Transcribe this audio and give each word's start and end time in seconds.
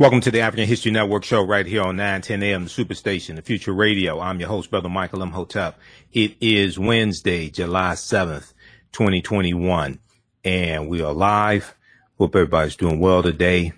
Welcome 0.00 0.22
to 0.22 0.30
the 0.30 0.40
African 0.40 0.66
History 0.66 0.92
Network 0.92 1.24
show 1.24 1.42
right 1.42 1.66
here 1.66 1.82
on 1.82 1.96
910 1.96 2.42
AM, 2.42 2.66
Superstation, 2.68 3.36
the 3.36 3.42
Future 3.42 3.74
Radio. 3.74 4.18
I'm 4.18 4.40
your 4.40 4.48
host, 4.48 4.70
Brother 4.70 4.88
Michael 4.88 5.22
Imhotep. 5.22 5.78
It 6.10 6.38
is 6.40 6.78
Wednesday, 6.78 7.50
July 7.50 7.92
7th, 7.92 8.54
2021, 8.92 9.98
and 10.42 10.88
we 10.88 11.02
are 11.02 11.12
live. 11.12 11.74
Hope 12.16 12.34
everybody's 12.34 12.76
doing 12.76 12.98
well 12.98 13.22
today. 13.22 13.74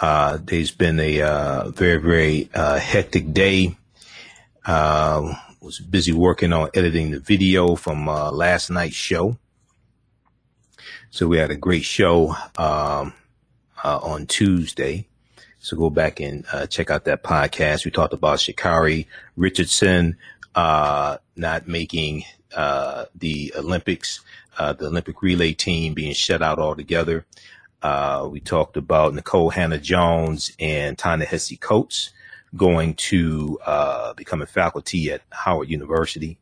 Uh, 0.00 0.38
there's 0.42 0.70
been 0.70 0.98
a 0.98 1.20
uh, 1.20 1.68
very, 1.72 1.98
very 1.98 2.48
uh, 2.54 2.78
hectic 2.78 3.34
day. 3.34 3.76
Uh, 4.64 5.34
was 5.60 5.78
busy 5.78 6.12
working 6.12 6.54
on 6.54 6.70
editing 6.72 7.10
the 7.10 7.20
video 7.20 7.74
from 7.74 8.08
uh, 8.08 8.32
last 8.32 8.70
night's 8.70 8.96
show. 8.96 9.36
So 11.10 11.28
we 11.28 11.36
had 11.36 11.50
a 11.50 11.56
great 11.56 11.84
show 11.84 12.30
um, 12.56 13.12
uh, 13.84 13.98
on 13.98 14.24
Tuesday. 14.24 15.06
So 15.64 15.78
go 15.78 15.88
back 15.88 16.20
and 16.20 16.44
uh, 16.52 16.66
check 16.66 16.90
out 16.90 17.06
that 17.06 17.22
podcast. 17.22 17.86
We 17.86 17.90
talked 17.90 18.12
about 18.12 18.36
Sha'Carri 18.36 19.06
Richardson 19.34 20.18
uh, 20.54 21.16
not 21.36 21.66
making 21.66 22.24
uh, 22.54 23.06
the 23.14 23.50
Olympics, 23.56 24.20
uh, 24.58 24.74
the 24.74 24.88
Olympic 24.88 25.22
relay 25.22 25.54
team 25.54 25.94
being 25.94 26.12
shut 26.12 26.42
out 26.42 26.58
altogether. 26.58 27.24
Uh, 27.80 28.28
we 28.30 28.40
talked 28.40 28.76
about 28.76 29.14
Nikole 29.14 29.54
Hannah-Jones 29.54 30.52
and 30.60 30.98
Ta-Nehisi 30.98 31.58
Coates 31.58 32.12
going 32.54 32.92
to 32.96 33.58
uh, 33.64 34.12
become 34.12 34.42
a 34.42 34.46
faculty 34.46 35.10
at 35.10 35.22
Howard 35.30 35.70
University. 35.70 36.36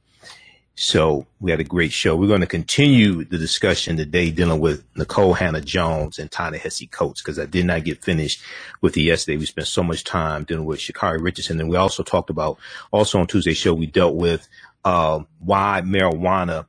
So 0.74 1.26
we 1.38 1.50
had 1.50 1.60
a 1.60 1.64
great 1.64 1.92
show. 1.92 2.16
We're 2.16 2.28
going 2.28 2.40
to 2.40 2.46
continue 2.46 3.24
the 3.24 3.38
discussion 3.38 3.96
today 3.96 4.30
dealing 4.30 4.60
with 4.60 4.90
Nikole 4.94 5.36
Hannah-Jones 5.36 6.18
and 6.18 6.30
Ta-Nehisi 6.30 6.90
Coates 6.90 7.20
because 7.20 7.38
I 7.38 7.44
did 7.44 7.66
not 7.66 7.84
get 7.84 8.02
finished 8.02 8.42
with 8.80 8.96
it 8.96 9.02
yesterday. 9.02 9.36
We 9.36 9.46
spent 9.46 9.68
so 9.68 9.82
much 9.82 10.02
time 10.04 10.44
dealing 10.44 10.64
with 10.64 10.80
Sha'Carri 10.80 11.22
Richardson. 11.22 11.60
And 11.60 11.68
we 11.68 11.76
also 11.76 12.02
talked 12.02 12.30
about, 12.30 12.58
also 12.90 13.20
on 13.20 13.26
Tuesday's 13.26 13.58
show, 13.58 13.74
we 13.74 13.86
dealt 13.86 14.16
with 14.16 14.48
uh, 14.84 15.20
why 15.40 15.82
marijuana 15.84 16.66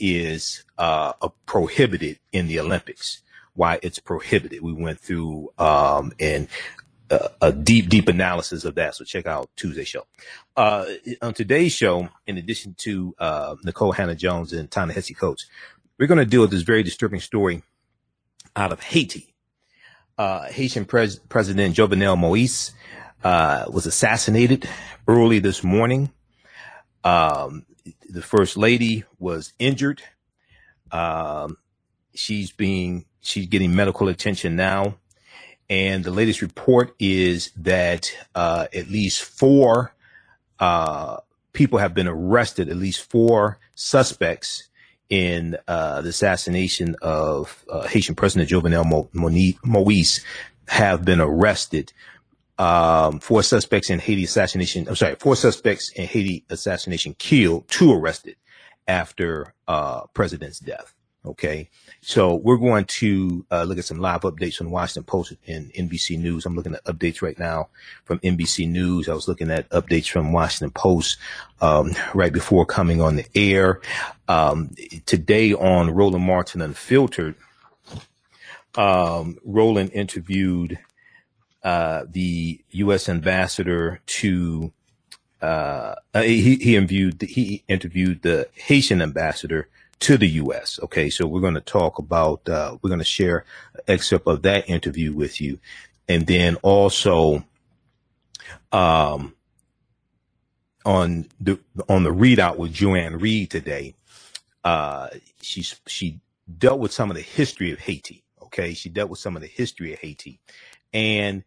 is 0.00 0.64
uh, 0.76 1.12
prohibited 1.46 2.18
in 2.32 2.48
the 2.48 2.58
Olympics 2.60 3.22
why 3.54 3.78
it's 3.82 3.98
prohibited. 3.98 4.62
We 4.62 4.72
went 4.72 5.00
through 5.00 5.52
um, 5.58 6.12
and 6.18 6.48
a, 7.40 7.52
deep, 7.52 7.88
deep 7.88 8.08
analysis 8.08 8.64
of 8.64 8.74
that. 8.76 8.94
So 8.94 9.04
check 9.04 9.26
out 9.26 9.50
Tuesday 9.56 9.84
show. 9.84 10.06
Uh, 10.56 10.86
on 11.22 11.34
today's 11.34 11.72
show, 11.72 12.08
in 12.26 12.38
addition 12.38 12.74
to 12.78 13.14
uh, 13.18 13.56
Nikole 13.64 13.94
Hannah-Jones 13.94 14.52
and 14.52 14.70
Ta-Nehisi 14.70 15.16
Coates, 15.16 15.46
we're 15.98 16.06
going 16.06 16.18
to 16.18 16.26
deal 16.26 16.40
with 16.40 16.50
this 16.50 16.62
very 16.62 16.82
disturbing 16.82 17.20
story 17.20 17.62
out 18.56 18.72
of 18.72 18.80
Haiti. 18.80 19.34
Uh, 20.16 20.46
Haitian 20.46 20.84
pres- 20.84 21.18
President 21.18 21.74
Jovenel 21.74 22.18
Moise 22.18 22.72
uh, 23.22 23.64
was 23.70 23.86
assassinated 23.86 24.68
early 25.08 25.38
this 25.38 25.64
morning. 25.64 26.10
Um, 27.02 27.66
the 28.08 28.22
first 28.22 28.56
lady 28.56 29.04
was 29.18 29.52
injured. 29.58 30.02
Um, 30.92 31.56
she's 32.14 32.52
being 32.52 33.06
she's 33.20 33.46
getting 33.46 33.74
medical 33.74 34.08
attention 34.08 34.56
now. 34.56 34.98
And 35.70 36.04
the 36.04 36.10
latest 36.10 36.42
report 36.42 36.94
is 36.98 37.50
that 37.56 38.10
uh, 38.34 38.66
at 38.74 38.88
least 38.88 39.22
four 39.22 39.94
uh, 40.60 41.18
people 41.52 41.78
have 41.78 41.94
been 41.94 42.08
arrested, 42.08 42.68
at 42.68 42.76
least 42.76 43.10
four 43.10 43.58
suspects 43.74 44.68
in 45.08 45.56
uh, 45.68 46.00
the 46.02 46.08
assassination 46.10 46.96
of 47.02 47.64
uh, 47.70 47.86
Haitian 47.86 48.14
President 48.14 48.50
Jovenel 48.50 48.84
Mo- 48.84 49.54
Moise 49.64 50.24
have 50.68 51.04
been 51.04 51.20
arrested. 51.20 51.92
Um, 52.58 53.18
four 53.18 53.42
suspects 53.42 53.90
in 53.90 53.98
Haiti 53.98 54.24
assassination. 54.24 54.86
I'm 54.88 54.96
sorry, 54.96 55.16
four 55.16 55.36
suspects 55.36 55.90
in 55.92 56.06
Haiti 56.06 56.44
assassination 56.50 57.14
killed, 57.18 57.68
two 57.68 57.92
arrested 57.92 58.36
after 58.86 59.54
uh, 59.66 60.02
president's 60.14 60.60
death. 60.60 60.93
Okay. 61.26 61.70
So 62.02 62.34
we're 62.34 62.58
going 62.58 62.84
to 62.84 63.46
uh, 63.50 63.62
look 63.62 63.78
at 63.78 63.86
some 63.86 63.98
live 63.98 64.22
updates 64.22 64.56
from 64.56 64.70
Washington 64.70 65.04
Post 65.04 65.32
and 65.46 65.72
NBC 65.72 66.18
News. 66.18 66.44
I'm 66.44 66.54
looking 66.54 66.74
at 66.74 66.84
updates 66.84 67.22
right 67.22 67.38
now 67.38 67.68
from 68.04 68.18
NBC 68.18 68.68
News. 68.68 69.08
I 69.08 69.14
was 69.14 69.26
looking 69.26 69.50
at 69.50 69.68
updates 69.70 70.10
from 70.10 70.32
Washington 70.32 70.70
Post 70.70 71.16
um, 71.62 71.92
right 72.12 72.32
before 72.32 72.66
coming 72.66 73.00
on 73.00 73.16
the 73.16 73.26
air. 73.34 73.80
Um, 74.28 74.74
today 75.06 75.54
on 75.54 75.90
Roland 75.90 76.24
Martin 76.24 76.60
Unfiltered, 76.60 77.36
um, 78.74 79.38
Roland 79.44 79.92
interviewed 79.94 80.78
uh, 81.62 82.04
the 82.06 82.60
U.S. 82.72 83.08
ambassador 83.08 84.02
to 84.04 84.72
uh, 85.40 85.94
he, 86.14 86.56
he 86.56 86.76
interviewed 86.76 87.22
he 87.22 87.64
interviewed 87.68 88.20
the 88.22 88.48
Haitian 88.54 89.00
ambassador 89.00 89.68
to 90.00 90.18
the 90.18 90.28
U.S. 90.28 90.78
Okay, 90.82 91.10
so 91.10 91.26
we're 91.26 91.40
going 91.40 91.54
to 91.54 91.60
talk 91.60 91.98
about, 91.98 92.48
uh, 92.48 92.76
we're 92.82 92.88
going 92.88 93.00
to 93.00 93.04
share 93.04 93.44
an 93.74 93.80
excerpt 93.88 94.26
of 94.26 94.42
that 94.42 94.68
interview 94.68 95.12
with 95.12 95.40
you, 95.40 95.58
and 96.08 96.26
then 96.26 96.56
also, 96.56 97.44
um, 98.72 99.34
on 100.84 101.26
the 101.40 101.58
on 101.88 102.02
the 102.02 102.10
ReidOut 102.10 102.58
with 102.58 102.72
Joy-Ann 102.72 103.18
Reid 103.18 103.50
today, 103.50 103.94
uh, 104.64 105.08
she's 105.40 105.80
she 105.86 106.20
dealt 106.58 106.80
with 106.80 106.92
some 106.92 107.10
of 107.10 107.16
the 107.16 107.22
history 107.22 107.72
of 107.72 107.78
Haiti. 107.78 108.22
Okay, 108.42 108.74
she 108.74 108.88
dealt 108.90 109.10
with 109.10 109.18
some 109.18 109.36
of 109.36 109.42
the 109.42 109.48
history 109.48 109.92
of 109.94 109.98
Haiti, 110.00 110.40
and 110.92 111.44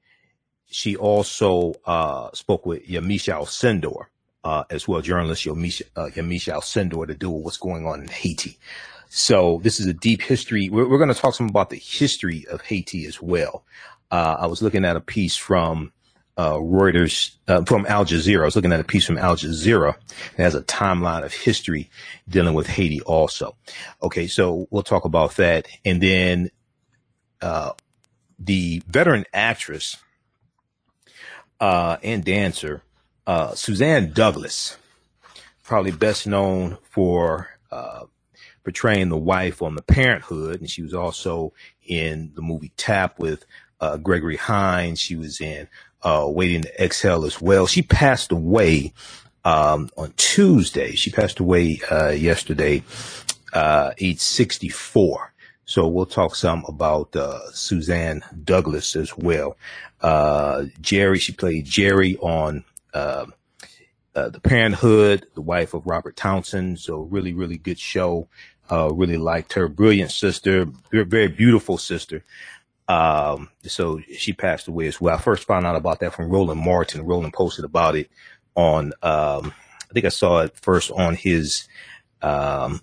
she 0.65 0.95
also 0.95 1.73
uh, 1.85 2.29
spoke 2.33 2.65
with 2.65 2.87
Yamiche 2.87 3.33
Alcindor 3.33 4.07
uh, 4.43 4.63
as 4.69 4.87
well, 4.87 5.01
journalist 5.01 5.45
Yamiche, 5.45 5.81
uh, 5.95 6.07
Alcindor 6.07 7.07
to 7.07 7.13
do 7.13 7.29
with 7.29 7.43
what's 7.43 7.57
going 7.57 7.85
on 7.85 8.01
in 8.01 8.07
Haiti. 8.07 8.57
So 9.09 9.59
this 9.63 9.79
is 9.79 9.87
a 9.87 9.93
deep 9.93 10.21
history. 10.21 10.69
We're, 10.69 10.87
we're 10.87 10.97
going 10.97 11.13
to 11.13 11.19
talk 11.19 11.33
some 11.33 11.49
about 11.49 11.69
the 11.69 11.77
history 11.77 12.45
of 12.49 12.61
Haiti 12.61 13.05
as 13.05 13.21
well. 13.21 13.65
Uh, 14.11 14.37
I 14.39 14.47
was 14.47 14.61
looking 14.61 14.85
at 14.85 14.95
a 14.95 15.01
piece 15.01 15.35
from 15.35 15.91
uh, 16.37 16.53
Reuters, 16.53 17.35
uh, 17.47 17.63
from 17.65 17.85
Al 17.87 18.05
Jazeera. 18.05 18.41
I 18.41 18.45
was 18.45 18.55
looking 18.55 18.71
at 18.71 18.79
a 18.79 18.85
piece 18.85 19.05
from 19.05 19.17
Al 19.17 19.35
Jazeera 19.35 19.95
that 20.35 20.43
has 20.43 20.55
a 20.55 20.61
timeline 20.61 21.25
of 21.25 21.33
history 21.33 21.89
dealing 22.29 22.53
with 22.53 22.67
Haiti 22.67 23.01
also. 23.01 23.55
Okay, 24.03 24.27
so 24.27 24.67
we'll 24.69 24.83
talk 24.83 25.05
about 25.05 25.35
that. 25.37 25.67
And 25.83 26.01
then 26.01 26.51
uh, 27.41 27.71
the 28.39 28.83
veteran 28.87 29.25
actress 29.33 29.97
uh, 31.59 31.97
and 32.03 32.23
dancer 32.23 32.83
uh, 33.27 33.53
Suzzanne 33.53 34.13
Douglas, 34.13 34.77
probably 35.63 35.91
best 35.91 36.25
known 36.25 36.77
for 36.81 37.49
uh, 37.69 38.05
portraying 38.63 39.09
the 39.09 39.17
wife 39.17 39.61
on 39.61 39.75
The 39.75 39.81
Parenthood, 39.81 40.61
and 40.61 40.69
she 40.69 40.81
was 40.81 40.93
also 40.93 41.53
in 41.85 42.31
the 42.35 42.41
movie 42.41 42.71
Tap 42.77 43.19
with 43.19 43.45
uh, 43.81 43.97
Gregory 43.97 44.37
Hines. 44.37 44.99
She 44.99 45.17
was 45.17 45.41
in 45.41 45.67
uh, 46.01 46.25
Waiting 46.27 46.61
to 46.61 46.83
Exhale 46.83 47.25
as 47.25 47.41
well. 47.41 47.67
She 47.67 47.81
passed 47.81 48.31
away 48.31 48.93
um, 49.43 49.89
on 49.97 50.13
Tuesday. 50.15 50.95
She 50.95 51.11
passed 51.11 51.39
away 51.39 51.81
uh, 51.91 52.09
yesterday, 52.09 52.81
uh, 53.51 53.91
age 53.99 54.19
64. 54.19 55.33
So 55.65 55.85
we'll 55.85 56.05
talk 56.05 56.33
some 56.33 56.63
about 56.65 57.13
uh, 57.13 57.51
Suzzanne 57.51 58.23
Douglas 58.45 58.95
as 58.95 59.17
well. 59.17 59.57
Uh, 59.99 60.65
Jerry, 60.79 61.19
she 61.19 61.33
played 61.33 61.65
Jerry 61.65 62.15
on 62.21 62.63
uh, 62.93 63.25
uh, 64.15 64.29
the 64.29 64.39
Parenthood, 64.39 65.27
the 65.35 65.41
wife 65.41 65.73
of 65.73 65.85
Robert 65.85 66.15
Townsend. 66.15 66.79
So 66.79 67.01
really, 67.01 67.33
really 67.33 67.57
good 67.57 67.79
show. 67.79 68.27
Uh, 68.69 68.91
really 68.93 69.17
liked 69.17 69.53
her. 69.53 69.67
Brilliant 69.67 70.11
sister, 70.11 70.65
very, 70.91 71.05
very 71.05 71.27
beautiful 71.27 71.77
sister. 71.77 72.23
Um, 72.87 73.49
so 73.63 73.99
she 74.17 74.33
passed 74.33 74.67
away 74.67 74.87
as 74.87 74.99
well. 74.99 75.15
I 75.15 75.19
first 75.19 75.45
found 75.45 75.65
out 75.65 75.75
about 75.75 75.99
that 75.99 76.13
from 76.13 76.29
Roland 76.29 76.61
Martin. 76.61 77.05
Roland 77.05 77.33
posted 77.33 77.65
about 77.65 77.95
it 77.95 78.09
on, 78.55 78.93
um, 79.03 79.53
I 79.89 79.93
think 79.93 80.05
I 80.05 80.09
saw 80.09 80.39
it 80.39 80.57
first 80.57 80.91
on 80.91 81.15
his, 81.15 81.67
um, 82.21 82.81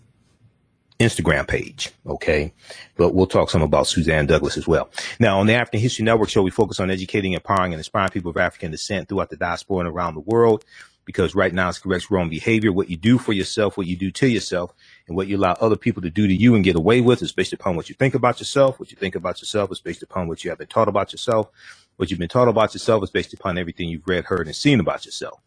Instagram 1.01 1.47
page. 1.47 1.91
Okay. 2.07 2.53
But 2.97 3.15
we'll 3.15 3.27
talk 3.27 3.51
some 3.51 3.63
about 3.63 3.87
Suzzanne 3.87 4.27
Douglas 4.27 4.57
as 4.57 4.67
well. 4.67 4.91
Now, 5.19 5.41
on 5.41 5.47
the 5.47 5.55
African 5.55 5.81
History 5.81 6.05
Network 6.05 6.29
show, 6.29 6.43
we 6.43 6.51
focus 6.51 6.81
on 6.81 6.91
educating, 6.91 7.33
empowering, 7.33 7.73
and 7.73 7.81
inspiring 7.81 8.11
people 8.11 8.31
of 8.31 8.37
African 8.37 8.71
descent 8.71 9.09
throughout 9.09 9.31
the 9.31 9.37
diaspora 9.37 9.81
and 9.81 9.89
around 9.89 10.15
the 10.15 10.21
world. 10.21 10.65
Because 11.07 11.35
right 11.35 11.53
now 11.53 11.69
it's 11.69 11.79
corrects 11.79 12.11
wrong 12.11 12.31
behavior. 12.31 12.73
What 12.73 12.89
you 12.89 12.97
do 12.97 13.19
for 13.19 13.35
yourself, 13.35 13.77
what 13.77 13.87
you 13.87 13.95
do 13.95 14.11
to 14.13 14.27
yourself, 14.27 14.73
and 15.07 15.15
what 15.15 15.27
you 15.27 15.37
allow 15.37 15.53
other 15.61 15.77
people 15.77 16.01
to 16.01 16.09
do 16.09 16.27
to 16.27 16.33
you 16.33 16.55
and 16.55 16.65
get 16.65 16.77
away 16.77 17.03
with 17.03 17.21
is 17.21 17.31
based 17.31 17.53
upon 17.53 17.77
what 17.77 17.91
you 17.91 17.95
think 17.95 18.15
about 18.15 18.41
yourself. 18.41 18.81
What 18.81 18.91
you 18.91 18.97
think 18.97 19.15
about 19.15 19.43
yourself 19.43 19.71
is 19.71 19.81
based 19.81 20.03
upon 20.03 20.29
what 20.29 20.45
you 20.45 20.51
have 20.51 20.59
been 20.59 20.67
taught 20.67 20.89
about 20.89 21.13
yourself. 21.13 21.51
What 21.97 22.11
you've 22.11 22.19
been 22.19 22.29
taught 22.29 22.49
about 22.49 22.73
yourself 22.73 23.05
is 23.05 23.11
based 23.11 23.35
upon 23.35 23.59
everything 23.59 23.91
you've 23.91 24.09
read, 24.09 24.25
heard, 24.25 24.47
and 24.47 24.57
seen 24.57 24.81
about 24.81 25.05
yourself. 25.05 25.41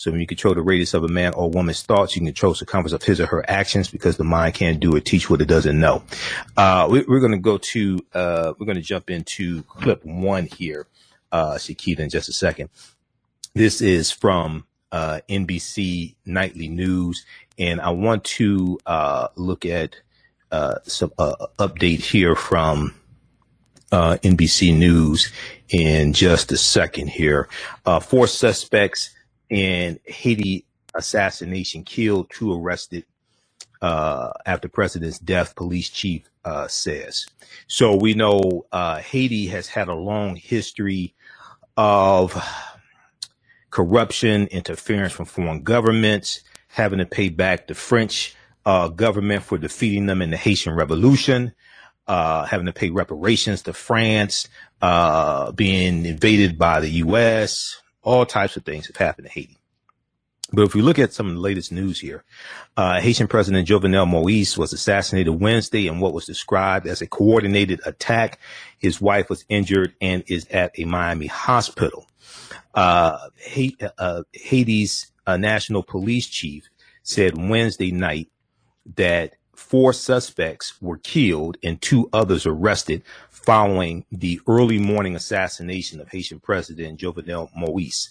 So 0.00 0.10
when 0.10 0.18
you 0.18 0.26
control 0.26 0.54
the 0.54 0.62
radius 0.62 0.94
of 0.94 1.04
a 1.04 1.08
man 1.08 1.34
or 1.34 1.50
woman's 1.50 1.82
thoughts, 1.82 2.16
you 2.16 2.20
can 2.20 2.28
control 2.28 2.52
the 2.52 2.56
circumference 2.56 2.94
of 2.94 3.02
his 3.02 3.20
or 3.20 3.26
her 3.26 3.44
actions 3.50 3.90
because 3.90 4.16
the 4.16 4.24
mind 4.24 4.54
can't 4.54 4.80
do 4.80 4.96
or 4.96 5.00
teach 5.00 5.28
what 5.28 5.42
it 5.42 5.44
doesn't 5.44 5.78
know. 5.78 6.02
Uh, 6.56 6.88
we, 6.90 7.00
are 7.00 7.20
going 7.20 7.32
to 7.32 7.36
go 7.36 7.58
to, 7.58 7.98
uh, 8.14 8.54
we're 8.58 8.64
going 8.64 8.78
to 8.78 8.82
jump 8.82 9.10
into 9.10 9.62
clip 9.64 10.02
one 10.02 10.46
here 10.46 10.86
uh, 11.32 11.56
Shakita 11.56 11.98
in 11.98 12.08
just 12.08 12.30
a 12.30 12.32
second. 12.32 12.70
This 13.52 13.82
is 13.82 14.10
from 14.10 14.64
uh, 14.90 15.20
NBC 15.28 16.14
Nightly 16.24 16.68
News, 16.68 17.26
and 17.58 17.78
I 17.78 17.90
want 17.90 18.24
to 18.24 18.78
uh, 18.86 19.28
look 19.36 19.66
at 19.66 19.96
uh, 20.50 20.76
some 20.84 21.12
uh, 21.18 21.48
update 21.58 22.00
here 22.00 22.34
from 22.34 22.94
NBC 23.92 24.74
News 24.74 25.30
in 25.68 26.14
just 26.14 26.52
a 26.52 26.56
second 26.56 27.08
here. 27.08 27.50
Four 28.00 28.28
suspects 28.28 29.10
in 29.50 29.98
Haiti 30.06 30.64
assassination 30.94 31.84
killed, 31.84 32.30
two 32.30 32.52
arrested 32.52 33.04
uh, 33.82 34.30
after 34.46 34.68
president's 34.68 35.18
death, 35.18 35.54
police 35.56 35.88
chief 35.88 36.28
uh, 36.44 36.68
says. 36.68 37.26
So 37.66 37.96
we 37.96 38.14
know 38.14 38.66
uh, 38.72 38.98
Haiti 38.98 39.46
has 39.48 39.68
had 39.68 39.88
a 39.88 39.94
long 39.94 40.36
history 40.36 41.14
of 41.76 42.36
corruption, 43.70 44.46
interference 44.48 45.12
from 45.12 45.26
foreign 45.26 45.62
governments, 45.62 46.42
having 46.68 46.98
to 46.98 47.06
pay 47.06 47.28
back 47.28 47.66
the 47.66 47.74
French 47.74 48.34
uh, 48.66 48.88
government 48.88 49.42
for 49.42 49.58
defeating 49.58 50.06
them 50.06 50.22
in 50.22 50.30
the 50.30 50.36
Haitian 50.36 50.74
Revolution, 50.74 51.52
uh, 52.06 52.44
having 52.44 52.66
to 52.66 52.72
pay 52.72 52.90
reparations 52.90 53.62
to 53.62 53.72
France, 53.72 54.48
uh, 54.82 55.52
being 55.52 56.04
invaded 56.04 56.58
by 56.58 56.80
the 56.80 56.90
U.S. 56.90 57.80
All 58.02 58.24
types 58.26 58.56
of 58.56 58.64
things 58.64 58.86
have 58.86 58.96
happened 58.96 59.26
to 59.26 59.32
Haiti. 59.32 59.60
But 60.52 60.62
if 60.62 60.74
we 60.74 60.82
look 60.82 60.98
at 60.98 61.12
some 61.12 61.28
of 61.28 61.34
the 61.34 61.40
latest 61.40 61.70
news 61.70 62.00
here, 62.00 62.24
uh, 62.76 63.00
Haitian 63.00 63.28
President 63.28 63.68
Jovenel 63.68 64.08
Moise 64.08 64.58
was 64.58 64.72
assassinated 64.72 65.40
Wednesday 65.40 65.86
in 65.86 66.00
what 66.00 66.12
was 66.12 66.26
described 66.26 66.86
as 66.86 67.00
a 67.00 67.06
coordinated 67.06 67.80
attack. 67.86 68.40
His 68.78 69.00
wife 69.00 69.30
was 69.30 69.44
injured 69.48 69.94
and 70.00 70.24
is 70.26 70.46
at 70.46 70.76
a 70.78 70.84
Miami 70.84 71.26
hospital. 71.26 72.06
Uh, 72.74 73.28
uh 73.98 74.22
Haiti's 74.32 75.12
uh, 75.26 75.36
national 75.36 75.82
police 75.82 76.26
chief 76.26 76.68
said 77.02 77.36
Wednesday 77.36 77.92
night 77.92 78.28
that 78.96 79.36
four 79.60 79.92
suspects 79.92 80.80
were 80.80 80.96
killed 80.96 81.56
and 81.62 81.80
two 81.80 82.08
others 82.12 82.46
arrested 82.46 83.02
following 83.28 84.04
the 84.10 84.40
early 84.48 84.78
morning 84.78 85.14
assassination 85.14 86.00
of 86.00 86.08
Haitian 86.08 86.40
President 86.40 86.98
Jovenel 86.98 87.50
Moise. 87.54 88.10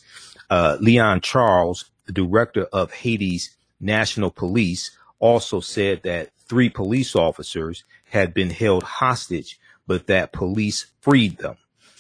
Uh, 0.50 0.78
Leon 0.80 1.22
Charles, 1.22 1.86
the 2.06 2.14
director 2.14 2.64
of 2.72 2.94
Haiti's 2.94 3.56
National 3.80 4.30
Police, 4.30 4.92
also 5.20 5.60
said 5.60 6.04
that 6.04 6.30
three 6.48 6.70
police 6.70 7.16
officers 7.16 7.84
had 8.06 8.34
been 8.34 8.52
held 8.52 8.84
hostage, 8.84 9.60
but 9.86 10.08
that 10.08 10.32
police 10.32 10.86
freed 11.02 11.40
them. 11.40 11.58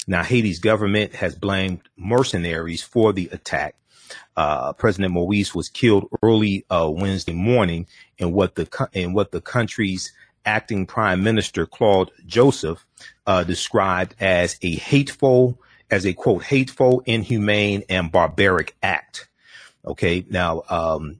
Now, 0.07 0.23
Haiti's 0.23 0.59
government 0.59 1.15
has 1.15 1.35
blamed 1.35 1.81
mercenaries 1.97 2.81
for 2.81 3.13
the 3.13 3.29
attack 3.31 3.75
uh, 4.35 4.73
President 4.73 5.13
Moise 5.13 5.53
was 5.53 5.69
killed 5.69 6.07
early 6.21 6.65
uh, 6.69 6.89
Wednesday 6.91 7.33
morning 7.33 7.87
in 8.17 8.31
what 8.31 8.55
the 8.55 8.89
in 8.93 9.13
what 9.13 9.31
the 9.31 9.41
country's 9.41 10.11
acting 10.45 10.85
prime 10.85 11.23
minister 11.23 11.65
Claude 11.65 12.11
Joseph 12.25 12.85
uh, 13.27 13.43
described 13.43 14.15
as 14.19 14.57
a 14.61 14.75
hateful, 14.75 15.59
as 15.91 16.05
a 16.05 16.13
quote 16.13 16.43
hateful, 16.43 17.01
inhumane, 17.05 17.83
and 17.89 18.11
barbaric 18.11 18.75
act. 18.81 19.27
Okay, 19.85 20.25
now 20.29 20.63
um, 20.69 21.19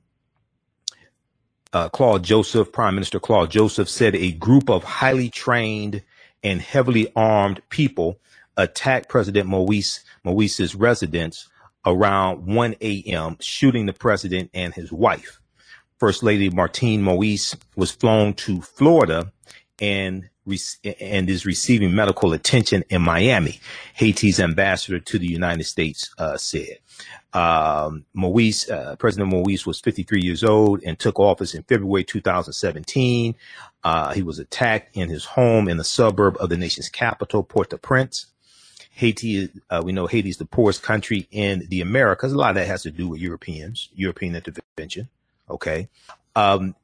uh, 1.72 1.90
Claude 1.90 2.24
Joseph, 2.24 2.72
Prime 2.72 2.96
Minister 2.96 3.20
Claude 3.20 3.52
Joseph, 3.52 3.90
said 3.90 4.16
a 4.16 4.32
group 4.32 4.70
of 4.70 4.84
highly 4.84 5.30
trained 5.30 6.02
and 6.44 6.62
heavily 6.62 7.12
armed 7.16 7.62
people 7.70 8.20
attacked 8.58 9.08
President 9.08 9.48
Moise 9.48 10.04
Moise's 10.24 10.76
residence 10.76 11.48
around 11.90 12.46
1 12.46 12.76
a.m., 12.82 13.38
shooting 13.40 13.86
the 13.86 13.94
president 13.94 14.50
and 14.54 14.74
his 14.74 14.92
wife. 14.92 15.40
First 16.00 16.24
Lady 16.24 16.50
Martine 16.50 17.02
Moise 17.02 17.56
was 17.76 17.92
flown 17.92 18.34
to 18.36 18.62
Florida 18.62 19.32
and 19.82 20.30
and 20.84 21.30
is 21.30 21.46
receiving 21.46 21.94
medical 21.94 22.34
attention 22.34 22.84
in 22.90 23.04
Miami. 23.04 23.60
Haiti's 23.94 24.40
ambassador 24.40 25.00
to 25.00 25.20
the 25.20 25.28
United 25.28 25.66
States 25.66 26.10
uh, 26.18 26.38
said. 26.38 26.80
Um, 27.34 28.06
Moise, 28.14 28.70
uh, 28.70 28.96
President 28.98 29.30
Moise 29.30 29.66
was 29.66 29.80
53 29.80 30.22
years 30.22 30.44
old 30.44 30.82
and 30.84 30.98
took 30.98 31.20
office 31.20 31.54
in 31.54 31.64
February 31.64 32.04
2017. 32.04 33.36
Uh, 33.84 34.14
he 34.14 34.24
was 34.24 34.40
attacked 34.40 34.96
in 34.98 35.10
his 35.10 35.26
home 35.26 35.68
in 35.68 35.78
the 35.78 35.84
suburb 35.84 36.36
of 36.40 36.50
the 36.50 36.58
nation's 36.58 36.90
capital, 36.90 37.44
Port-au-Prince. 37.44 38.28
Haiti, 39.00 39.50
uh, 39.70 39.82
we 39.82 39.94
know 39.94 40.08
Haiti 40.08 40.28
is 40.28 40.36
the 40.36 40.46
poorest 40.46 40.84
country 40.84 41.26
in 41.32 41.66
the 41.70 41.80
Americas. 41.80 42.34
A 42.34 42.38
lot 42.38 42.50
of 42.50 42.56
that 42.56 42.68
has 42.68 42.84
to 42.84 42.92
do 42.92 43.08
with 43.08 43.22
Europeans, 43.22 43.88
European 43.96 44.36
intervention. 44.36 45.08
Okay. 45.50 45.88
Um, 46.36 46.76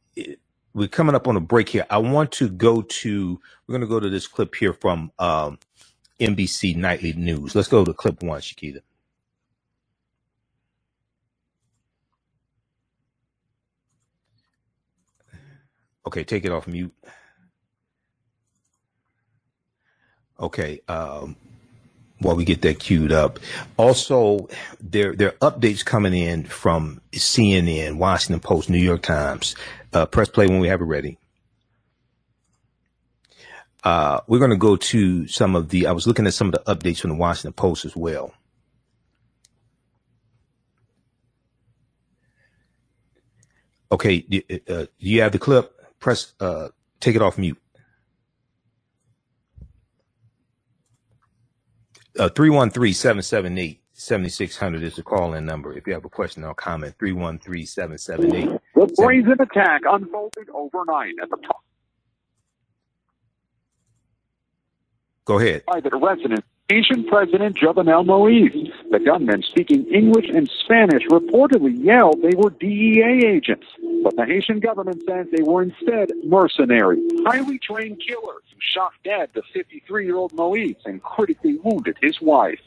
we're 0.74 0.88
coming 0.88 1.14
up 1.14 1.28
on 1.28 1.36
a 1.36 1.42
break 1.42 1.68
here. 1.68 1.86
I 1.90 1.98
want 1.98 2.32
to 2.34 2.48
go 2.48 2.84
to, 2.84 3.42
we're 3.68 3.74
going 3.74 3.82
to 3.82 3.88
go 3.88 4.00
to 4.00 4.10
this 4.10 4.28
clip 4.28 4.56
here 4.56 4.72
from 4.72 5.12
um, 5.20 5.60
NBC 6.18 6.78
Nightly 6.78 7.12
News. 7.12 7.54
Let's 7.54 7.68
go 7.68 7.84
to 7.84 7.94
clip 7.94 8.24
one, 8.24 8.40
Shakita. 8.40 8.80
Okay, 16.08 16.24
take 16.24 16.46
it 16.46 16.54
off 16.54 16.66
mute. 16.66 16.96
Okay. 20.40 20.80
Um, 20.88 21.36
while 22.20 22.36
we 22.36 22.46
get 22.46 22.62
that 22.62 22.80
queued 22.80 23.12
up. 23.12 23.40
Also, 23.78 24.48
there 24.80 25.14
there 25.16 25.34
are 25.42 25.52
updates 25.52 25.84
coming 25.84 26.14
in 26.14 26.44
from 26.44 27.02
CNN, 27.12 27.98
Washington 27.98 28.40
Post, 28.40 28.70
New 28.70 28.78
York 28.78 29.02
Times. 29.02 29.56
Uh, 29.94 30.06
press 30.06 30.30
play 30.30 30.48
when 30.48 30.60
we 30.60 30.68
have 30.68 30.82
it 30.82 30.86
ready. 30.86 31.18
Uh, 33.84 34.20
we're 34.28 34.40
going 34.40 34.50
to 34.50 34.58
go 34.58 34.76
to 34.76 35.28
some 35.28 35.56
of 35.56 35.70
the. 35.70 35.88
I 35.88 35.92
was 35.92 36.08
looking 36.08 36.26
at 36.26 36.34
some 36.34 36.48
of 36.48 36.54
the 36.54 36.76
updates 36.76 37.00
from 37.02 37.12
the 37.12 37.16
Washington 37.16 37.54
Post 37.54 37.86
as 37.86 37.96
well. 37.96 38.34
Okay, 43.92 44.26
uh, 44.68 44.74
do 44.74 44.88
you 44.98 45.22
have 45.22 45.32
the 45.32 45.40
clip? 45.40 45.72
Press. 46.00 46.34
Uh, 46.40 46.70
take 47.00 47.16
it 47.16 47.22
off 47.22 47.38
mute. 47.38 47.58
Uh, 52.18 52.30
313-778-7600 52.30 54.84
is 54.84 54.96
the 54.96 55.04
call-in 55.04 55.46
number. 55.46 55.78
If 55.78 55.86
you 55.86 55.92
have 55.94 56.06
a 56.06 56.10
question 56.10 56.46
or 56.46 56.54
comment, 56.54 56.98
313-778. 56.98 58.58
The 58.76 58.88
brazen 58.98 59.36
attack 59.40 59.82
unfolded 59.90 60.50
overnight 60.54 61.16
at 61.22 61.30
the 61.30 61.38
top. 61.38 61.64
Go 65.26 65.40
ahead. 65.40 65.66
Private 65.66 65.94
residence 65.96 66.46
Haitian 66.68 67.04
President 67.06 67.56
Jovenel 67.56 68.08
Moise. 68.08 68.72
The 68.90 68.98
gunmen 68.98 69.44
speaking 69.44 69.86
English 69.94 70.26
and 70.34 70.50
Spanish 70.64 71.04
reportedly 71.12 71.76
yelled 71.86 72.24
they 72.24 72.36
were 72.36 72.50
DEA 72.50 73.24
agents, 73.24 73.68
but 74.02 74.16
the 74.16 74.26
Haitian 74.26 74.62
government 74.62 75.04
says 75.08 75.28
they 75.32 75.44
were 75.44 75.62
instead 75.62 76.10
mercenaries, 76.24 77.08
highly 77.24 77.60
trained 77.60 78.02
killers 78.02 78.42
who 78.52 78.58
shot 78.60 78.94
dead 79.04 79.30
the 79.36 79.44
53-year-old 79.56 80.34
Moise 80.34 80.74
and 80.86 81.04
critically 81.04 81.60
wounded 81.64 81.98
his 82.02 82.20
wife. 82.20 82.60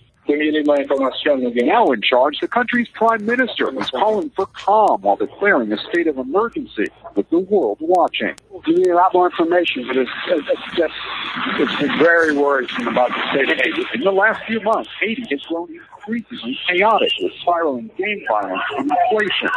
Now 1.69 1.87
in 1.93 2.03
charge, 2.03 2.41
the 2.41 2.49
country's 2.49 2.89
prime 2.89 3.25
minister 3.25 3.69
is 3.81 3.91
calling 3.91 4.31
for 4.31 4.47
calm 4.47 5.03
while 5.03 5.17
declaring 5.17 5.73
a 5.73 5.79
state 5.91 6.07
of 6.07 6.19
emergency 6.19 6.87
with 7.15 7.29
the 7.31 7.39
world 7.39 7.79
watching. 7.81 8.35
We 8.67 8.75
need 8.75 8.89
a 8.89 8.95
lot 8.95 9.15
more 9.15 9.27
information, 9.27 9.87
but 9.87 9.97
it's, 9.97 10.11
it's 10.27 10.77
just 10.77 10.95
it's 11.61 11.99
very 11.99 12.37
worrisome 12.37 12.89
about 12.89 13.11
the 13.11 13.31
state 13.31 13.51
of 13.51 13.57
Haiti. 13.59 13.85
In 13.95 14.01
the 14.03 14.11
last 14.11 14.45
few 14.47 14.61
months, 14.61 14.91
Haiti 15.01 15.25
has 15.31 15.43
grown 15.43 15.69
increasingly 15.73 16.59
chaotic 16.69 17.13
with 17.21 17.33
spiraling 17.41 17.91
gang 17.97 18.25
violence 18.29 18.63
and 18.77 18.91
inflation. 18.91 19.49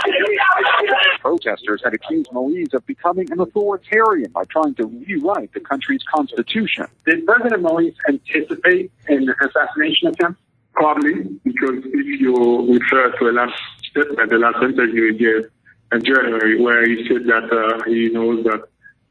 Protesters 1.22 1.82
had 1.84 1.94
accused 1.94 2.32
Moise 2.32 2.74
of 2.74 2.86
becoming 2.86 3.32
an 3.32 3.40
authoritarian 3.40 4.32
by 4.32 4.44
trying 4.46 4.76
to 4.76 4.86
rewrite 4.86 5.54
the 5.54 5.60
country's 5.60 6.04
constitution. 6.04 6.88
Did 7.06 7.26
President 7.26 7.62
Moise 7.62 7.96
anticipate 8.08 8.92
an 9.08 9.34
assassination 9.42 10.08
attempt? 10.10 10.40
Probably, 10.74 11.24
because 11.44 11.84
if 11.84 12.22
you 12.22 12.74
refer 12.74 13.12
to 13.20 13.30
a 13.30 13.34
last 13.34 13.54
statement, 13.84 14.30
the 14.30 14.38
last 14.38 14.64
interview 14.64 15.12
he 15.12 15.18
gave 15.20 15.50
in 15.92 16.04
January, 16.04 16.62
where 16.62 16.88
he 16.88 17.08
said 17.08 17.26
that 17.26 17.52
uh, 17.52 17.84
he 17.90 18.10
knows 18.10 18.44
that 18.46 18.64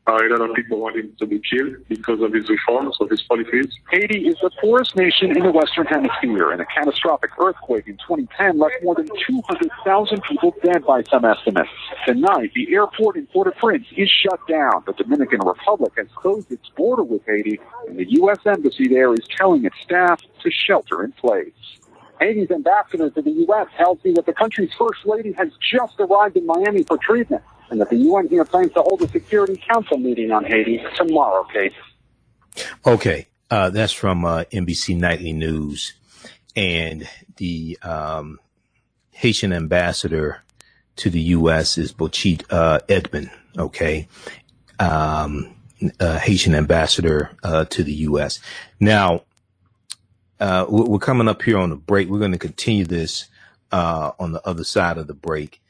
Uh, 0.06 0.16
a 0.16 0.28
lot 0.30 0.48
of 0.48 0.56
people 0.56 0.80
want 0.80 0.96
him 0.96 1.14
to 1.18 1.26
be 1.26 1.38
killed 1.38 1.76
because 1.88 2.20
of 2.22 2.32
his 2.32 2.48
reforms, 2.48 2.96
of 3.00 3.10
his 3.10 3.20
policies. 3.22 3.68
Haiti 3.90 4.26
is 4.26 4.36
the 4.40 4.50
poorest 4.60 4.96
nation 4.96 5.30
in 5.36 5.42
the 5.42 5.52
Western 5.52 5.86
Hemisphere, 5.86 6.50
and 6.52 6.60
a 6.60 6.64
catastrophic 6.64 7.30
earthquake 7.38 7.86
in 7.86 7.96
2010 7.98 8.58
left 8.58 8.76
more 8.82 8.94
than 8.94 9.06
200,000 9.06 10.22
people 10.22 10.54
dead 10.64 10.84
by 10.86 11.02
some 11.04 11.24
estimates. 11.24 11.68
Tonight, 12.06 12.50
the 12.54 12.74
airport 12.74 13.16
in 13.16 13.26
Port-au-Prince 13.26 13.86
is 13.94 14.08
shut 14.08 14.40
down. 14.48 14.82
The 14.86 14.94
Dominican 14.94 15.40
Republic 15.40 15.92
has 15.98 16.08
closed 16.14 16.50
its 16.50 16.68
border 16.70 17.02
with 17.02 17.24
Haiti, 17.26 17.60
and 17.86 17.98
the 17.98 18.10
U.S. 18.12 18.38
Embassy 18.46 18.88
there 18.88 19.12
is 19.12 19.26
telling 19.36 19.66
its 19.66 19.76
staff 19.82 20.20
to 20.42 20.50
shelter 20.50 21.04
in 21.04 21.12
place. 21.12 21.52
Haiti's 22.20 22.50
ambassador 22.50 23.10
to 23.10 23.22
the 23.22 23.30
U.S. 23.30 23.66
tells 23.76 24.02
me 24.02 24.12
that 24.12 24.26
the 24.26 24.32
country's 24.32 24.70
first 24.78 25.04
lady 25.04 25.32
has 25.32 25.50
just 25.60 26.00
arrived 26.00 26.36
in 26.36 26.46
Miami 26.46 26.84
for 26.84 26.96
treatment 26.98 27.42
and 27.70 27.80
that 27.80 27.90
the 27.90 27.96
UN 27.96 28.28
here 28.28 28.44
plans 28.44 28.72
to 28.74 28.82
hold 28.82 29.02
a 29.02 29.08
Security 29.08 29.60
Council 29.68 29.98
meeting 29.98 30.30
on 30.32 30.44
Haiti 30.44 30.82
tomorrow, 30.96 31.46
Kate. 31.52 31.72
Okay, 32.84 33.28
uh, 33.50 33.70
that's 33.70 33.92
from 33.92 34.24
uh, 34.24 34.44
NBC 34.52 34.96
Nightly 34.96 35.32
News. 35.32 35.94
And 36.56 37.08
the 37.36 37.78
um, 37.82 38.40
Haitian 39.12 39.52
ambassador 39.52 40.42
to 40.96 41.10
the 41.10 41.20
U.S. 41.20 41.78
is 41.78 41.92
Bocchit 41.92 42.44
uh, 42.50 42.80
Edmond, 42.88 43.30
okay? 43.56 44.08
Um, 44.78 45.54
uh, 45.98 46.18
Haitian 46.18 46.54
ambassador 46.54 47.30
uh, 47.42 47.64
to 47.66 47.84
the 47.84 47.92
U.S. 47.92 48.40
Now, 48.80 49.22
uh, 50.40 50.66
we're 50.68 50.98
coming 50.98 51.28
up 51.28 51.42
here 51.42 51.58
on 51.58 51.70
the 51.70 51.76
break. 51.76 52.08
We're 52.08 52.18
going 52.18 52.32
to 52.32 52.38
continue 52.38 52.84
this 52.84 53.26
uh, 53.72 54.12
on 54.18 54.32
the 54.32 54.46
other 54.46 54.64
side 54.64 54.98
of 54.98 55.06
the 55.06 55.14
break. 55.14 55.62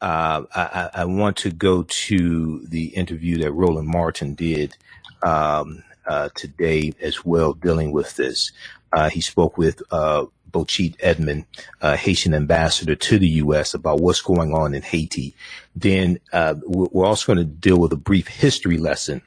Uh, 0.00 0.42
I, 0.54 0.90
I, 0.94 1.04
want 1.06 1.38
to 1.38 1.50
go 1.50 1.82
to 1.82 2.60
the 2.66 2.88
interview 2.88 3.38
that 3.38 3.52
Roland 3.52 3.88
Martin 3.88 4.34
did 4.34 4.76
um, 5.22 5.82
uh, 6.06 6.28
today 6.34 6.92
as 7.00 7.24
well, 7.24 7.54
dealing 7.54 7.92
with 7.92 8.14
this. 8.16 8.52
Uh, 8.92 9.08
he 9.08 9.22
spoke 9.22 9.56
with 9.56 9.82
uh, 9.90 10.26
Bocchit 10.50 10.96
Edmond, 11.00 11.46
Haitian 11.82 12.34
ambassador 12.34 12.94
to 12.94 13.18
the 13.18 13.28
U.S., 13.28 13.72
about 13.72 14.00
what's 14.00 14.20
going 14.20 14.52
on 14.52 14.74
in 14.74 14.82
Haiti. 14.82 15.34
Then 15.74 16.20
we're 16.32 17.06
also 17.06 17.34
going 17.34 17.46
to 17.46 17.52
deal 17.52 17.78
with 17.78 17.92
a 17.92 17.96
brief 17.96 18.28
history 18.28 18.76
lesson 18.76 19.22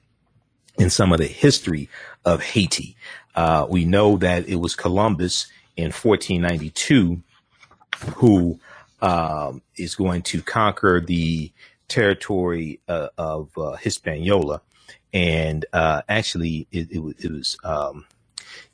in 0.77 0.89
some 0.89 1.11
of 1.11 1.19
the 1.19 1.27
history 1.27 1.89
of 2.25 2.41
Haiti. 2.41 2.95
Uh, 3.35 3.65
we 3.69 3.85
know 3.85 4.17
that 4.17 4.47
it 4.47 4.55
was 4.55 4.75
Columbus 4.75 5.47
in 5.75 5.91
1492 5.91 7.21
who 8.15 8.59
um, 9.01 9.61
is 9.75 9.95
going 9.95 10.21
to 10.23 10.41
conquer 10.41 11.01
the 11.01 11.51
territory 11.87 12.79
uh, 12.87 13.09
of 13.17 13.57
uh, 13.57 13.73
Hispaniola, 13.73 14.61
and 15.13 15.65
uh, 15.73 16.01
actually 16.07 16.67
it, 16.71 16.91
it, 16.91 17.15
it 17.19 17.31
was 17.31 17.57
um, 17.63 18.05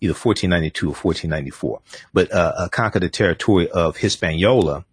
either 0.02 0.14
1492 0.14 0.88
or 0.88 0.90
1494, 0.90 1.82
but 2.14 2.32
uh, 2.32 2.54
uh, 2.58 2.68
conquer 2.70 3.00
the 3.00 3.10
territory 3.10 3.70
of 3.70 3.98
Hispaniola, 3.98 4.86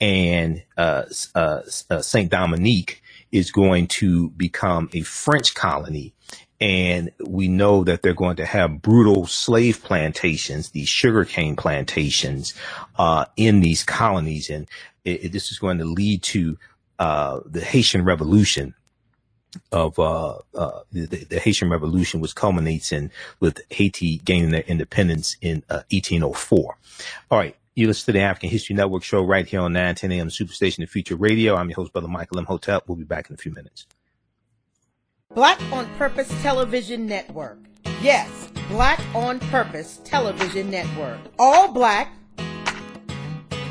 and 0.00 0.62
Saint 1.10 2.30
Dominique 2.30 3.02
is 3.32 3.50
going 3.50 3.86
to 3.86 4.30
become 4.30 4.88
a 4.92 5.02
French 5.02 5.54
colony 5.54 6.14
and 6.60 7.10
we 7.20 7.48
know 7.48 7.84
that 7.84 8.02
they're 8.02 8.14
going 8.14 8.36
to 8.36 8.46
have 8.46 8.80
brutal 8.80 9.26
slave 9.26 9.82
plantations, 9.82 10.70
these 10.70 10.88
sugarcane 10.88 11.54
plantations, 11.56 12.54
uh, 12.98 13.26
in 13.36 13.60
these 13.60 13.82
colonies. 13.82 14.48
And 14.48 14.68
it, 15.04 15.24
it, 15.24 15.32
this 15.32 15.52
is 15.52 15.58
going 15.58 15.78
to 15.78 15.84
lead 15.84 16.22
to, 16.24 16.58
uh, 16.98 17.40
the 17.44 17.60
Haitian 17.60 18.04
Revolution 18.04 18.74
of, 19.70 19.98
uh, 19.98 20.38
uh 20.54 20.80
the, 20.92 21.24
the, 21.24 21.38
Haitian 21.38 21.68
Revolution, 21.68 22.20
which 22.20 22.34
culminates 22.34 22.90
in 22.90 23.10
with 23.40 23.60
Haiti 23.70 24.18
gaining 24.18 24.50
their 24.50 24.62
independence 24.62 25.36
in, 25.42 25.62
1804. 25.68 26.72
Uh, 26.72 27.34
All 27.34 27.38
right. 27.38 27.56
You 27.74 27.86
listen 27.86 28.06
to 28.06 28.12
the 28.12 28.24
African 28.24 28.48
History 28.48 28.74
Network 28.74 29.02
show 29.02 29.22
right 29.22 29.46
here 29.46 29.60
on 29.60 29.74
9, 29.74 29.94
10 29.94 30.12
a.m. 30.12 30.28
Superstation 30.28 30.78
The 30.78 30.86
Future 30.86 31.16
Radio. 31.16 31.56
I'm 31.56 31.68
your 31.68 31.76
host, 31.76 31.92
Brother 31.92 32.08
Michael 32.08 32.38
Imhotep. 32.38 32.84
We'll 32.88 32.96
be 32.96 33.04
back 33.04 33.28
in 33.28 33.34
a 33.34 33.36
few 33.36 33.52
minutes. 33.52 33.86
Black 35.36 35.60
on 35.70 35.86
Purpose 35.98 36.32
Television 36.40 37.04
Network. 37.04 37.58
Yes, 38.00 38.48
Black 38.70 38.98
on 39.14 39.38
Purpose 39.38 40.00
Television 40.02 40.70
Network. 40.70 41.18
All 41.38 41.70
black, 41.70 42.10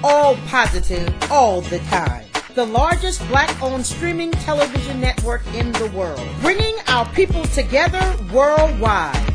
all 0.04 0.36
positive, 0.46 1.12
all 1.32 1.62
the 1.62 1.80
time. 1.90 2.24
The 2.54 2.68
largest 2.68 3.28
black 3.30 3.50
owned 3.64 3.84
streaming 3.84 4.30
television 4.30 5.02
network 5.02 5.42
in 5.56 5.72
the 5.72 5.88
world. 5.96 6.22
Bringing 6.42 6.76
our 6.86 7.10
people 7.14 7.44
together 7.46 8.16
worldwide. 8.32 9.34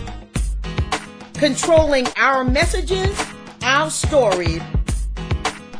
Controlling 1.35 2.07
our 2.17 2.45
messages, 2.45 3.21
our 3.65 3.91
stories, 3.91 4.63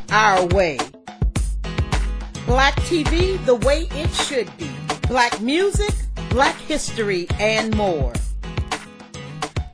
our 0.09 0.45
way. 0.47 0.79
Black 2.45 2.75
TV 2.81 3.43
the 3.45 3.55
way 3.55 3.87
it 3.91 4.09
should 4.11 4.51
be. 4.57 4.69
Black 5.07 5.39
music, 5.39 5.93
Black 6.31 6.55
history, 6.55 7.27
and 7.41 7.75
more. 7.75 8.13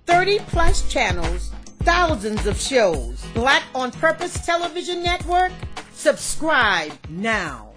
30 0.08 0.40
plus 0.48 0.92
channels, 0.92 1.52
thousands 1.84 2.48
of 2.48 2.60
shows. 2.60 3.24
Black 3.36 3.62
on 3.76 3.92
Purpose 3.92 4.44
Television 4.44 5.04
Network. 5.04 5.52
Subscribe 5.94 6.94
now. 7.10 7.74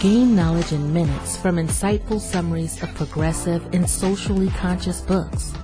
Gain 0.00 0.36
knowledge 0.36 0.72
in 0.72 0.92
minutes 0.92 1.38
from 1.38 1.56
insightful 1.56 2.20
summaries 2.20 2.82
of 2.82 2.94
progressive 2.94 3.64
and 3.72 3.88
socially 3.88 4.50
conscious 4.50 5.00
books. 5.00 5.54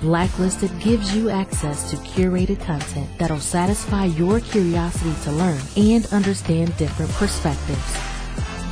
Blacklisted 0.00 0.70
gives 0.78 1.16
you 1.16 1.30
access 1.30 1.90
to 1.90 1.96
curated 1.96 2.64
content 2.64 3.10
that'll 3.18 3.40
satisfy 3.40 4.04
your 4.04 4.38
curiosity 4.38 5.12
to 5.24 5.32
learn 5.32 5.60
and 5.76 6.06
understand 6.12 6.76
different 6.76 7.10
perspectives. 7.14 8.07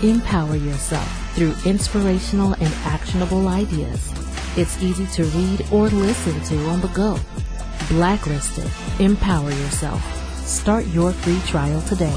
Empower 0.03 0.57
yourself 0.57 1.09
through 1.35 1.55
inspirational 1.65 2.53
and 2.53 2.75
actionable 2.85 3.49
ideas. 3.49 4.12
It's 4.55 4.83
easy 4.83 5.07
to 5.07 5.25
read 5.25 5.67
or 5.73 5.88
listen 5.88 6.38
to 6.43 6.69
on 6.69 6.83
the 6.83 6.88
go. 6.88 7.19
Blacklisted. 7.88 8.71
Empower 9.00 9.49
yourself. 9.50 10.05
Start 10.47 10.85
your 10.88 11.12
free 11.12 11.41
trial 11.47 11.81
today. 11.83 12.15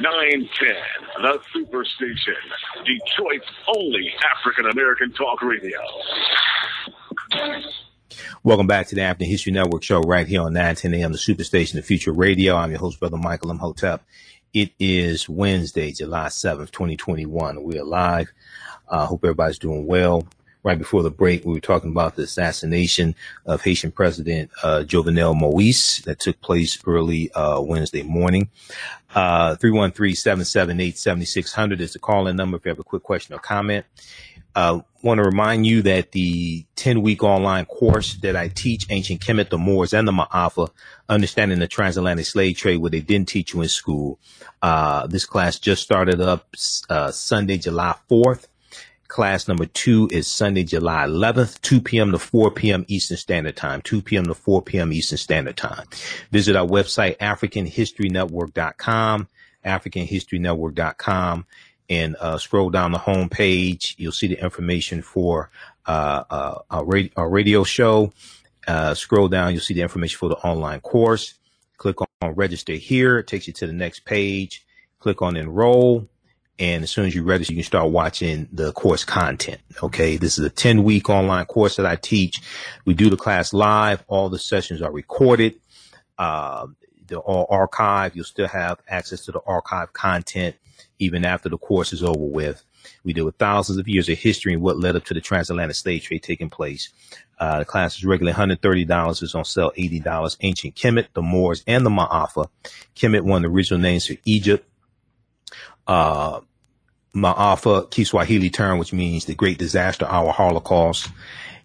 910, 0.00 0.74
the 1.22 1.38
Superstation, 1.54 2.34
Detroit's 2.84 3.46
only 3.76 4.12
African 4.36 4.66
American 4.66 5.12
talk 5.12 5.40
radio. 5.40 5.78
Welcome 8.42 8.66
back 8.66 8.88
to 8.88 8.94
the 8.94 9.02
African 9.02 9.28
History 9.28 9.52
Network 9.52 9.82
show 9.82 10.00
right 10.00 10.26
here 10.26 10.42
on 10.42 10.52
910 10.52 10.94
AM, 10.94 11.12
the 11.12 11.18
Superstation, 11.18 11.74
the 11.74 11.82
Future 11.82 12.12
Radio. 12.12 12.56
I'm 12.56 12.70
your 12.70 12.80
host, 12.80 12.98
Brother 12.98 13.16
Michael 13.16 13.50
Imhotep. 13.50 14.02
It 14.52 14.72
is 14.78 15.28
Wednesday, 15.28 15.92
July 15.92 16.26
7th, 16.26 16.72
2021. 16.72 17.62
We're 17.62 17.84
live. 17.84 18.32
I 18.90 18.96
uh, 18.96 19.06
hope 19.06 19.24
everybody's 19.24 19.58
doing 19.58 19.86
well. 19.86 20.26
Right 20.62 20.76
before 20.76 21.02
the 21.02 21.10
break, 21.10 21.42
we 21.44 21.54
were 21.54 21.60
talking 21.60 21.90
about 21.90 22.16
the 22.16 22.24
assassination 22.24 23.14
of 23.46 23.62
Haitian 23.62 23.92
President 23.92 24.50
uh, 24.62 24.84
Jovenel 24.86 25.34
Moise 25.34 26.02
that 26.04 26.20
took 26.20 26.38
place 26.40 26.78
early 26.86 27.32
uh, 27.32 27.62
Wednesday 27.62 28.02
morning. 28.02 28.50
Uh, 29.14 29.54
313-778-7600 29.56 31.80
is 31.80 31.94
the 31.94 31.98
call-in 31.98 32.36
number 32.36 32.58
if 32.58 32.64
you 32.64 32.70
have 32.70 32.78
a 32.78 32.84
quick 32.84 33.02
question 33.02 33.34
or 33.34 33.38
comment. 33.38 33.86
Uh, 34.54 34.80
want 35.02 35.18
to 35.18 35.24
remind 35.24 35.66
you 35.66 35.82
that 35.82 36.12
the 36.12 36.64
10 36.76 37.02
week 37.02 37.22
online 37.22 37.64
course 37.66 38.14
that 38.16 38.36
I 38.36 38.48
teach, 38.48 38.86
Ancient 38.90 39.20
Kemet, 39.20 39.50
the 39.50 39.58
Moors, 39.58 39.92
and 39.92 40.06
the 40.06 40.12
Ma'afa, 40.12 40.70
understanding 41.08 41.58
the 41.58 41.68
transatlantic 41.68 42.26
slave 42.26 42.56
trade, 42.56 42.78
where 42.78 42.90
they 42.90 43.00
didn't 43.00 43.28
teach 43.28 43.54
you 43.54 43.62
in 43.62 43.68
school. 43.68 44.18
Uh, 44.62 45.06
this 45.06 45.24
class 45.24 45.58
just 45.58 45.82
started 45.82 46.20
up, 46.20 46.54
uh, 46.88 47.10
Sunday, 47.10 47.58
July 47.58 47.94
4th. 48.10 48.46
Class 49.08 49.48
number 49.48 49.66
two 49.66 50.08
is 50.12 50.28
Sunday, 50.28 50.62
July 50.62 51.04
11th, 51.04 51.60
2 51.62 51.80
p.m. 51.80 52.12
to 52.12 52.18
4 52.18 52.52
p.m. 52.52 52.84
Eastern 52.86 53.16
Standard 53.16 53.56
Time, 53.56 53.82
2 53.82 54.02
p.m. 54.02 54.26
to 54.26 54.34
4 54.34 54.62
p.m. 54.62 54.92
Eastern 54.92 55.18
Standard 55.18 55.56
Time. 55.56 55.84
Visit 56.30 56.54
our 56.54 56.66
website, 56.66 57.18
AfricanHistoryNetwork.com, 57.18 59.28
AfricanHistoryNetwork.com 59.64 61.46
and 61.90 62.16
uh, 62.20 62.38
scroll 62.38 62.70
down 62.70 62.92
the 62.92 62.98
home 62.98 63.28
page. 63.28 63.96
You'll 63.98 64.12
see 64.12 64.28
the 64.28 64.42
information 64.42 65.02
for 65.02 65.50
uh, 65.86 66.22
uh, 66.30 66.58
our, 66.70 66.84
radio, 66.84 67.10
our 67.16 67.28
radio 67.28 67.64
show. 67.64 68.12
Uh, 68.66 68.94
scroll 68.94 69.26
down, 69.28 69.52
you'll 69.52 69.60
see 69.60 69.74
the 69.74 69.82
information 69.82 70.16
for 70.16 70.28
the 70.28 70.36
online 70.36 70.80
course. 70.80 71.34
Click 71.76 72.00
on, 72.00 72.06
on 72.22 72.34
register 72.34 72.74
here. 72.74 73.18
It 73.18 73.26
takes 73.26 73.48
you 73.48 73.52
to 73.54 73.66
the 73.66 73.72
next 73.72 74.04
page. 74.04 74.64
Click 75.00 75.20
on 75.20 75.36
enroll. 75.36 76.08
And 76.60 76.84
as 76.84 76.90
soon 76.90 77.06
as 77.06 77.14
you 77.14 77.24
register, 77.24 77.54
you 77.54 77.56
can 77.56 77.64
start 77.64 77.90
watching 77.90 78.46
the 78.52 78.70
course 78.72 79.02
content. 79.02 79.60
Okay. 79.82 80.16
This 80.16 80.38
is 80.38 80.44
a 80.44 80.50
10 80.50 80.84
week 80.84 81.10
online 81.10 81.46
course 81.46 81.76
that 81.76 81.86
I 81.86 81.96
teach. 81.96 82.40
We 82.84 82.94
do 82.94 83.10
the 83.10 83.16
class 83.16 83.52
live. 83.52 84.04
All 84.06 84.28
the 84.28 84.38
sessions 84.38 84.80
are 84.82 84.92
recorded. 84.92 85.54
Uh, 86.18 86.68
they're 87.06 87.18
all 87.18 87.48
archived. 87.48 88.14
You'll 88.14 88.26
still 88.26 88.46
have 88.46 88.78
access 88.86 89.24
to 89.24 89.32
the 89.32 89.40
archive 89.46 89.92
content 89.92 90.54
even 91.00 91.24
after 91.24 91.48
the 91.48 91.58
course 91.58 91.92
is 91.92 92.02
over 92.02 92.24
with. 92.24 92.62
We 93.04 93.12
deal 93.12 93.24
with 93.24 93.36
thousands 93.36 93.78
of 93.78 93.88
years 93.88 94.08
of 94.08 94.18
history 94.18 94.52
and 94.52 94.62
what 94.62 94.78
led 94.78 94.96
up 94.96 95.04
to 95.06 95.14
the 95.14 95.20
transatlantic 95.20 95.76
slave 95.76 96.02
trade 96.02 96.22
taking 96.22 96.50
place. 96.50 96.90
Uh, 97.38 97.60
the 97.60 97.64
class 97.64 97.96
is 97.96 98.04
regularly 98.04 98.36
$130. 98.36 99.22
It's 99.22 99.34
on 99.34 99.44
sale 99.44 99.72
$80. 99.76 100.36
Ancient 100.40 100.74
Kemet, 100.76 101.08
the 101.14 101.22
Moors, 101.22 101.64
and 101.66 101.84
the 101.84 101.90
Ma'afa. 101.90 102.48
Kemet, 102.94 103.22
one 103.22 103.44
of 103.44 103.50
the 103.50 103.54
original 103.54 103.80
names 103.80 104.06
for 104.06 104.14
Egypt. 104.24 104.68
Uh, 105.86 106.40
Ma'afa, 107.14 107.90
Kiswahili 107.90 108.50
term, 108.50 108.78
which 108.78 108.92
means 108.92 109.24
the 109.24 109.34
great 109.34 109.58
disaster, 109.58 110.04
our 110.06 110.32
Holocaust. 110.32 111.08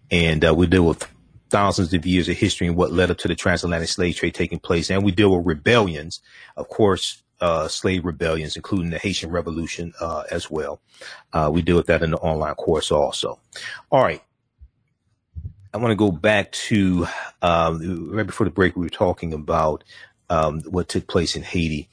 And 0.09 0.45
uh, 0.45 0.53
we 0.55 0.67
deal 0.67 0.85
with 0.85 1.07
thousands 1.49 1.93
of 1.93 2.05
years 2.05 2.27
of 2.27 2.37
history 2.37 2.67
and 2.67 2.75
what 2.75 2.91
led 2.91 3.11
up 3.11 3.17
to 3.19 3.27
the 3.27 3.35
transatlantic 3.35 3.89
slave 3.89 4.15
trade 4.15 4.33
taking 4.33 4.59
place. 4.59 4.89
And 4.89 5.03
we 5.03 5.11
deal 5.11 5.35
with 5.35 5.45
rebellions, 5.45 6.21
of 6.57 6.69
course, 6.69 7.21
uh, 7.41 7.67
slave 7.67 8.05
rebellions, 8.05 8.55
including 8.55 8.89
the 8.89 8.97
Haitian 8.97 9.31
Revolution 9.31 9.93
uh, 9.99 10.23
as 10.31 10.49
well. 10.49 10.81
Uh, 11.33 11.49
we 11.53 11.61
deal 11.61 11.75
with 11.75 11.87
that 11.87 12.03
in 12.03 12.11
the 12.11 12.17
online 12.17 12.55
course 12.55 12.91
also. 12.91 13.39
All 13.91 14.03
right. 14.03 14.21
I 15.73 15.77
want 15.77 15.91
to 15.91 15.95
go 15.95 16.11
back 16.11 16.51
to 16.53 17.05
um, 17.41 18.09
right 18.11 18.25
before 18.25 18.45
the 18.45 18.51
break. 18.51 18.75
We 18.77 18.85
were 18.85 18.89
talking 18.89 19.33
about 19.33 19.83
um, 20.29 20.61
what 20.61 20.87
took 20.87 21.07
place 21.07 21.35
in 21.35 21.43
Haiti, 21.43 21.89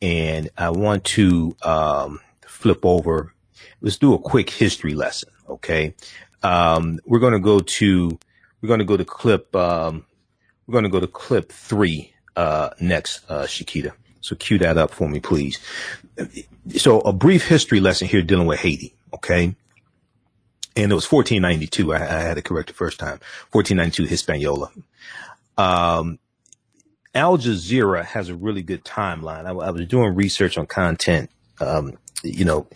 and 0.00 0.48
I 0.56 0.70
want 0.70 1.04
to 1.04 1.54
um, 1.62 2.20
flip 2.46 2.80
over. 2.82 3.34
Let's 3.82 3.98
do 3.98 4.14
a 4.14 4.18
quick 4.18 4.48
history 4.48 4.94
lesson. 4.94 5.28
Okay, 5.50 5.94
um, 6.42 6.98
we're 7.04 7.18
going 7.18 7.34
to 7.34 7.40
go 7.40 7.60
to 7.60 8.18
we're 8.62 8.68
going 8.68 8.78
to 8.78 8.86
go 8.86 8.96
to 8.96 9.04
clip 9.04 9.54
um, 9.54 10.06
we're 10.66 10.72
going 10.72 10.84
to 10.84 10.90
go 10.90 11.00
to 11.00 11.06
clip 11.06 11.52
three 11.52 12.14
uh, 12.36 12.70
next, 12.80 13.28
uh, 13.28 13.42
Shakita. 13.42 13.92
So 14.20 14.36
cue 14.36 14.58
that 14.58 14.76
up 14.76 14.90
for 14.90 15.08
me, 15.08 15.20
please. 15.20 15.58
So 16.76 17.00
a 17.00 17.12
brief 17.12 17.46
history 17.46 17.80
lesson 17.80 18.08
here 18.08 18.22
dealing 18.22 18.46
with 18.46 18.60
Haiti. 18.60 18.94
Okay. 19.14 19.54
And 20.76 20.92
it 20.92 20.94
was 20.94 21.10
1492. 21.10 21.92
I, 21.92 21.96
I 21.96 22.20
had 22.20 22.38
it 22.38 22.44
correct 22.44 22.68
the 22.68 22.74
first 22.74 22.98
time. 22.98 23.18
1492 23.52 24.04
Hispaniola. 24.04 24.70
Um, 25.58 26.18
Al 27.14 27.38
Jazeera 27.38 28.04
has 28.04 28.28
a 28.28 28.34
really 28.34 28.62
good 28.62 28.84
timeline. 28.84 29.46
I, 29.46 29.50
I 29.50 29.70
was 29.70 29.86
doing 29.86 30.14
research 30.14 30.56
on 30.56 30.66
content, 30.66 31.30
um, 31.60 31.98
you 32.22 32.44
know, 32.44 32.66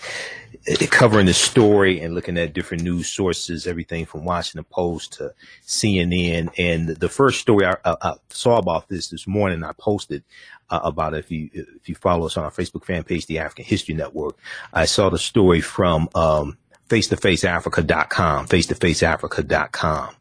covering 0.90 1.26
the 1.26 1.34
story 1.34 2.00
and 2.00 2.14
looking 2.14 2.38
at 2.38 2.54
different 2.54 2.82
news 2.82 3.08
sources, 3.08 3.66
everything 3.66 4.06
from 4.06 4.24
Washington 4.24 4.64
Post 4.70 5.14
to 5.14 5.34
CNN. 5.66 6.50
And 6.58 6.88
the 6.88 7.08
first 7.08 7.40
story 7.40 7.66
I, 7.66 7.76
I, 7.84 8.14
saw 8.30 8.56
about 8.56 8.88
this 8.88 9.08
this 9.08 9.26
morning, 9.26 9.62
I 9.62 9.72
posted 9.72 10.24
uh, 10.70 10.80
about 10.82 11.14
it. 11.14 11.18
If 11.18 11.30
you 11.30 11.50
if 11.52 11.88
you 11.88 11.94
follow 11.94 12.26
us 12.26 12.36
on 12.36 12.44
our 12.44 12.50
Facebook 12.50 12.84
fan 12.84 13.04
page, 13.04 13.26
the 13.26 13.38
African 13.38 13.64
History 13.64 13.94
Network, 13.94 14.36
I 14.72 14.86
saw 14.86 15.10
the 15.10 15.18
story 15.18 15.60
from 15.60 16.08
um, 16.14 16.56
face-to-faceafrica.com, 16.88 18.46
face-to-faceafrica.com, 18.46 20.14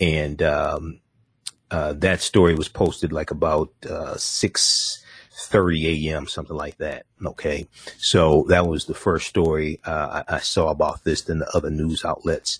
and 0.00 0.42
um, 0.42 1.00
uh, 1.70 1.92
that 1.94 2.20
story 2.20 2.54
was 2.54 2.68
posted 2.68 3.12
like 3.12 3.30
about 3.30 3.70
uh, 3.88 4.16
six. 4.16 5.02
30 5.46 6.08
a.m., 6.08 6.26
something 6.26 6.56
like 6.56 6.78
that. 6.78 7.06
Okay. 7.24 7.66
So 7.98 8.44
that 8.48 8.66
was 8.66 8.86
the 8.86 8.94
first 8.94 9.26
story 9.26 9.80
uh, 9.84 10.22
I, 10.28 10.36
I, 10.36 10.38
saw 10.40 10.68
about 10.68 11.04
this. 11.04 11.22
Then 11.22 11.38
the 11.38 11.50
other 11.56 11.70
news 11.70 12.04
outlets 12.04 12.58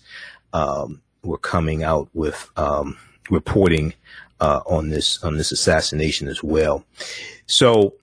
um, 0.53 1.01
were 1.23 1.37
coming 1.37 1.83
out 1.83 2.09
with 2.13 2.49
um, 2.55 2.97
reporting 3.29 3.93
uh, 4.39 4.61
on 4.65 4.89
this 4.89 5.23
on 5.23 5.37
this 5.37 5.51
assassination 5.51 6.27
as 6.27 6.43
well. 6.43 6.83
So 7.45 7.93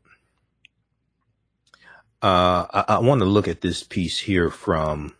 uh, 2.23 2.67
I, 2.73 2.85
I 2.89 2.99
want 2.99 3.21
to 3.21 3.27
look 3.27 3.49
at 3.49 3.61
this 3.61 3.83
piece 3.83 4.19
here 4.19 4.51
from 4.51 5.15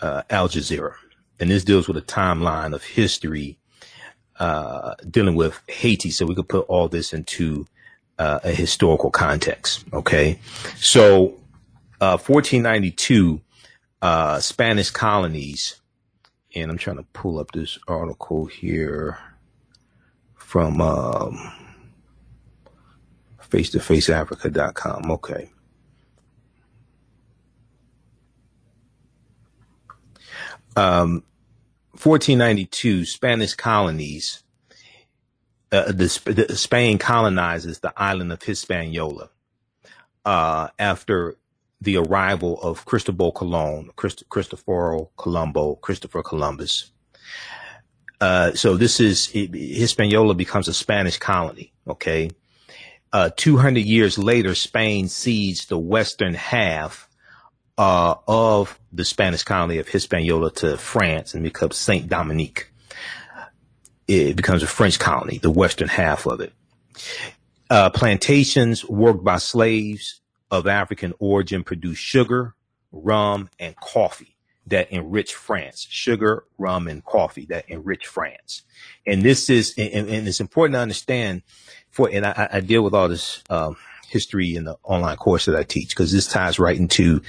uh, 0.00 0.22
Al 0.30 0.48
Jazeera, 0.48 0.94
and 1.40 1.50
this 1.50 1.64
deals 1.64 1.88
with 1.88 1.96
a 1.96 2.02
timeline 2.02 2.74
of 2.74 2.84
history 2.84 3.58
uh, 4.38 4.94
dealing 5.08 5.34
with 5.34 5.60
Haiti, 5.68 6.10
so 6.10 6.26
we 6.26 6.34
could 6.34 6.48
put 6.48 6.66
all 6.68 6.88
this 6.88 7.12
into 7.12 7.66
uh, 8.18 8.40
a 8.44 8.50
historical 8.50 9.10
context. 9.10 9.84
Okay, 9.92 10.38
so 10.76 11.34
1492 11.98 13.40
uh, 14.02 14.40
Spanish 14.40 14.90
colonies, 14.90 15.80
and 16.54 16.70
I'm 16.70 16.78
trying 16.78 16.96
to 16.96 17.06
pull 17.12 17.38
up 17.38 17.52
this 17.52 17.78
article 17.88 18.46
here 18.46 19.18
from 20.34 20.80
um, 20.80 21.52
face-to-faceafrica.com. 23.40 25.10
Okay. 25.10 25.50
Um, 30.76 31.24
1492, 31.92 33.06
Spanish 33.06 33.54
colonies. 33.54 34.42
Uh, 35.76 35.92
the, 35.92 36.46
the, 36.48 36.56
Spain 36.56 36.96
colonizes 36.96 37.80
the 37.80 37.92
island 37.96 38.32
of 38.32 38.42
Hispaniola 38.42 39.28
uh, 40.24 40.68
after 40.78 41.36
the 41.82 41.98
arrival 41.98 42.58
of 42.62 42.86
Cristobal 42.86 43.30
Colon, 43.32 43.90
Christ- 43.94 44.26
Cristoforo 44.30 45.10
Colombo, 45.18 45.74
Christopher 45.74 46.22
Columbus. 46.22 46.90
Uh, 48.22 48.52
so 48.52 48.78
this 48.78 49.00
is 49.00 49.26
Hispaniola 49.26 50.34
becomes 50.34 50.68
a 50.68 50.74
Spanish 50.74 51.18
colony. 51.18 51.74
Okay. 51.86 52.30
Uh, 53.12 53.28
200 53.36 53.80
years 53.80 54.18
later, 54.18 54.54
Spain 54.54 55.08
cedes 55.08 55.66
the 55.66 55.78
western 55.78 56.32
half 56.32 57.08
uh, 57.76 58.14
of 58.26 58.80
the 58.92 59.04
Spanish 59.04 59.42
colony 59.42 59.76
of 59.76 59.88
Hispaniola 59.88 60.50
to 60.52 60.78
France 60.78 61.34
and 61.34 61.42
becomes 61.42 61.76
Saint 61.76 62.08
Dominique. 62.08 62.70
It 64.08 64.36
becomes 64.36 64.62
a 64.62 64.66
French 64.66 64.98
colony, 64.98 65.38
the 65.38 65.50
western 65.50 65.88
half 65.88 66.26
of 66.26 66.40
it. 66.40 66.52
Uh, 67.68 67.90
plantations 67.90 68.84
worked 68.84 69.24
by 69.24 69.38
slaves 69.38 70.20
of 70.50 70.66
African 70.66 71.12
origin 71.18 71.64
produce 71.64 71.98
sugar, 71.98 72.54
rum, 72.92 73.50
and 73.58 73.74
coffee 73.76 74.36
that 74.66 74.90
enrich 74.90 75.34
France, 75.34 75.86
sugar, 75.88 76.44
rum, 76.58 76.88
and 76.88 77.04
coffee 77.04 77.46
that 77.46 77.68
enrich 77.68 78.06
France. 78.06 78.62
And 79.06 79.22
this 79.22 79.48
is, 79.48 79.74
and, 79.78 80.08
and 80.08 80.28
it's 80.28 80.40
important 80.40 80.74
to 80.74 80.80
understand 80.80 81.42
for, 81.90 82.10
and 82.12 82.26
I, 82.26 82.48
I 82.52 82.60
deal 82.60 82.82
with 82.82 82.94
all 82.94 83.08
this, 83.08 83.42
um, 83.48 83.76
history 84.08 84.54
in 84.54 84.64
the 84.64 84.76
online 84.84 85.16
course 85.16 85.46
that 85.46 85.56
I 85.56 85.64
teach 85.64 85.90
because 85.90 86.12
this 86.12 86.28
ties 86.28 86.58
right 86.58 86.76
into, 86.76 87.22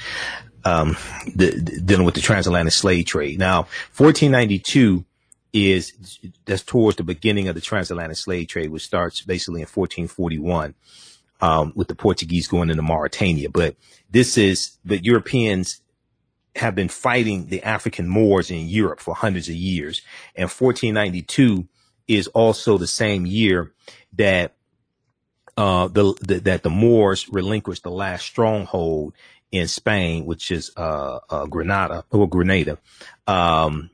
um, 0.64 0.96
the, 1.36 1.52
the, 1.52 1.82
dealing 1.82 2.06
with 2.06 2.16
the 2.16 2.22
transatlantic 2.22 2.74
slave 2.74 3.06
trade. 3.06 3.40
Now, 3.40 3.68
1492 3.96 5.06
is, 5.54 6.20
that's 6.46 6.64
towards 6.64 6.98
the 6.98 7.04
beginning 7.04 7.48
of 7.48 7.56
the 7.56 7.62
transatlantic 7.62 8.18
slave 8.18 8.48
trade, 8.48 8.70
which 8.70 8.86
starts 8.86 9.22
basically 9.22 9.62
in 9.62 9.68
1441. 9.68 10.76
Um, 11.40 11.72
with 11.76 11.88
the 11.88 11.94
Portuguese 11.94 12.48
going 12.48 12.72
into 12.72 12.82
Mauritania, 12.82 13.48
but 13.52 13.76
this 14.10 14.40
is 14.40 14.80
the 14.84 14.98
Europeans 14.98 15.84
have 16.58 16.76
been 16.76 16.90
fighting 16.90 17.48
the 17.48 17.64
African 17.64 18.08
Moors 18.08 18.52
in 18.52 18.68
Europe 18.68 19.00
for 19.00 19.16
hundreds 19.16 19.48
of 19.48 19.56
years. 19.56 20.02
And 20.36 20.50
1492 20.50 21.68
is 22.08 22.28
also 22.28 22.78
the 22.78 22.88
same 22.88 23.26
year 23.26 23.72
that 24.14 24.56
uh, 25.56 25.88
the, 25.88 26.14
the, 26.22 26.40
that 26.42 26.64
the 26.64 26.70
Moors 26.70 27.28
relinquished 27.30 27.84
the 27.84 27.92
last 27.92 28.26
stronghold 28.26 29.14
in 29.52 29.68
Spain, 29.68 30.26
which 30.26 30.52
is 30.52 30.72
uh, 30.78 31.20
uh, 31.30 31.46
Granada 31.46 32.04
or 32.12 32.28
Grenada. 32.28 32.78
Um, 33.26 33.90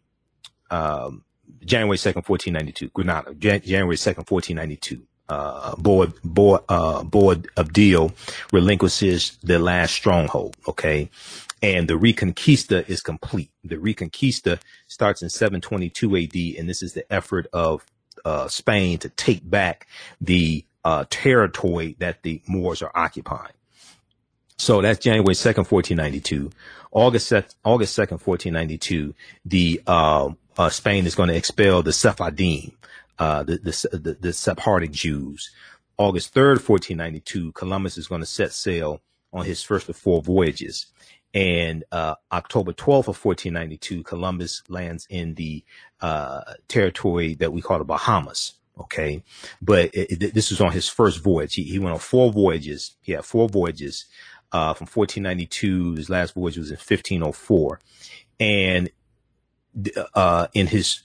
um, 0.70 1.24
January 1.65 1.97
2nd, 1.97 2.27
1492, 2.27 2.89
Granada, 2.89 3.34
Jan- 3.36 3.62
January 3.62 3.95
2nd, 3.95 4.29
1492. 4.29 5.01
Uh, 5.29 5.75
Board, 5.77 6.13
Board, 6.23 6.62
uh, 6.67 7.01
Boabdil 7.01 8.13
relinquishes 8.51 9.38
the 9.41 9.58
last 9.58 9.93
stronghold. 9.93 10.56
Okay 10.67 11.10
and 11.63 11.88
the 11.88 11.93
Reconquista 11.93 12.88
is 12.89 13.01
complete. 13.01 13.49
The 13.63 13.77
Reconquista 13.77 14.60
starts 14.88 15.23
in 15.23 15.29
722 15.29 16.17
AD, 16.17 16.60
and 16.60 16.69
this 16.69 16.84
is 16.84 16.93
the 16.93 17.12
effort 17.12 17.47
of 17.53 17.86
uh, 18.25 18.49
Spain 18.49 18.99
to 18.99 19.10
take 19.10 19.49
back 19.49 19.88
the 20.19 20.65
uh, 20.84 21.06
territory 21.10 21.95
that 21.99 22.21
the 22.23 22.41
Moors 22.47 22.82
are 22.82 22.91
occupying. 22.93 23.53
So 24.58 24.82
that's 24.82 24.99
January 24.99 25.34
2nd, 25.34 25.71
1492. 25.71 26.51
August, 26.91 27.32
August 27.63 27.97
2nd, 27.97 28.12
1492, 28.12 29.15
the, 29.45 29.82
uh, 29.88 30.29
uh, 30.58 30.70
Spain 30.70 31.06
is 31.06 31.16
going 31.16 31.30
to 31.30 31.36
expel 31.36 31.84
the 31.84 31.94
Sephardim, 31.94 32.72
uh, 33.20 33.44
the, 33.44 33.58
the, 33.58 33.98
the, 33.98 34.18
the 34.20 34.34
Sephardic 34.34 34.92
Jews. 34.92 35.52
August 35.98 36.34
3rd, 36.34 36.68
1492, 36.68 37.52
Columbus 37.52 37.98
is 37.98 38.08
going 38.08 38.22
to 38.22 38.28
set 38.28 38.52
sail 38.52 39.02
on 39.32 39.46
his 39.46 39.63
first 39.63 39.89
of 39.89 39.96
four 39.96 40.22
voyages. 40.22 40.88
And 41.34 41.84
uh, 41.92 42.16
October 42.32 42.74
12th 42.74 43.08
of 43.08 43.26
1492, 43.26 44.04
Columbus 44.04 44.62
lands 44.70 45.08
in 45.10 45.34
the 45.34 45.63
uh, 46.00 46.42
territory 46.68 47.34
that 47.36 47.52
we 47.52 47.62
call 47.62 47.80
the 47.80 47.86
Bahamas. 47.86 48.54
Okay, 48.80 49.24
but 49.62 49.94
it, 49.94 50.24
it, 50.24 50.34
this 50.34 50.50
was 50.50 50.60
on 50.60 50.72
his 50.72 50.89
first 50.89 51.24
voyage. 51.24 51.54
He, 51.54 51.62
he, 51.62 51.78
went 51.78 51.94
on 51.94 52.00
four 52.00 52.32
voyages. 52.32 52.96
He 53.02 53.12
had 53.12 53.24
four 53.24 53.48
voyages 53.48 54.06
uh, 54.52 54.74
from 54.74 54.88
1492. 54.88 55.94
His 55.94 56.10
last 56.10 56.34
voyage 56.34 56.58
was 56.58 56.72
in 56.72 56.78
1504, 56.78 57.80
and 58.39 58.89
uh, 60.13 60.47
in 60.53 60.67
his 60.67 61.01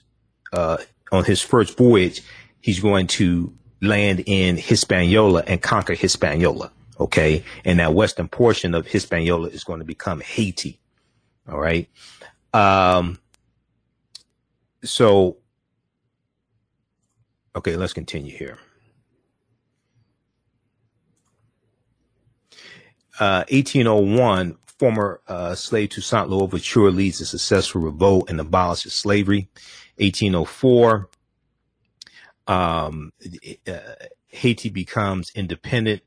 uh, 0.53 0.77
on 1.11 1.23
his 1.23 1.41
first 1.41 1.77
voyage, 1.77 2.21
he's 2.61 2.79
going 2.79 3.07
to 3.07 3.53
land 3.81 4.23
in 4.25 4.57
Hispaniola 4.57 5.43
and 5.47 5.61
conquer 5.61 5.93
Hispaniola. 5.93 6.71
Okay, 6.99 7.43
and 7.63 7.79
that 7.79 7.93
western 7.93 8.27
portion 8.27 8.75
of 8.75 8.85
Hispaniola 8.85 9.49
is 9.49 9.63
going 9.63 9.79
to 9.79 9.85
become 9.85 10.21
Haiti. 10.21 10.79
All 11.47 11.59
right. 11.59 11.89
Um. 12.53 13.19
So. 14.83 15.37
Okay, 17.55 17.75
let's 17.75 17.93
continue 17.93 18.35
here. 18.35 18.57
Uh, 23.19 23.43
1801, 23.49 24.57
former 24.79 25.21
uh, 25.27 25.53
slave 25.55 25.89
Toussaint 25.89 26.29
Louverture 26.29 26.89
leads 26.89 27.19
a 27.19 27.25
successful 27.25 27.81
revolt 27.81 28.29
and 28.29 28.39
abolishes 28.39 28.93
slavery. 28.93 29.49
1804, 29.97 31.09
um, 32.47 33.11
uh, 33.67 33.79
Haiti 34.27 34.69
becomes 34.69 35.31
independent 35.35 36.01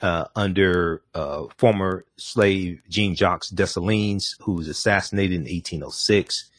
uh, 0.00 0.26
under 0.36 1.02
uh, 1.14 1.46
former 1.56 2.04
slave 2.16 2.82
Jean 2.88 3.16
Jacques 3.16 3.46
Dessalines, 3.52 4.36
who 4.40 4.52
was 4.52 4.68
assassinated 4.68 5.34
in 5.34 5.42
1806. 5.42 6.50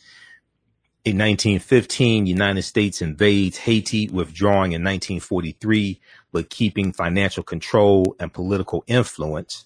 In 1.06 1.18
1915, 1.18 2.26
United 2.26 2.64
States 2.64 3.02
invades 3.02 3.58
Haiti, 3.60 4.10
withdrawing 4.10 4.74
in 4.74 4.84
1943, 4.84 6.02
but 6.34 6.50
keeping 6.50 6.92
financial 6.92 7.44
control 7.44 8.16
and 8.20 8.34
political 8.34 8.84
influence. 8.88 9.66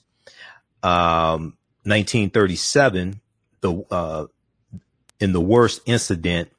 Um, 0.84 1.58
1937, 1.84 3.22
the 3.62 3.84
uh, 3.90 4.28
in 5.20 5.34
the 5.34 5.42
worst 5.42 5.82
incident 5.86 6.52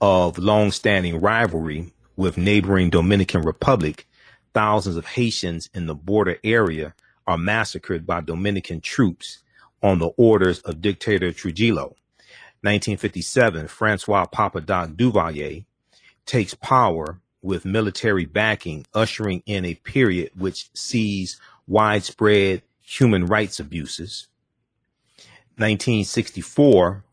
of 0.00 0.38
long-standing 0.38 1.20
rivalry 1.20 1.92
with 2.16 2.36
neighboring 2.36 2.90
Dominican 2.90 3.42
Republic, 3.42 4.06
thousands 4.54 4.96
of 4.96 5.06
Haitians 5.06 5.70
in 5.72 5.86
the 5.86 5.94
border 5.94 6.36
area 6.44 6.94
are 7.26 7.38
massacred 7.38 8.06
by 8.06 8.20
Dominican 8.20 8.80
troops 8.80 9.38
on 9.82 9.98
the 9.98 10.10
orders 10.16 10.60
of 10.60 10.80
dictator 10.80 11.32
Trujillo. 11.32 11.96
1957, 12.62 13.66
Francois 13.68 14.26
Papa 14.26 14.60
Doc 14.60 14.90
Duvalier 14.90 15.64
takes 16.26 16.54
power 16.54 17.20
with 17.42 17.64
military 17.64 18.24
backing, 18.24 18.86
ushering 18.94 19.42
in 19.46 19.64
a 19.64 19.74
period 19.74 20.30
which 20.36 20.70
sees 20.74 21.40
widespread 21.66 22.62
human 22.80 23.26
rights 23.26 23.58
abuses. 23.58 24.28
1964, 25.56 27.04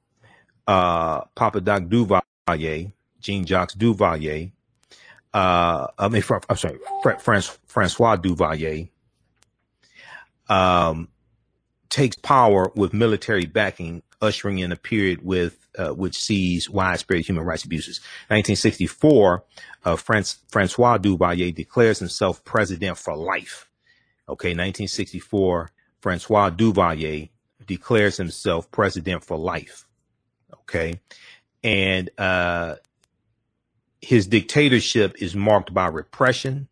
uh, 0.67 1.21
Papa 1.36 1.62
Doc 1.62 1.84
Duvalier, 1.84 2.91
Jean 3.19 3.45
Jacques 3.45 3.73
Duvalier, 3.73 4.52
uh, 5.34 5.88
I 5.97 6.08
mean, 6.08 6.23
I'm 6.49 6.58
sorry, 6.58 6.80
Francois 7.67 8.17
Duvalier, 8.17 8.89
um, 10.47 11.10
takes 11.89 12.15
power 12.15 12.71
with 12.75 12.93
military 12.93 13.45
backing, 13.45 14.02
ushering 14.21 14.60
in 14.60 14.71
a 14.71 14.75
period 14.75 15.23
with 15.23 15.67
uh, 15.78 15.89
which 15.89 16.19
sees 16.19 16.69
widespread 16.69 17.21
human 17.21 17.45
rights 17.45 17.63
abuses. 17.63 17.99
1964, 18.28 19.43
uh, 19.86 19.95
Francois 19.95 20.97
Duvalier 20.97 21.54
declares 21.54 21.99
himself 21.99 22.43
president 22.43 22.97
for 22.97 23.15
life. 23.15 23.69
Okay, 24.28 24.49
1964, 24.49 25.71
Francois 26.02 26.49
Duvalier 26.49 27.30
declares 27.70 28.18
himself 28.18 28.70
president 28.72 29.24
for 29.24 29.38
life. 29.38 29.88
Okay. 30.54 31.00
And 31.64 32.10
uh, 32.18 32.76
his 34.02 34.28
dictatorship 34.28 35.22
is 35.22 35.36
marked 35.36 35.74
by 35.74 35.88
repression, 35.88 36.68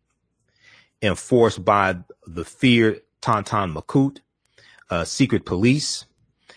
enforced 1.00 1.64
by 1.64 1.96
the 2.26 2.44
fear 2.44 3.00
Tonton 3.22 3.72
Macoute, 3.72 4.18
uh, 4.90 5.04
secret 5.04 5.46
police. 5.46 6.04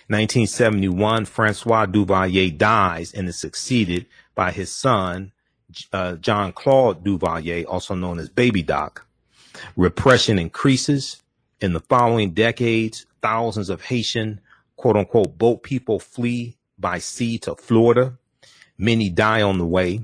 1971, 0.07 1.23
Francois 1.25 1.85
Duvalier 1.85 2.57
dies 2.57 3.13
and 3.13 3.29
is 3.29 3.39
succeeded 3.39 4.07
by 4.35 4.51
his 4.51 4.69
son, 4.69 5.31
uh, 5.93 6.15
John 6.15 6.51
Claude 6.51 7.05
Duvalier, 7.05 7.65
also 7.65 7.95
known 7.95 8.19
as 8.19 8.27
Baby 8.27 8.61
Doc. 8.61 9.05
Repression 9.77 10.37
increases. 10.37 11.21
In 11.61 11.73
the 11.73 11.79
following 11.79 12.31
decades, 12.31 13.05
thousands 13.21 13.69
of 13.69 13.83
Haitian 13.83 14.41
quote 14.75 14.97
unquote 14.97 15.37
boat 15.37 15.63
people 15.63 15.99
flee 15.99 16.57
by 16.77 16.99
sea 16.99 17.37
to 17.39 17.55
Florida. 17.55 18.17
Many 18.77 19.09
die 19.09 19.41
on 19.41 19.57
the 19.57 19.65
way. 19.65 20.01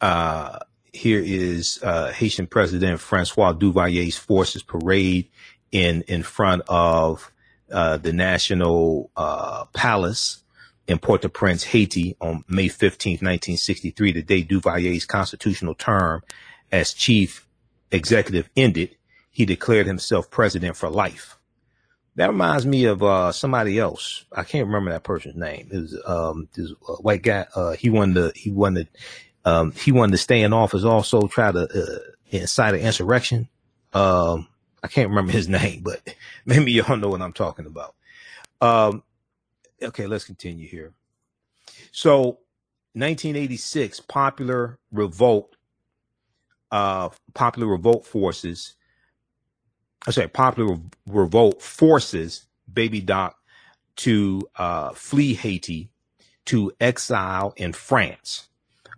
Uh, 0.00 0.58
here 0.92 1.20
is 1.22 1.78
uh, 1.82 2.10
Haitian 2.10 2.46
President 2.46 2.98
Francois 3.00 3.52
Duvalier's 3.52 4.16
forces 4.16 4.62
parade 4.62 5.28
in 5.70 6.02
in 6.02 6.22
front 6.22 6.62
of 6.68 7.30
uh, 7.70 7.98
the 7.98 8.12
National 8.12 9.10
uh, 9.16 9.66
Palace 9.66 10.42
in 10.88 10.98
Port-au-Prince, 10.98 11.62
Haiti, 11.62 12.16
on 12.20 12.42
May 12.48 12.66
15, 12.66 13.12
1963, 13.12 14.12
the 14.12 14.22
day 14.22 14.42
Duvalier's 14.42 15.06
constitutional 15.06 15.74
term 15.76 16.22
as 16.72 16.92
chief 16.92 17.46
executive 17.92 18.50
ended, 18.56 18.96
he 19.30 19.44
declared 19.44 19.86
himself 19.86 20.30
president 20.30 20.76
for 20.76 20.90
life. 20.90 21.38
That 22.16 22.30
reminds 22.30 22.66
me 22.66 22.84
of 22.84 23.02
uh, 23.02 23.32
somebody 23.32 23.78
else. 23.78 24.24
I 24.32 24.42
can't 24.42 24.66
remember 24.66 24.90
that 24.90 25.04
person's 25.04 25.36
name. 25.36 25.68
It 25.72 25.78
was 25.78 26.02
um, 26.04 26.48
this 26.54 26.72
uh, 26.88 26.94
white 26.96 27.22
guy. 27.22 27.46
Uh, 27.54 27.72
he 27.72 27.88
wanted 27.88 28.14
to, 28.14 28.38
he 28.38 28.50
wanted 28.50 28.88
um, 29.44 29.72
he 29.72 29.92
wanted 29.92 30.12
to 30.12 30.18
stay 30.18 30.42
in 30.42 30.52
office. 30.52 30.84
Also, 30.84 31.26
try 31.28 31.52
to 31.52 31.60
uh, 31.60 31.98
incite 32.30 32.74
an 32.74 32.80
insurrection. 32.80 33.48
Um, 33.92 34.48
I 34.82 34.88
can't 34.88 35.08
remember 35.08 35.32
his 35.32 35.48
name, 35.60 35.82
but 35.82 36.02
maybe 36.44 36.72
y'all 36.72 36.96
know 36.96 37.08
what 37.08 37.22
I'm 37.22 37.32
talking 37.32 37.66
about. 37.66 37.94
Um, 38.60 39.02
okay, 39.82 40.06
let's 40.06 40.24
continue 40.24 40.68
here. 40.68 40.92
So, 41.92 42.40
1986, 42.94 44.00
popular 44.00 44.78
revolt 44.92 45.56
uh, 46.70 47.08
popular 47.34 47.68
revolt 47.68 48.06
forces, 48.06 48.74
I 50.06 50.10
say 50.12 50.26
popular 50.26 50.78
revolt 51.06 51.60
forces 51.62 52.46
Baby 52.72 53.00
Doc 53.00 53.36
to 53.96 54.48
uh, 54.56 54.90
flee 54.90 55.34
Haiti 55.34 55.90
to 56.46 56.72
exile 56.80 57.52
in 57.56 57.72
France. 57.72 58.48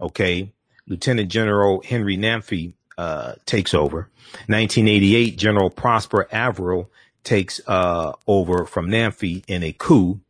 Okay. 0.00 0.52
Lieutenant 0.86 1.30
General 1.30 1.82
Henri 1.84 2.16
Namphy 2.16 2.74
uh, 2.98 3.34
takes 3.46 3.74
over. 3.74 4.08
1988, 4.46 5.36
General 5.36 5.70
Prosper 5.70 6.28
Avril 6.32 6.90
takes 7.24 7.60
uh, 7.66 8.12
over 8.26 8.64
from 8.64 8.88
Namphy 8.88 9.44
in 9.46 9.62
a 9.62 9.72
coup. 9.72 10.20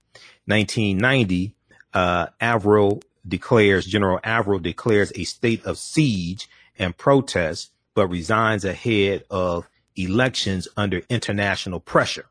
1990, 0.47 1.55
uh, 1.95 2.27
Avril 2.41 3.03
declares, 3.27 3.87
General 3.87 4.21
Avril 4.25 4.59
declares 4.59 5.13
a 5.15 5.25
state 5.25 5.65
of 5.65 5.79
siege 5.79 6.49
and 6.79 6.97
protest, 6.97 7.71
but 7.95 8.09
resigns 8.09 8.65
ahead 8.65 9.25
of 9.31 9.69
elections 9.97 10.69
under 10.77 11.03
international 11.09 11.81
pressure. 11.81 12.27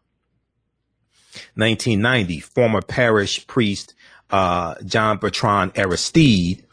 1990, 1.55 2.39
former 2.41 2.81
parish 2.81 3.47
priest 3.47 3.93
uh, 4.31 4.75
John 4.85 5.17
Bertrand 5.17 5.73
Aristide, 5.75 6.63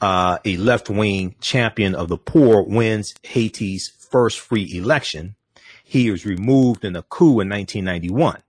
uh, 0.00 0.38
a 0.44 0.56
left 0.56 0.90
wing 0.90 1.34
champion 1.40 1.94
of 1.94 2.08
the 2.08 2.18
poor, 2.18 2.62
wins 2.62 3.14
Haiti's 3.22 3.88
first 3.88 4.40
free 4.40 4.70
election. 4.76 5.36
He 5.84 6.08
is 6.08 6.24
removed 6.24 6.84
in 6.84 6.96
a 6.96 7.02
coup 7.02 7.40
in 7.40 7.48
1991. 7.48 8.42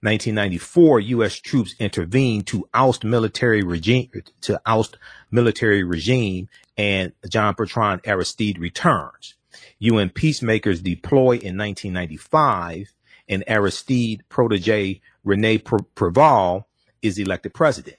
1994, 0.00 1.00
U.S. 1.00 1.36
troops 1.36 1.74
intervened 1.78 2.46
to 2.48 2.68
oust 2.74 3.04
military 3.04 3.62
regime 3.62 4.10
to 4.42 4.60
oust 4.66 4.98
military 5.30 5.82
regime, 5.82 6.50
and 6.76 7.12
John 7.30 7.54
Bertrand 7.54 8.02
Aristide 8.04 8.58
returns. 8.58 9.34
UN 9.78 10.10
peacemakers 10.10 10.80
deploy 10.80 11.32
in 11.32 11.56
1995, 11.56 12.92
and 13.28 13.44
Aristide 13.46 14.22
protege 14.28 15.00
Rene 15.24 15.58
Preval 15.58 16.64
is 17.02 17.18
elected 17.18 17.54
president. 17.54 17.96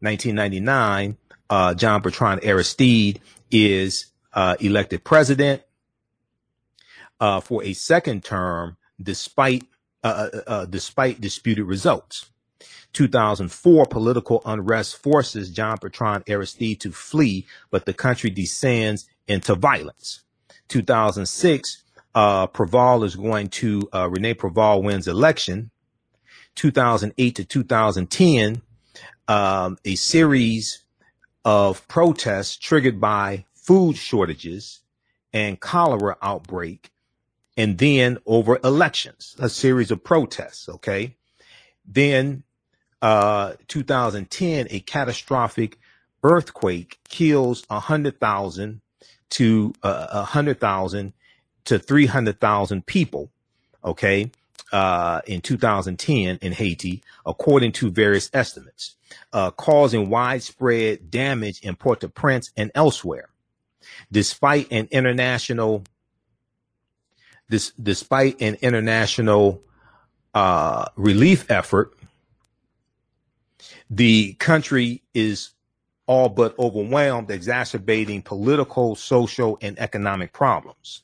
1999, 0.00 1.16
uh, 1.50 1.74
John 1.74 2.02
Bertrand 2.02 2.44
Aristide 2.44 3.20
is 3.50 4.06
uh, 4.32 4.56
elected 4.60 5.04
president 5.04 5.62
uh, 7.20 7.40
for 7.40 7.62
a 7.64 7.72
second 7.72 8.24
term, 8.24 8.76
despite 9.00 9.64
uh, 10.04 10.28
uh, 10.32 10.40
uh, 10.46 10.64
despite 10.66 11.20
disputed 11.20 11.66
results. 11.66 12.30
2004 12.92 13.86
political 13.86 14.40
unrest 14.46 14.96
forces 14.96 15.50
John 15.50 15.76
Bertrand 15.80 16.24
Aristide 16.28 16.80
to 16.80 16.92
flee, 16.92 17.46
but 17.70 17.84
the 17.84 17.92
country 17.92 18.30
descends 18.30 19.08
into 19.26 19.54
violence. 19.54 20.22
2006 20.68 21.82
uh, 22.14 22.46
Preval 22.48 23.04
is 23.04 23.16
going 23.16 23.48
to, 23.48 23.88
uh, 23.94 24.08
Rene 24.08 24.34
Preval 24.34 24.82
wins 24.82 25.06
election 25.06 25.70
2008 26.56 27.36
to 27.36 27.44
2010, 27.44 28.62
um, 29.28 29.78
a 29.84 29.94
series 29.94 30.82
of 31.44 31.86
protests 31.86 32.56
triggered 32.56 33.00
by 33.00 33.44
food 33.54 33.96
shortages 33.96 34.80
and 35.32 35.60
cholera 35.60 36.16
outbreak, 36.20 36.90
and 37.56 37.78
then 37.78 38.18
over 38.26 38.58
elections, 38.64 39.36
a 39.38 39.48
series 39.48 39.92
of 39.92 40.02
protests. 40.02 40.68
Okay. 40.68 41.14
Then, 41.86 42.42
uh, 43.00 43.52
2010, 43.68 44.66
a 44.70 44.80
catastrophic 44.80 45.78
earthquake 46.24 46.98
kills 47.08 47.64
to 49.30 49.72
uh, 49.82 50.06
a 50.10 50.22
hundred 50.24 50.60
thousand 50.60 51.12
to 51.64 51.78
300,000 51.78 52.86
people. 52.86 53.30
Okay 53.84 54.30
uh, 54.72 55.20
in 55.26 55.40
2010 55.40 56.38
in 56.42 56.52
Haiti, 56.52 57.02
according 57.24 57.72
to 57.72 57.90
various 57.90 58.30
estimates, 58.32 58.96
uh, 59.32 59.50
causing 59.52 60.10
widespread 60.10 61.10
damage 61.10 61.60
in 61.60 61.76
Port-au-Prince 61.76 62.52
and 62.56 62.70
elsewhere. 62.74 63.28
Despite 64.12 64.70
an 64.70 64.88
international, 64.90 65.84
this, 67.48 67.72
despite 67.82 68.40
an 68.40 68.56
international 68.60 69.62
uh, 70.34 70.86
relief 70.96 71.50
effort, 71.50 71.94
the 73.90 74.34
country 74.34 75.02
is 75.14 75.50
all 76.08 76.30
but 76.30 76.58
overwhelmed, 76.58 77.30
exacerbating 77.30 78.22
political, 78.22 78.96
social, 78.96 79.58
and 79.60 79.78
economic 79.78 80.32
problems. 80.32 81.02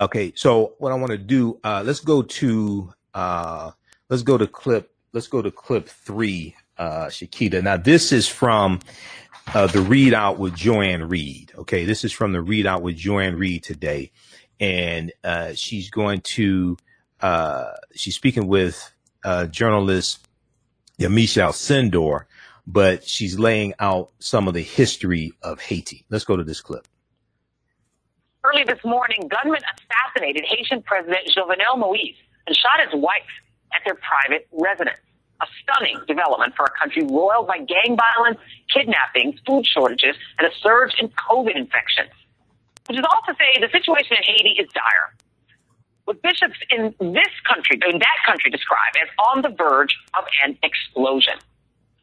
Okay, 0.00 0.32
so 0.36 0.74
what 0.78 0.92
I 0.92 0.94
want 0.94 1.10
to 1.12 1.18
do, 1.18 1.58
uh, 1.64 1.82
let's 1.84 2.00
go 2.00 2.22
to 2.22 2.92
uh, 3.14 3.72
let's 4.08 4.22
go 4.22 4.38
to 4.38 4.46
clip 4.46 4.94
let's 5.12 5.26
go 5.26 5.42
to 5.42 5.50
clip 5.50 5.88
three, 5.88 6.54
uh, 6.76 7.06
Shakita. 7.06 7.62
Now 7.62 7.78
this 7.78 8.12
is 8.12 8.28
from 8.28 8.80
uh, 9.54 9.66
the 9.66 9.80
ReidOut 9.80 10.36
with 10.36 10.54
Joy-Ann 10.54 11.08
Reid. 11.08 11.52
Okay, 11.56 11.86
this 11.86 12.04
is 12.04 12.12
from 12.12 12.32
the 12.32 12.38
ReidOut 12.38 12.82
with 12.82 12.96
Joy-Ann 12.96 13.36
Reid 13.36 13.64
today, 13.64 14.12
and 14.60 15.10
uh, 15.24 15.54
she's 15.54 15.88
going 15.88 16.20
to 16.20 16.76
uh, 17.22 17.72
she's 17.94 18.14
speaking 18.14 18.46
with 18.46 18.92
uh, 19.24 19.46
journalist 19.46 20.27
Yamiche 20.98 21.40
Alcindor, 21.40 22.24
but 22.66 23.04
she's 23.04 23.38
laying 23.38 23.72
out 23.78 24.10
some 24.18 24.48
of 24.48 24.54
the 24.54 24.62
history 24.62 25.32
of 25.42 25.60
Haiti. 25.60 26.04
Let's 26.10 26.24
go 26.24 26.36
to 26.36 26.44
this 26.44 26.60
clip. 26.60 26.86
Early 28.44 28.64
this 28.64 28.82
morning, 28.84 29.28
gunmen 29.28 29.60
assassinated 29.62 30.44
Haitian 30.44 30.82
President 30.82 31.28
Jovenel 31.36 31.78
Moise 31.78 32.16
and 32.46 32.56
shot 32.56 32.80
his 32.84 33.00
wife 33.00 33.30
at 33.74 33.82
their 33.84 33.96
private 33.96 34.48
residence. 34.52 34.98
A 35.40 35.46
stunning 35.62 36.00
development 36.08 36.54
for 36.56 36.64
a 36.64 36.70
country 36.78 37.04
roiled 37.04 37.46
by 37.46 37.58
gang 37.58 37.96
violence, 37.96 38.38
kidnappings, 38.72 39.38
food 39.46 39.64
shortages, 39.66 40.16
and 40.38 40.48
a 40.48 40.50
surge 40.60 40.94
in 40.98 41.08
COVID 41.10 41.54
infections. 41.54 42.10
Which 42.88 42.98
is 42.98 43.04
all 43.04 43.22
to 43.28 43.34
say 43.38 43.60
the 43.60 43.70
situation 43.70 44.16
in 44.16 44.24
Haiti 44.24 44.60
is 44.60 44.68
dire. 44.74 45.14
What 46.08 46.22
bishops 46.22 46.56
in 46.70 46.94
this 47.12 47.34
country, 47.44 47.78
in 47.86 47.98
that 47.98 48.18
country, 48.24 48.50
describe 48.50 48.96
as 48.96 49.10
on 49.28 49.42
the 49.42 49.50
verge 49.50 49.94
of 50.16 50.24
an 50.42 50.56
explosion. 50.62 51.34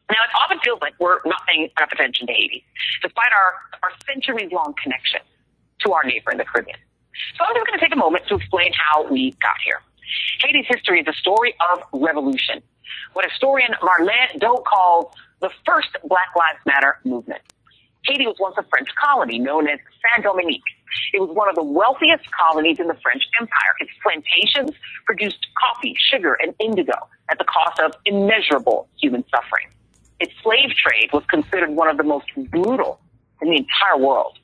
Now, 0.08 0.22
it 0.22 0.30
often 0.40 0.60
feels 0.62 0.78
like 0.80 0.94
we're 1.00 1.18
not 1.26 1.42
paying 1.48 1.68
enough 1.76 1.90
attention 1.90 2.28
to 2.28 2.32
Haiti, 2.32 2.64
despite 3.02 3.32
our, 3.34 3.80
our 3.82 3.90
centuries 4.06 4.52
long 4.52 4.74
connection 4.80 5.18
to 5.80 5.92
our 5.92 6.04
neighbor 6.04 6.30
in 6.30 6.38
the 6.38 6.44
Caribbean. 6.44 6.78
So 7.36 7.46
I'm 7.48 7.56
just 7.56 7.66
going 7.66 7.80
to 7.80 7.84
take 7.84 7.92
a 7.92 7.98
moment 7.98 8.28
to 8.28 8.36
explain 8.36 8.70
how 8.78 9.10
we 9.10 9.32
got 9.42 9.58
here. 9.64 9.82
Haiti's 10.40 10.66
history 10.68 11.00
is 11.00 11.08
a 11.08 11.18
story 11.18 11.56
of 11.72 11.82
revolution, 11.92 12.62
what 13.14 13.28
historian 13.28 13.74
Marlene 13.82 14.38
Daut 14.38 14.64
calls 14.66 15.12
the 15.40 15.50
first 15.66 15.88
Black 16.04 16.30
Lives 16.36 16.60
Matter 16.64 17.00
movement. 17.02 17.42
Haiti 18.06 18.26
was 18.26 18.36
once 18.38 18.56
a 18.58 18.62
French 18.64 18.88
colony 18.94 19.38
known 19.38 19.68
as 19.68 19.78
Saint 20.14 20.24
Dominique. 20.24 20.62
It 21.12 21.20
was 21.20 21.30
one 21.30 21.48
of 21.48 21.54
the 21.54 21.62
wealthiest 21.62 22.24
colonies 22.30 22.78
in 22.78 22.86
the 22.86 22.96
French 23.02 23.22
Empire. 23.40 23.74
Its 23.80 23.90
plantations 24.02 24.70
produced 25.04 25.46
coffee, 25.58 25.94
sugar, 26.10 26.34
and 26.34 26.54
indigo 26.60 26.96
at 27.30 27.38
the 27.38 27.44
cost 27.44 27.80
of 27.80 27.92
immeasurable 28.04 28.88
human 29.00 29.24
suffering. 29.30 29.68
Its 30.20 30.32
slave 30.42 30.70
trade 30.70 31.10
was 31.12 31.24
considered 31.28 31.70
one 31.70 31.88
of 31.88 31.96
the 31.96 32.04
most 32.04 32.26
brutal 32.50 33.00
in 33.42 33.50
the 33.50 33.56
entire 33.56 33.98
world 33.98 34.38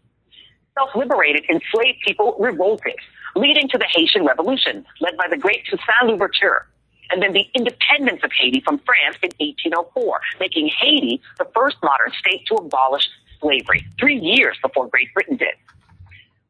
self-liberated 0.74 1.44
enslaved 1.50 1.98
people 2.06 2.36
revolted, 2.38 2.96
leading 3.36 3.68
to 3.68 3.78
the 3.78 3.86
Haitian 3.94 4.24
Revolution, 4.24 4.84
led 5.00 5.16
by 5.16 5.26
the 5.30 5.36
great 5.36 5.64
Toussaint 5.66 6.06
Louverture, 6.06 6.66
and 7.10 7.22
then 7.22 7.32
the 7.32 7.46
independence 7.54 8.20
of 8.24 8.30
Haiti 8.32 8.60
from 8.60 8.78
France 8.78 9.16
in 9.22 9.30
1804, 9.38 10.20
making 10.40 10.70
Haiti 10.78 11.20
the 11.38 11.46
first 11.54 11.76
modern 11.82 12.12
state 12.18 12.46
to 12.46 12.54
abolish 12.54 13.08
slavery, 13.42 13.84
three 14.00 14.18
years 14.18 14.56
before 14.62 14.88
Great 14.88 15.12
Britain 15.12 15.36
did. 15.36 15.54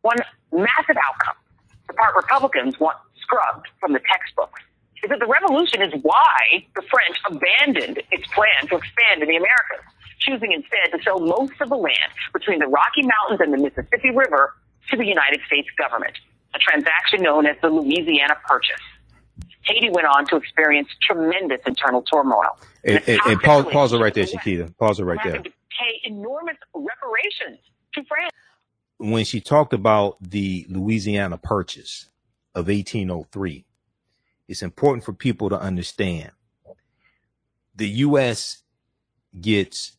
One 0.03 0.19
massive 0.53 0.97
outcome, 0.97 1.35
the 1.89 1.95
part 1.95 2.15
Republicans 2.15 2.79
want 2.79 2.99
scrubbed 3.21 3.67
from 3.81 3.93
the 3.93 4.01
textbooks, 4.01 4.61
is 5.03 5.11
that 5.11 5.19
the 5.19 5.27
revolution 5.27 5.83
is 5.83 5.93
why 6.03 6.65
the 6.77 6.83
French 6.83 7.19
abandoned 7.27 8.03
its 8.13 8.27
plan 8.29 8.69
to 8.69 8.77
expand 8.77 9.23
in 9.23 9.29
the 9.29 9.37
Americas 9.37 9.83
choosing 10.21 10.53
instead 10.53 10.97
to 10.97 11.03
sell 11.03 11.19
most 11.19 11.55
of 11.61 11.69
the 11.69 11.77
land 11.77 12.11
between 12.33 12.61
the 12.61 12.67
Rocky 12.67 13.03
Mountains 13.03 13.41
and 13.41 13.53
the 13.53 13.59
Mississippi 13.59 14.11
River 14.15 14.55
to 14.91 14.97
the 14.97 15.05
United 15.05 15.41
States 15.47 15.69
government, 15.77 16.17
a 16.55 16.59
transaction 16.59 17.23
known 17.23 17.47
as 17.47 17.57
the 17.61 17.69
Louisiana 17.69 18.37
Purchase. 18.47 18.83
Haiti 19.63 19.91
went 19.91 20.07
on 20.07 20.27
to 20.27 20.37
experience 20.37 20.89
tremendous 21.03 21.61
internal 21.67 22.03
turmoil. 22.03 22.59
And, 22.85 23.03
and, 23.07 23.21
and 23.27 23.41
pause, 23.41 23.65
pause 23.67 23.93
it 23.93 23.99
right 23.99 24.13
there, 24.13 24.25
Shakita. 24.25 24.77
Pause 24.77 25.01
it 25.01 25.05
right 25.05 25.21
there. 25.25 25.43
Pay 25.79 26.01
enormous 26.05 26.57
reparations 26.75 27.59
to 27.95 28.05
France. 28.05 28.33
When 28.99 29.25
she 29.25 29.41
talked 29.41 29.73
about 29.73 30.17
the 30.21 30.67
Louisiana 30.69 31.39
Purchase 31.39 32.09
of 32.55 32.69
1803, 32.69 33.65
it's 34.49 34.63
important 34.63 35.05
for 35.05 35.13
people 35.13 35.49
to 35.51 35.59
understand 35.59 36.33
the 37.75 37.89
U.S. 37.89 38.63
gets 39.41 39.97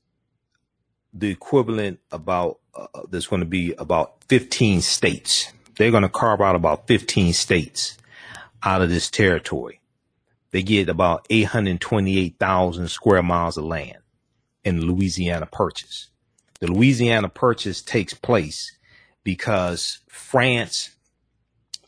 the 1.14 1.30
equivalent 1.30 2.00
about 2.12 2.60
uh, 2.76 2.88
uh 2.94 3.02
there's 3.10 3.28
going 3.28 3.42
to 3.42 3.48
be 3.48 3.74
about 3.78 4.24
15 4.28 4.82
states. 4.82 5.52
They're 5.78 5.92
going 5.92 6.04
to 6.04 6.10
carve 6.10 6.42
out 6.42 6.56
about 6.56 6.88
15 6.88 7.34
states 7.34 7.98
out 8.62 8.82
of 8.82 8.90
this 8.90 9.10
territory. 9.10 9.82
They 10.52 10.62
get 10.62 10.88
about 10.88 11.26
828,000 11.32 12.88
square 12.88 13.24
miles 13.24 13.58
of 13.58 13.66
land 13.66 13.98
in 14.64 14.86
Louisiana 14.86 15.46
Purchase. 15.46 16.08
The 16.60 16.72
Louisiana 16.72 17.30
Purchase 17.30 17.82
takes 17.82 18.14
place 18.14 18.78
because 19.24 20.00
France 20.08 20.92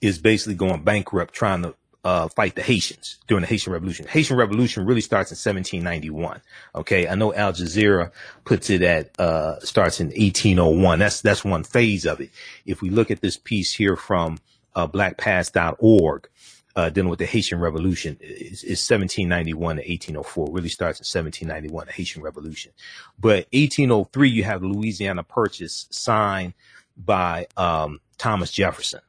is 0.01 0.19
basically 0.19 0.55
going 0.55 0.83
bankrupt 0.83 1.33
trying 1.33 1.63
to 1.63 1.75
uh, 2.05 2.27
fight 2.27 2.53
the 2.53 2.61
Haitians 2.61 3.17
during 3.27 3.41
the 3.41 3.47
Haitian 3.47 3.73
Revolution. 3.73 4.05
Haitian 4.07 4.37
Revolution 4.37 4.85
really 4.85 5.01
starts 5.01 5.31
in 5.31 5.35
1791. 5.35 6.39
Okay, 6.75 7.07
I 7.07 7.15
know 7.15 7.33
Al 7.33 7.51
Jazeera 7.51 8.11
puts 8.43 8.69
it 8.69 8.83
at 8.83 9.19
uh, 9.19 9.59
starts 9.61 9.99
in 9.99 10.07
1801. 10.07 10.99
That's 10.99 11.21
that's 11.21 11.43
one 11.43 11.63
phase 11.63 12.05
of 12.05 12.21
it. 12.21 12.29
If 12.65 12.83
we 12.83 12.91
look 12.91 13.09
at 13.09 13.21
this 13.21 13.37
piece 13.37 13.73
here 13.73 13.95
from 13.95 14.37
uh, 14.75 14.87
BlackPast.org, 14.87 16.29
uh, 16.75 16.89
dealing 16.89 17.09
with 17.09 17.19
the 17.19 17.25
Haitian 17.25 17.59
Revolution, 17.59 18.17
is 18.19 18.63
1791 18.63 19.77
to 19.77 19.81
1804. 19.81 20.47
Really 20.51 20.69
starts 20.69 20.99
in 20.99 21.03
1791, 21.03 21.87
the 21.87 21.93
Haitian 21.93 22.21
Revolution. 22.21 22.73
But 23.17 23.47
1803, 23.53 24.29
you 24.29 24.43
have 24.43 24.61
the 24.61 24.67
Louisiana 24.67 25.23
Purchase 25.23 25.87
signed 25.89 26.53
by 26.97 27.47
um, 27.55 28.01
Thomas 28.17 28.51
Jefferson. 28.51 29.01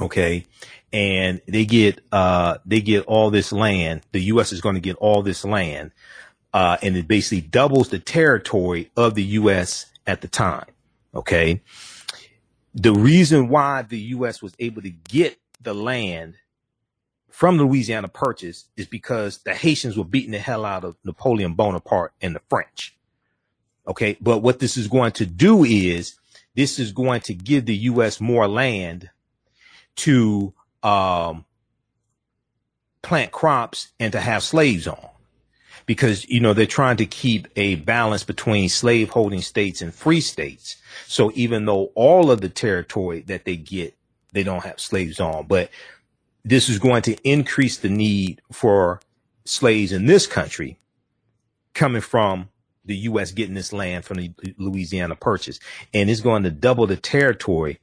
Okay. 0.00 0.44
And 0.92 1.40
they 1.48 1.64
get, 1.64 2.00
uh, 2.12 2.58
they 2.66 2.80
get 2.80 3.06
all 3.06 3.30
this 3.30 3.52
land. 3.52 4.02
The 4.12 4.20
U.S. 4.24 4.52
is 4.52 4.60
going 4.60 4.74
to 4.74 4.80
get 4.80 4.96
all 4.96 5.22
this 5.22 5.44
land. 5.44 5.92
Uh, 6.52 6.76
and 6.82 6.96
it 6.96 7.08
basically 7.08 7.40
doubles 7.40 7.88
the 7.88 7.98
territory 7.98 8.90
of 8.96 9.14
the 9.14 9.24
U.S. 9.24 9.86
at 10.06 10.20
the 10.20 10.28
time. 10.28 10.66
Okay. 11.14 11.62
The 12.74 12.92
reason 12.92 13.48
why 13.48 13.82
the 13.82 13.98
U.S. 13.98 14.42
was 14.42 14.54
able 14.58 14.82
to 14.82 14.90
get 14.90 15.38
the 15.60 15.74
land 15.74 16.36
from 17.36 17.58
the 17.58 17.64
Louisiana 17.64 18.08
Purchase 18.08 18.64
is 18.78 18.86
because 18.86 19.40
the 19.40 19.52
Haitians 19.54 19.98
were 19.98 20.04
beating 20.04 20.30
the 20.32 20.38
hell 20.38 20.64
out 20.64 20.84
of 20.84 20.96
Napoleon 21.04 21.52
Bonaparte 21.52 22.14
and 22.22 22.34
the 22.34 22.40
French. 22.48 22.96
Okay. 23.86 24.16
But 24.22 24.38
what 24.38 24.58
this 24.58 24.78
is 24.78 24.88
going 24.88 25.12
to 25.12 25.26
do 25.26 25.62
is 25.62 26.14
this 26.54 26.78
is 26.78 26.92
going 26.92 27.20
to 27.22 27.34
give 27.34 27.66
the 27.66 27.76
U.S. 27.76 28.22
more 28.22 28.48
land 28.48 29.10
to 29.96 30.54
um, 30.82 31.44
plant 33.02 33.32
crops 33.32 33.88
and 34.00 34.12
to 34.12 34.20
have 34.20 34.42
slaves 34.42 34.86
on. 34.86 35.10
because, 35.86 36.28
you 36.28 36.40
know, 36.40 36.52
they're 36.52 36.66
trying 36.66 36.96
to 36.98 37.06
keep 37.06 37.48
a 37.56 37.76
balance 37.76 38.24
between 38.24 38.68
slave 38.68 39.10
holding 39.10 39.40
states 39.40 39.80
and 39.80 39.94
free 39.94 40.20
states. 40.20 40.76
So 41.06 41.30
even 41.34 41.64
though 41.64 41.92
all 41.94 42.30
of 42.30 42.40
the 42.40 42.48
territory 42.48 43.20
that 43.22 43.44
they 43.44 43.56
get, 43.56 43.94
they 44.32 44.42
don't 44.42 44.64
have 44.64 44.80
slaves 44.80 45.20
on, 45.20 45.46
but 45.46 45.70
this 46.46 46.68
is 46.68 46.78
going 46.78 47.02
to 47.02 47.16
increase 47.28 47.76
the 47.76 47.88
need 47.88 48.40
for 48.52 49.00
slaves 49.44 49.90
in 49.90 50.06
this 50.06 50.28
country 50.28 50.78
coming 51.74 52.00
from 52.00 52.48
the 52.84 52.96
U.S. 52.98 53.32
getting 53.32 53.54
this 53.54 53.72
land 53.72 54.04
from 54.04 54.18
the 54.18 54.32
Louisiana 54.56 55.16
Purchase, 55.16 55.58
and 55.92 56.08
it's 56.08 56.20
going 56.20 56.44
to 56.44 56.52
double 56.52 56.86
the 56.86 56.96
territory 56.96 57.80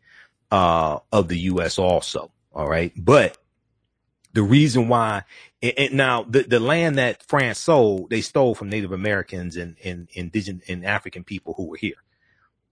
uh, 0.50 1.00
of 1.12 1.28
the 1.28 1.38
U.S. 1.40 1.78
also. 1.78 2.32
All 2.54 2.70
right, 2.70 2.94
but 2.96 3.38
the 4.32 4.44
reason 4.44 4.88
why 4.88 5.24
and, 5.62 5.74
and 5.78 5.94
now 5.96 6.24
the, 6.24 6.44
the 6.44 6.60
land 6.62 6.98
that 6.98 7.22
France 7.24 7.60
sold, 7.60 8.10
they 8.12 8.22
stole 8.22 8.56
from 8.56 8.70
Native 8.70 8.94
Americans 8.94 9.58
and, 9.58 9.76
and 9.84 10.08
indigenous 10.14 10.70
and 10.70 10.86
African 10.86 11.26
people 11.26 11.54
who 11.56 11.66
were 11.66 11.78
here. 11.78 11.96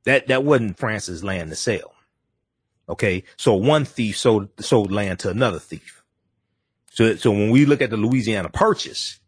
That 0.05 0.27
that 0.27 0.45
wasn't 0.45 0.79
France's 0.79 1.23
land 1.23 1.49
to 1.49 1.55
sell. 1.57 1.93
Okay, 2.89 3.23
so 3.37 3.53
one 3.53 3.85
thief 3.85 4.17
sold 4.17 4.49
sold 4.59 4.91
land 4.91 5.19
to 5.19 5.29
another 5.29 5.59
thief. 5.59 6.03
So 6.91 7.15
so 7.15 7.31
when 7.31 7.49
we 7.51 7.65
look 7.65 7.81
at 7.81 7.89
the 7.89 7.97
Louisiana 7.97 8.49
Purchase, 8.49 9.19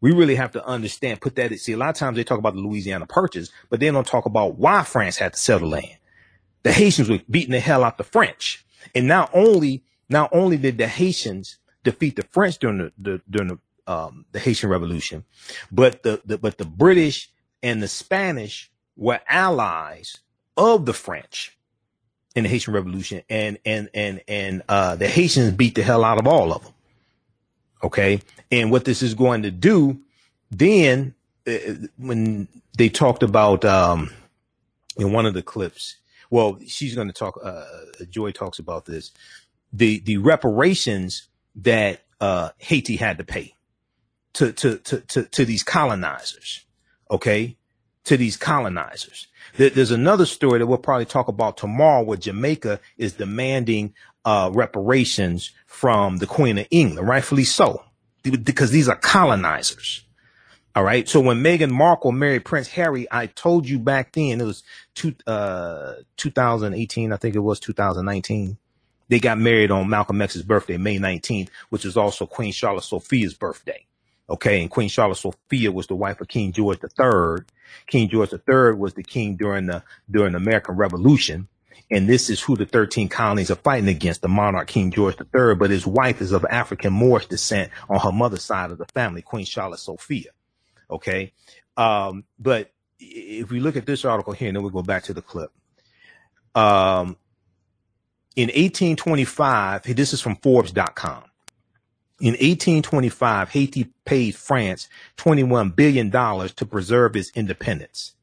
we 0.00 0.12
really 0.12 0.36
have 0.36 0.52
to 0.52 0.64
understand, 0.64 1.20
put 1.20 1.36
that, 1.36 1.52
see, 1.58 1.72
a 1.72 1.76
lot 1.76 1.90
of 1.90 1.96
times 1.96 2.16
they 2.16 2.24
talk 2.24 2.38
about 2.38 2.54
the 2.54 2.60
Louisiana 2.60 3.06
Purchase, 3.06 3.50
but 3.70 3.80
they 3.80 3.90
don't 3.90 4.06
talk 4.06 4.26
about 4.26 4.58
why 4.58 4.84
France 4.84 5.18
had 5.18 5.34
to 5.34 5.38
sell 5.38 5.58
the 5.58 5.66
land. 5.66 5.98
The 6.62 6.72
Haitians 6.72 7.10
were 7.10 7.20
beating 7.30 7.52
the 7.52 7.60
hell 7.60 7.84
out 7.84 7.98
the 7.98 8.04
French. 8.04 8.64
And 8.94 9.08
not 9.08 9.30
only, 9.34 9.84
not 10.08 10.30
only 10.32 10.56
did 10.56 10.78
the 10.78 10.88
Haitians 10.88 11.58
defeat 11.84 12.16
the 12.16 12.22
French 12.24 12.58
during 12.58 12.78
the, 12.78 12.92
the 12.98 13.22
during 13.28 13.48
the, 13.48 13.92
um, 13.92 14.24
the 14.32 14.38
Haitian 14.38 14.70
Revolution, 14.70 15.24
but 15.72 16.02
the, 16.04 16.22
the, 16.24 16.38
but 16.38 16.58
the 16.58 16.64
British 16.64 17.30
and 17.62 17.82
the 17.82 17.88
Spanish 17.88 18.70
were 18.96 19.20
allies 19.28 20.18
of 20.56 20.86
the 20.86 20.94
French 20.94 21.57
in 22.38 22.44
the 22.44 22.50
Haitian 22.50 22.72
Revolution, 22.74 23.22
and 23.28 23.58
and 23.66 23.90
and 23.92 24.22
and 24.26 24.62
uh, 24.68 24.96
the 24.96 25.08
Haitians 25.08 25.52
beat 25.52 25.74
the 25.74 25.82
hell 25.82 26.04
out 26.04 26.18
of 26.18 26.26
all 26.26 26.52
of 26.52 26.64
them. 26.64 26.72
Okay. 27.82 28.20
And 28.50 28.70
what 28.70 28.84
this 28.84 29.02
is 29.02 29.14
going 29.14 29.42
to 29.42 29.50
do 29.50 30.00
then, 30.50 31.14
uh, 31.46 31.52
when 31.96 32.48
they 32.76 32.88
talked 32.88 33.22
about, 33.22 33.64
um, 33.64 34.10
in 34.96 35.12
one 35.12 35.26
of 35.26 35.34
the 35.34 35.42
clips, 35.42 35.96
well, 36.30 36.58
she's 36.66 36.94
going 36.94 37.08
to 37.08 37.14
talk, 37.14 37.38
uh, 37.42 37.64
Joy 38.08 38.32
talks 38.32 38.58
about 38.58 38.86
this, 38.86 39.12
the, 39.72 40.00
the 40.00 40.16
reparations 40.16 41.28
that, 41.56 42.02
uh, 42.20 42.50
Haiti 42.58 42.96
had 42.96 43.18
to 43.18 43.24
pay 43.24 43.54
to, 44.32 44.52
to, 44.52 44.78
to, 44.78 45.00
to, 45.00 45.22
to 45.24 45.44
these 45.44 45.62
colonizers. 45.62 46.64
Okay. 47.10 47.57
To 48.08 48.16
these 48.16 48.38
colonizers. 48.38 49.28
There's 49.56 49.90
another 49.90 50.24
story 50.24 50.58
that 50.58 50.66
we'll 50.66 50.78
probably 50.78 51.04
talk 51.04 51.28
about 51.28 51.58
tomorrow 51.58 52.02
where 52.02 52.16
Jamaica 52.16 52.80
is 52.96 53.12
demanding 53.12 53.92
uh, 54.24 54.50
reparations 54.52 55.50
from 55.66 56.16
the 56.16 56.26
Queen 56.26 56.56
of 56.56 56.66
England, 56.70 57.06
rightfully 57.06 57.44
so, 57.44 57.82
because 58.22 58.70
these 58.70 58.88
are 58.88 58.96
colonizers. 58.96 60.04
All 60.74 60.84
right. 60.84 61.08
So 61.08 61.20
when 61.20 61.42
Meghan 61.42 61.70
Markle 61.70 62.12
married 62.12 62.46
Prince 62.46 62.68
Harry, 62.68 63.06
I 63.10 63.26
told 63.26 63.68
you 63.68 63.78
back 63.78 64.12
then 64.12 64.40
it 64.40 64.44
was 64.44 64.62
two, 64.94 65.14
uh, 65.26 65.96
2018. 66.16 67.12
I 67.12 67.16
think 67.16 67.34
it 67.34 67.40
was 67.40 67.60
2019. 67.60 68.56
They 69.08 69.18
got 69.18 69.38
married 69.38 69.70
on 69.70 69.90
Malcolm 69.90 70.22
X's 70.22 70.42
birthday, 70.42 70.76
May 70.78 70.98
19th, 70.98 71.48
which 71.70 71.84
was 71.84 71.96
also 71.96 72.24
Queen 72.26 72.52
Charlotte 72.52 72.84
Sophia's 72.84 73.34
birthday. 73.34 73.87
Okay. 74.30 74.60
And 74.60 74.70
Queen 74.70 74.88
Charlotte 74.88 75.16
Sophia 75.16 75.72
was 75.72 75.86
the 75.86 75.96
wife 75.96 76.20
of 76.20 76.28
King 76.28 76.52
George 76.52 76.78
III. 76.82 77.44
King 77.86 78.08
George 78.08 78.32
III 78.32 78.74
was 78.74 78.94
the 78.94 79.02
king 79.02 79.36
during 79.36 79.66
the, 79.66 79.82
during 80.10 80.32
the 80.32 80.38
American 80.38 80.76
Revolution. 80.76 81.48
And 81.90 82.08
this 82.08 82.28
is 82.28 82.40
who 82.40 82.54
the 82.56 82.66
13 82.66 83.08
colonies 83.08 83.50
are 83.50 83.56
fighting 83.56 83.88
against, 83.88 84.20
the 84.20 84.28
monarch 84.28 84.68
King 84.68 84.90
George 84.90 85.16
III. 85.18 85.54
But 85.54 85.70
his 85.70 85.86
wife 85.86 86.20
is 86.20 86.32
of 86.32 86.44
African 86.50 86.92
Moorish 86.92 87.26
descent 87.26 87.70
on 87.88 88.00
her 88.00 88.12
mother's 88.12 88.44
side 88.44 88.70
of 88.70 88.78
the 88.78 88.86
family, 88.86 89.22
Queen 89.22 89.46
Charlotte 89.46 89.80
Sophia. 89.80 90.30
Okay. 90.90 91.32
Um, 91.76 92.24
but 92.38 92.72
if 92.98 93.50
we 93.50 93.60
look 93.60 93.76
at 93.76 93.86
this 93.86 94.04
article 94.04 94.32
here, 94.32 94.48
and 94.48 94.56
then 94.56 94.62
we'll 94.62 94.72
go 94.72 94.82
back 94.82 95.04
to 95.04 95.14
the 95.14 95.22
clip. 95.22 95.50
Um, 96.54 97.16
in 98.36 98.48
1825, 98.48 99.82
this 99.96 100.12
is 100.12 100.20
from 100.20 100.36
Forbes.com. 100.36 101.24
In 102.20 102.32
1825, 102.32 103.50
Haiti 103.50 103.92
paid 104.04 104.34
France 104.34 104.88
$21 105.18 105.76
billion 105.76 106.10
to 106.10 106.66
preserve 106.66 107.14
its 107.14 107.30
independence. 107.34 108.14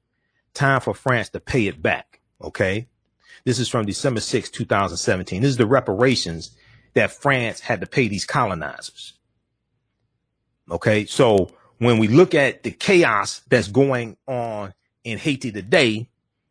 Time 0.53 0.81
for 0.81 0.93
France 0.93 1.29
to 1.29 1.39
pay 1.39 1.67
it 1.67 1.81
back. 1.81 2.19
Okay. 2.41 2.88
This 3.45 3.60
is 3.60 3.69
from 3.69 3.86
December 3.86 4.19
6, 4.19 4.49
2017. 4.49 5.41
This 5.41 5.51
is 5.51 5.58
the 5.58 5.65
reparations 5.65 6.51
that 6.93 7.12
France 7.12 7.62
had 7.62 7.79
to 7.81 7.88
pay 7.88 8.08
these 8.08 8.25
colonizers. 8.25 9.13
Okay. 10.69 11.05
So 11.05 11.49
when 11.77 11.97
we 11.97 12.10
look 12.10 12.34
at 12.34 12.63
the 12.63 12.71
chaos 12.71 13.41
that's 13.47 13.69
going 13.69 14.17
on 14.27 14.73
in 15.03 15.17
Haiti 15.17 15.51
today, 15.51 16.10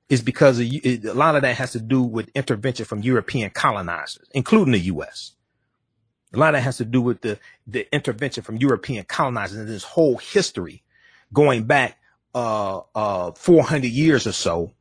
is 0.09 0.23
because 0.23 0.61
a 0.61 1.13
lot 1.15 1.35
of 1.35 1.43
that 1.43 1.57
has 1.57 1.73
to 1.73 1.81
do 1.81 2.03
with 2.03 2.29
intervention 2.35 2.85
from 2.85 3.03
European 3.03 3.51
colonizers, 3.51 4.29
including 4.33 4.73
the 4.73 4.79
U.S. 4.81 5.33
A 6.35 6.39
lot 6.39 6.55
of 6.55 6.59
that 6.59 6.65
has 6.65 6.77
to 6.79 6.85
do 6.85 7.01
with 7.01 7.21
the, 7.21 7.39
the 7.67 7.93
intervention 7.95 8.43
from 8.43 8.57
European 8.57 9.05
colonizers 9.05 9.59
and 9.59 9.69
this 9.69 9.85
whole 9.85 10.19
history 10.19 10.83
going 11.33 11.65
back 11.65 11.99
uh, 12.35 12.81
uh, 12.95 13.33
400 13.33 13.87
years 13.87 14.27
or 14.27 14.33
so 14.33 14.73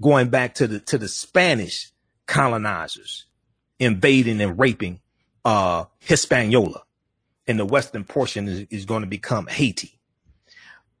going 0.00 0.28
back 0.28 0.54
to 0.54 0.66
the 0.66 0.80
to 0.80 0.98
the 0.98 1.08
Spanish 1.08 1.92
colonizers 2.26 3.26
invading 3.78 4.40
and 4.40 4.58
raping 4.58 5.00
uh, 5.44 5.84
Hispaniola, 6.00 6.82
and 7.46 7.58
the 7.58 7.64
western 7.64 8.04
portion 8.04 8.48
is, 8.48 8.66
is 8.70 8.84
going 8.84 9.02
to 9.02 9.08
become 9.08 9.46
Haiti. 9.46 9.98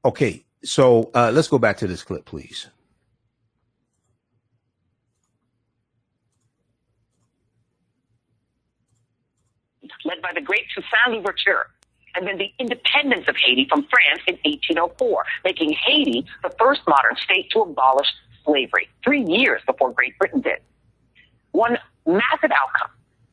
Okay, 0.04 0.44
so 0.64 1.10
uh, 1.14 1.30
let's 1.32 1.48
go 1.48 1.58
back 1.58 1.76
to 1.78 1.86
this 1.86 2.02
clip, 2.02 2.24
please. 2.24 2.68
Led 10.04 10.20
by 10.22 10.32
the 10.34 10.40
great 10.40 10.64
Toussaint 10.74 11.16
Louverture, 11.16 11.66
and 12.14 12.26
then 12.26 12.38
the 12.38 12.52
independence 12.58 13.26
of 13.28 13.36
Haiti 13.36 13.66
from 13.68 13.86
France 13.88 14.22
in 14.26 14.34
1804, 14.44 15.24
making 15.44 15.72
Haiti 15.72 16.26
the 16.42 16.50
first 16.58 16.82
modern 16.86 17.16
state 17.16 17.50
to 17.52 17.60
abolish 17.60 18.08
slavery, 18.44 18.88
three 19.04 19.22
years 19.22 19.62
before 19.66 19.92
Great 19.92 20.18
Britain 20.18 20.40
did. 20.40 20.58
One 21.52 21.78
massive 22.06 22.50
outcome, 22.50 22.90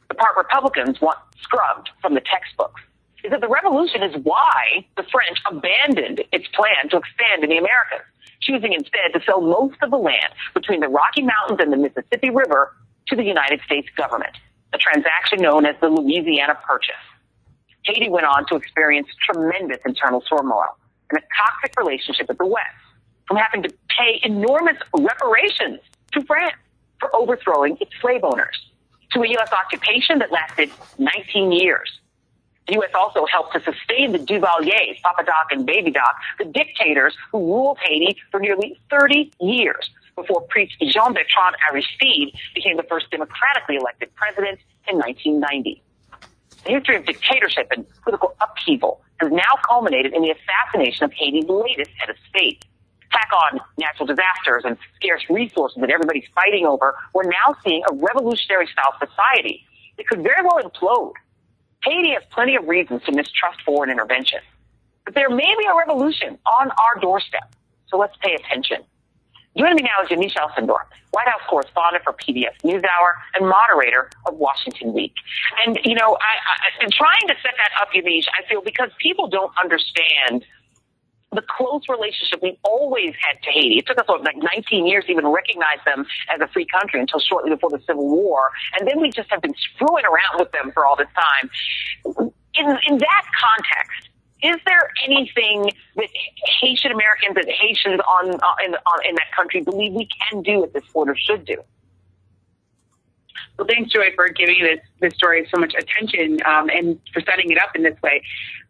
the 0.07 0.15
part 0.15 0.37
Republicans 0.37 1.01
want 1.01 1.19
scrubbed 1.41 1.89
from 2.01 2.13
the 2.13 2.21
textbooks, 2.21 2.81
is 3.23 3.31
that 3.31 3.41
the 3.41 3.49
revolution 3.49 4.03
is 4.03 4.15
why 4.23 4.85
the 4.95 5.03
French 5.11 5.39
abandoned 5.49 6.23
its 6.31 6.47
plan 6.49 6.89
to 6.89 6.97
expand 6.97 7.43
in 7.43 7.49
the 7.49 7.57
Americas, 7.57 8.05
choosing 8.41 8.73
instead 8.73 9.11
to 9.13 9.21
sell 9.25 9.41
most 9.41 9.77
of 9.81 9.91
the 9.91 9.97
land 9.97 10.33
between 10.53 10.79
the 10.79 10.87
Rocky 10.87 11.21
Mountains 11.21 11.59
and 11.59 11.73
the 11.73 11.77
Mississippi 11.77 12.29
River 12.29 12.75
to 13.07 13.15
the 13.15 13.23
United 13.23 13.59
States 13.65 13.89
government, 13.97 14.37
a 14.73 14.77
transaction 14.77 15.41
known 15.41 15.65
as 15.65 15.75
the 15.81 15.89
Louisiana 15.89 16.57
Purchase. 16.67 16.95
Haiti 17.83 18.09
went 18.09 18.25
on 18.25 18.45
to 18.47 18.55
experience 18.55 19.07
tremendous 19.25 19.79
internal 19.85 20.21
turmoil 20.21 20.77
and 21.09 21.19
a 21.19 21.23
toxic 21.35 21.77
relationship 21.79 22.27
with 22.27 22.37
the 22.37 22.45
West 22.45 22.67
from 23.27 23.37
having 23.37 23.63
to 23.63 23.69
pay 23.97 24.19
enormous 24.23 24.77
reparations 24.95 25.79
to 26.11 26.21
France 26.23 26.55
for 26.99 27.15
overthrowing 27.15 27.77
its 27.79 27.91
slave 28.01 28.23
owners, 28.23 28.67
to 29.11 29.21
a 29.21 29.27
U.S. 29.27 29.51
occupation 29.53 30.19
that 30.19 30.31
lasted 30.31 30.69
19 30.97 31.51
years. 31.51 31.99
The 32.67 32.73
U.S. 32.73 32.91
also 32.93 33.25
helped 33.31 33.53
to 33.53 33.63
sustain 33.63 34.11
the 34.11 34.19
Duvaliers, 34.19 35.01
Papa 35.01 35.23
Doc 35.23 35.47
and 35.51 35.65
Baby 35.65 35.91
Doc, 35.91 36.15
the 36.37 36.45
dictators 36.45 37.15
who 37.31 37.39
ruled 37.39 37.79
Haiti 37.83 38.17
for 38.29 38.39
nearly 38.39 38.79
30 38.91 39.31
years 39.39 39.89
before 40.21 40.41
priest 40.49 40.75
Jean 40.79 41.13
Bertrand 41.13 41.55
Aristide 41.71 42.33
became 42.53 42.77
the 42.77 42.83
first 42.83 43.09
democratically 43.11 43.75
elected 43.75 44.13
president 44.15 44.59
in 44.87 44.97
1990. 44.97 45.81
The 46.65 46.71
history 46.71 46.97
of 46.97 47.05
dictatorship 47.05 47.67
and 47.71 47.85
political 48.03 48.35
upheaval 48.41 49.01
has 49.21 49.31
now 49.31 49.53
culminated 49.67 50.13
in 50.13 50.21
the 50.21 50.31
assassination 50.31 51.05
of 51.05 51.13
Haiti's 51.13 51.47
latest 51.47 51.91
head 51.99 52.09
of 52.09 52.15
state 52.29 52.65
tack 53.11 53.29
on 53.33 53.59
natural 53.77 54.05
disasters 54.05 54.63
and 54.65 54.77
scarce 54.95 55.23
resources 55.29 55.77
that 55.81 55.89
everybody's 55.89 56.27
fighting 56.35 56.65
over, 56.65 56.95
we're 57.13 57.23
now 57.23 57.55
seeing 57.63 57.81
a 57.89 57.93
revolutionary 57.95 58.67
style 58.67 58.93
society 58.99 59.65
that 59.97 60.07
could 60.07 60.23
very 60.23 60.43
well 60.43 60.61
implode. 60.61 61.13
Haiti 61.83 62.13
has 62.13 62.23
plenty 62.31 62.55
of 62.55 62.67
reasons 62.67 63.01
to 63.03 63.11
mistrust 63.11 63.61
foreign 63.65 63.89
intervention. 63.89 64.39
But 65.05 65.15
there 65.15 65.29
may 65.29 65.55
be 65.57 65.65
a 65.65 65.75
revolution 65.75 66.37
on 66.45 66.69
our 66.69 67.01
doorstep. 67.01 67.55
So 67.87 67.97
let's 67.97 68.15
pay 68.21 68.35
attention. 68.35 68.83
Joining 69.57 69.75
me 69.77 69.83
now 69.83 70.03
is 70.03 70.09
Yamiche 70.09 70.35
Alcindor, 70.37 70.79
White 71.11 71.27
House 71.27 71.41
correspondent 71.49 72.03
for 72.03 72.13
PBS 72.13 72.55
NewsHour 72.63 73.13
and 73.35 73.47
moderator 73.47 74.09
of 74.27 74.35
Washington 74.35 74.93
Week. 74.93 75.13
And, 75.65 75.79
you 75.83 75.95
know, 75.95 76.17
I, 76.21 76.33
I, 76.81 76.83
in 76.83 76.91
trying 76.91 77.27
to 77.27 77.35
set 77.41 77.53
that 77.57 77.71
up, 77.81 77.89
Yamiche, 77.93 78.27
I 78.37 78.47
feel 78.47 78.61
because 78.61 78.89
people 79.01 79.27
don't 79.27 79.51
understand 79.61 80.45
the 81.31 81.41
close 81.41 81.81
relationship 81.89 82.41
we 82.41 82.57
always 82.63 83.13
had 83.21 83.41
to 83.43 83.51
Haiti. 83.51 83.77
It 83.77 83.85
took 83.85 83.99
us 83.99 84.05
like 84.07 84.37
19 84.37 84.85
years 84.85 85.05
to 85.05 85.11
even 85.11 85.27
recognize 85.27 85.77
them 85.85 86.05
as 86.33 86.41
a 86.41 86.47
free 86.47 86.65
country 86.65 86.99
until 86.99 87.19
shortly 87.19 87.51
before 87.51 87.69
the 87.69 87.81
Civil 87.85 88.07
War. 88.07 88.49
And 88.79 88.87
then 88.87 88.99
we 88.99 89.11
just 89.11 89.29
have 89.29 89.41
been 89.41 89.53
screwing 89.73 90.05
around 90.05 90.39
with 90.39 90.51
them 90.51 90.71
for 90.73 90.85
all 90.85 90.95
this 90.95 91.09
time. 91.13 91.49
In, 92.55 92.65
in 92.87 92.97
that 92.97 93.25
context, 93.39 94.08
is 94.41 94.55
there 94.65 94.91
anything 95.05 95.71
that 95.95 96.09
Haitian 96.61 96.91
Americans 96.91 97.35
and 97.35 97.49
Haitians 97.49 97.99
on, 97.99 98.29
uh, 98.29 98.65
in, 98.65 98.73
on, 98.73 99.05
in 99.07 99.15
that 99.15 99.31
country 99.35 99.61
believe 99.61 99.93
we 99.93 100.07
can 100.29 100.41
do 100.41 100.63
at 100.63 100.73
this 100.73 100.83
point 100.93 101.09
or 101.09 101.15
should 101.15 101.45
do? 101.45 101.57
Well, 103.57 103.67
thanks, 103.67 103.91
Joy, 103.91 104.11
for 104.15 104.29
giving 104.29 104.61
this 104.61 104.79
this 105.01 105.13
story 105.15 105.47
so 105.53 105.59
much 105.59 105.73
attention 105.77 106.39
um, 106.45 106.69
and 106.69 106.99
for 107.13 107.21
setting 107.21 107.51
it 107.51 107.57
up 107.57 107.75
in 107.75 107.83
this 107.83 108.01
way. 108.01 108.21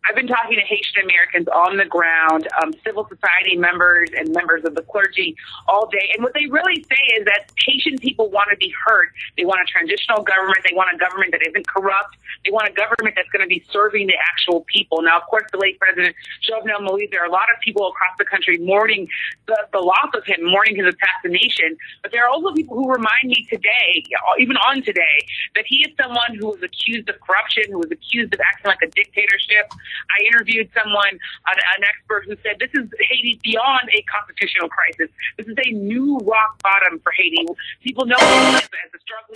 I've 0.07 0.15
been 0.15 0.27
talking 0.27 0.55
to 0.55 0.65
Haitian 0.65 1.03
Americans 1.03 1.47
on 1.49 1.77
the 1.77 1.85
ground, 1.85 2.47
um, 2.61 2.73
civil 2.85 3.07
society 3.07 3.57
members 3.57 4.09
and 4.17 4.31
members 4.31 4.63
of 4.65 4.73
the 4.73 4.81
clergy 4.81 5.35
all 5.67 5.87
day. 5.87 6.11
And 6.15 6.23
what 6.23 6.33
they 6.33 6.47
really 6.47 6.83
say 6.83 7.03
is 7.19 7.25
that 7.25 7.51
Haitian 7.65 7.97
people 7.99 8.29
want 8.29 8.49
to 8.49 8.57
be 8.57 8.73
heard. 8.85 9.09
They 9.37 9.45
want 9.45 9.61
a 9.61 9.69
transitional 9.69 10.23
government. 10.23 10.59
They 10.67 10.75
want 10.75 10.89
a 10.95 10.97
government 10.97 11.31
that 11.33 11.45
isn't 11.45 11.67
corrupt. 11.67 12.15
They 12.45 12.51
want 12.51 12.69
a 12.69 12.73
government 12.73 13.15
that's 13.15 13.29
going 13.29 13.43
to 13.43 13.47
be 13.47 13.63
serving 13.69 14.07
the 14.07 14.15
actual 14.31 14.65
people. 14.71 15.01
Now, 15.01 15.17
of 15.17 15.27
course, 15.27 15.45
the 15.51 15.59
late 15.59 15.77
President 15.79 16.15
Jovenel 16.41 16.81
Moise, 16.81 17.09
there 17.11 17.21
are 17.21 17.27
a 17.27 17.31
lot 17.31 17.51
of 17.53 17.59
people 17.61 17.87
across 17.87 18.15
the 18.17 18.25
country 18.25 18.57
mourning 18.57 19.07
the, 19.47 19.57
the 19.73 19.79
loss 19.79 20.09
of 20.15 20.25
him, 20.25 20.39
mourning 20.41 20.77
his 20.77 20.87
assassination. 20.95 21.77
But 22.01 22.11
there 22.11 22.25
are 22.25 22.29
also 22.29 22.53
people 22.55 22.77
who 22.77 22.89
remind 22.89 23.25
me 23.25 23.45
today, 23.49 24.03
even 24.39 24.55
on 24.57 24.81
today, 24.81 25.27
that 25.55 25.65
he 25.67 25.83
is 25.83 25.93
someone 26.01 26.33
who 26.39 26.47
was 26.47 26.63
accused 26.63 27.09
of 27.09 27.19
corruption, 27.19 27.63
who 27.69 27.79
was 27.79 27.91
accused 27.91 28.33
of 28.33 28.39
acting 28.39 28.69
like 28.69 28.81
a 28.81 28.87
dictatorship. 28.87 29.69
I 30.17 30.25
interviewed 30.27 30.69
someone, 30.73 31.13
an, 31.13 31.57
an 31.77 31.83
expert, 31.83 32.25
who 32.25 32.35
said 32.43 32.57
this 32.59 32.71
is 32.73 32.89
Haiti 32.99 33.39
beyond 33.43 33.89
a 33.93 34.01
constitutional 34.03 34.69
crisis. 34.69 35.09
This 35.37 35.47
is 35.47 35.57
a 35.57 35.71
new 35.71 36.17
rock 36.19 36.61
bottom 36.61 36.99
for 36.99 37.11
Haiti. 37.11 37.45
People 37.83 38.05
know 38.05 38.17
it 38.19 38.63
as 38.63 38.91
a 38.93 38.99
struggle. 38.99 39.33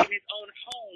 In 0.00 0.10
his 0.10 0.24
own 0.32 0.48
home. 0.66 0.89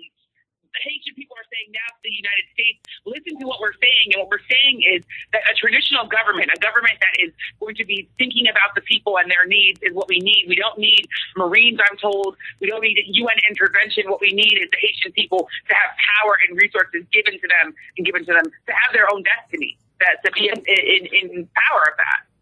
Haitian 0.84 1.16
people 1.16 1.34
are 1.40 1.48
saying 1.48 1.72
now 1.72 1.88
to 1.96 2.00
the 2.04 2.12
United 2.12 2.46
States, 2.52 2.78
listen 3.08 3.40
to 3.40 3.46
what 3.48 3.58
we're 3.58 3.76
saying. 3.80 4.12
And 4.12 4.20
what 4.20 4.28
we're 4.28 4.46
saying 4.46 4.84
is 4.84 5.00
that 5.32 5.42
a 5.48 5.54
traditional 5.56 6.04
government, 6.04 6.52
a 6.52 6.60
government 6.60 7.00
that 7.00 7.16
is 7.18 7.32
going 7.58 7.74
to 7.80 7.86
be 7.88 8.06
thinking 8.20 8.46
about 8.46 8.76
the 8.76 8.84
people 8.84 9.16
and 9.16 9.26
their 9.32 9.48
needs 9.48 9.80
is 9.80 9.96
what 9.96 10.08
we 10.08 10.20
need. 10.20 10.46
We 10.48 10.56
don't 10.56 10.76
need 10.78 11.08
Marines, 11.36 11.80
I'm 11.80 11.96
told. 11.96 12.36
We 12.60 12.68
don't 12.68 12.84
need 12.84 13.00
UN 13.08 13.40
intervention. 13.48 14.04
What 14.12 14.20
we 14.20 14.30
need 14.36 14.60
is 14.60 14.68
the 14.68 14.80
Haitian 14.80 15.12
people 15.12 15.48
to 15.48 15.72
have 15.72 15.90
power 16.20 16.36
and 16.44 16.60
resources 16.60 17.08
given 17.12 17.40
to 17.40 17.46
them 17.48 17.74
and 17.96 18.04
given 18.04 18.24
to 18.28 18.32
them 18.36 18.44
to 18.44 18.72
have 18.72 18.92
their 18.92 19.08
own 19.08 19.24
destiny, 19.24 19.80
that, 20.00 20.20
to 20.24 20.30
be 20.32 20.52
in, 20.52 20.60
in, 20.68 21.02
in 21.08 21.48
power 21.56 21.88
of 21.88 21.96
that. 21.96 22.33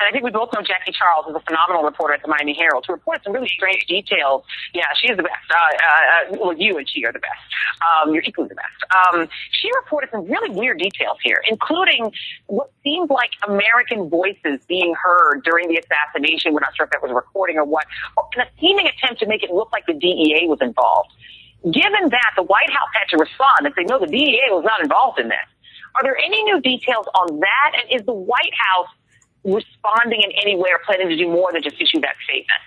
And 0.00 0.08
I 0.08 0.12
think 0.12 0.24
we 0.24 0.30
both 0.30 0.52
know 0.52 0.62
Jackie 0.62 0.92
Charles 0.92 1.26
is 1.28 1.34
a 1.34 1.40
phenomenal 1.40 1.82
reporter 1.82 2.14
at 2.14 2.22
the 2.22 2.28
Miami 2.28 2.54
Herald 2.54 2.84
who 2.86 2.92
reports 2.92 3.24
some 3.24 3.32
really 3.32 3.48
strange 3.48 3.86
details. 3.86 4.44
Yeah, 4.74 4.86
she 4.94 5.08
is 5.10 5.16
the 5.16 5.24
best. 5.24 5.46
Uh, 5.50 5.56
uh, 5.56 6.38
well, 6.38 6.52
you 6.56 6.78
and 6.78 6.88
she 6.88 7.04
are 7.04 7.12
the 7.12 7.18
best. 7.18 7.42
Um, 7.82 8.14
you're 8.14 8.22
equally 8.22 8.48
the 8.48 8.54
best. 8.54 8.78
Um, 8.94 9.28
she 9.50 9.70
reported 9.82 10.10
some 10.10 10.24
really 10.26 10.50
weird 10.50 10.78
details 10.78 11.18
here, 11.22 11.42
including 11.48 12.12
what 12.46 12.70
seemed 12.84 13.10
like 13.10 13.30
American 13.46 14.08
voices 14.08 14.60
being 14.68 14.94
heard 14.94 15.42
during 15.44 15.68
the 15.68 15.78
assassination. 15.78 16.54
We're 16.54 16.60
not 16.60 16.76
sure 16.76 16.84
if 16.84 16.90
that 16.90 17.02
was 17.02 17.12
recording 17.12 17.58
or 17.58 17.64
what. 17.64 17.86
And 18.34 18.46
a 18.46 18.50
seeming 18.60 18.86
attempt 18.86 19.20
to 19.20 19.26
make 19.26 19.42
it 19.42 19.50
look 19.50 19.72
like 19.72 19.86
the 19.86 19.94
DEA 19.94 20.46
was 20.46 20.58
involved. 20.60 21.10
Given 21.64 22.10
that, 22.10 22.32
the 22.36 22.42
White 22.42 22.70
House 22.70 22.90
had 22.94 23.06
to 23.10 23.16
respond 23.18 23.66
and 23.66 23.74
say, 23.74 23.84
no, 23.84 23.98
the 23.98 24.06
DEA 24.06 24.50
was 24.50 24.64
not 24.64 24.82
involved 24.82 25.18
in 25.18 25.28
this. 25.28 25.46
Are 25.94 26.02
there 26.02 26.16
any 26.16 26.42
new 26.44 26.60
details 26.60 27.06
on 27.14 27.38
that? 27.40 27.72
And 27.76 28.00
is 28.00 28.06
the 28.06 28.14
White 28.14 28.54
House 28.56 28.88
responding 29.44 30.22
in 30.22 30.32
any 30.42 30.56
way 30.56 30.70
or 30.70 30.80
planning 30.84 31.08
to 31.08 31.16
do 31.16 31.28
more 31.28 31.52
than 31.52 31.62
just 31.62 31.80
issue 31.80 32.00
that 32.00 32.16
statement? 32.24 32.62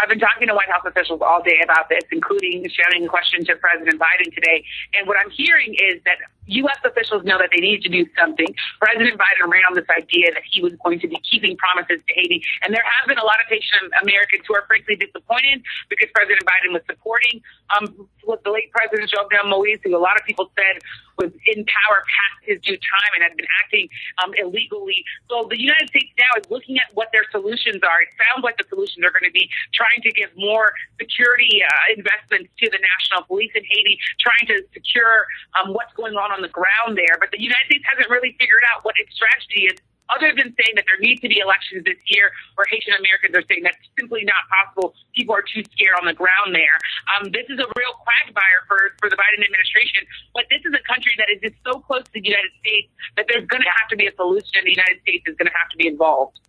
I've 0.00 0.08
been 0.08 0.20
talking 0.20 0.46
to 0.46 0.54
White 0.54 0.70
House 0.70 0.86
officials 0.86 1.20
all 1.22 1.42
day 1.42 1.60
about 1.62 1.88
this, 1.88 2.02
including 2.12 2.64
sharing 2.70 3.04
a 3.04 3.08
question 3.08 3.44
to 3.46 3.56
President 3.56 3.98
Biden 3.98 4.32
today. 4.32 4.64
And 4.94 5.08
what 5.08 5.16
I'm 5.18 5.30
hearing 5.30 5.74
is 5.74 6.00
that 6.04 6.18
U.S. 6.48 6.78
officials 6.84 7.24
know 7.24 7.38
that 7.38 7.50
they 7.52 7.60
need 7.60 7.82
to 7.82 7.88
do 7.88 8.06
something. 8.18 8.48
President 8.80 9.20
Biden 9.20 9.48
ran 9.48 9.64
on 9.68 9.74
this 9.74 9.88
idea 9.92 10.32
that 10.32 10.42
he 10.48 10.62
was 10.62 10.72
going 10.84 11.00
to 11.00 11.08
be 11.08 11.20
keeping 11.20 11.56
promises 11.56 12.00
to 12.00 12.12
Haiti. 12.14 12.42
And 12.62 12.72
there 12.72 12.84
have 12.84 13.08
been 13.08 13.18
a 13.18 13.24
lot 13.24 13.40
of 13.40 13.46
Haitian 13.48 13.90
Americans 14.02 14.44
who 14.48 14.56
are 14.56 14.64
frankly 14.66 14.96
disappointed 14.96 15.62
because 15.88 16.08
President 16.14 16.44
Biden 16.44 16.72
was 16.72 16.82
supporting 16.88 17.42
um, 17.76 18.08
the 18.44 18.50
late 18.50 18.70
President 18.72 19.10
Jovenel 19.10 19.48
Moise, 19.48 19.80
who 19.84 19.96
a 19.96 20.00
lot 20.00 20.16
of 20.16 20.24
people 20.26 20.50
said 20.56 20.80
was 21.18 21.32
in 21.50 21.66
power 21.66 21.98
past 22.06 22.38
his 22.46 22.60
due 22.62 22.78
time 22.78 23.10
and 23.16 23.22
had 23.26 23.36
been 23.36 23.48
acting 23.64 23.88
um, 24.22 24.32
illegally. 24.38 25.04
So 25.28 25.50
the 25.50 25.58
United 25.58 25.90
States 25.90 26.14
now 26.16 26.30
is 26.38 26.46
looking 26.48 26.78
at 26.78 26.88
what 26.94 27.10
their 27.12 27.26
solutions 27.30 27.82
are. 27.82 27.98
It 28.00 28.12
sounds 28.16 28.46
like 28.46 28.56
the 28.56 28.64
solutions 28.70 29.02
are 29.04 29.10
going 29.10 29.26
to 29.26 29.34
be 29.34 29.50
trying 29.74 30.00
to 30.06 30.10
give 30.14 30.30
more 30.38 30.72
security 30.96 31.60
uh, 31.60 31.98
investments 31.98 32.54
to 32.62 32.70
the 32.70 32.78
national 32.78 33.26
police 33.26 33.50
in 33.54 33.66
Haiti, 33.66 33.98
trying 34.22 34.46
to 34.46 34.62
secure 34.72 35.26
um, 35.58 35.74
what's 35.74 35.92
going 35.98 36.14
on 36.14 36.30
on 36.30 36.37
the 36.42 36.52
ground 36.52 36.96
there. 36.96 37.16
But 37.18 37.30
the 37.30 37.40
United 37.40 37.66
States 37.66 37.84
hasn't 37.88 38.10
really 38.10 38.36
figured 38.38 38.64
out 38.74 38.84
what 38.84 38.94
its 38.98 39.14
strategy 39.14 39.70
is 39.70 39.78
other 40.08 40.32
than 40.32 40.56
saying 40.56 40.74
that 40.76 40.88
there 40.88 40.96
need 41.00 41.20
to 41.20 41.28
be 41.28 41.38
elections 41.38 41.84
this 41.84 42.00
year 42.08 42.32
where 42.56 42.64
Haitian 42.72 42.96
Americans 42.96 43.36
are 43.36 43.44
saying 43.44 43.62
that's 43.64 43.80
simply 44.00 44.24
not 44.24 44.40
possible. 44.48 44.96
People 45.12 45.36
are 45.36 45.44
too 45.44 45.60
scared 45.76 45.96
on 46.00 46.08
the 46.08 46.16
ground 46.16 46.56
there. 46.56 46.76
Um, 47.12 47.28
this 47.32 47.44
is 47.48 47.60
a 47.60 47.68
real 47.76 47.94
quagmire 48.00 48.64
for, 48.66 48.96
for 49.00 49.08
the 49.12 49.16
Biden 49.20 49.44
administration. 49.44 50.08
But 50.32 50.48
this 50.48 50.64
is 50.64 50.72
a 50.72 50.82
country 50.88 51.12
that 51.20 51.28
is 51.28 51.40
just 51.44 51.60
so 51.60 51.80
close 51.84 52.04
to 52.08 52.16
the 52.16 52.24
United 52.24 52.52
States 52.64 52.88
that 53.20 53.28
there's 53.28 53.44
going 53.46 53.62
to 53.62 53.72
have 53.84 53.88
to 53.92 53.96
be 53.96 54.08
a 54.08 54.14
solution 54.16 54.64
the 54.64 54.72
United 54.72 55.00
States 55.04 55.24
is 55.28 55.36
going 55.36 55.48
to 55.48 55.56
have 55.56 55.68
to 55.70 55.78
be 55.78 55.86
involved. 55.86 56.40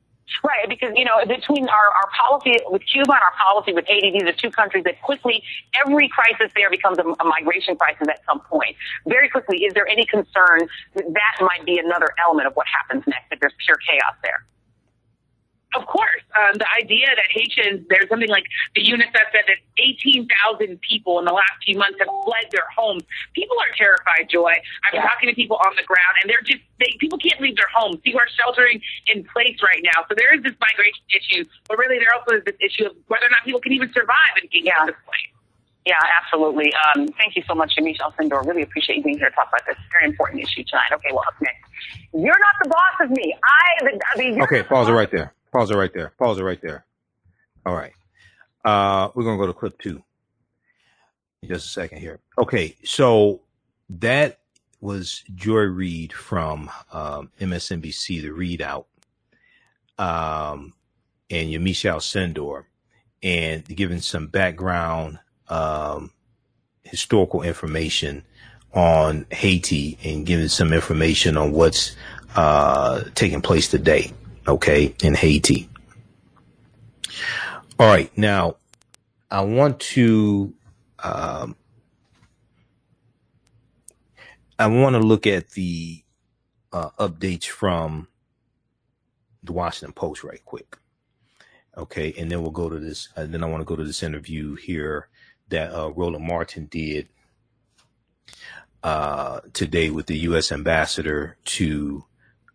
Right, 0.44 0.70
because 0.70 0.92
you 0.96 1.06
know 1.06 1.18
between 1.26 1.68
our, 1.68 1.88
our 1.96 2.10
policy 2.18 2.58
with 2.68 2.84
Cuba 2.86 3.12
and 3.12 3.22
our 3.22 3.34
policy 3.38 3.74
with 3.74 3.86
Haiti, 3.88 4.12
these 4.12 4.24
are 4.24 4.34
two 4.34 4.52
countries 4.52 4.84
that 4.84 5.02
quickly 5.02 5.44
every 5.86 6.08
crisis 6.10 6.52
there 6.56 6.70
becomes 6.70 6.98
a, 7.00 7.04
a 7.04 7.26
migration 7.26 7.76
crisis 7.76 8.08
at 8.08 8.22
some 8.26 8.40
point. 8.42 8.76
Very 9.08 9.30
quickly, 9.30 9.66
is 9.66 9.74
there 9.74 9.88
any 9.88 10.06
concern 10.06 10.70
that 10.96 11.06
that 11.14 11.36
might 11.42 11.66
be 11.66 11.78
another 11.78 12.10
element 12.26 12.48
of 12.48 12.54
what 12.56 12.68
happens 12.68 13.04
next 13.08 13.32
if 13.32 13.40
there's 13.40 13.54
pure 13.66 13.78
chaos 13.78 14.16
there? 14.24 14.46
Of 15.78 15.86
course, 15.86 16.26
um, 16.34 16.58
the 16.58 16.66
idea 16.82 17.06
that 17.14 17.30
Haitians, 17.30 17.86
there's 17.90 18.10
something 18.10 18.30
like 18.30 18.46
the 18.74 18.82
UNICEF 18.82 19.26
said 19.30 19.46
that 19.46 19.62
18,000 19.78 20.82
people 20.82 21.20
in 21.20 21.26
the 21.26 21.32
last 21.34 21.62
few 21.64 21.78
months 21.78 22.00
have 22.02 22.10
fled 22.26 22.50
their 22.50 22.66
homes. 22.74 23.04
People 23.38 23.56
are 23.62 23.70
terrified, 23.78 24.34
Joy. 24.34 24.50
I'm 24.50 24.98
yeah. 24.98 25.06
talking 25.06 25.30
to 25.30 25.36
people 25.36 25.62
on 25.62 25.78
the 25.78 25.86
ground, 25.86 26.18
and 26.22 26.30
they're 26.30 26.42
just, 26.42 26.66
they, 26.82 26.98
people 26.98 27.20
can't 27.22 27.40
leave 27.40 27.56
their 27.56 27.70
homes. 27.70 28.02
People 28.02 28.20
are 28.20 28.32
sheltering 28.34 28.82
in 29.14 29.22
place 29.30 29.62
right 29.62 29.86
now. 29.86 30.02
So 30.10 30.18
there 30.18 30.34
is 30.34 30.42
this 30.42 30.58
migration 30.58 31.06
issue, 31.14 31.46
but 31.70 31.78
really 31.78 32.02
there 32.02 32.18
also 32.18 32.42
is 32.42 32.44
this 32.50 32.58
issue 32.58 32.90
of 32.90 32.98
whether 33.06 33.30
or 33.30 33.30
not 33.30 33.46
people 33.46 33.62
can 33.62 33.74
even 33.74 33.94
survive 33.94 34.42
in 34.42 34.50
Kenya 34.50 34.74
yeah. 34.74 34.82
at 34.82 34.86
this 34.90 35.02
point. 35.06 35.30
Yeah, 35.86 36.02
absolutely. 36.22 36.74
Um, 36.74 37.08
thank 37.14 37.36
you 37.36 37.44
so 37.48 37.54
much, 37.54 37.78
Yamiche 37.78 38.02
Alcindor. 38.02 38.46
Really 38.46 38.62
appreciate 38.62 38.98
you 38.98 39.04
being 39.04 39.18
here 39.18 39.30
to 39.30 39.36
talk 39.36 39.50
about 39.50 39.66
this 39.66 39.78
very 39.92 40.10
important 40.10 40.42
issue 40.42 40.64
tonight. 40.66 40.90
Okay, 40.94 41.10
well, 41.14 41.24
up 41.28 41.38
next. 41.42 41.66
You're 42.14 42.42
not 42.42 42.56
the 42.62 42.70
boss 42.70 43.06
of 43.06 43.10
me. 43.12 43.38
I, 43.38 43.84
the, 43.86 44.00
I 44.14 44.18
mean, 44.18 44.42
okay, 44.42 44.64
pause 44.64 44.90
it 44.90 44.92
right 44.92 45.10
there. 45.10 45.34
Pause 45.52 45.72
it 45.72 45.76
right 45.76 45.94
there. 45.94 46.14
Pause 46.18 46.40
it 46.40 46.44
right 46.44 46.62
there. 46.62 46.86
All 47.66 47.76
right. 47.76 47.94
Uh, 48.64 49.10
we're 49.16 49.24
gonna 49.24 49.38
go 49.38 49.48
to 49.48 49.54
clip 49.54 49.80
two. 49.80 50.04
In 51.42 51.50
Just 51.50 51.68
a 51.68 51.70
second 51.70 52.00
here. 52.00 52.20
Okay, 52.38 52.76
so 52.84 53.42
that 53.90 54.40
was 54.82 55.24
Joy 55.36 55.64
Reid 55.64 56.14
from 56.14 56.70
um, 56.92 57.32
MSNBC, 57.40 58.22
the 58.22 58.30
ReidOut, 58.30 58.86
um, 59.98 60.74
and 61.30 61.50
Yamiche 61.50 61.90
Alcindor, 61.90 62.66
and 63.24 63.64
giving 63.66 64.02
some 64.02 64.28
background 64.28 65.20
um, 65.48 66.12
historical 66.84 67.42
information 67.42 68.24
on 68.74 69.26
Haiti 69.32 69.98
and 70.04 70.26
giving 70.26 70.48
some 70.48 70.74
information 70.74 71.38
on 71.38 71.52
what's 71.52 71.96
uh, 72.36 73.04
taking 73.16 73.42
place 73.42 73.68
today 73.68 74.14
okay, 74.50 74.94
in 75.04 75.14
Haiti. 75.14 75.70
All 77.80 77.88
right, 77.88 78.16
now 78.18 78.58
I 79.32 79.42
want 79.42 79.80
to 79.82 80.54
um, 81.02 81.56
I 84.58 84.68
want 84.68 84.96
to 84.96 85.00
look 85.00 85.26
at 85.26 85.52
the 85.52 86.04
uh, 86.74 86.90
updates 87.00 87.46
from 87.46 88.10
the 89.44 89.54
Washington 89.54 89.94
Post 89.94 90.24
right 90.24 90.44
quick. 90.44 90.78
Okay, 91.78 92.14
and 92.18 92.30
then 92.30 92.42
we'll 92.42 92.52
go 92.52 92.70
to 92.70 92.80
this. 92.80 93.08
Uh, 93.16 93.26
then 93.26 93.44
I 93.44 93.48
want 93.48 93.62
to 93.62 93.66
go 93.66 93.78
to 93.78 93.86
this 93.86 94.04
interview 94.04 94.56
here 94.56 95.08
that 95.48 95.74
uh, 95.74 95.92
Roland 95.92 96.26
Martin 96.26 96.66
did 96.66 97.08
uh, 98.84 99.40
today 99.54 99.90
with 99.90 100.08
the 100.08 100.18
U.S. 100.20 100.52
ambassador 100.52 101.38
to 101.46 102.04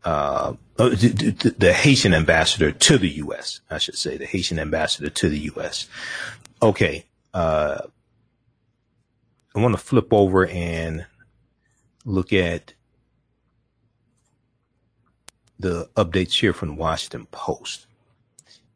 uh, 0.05 0.55
uh 0.79 0.89
the, 0.91 1.55
the, 1.59 1.73
Haitian 1.73 2.15
ambassador 2.15 2.71
to 2.71 2.99
the 2.99 3.09
U.S. 3.09 3.61
I 3.71 3.79
should 3.79 3.97
say 3.97 4.17
the 4.17 4.27
Haitian 4.27 4.59
ambassador 4.59 5.09
to 5.09 5.29
the 5.29 5.39
U.S. 5.41 5.89
Okay, 6.63 7.07
uh, 7.33 7.79
I 9.55 9.61
want 9.61 9.75
to 9.75 9.83
flip 9.83 10.13
over 10.13 10.47
and 10.47 11.07
look 12.05 12.33
at 12.33 12.75
the 15.59 15.89
updates 15.97 16.41
here 16.41 16.53
from 16.53 16.69
the 16.71 16.75
Washington 16.75 17.27
Post. 17.31 17.87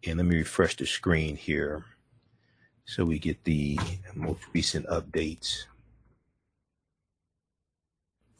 And 0.06 0.16
let 0.16 0.26
me 0.26 0.36
refresh 0.36 0.76
the 0.76 0.86
screen 0.86 1.36
here 1.36 1.84
so 2.84 3.04
we 3.04 3.18
get 3.18 3.44
the 3.44 3.78
most 4.14 4.40
recent 4.54 4.86
updates. 4.86 5.64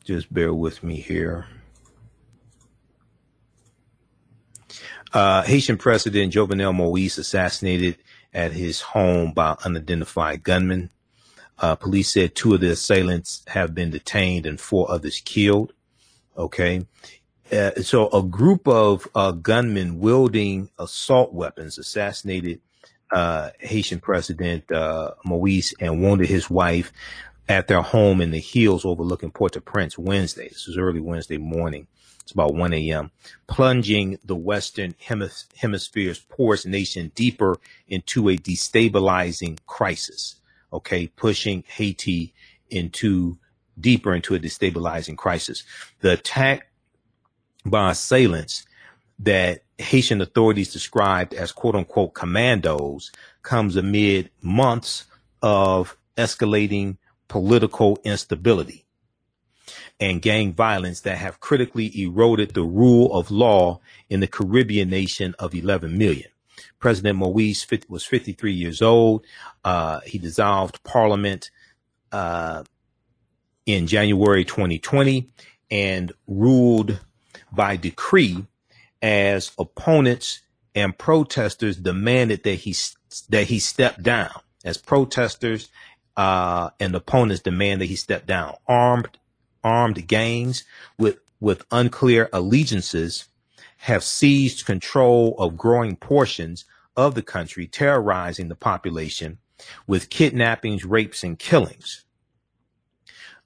Just 0.05 0.32
bear 0.32 0.55
with 0.55 0.82
me 0.82 0.97
here. 0.97 1.47
Uh, 5.12 5.42
Haitian 5.42 5.78
President 5.78 6.32
Jovenel 6.32 6.74
Moise 6.74 7.18
assassinated 7.18 7.96
at 8.34 8.52
his 8.52 8.80
home 8.80 9.32
by 9.32 9.56
unidentified 9.64 10.42
gunmen. 10.42 10.90
Uh, 11.59 11.74
police 11.74 12.12
said 12.12 12.34
two 12.34 12.54
of 12.54 12.61
the 12.61 12.70
assailants 12.70 13.42
have 13.48 13.74
been 13.74 13.90
detained 13.90 14.46
and 14.46 14.61
four 14.61 14.90
others 14.90 15.20
killed. 15.24 15.72
Okay. 16.36 16.86
Uh, 17.50 17.72
so 17.82 18.09
a 18.11 18.22
group 18.22 18.68
of 18.68 19.09
uh, 19.14 19.32
gunmen 19.32 19.98
wielding 19.98 20.70
assault 20.78 21.32
weapons 21.32 21.78
assassinated 21.78 22.61
uh, 23.11 23.50
Haitian 23.59 24.00
President 24.00 24.70
uh, 24.70 25.12
Moise 25.24 25.74
and 25.80 26.02
wounded 26.02 26.28
his 26.28 26.50
wife 26.50 26.92
at 27.48 27.66
their 27.66 27.80
home 27.80 28.20
in 28.20 28.30
the 28.30 28.38
hills 28.38 28.84
overlooking 28.84 29.30
Port-au-Prince 29.30 29.96
Wednesday. 29.96 30.48
This 30.48 30.66
was 30.66 30.76
early 30.76 31.00
Wednesday 31.00 31.38
morning. 31.38 31.86
It's 32.29 32.35
about 32.35 32.53
1 32.53 32.74
a.m., 32.74 33.11
plunging 33.47 34.18
the 34.22 34.37
Western 34.37 34.93
hemis- 35.03 35.47
Hemisphere's 35.57 36.18
poorest 36.18 36.66
nation 36.66 37.11
deeper 37.14 37.57
into 37.89 38.29
a 38.29 38.37
destabilizing 38.37 39.59
crisis. 39.66 40.35
Okay, 40.70 41.07
pushing 41.07 41.64
Haiti 41.66 42.35
into 42.68 43.39
deeper 43.81 44.14
into 44.14 44.35
a 44.35 44.39
destabilizing 44.39 45.16
crisis. 45.16 45.64
The 46.01 46.12
attack 46.12 46.70
by 47.64 47.93
assailants 47.93 48.66
that 49.20 49.62
Haitian 49.79 50.20
authorities 50.20 50.70
described 50.70 51.33
as 51.33 51.51
quote 51.51 51.76
unquote 51.76 52.12
commandos 52.12 53.11
comes 53.43 53.74
amid 53.74 54.29
months 54.43 55.07
of 55.41 55.97
escalating 56.18 56.99
political 57.26 57.99
instability 58.05 58.85
and 60.01 60.22
gang 60.22 60.53
violence 60.53 61.01
that 61.01 61.18
have 61.18 61.40
critically 61.40 62.01
eroded 62.01 62.55
the 62.55 62.62
rule 62.62 63.12
of 63.12 63.30
law 63.30 63.80
in 64.09 64.20
the 64.20 64.26
Caribbean 64.26 64.88
nation 64.90 65.34
of 65.38 65.55
11 65.55 65.96
million. 65.96 66.28
President 66.78 67.18
Moise 67.18 67.66
was 67.88 68.05
53 68.05 68.53
years 68.53 68.82
old. 68.82 69.24
Uh, 69.64 70.01
he 70.01 70.18
dissolved 70.18 70.82
parliament 70.84 71.51
uh, 72.12 72.62
in 73.66 73.86
January 73.86 74.44
2020 74.44 75.28
and 75.70 76.12
ruled 76.26 77.01
by 77.53 77.76
decree 77.76 78.46
as 79.03 79.53
opponents 79.59 80.40
and 80.74 80.96
protesters 80.96 81.76
demanded 81.76 82.42
that 82.44 82.55
he 82.55 82.74
that 83.30 83.44
he 83.44 83.59
step 83.59 84.01
down. 84.03 84.30
As 84.64 84.76
protesters 84.76 85.68
uh, 86.16 86.70
and 86.80 86.94
opponents 86.94 87.42
demand 87.42 87.80
that 87.80 87.86
he 87.86 87.96
step 87.96 88.26
down. 88.26 88.55
Armed 88.66 89.18
armed 89.64 90.06
gangs 90.06 90.64
with 90.98 91.18
with 91.40 91.64
unclear 91.70 92.28
allegiances 92.32 93.28
have 93.78 94.02
seized 94.02 94.66
control 94.66 95.36
of 95.38 95.56
growing 95.56 95.94
portions 95.94 96.64
of 96.96 97.14
the 97.14 97.22
country, 97.22 97.66
terrorizing 97.66 98.48
the 98.48 98.56
population 98.56 99.38
with 99.86 100.11
kidnappings, 100.11 100.84
rapes, 100.84 101.22
and 101.22 101.38
killings. 101.38 102.04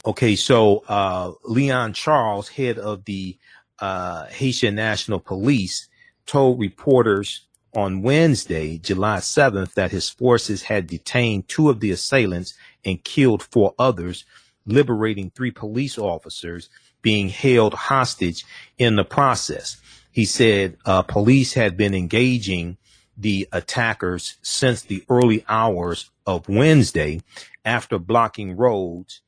Okay, 0.04 0.34
so 0.34 0.84
uh, 0.88 1.32
Leon 1.44 1.92
Charles, 1.92 2.48
head 2.48 2.78
of 2.78 3.04
the 3.04 3.38
uh, 3.78 4.26
Haitian 4.26 4.74
National 4.74 5.20
Police, 5.20 5.88
told 6.26 6.58
reporters 6.58 7.46
on 7.74 8.02
Wednesday, 8.02 8.78
July 8.78 9.18
7th, 9.18 9.74
that 9.74 9.90
his 9.90 10.08
forces 10.08 10.62
had 10.62 10.86
detained 10.86 11.48
two 11.48 11.70
of 11.70 11.80
the 11.80 11.90
assailants 11.90 12.54
and 12.84 13.04
killed 13.04 13.42
four 13.42 13.74
others, 13.78 14.24
liberating 14.66 15.30
three 15.30 15.50
police 15.50 15.98
officers 15.98 16.68
being 17.02 17.28
held 17.28 17.74
hostage 17.74 18.44
in 18.78 18.96
the 18.96 19.04
process. 19.04 19.76
He 20.12 20.24
said 20.24 20.76
uh, 20.84 21.02
police 21.02 21.54
had 21.54 21.76
been 21.76 21.94
engaging 21.94 22.76
the 23.16 23.48
attackers 23.52 24.36
since 24.42 24.82
the 24.82 25.04
early 25.08 25.44
hours 25.48 26.10
of 26.26 26.48
Wednesday 26.48 27.20
after 27.64 27.98
blocking 27.98 28.56
roads 28.56 29.20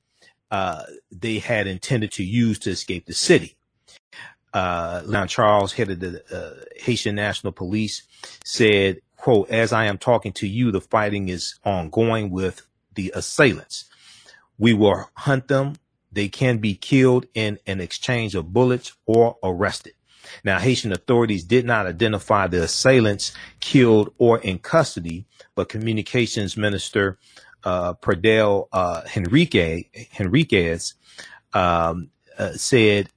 uh, 0.54 0.84
they 1.10 1.40
had 1.40 1.66
intended 1.66 2.12
to 2.12 2.22
use 2.22 2.60
to 2.60 2.70
escape 2.70 3.06
the 3.06 3.12
city. 3.12 3.56
Uh, 4.52 5.02
Leon 5.04 5.26
Charles, 5.26 5.72
head 5.72 5.90
of 5.90 5.98
the 5.98 6.22
uh, 6.32 6.64
Haitian 6.76 7.16
National 7.16 7.52
Police, 7.52 8.04
said, 8.44 9.00
quote, 9.16 9.50
as 9.50 9.72
I 9.72 9.86
am 9.86 9.98
talking 9.98 10.32
to 10.34 10.46
you, 10.46 10.70
the 10.70 10.80
fighting 10.80 11.28
is 11.28 11.58
ongoing 11.64 12.30
with 12.30 12.64
the 12.94 13.12
assailants. 13.16 13.86
We 14.58 14.72
will 14.74 15.10
hunt 15.14 15.48
them. 15.48 15.76
They 16.12 16.28
can 16.28 16.58
be 16.58 16.74
killed 16.74 17.26
in 17.34 17.58
an 17.66 17.80
exchange 17.80 18.34
of 18.34 18.52
bullets 18.52 18.92
or 19.06 19.36
arrested. 19.42 19.94
Now, 20.44 20.58
Haitian 20.58 20.92
authorities 20.92 21.44
did 21.44 21.64
not 21.64 21.86
identify 21.86 22.46
the 22.46 22.62
assailants 22.62 23.32
killed 23.60 24.14
or 24.18 24.38
in 24.38 24.58
custody, 24.58 25.26
but 25.54 25.68
communications 25.68 26.56
minister 26.56 27.18
uh, 27.64 27.94
Pradel 27.94 28.68
uh, 28.72 29.02
Henrique, 29.16 30.08
Henriquez 30.12 30.94
um, 31.52 32.10
uh, 32.38 32.52
said 32.52 33.08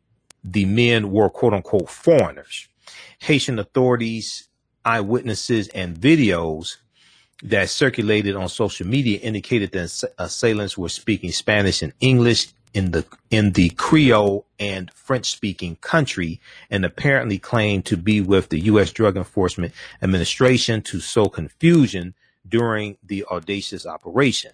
the 0.44 0.66
men 0.66 1.12
were 1.12 1.30
quote 1.30 1.54
unquote 1.54 1.90
foreigners. 1.90 2.68
Haitian 3.20 3.60
authorities, 3.60 4.48
eyewitnesses, 4.86 5.68
and 5.70 5.98
videos 5.98 6.78
that 7.44 7.70
circulated 7.70 8.36
on 8.36 8.50
social 8.50 8.88
media 8.88 9.20
indicated 9.20 9.72
that 9.72 10.04
assailants 10.18 10.78
were 10.78 10.90
speaking 10.90 11.32
Spanish 11.32 11.82
and 11.82 11.94
English 12.00 12.48
in 12.74 12.92
the 12.92 13.06
in 13.30 13.54
the 13.54 13.70
Creole 13.70 14.46
and 14.60 14.92
French 14.92 15.32
speaking 15.32 15.78
country 15.78 16.40
and 16.70 16.84
apparently 16.84 17.40
claimed 17.40 17.86
to 17.86 17.98
be 17.98 18.22
with 18.22 18.50
the 18.50 18.60
US 18.62 18.92
Drug 18.92 19.18
Enforcement 19.18 19.74
Administration 20.02 20.82
to 20.84 21.00
sow 21.00 21.28
confusion 21.28 22.14
during 22.48 22.98
the 23.04 23.26
audacious 23.26 23.86
operation. 23.86 24.52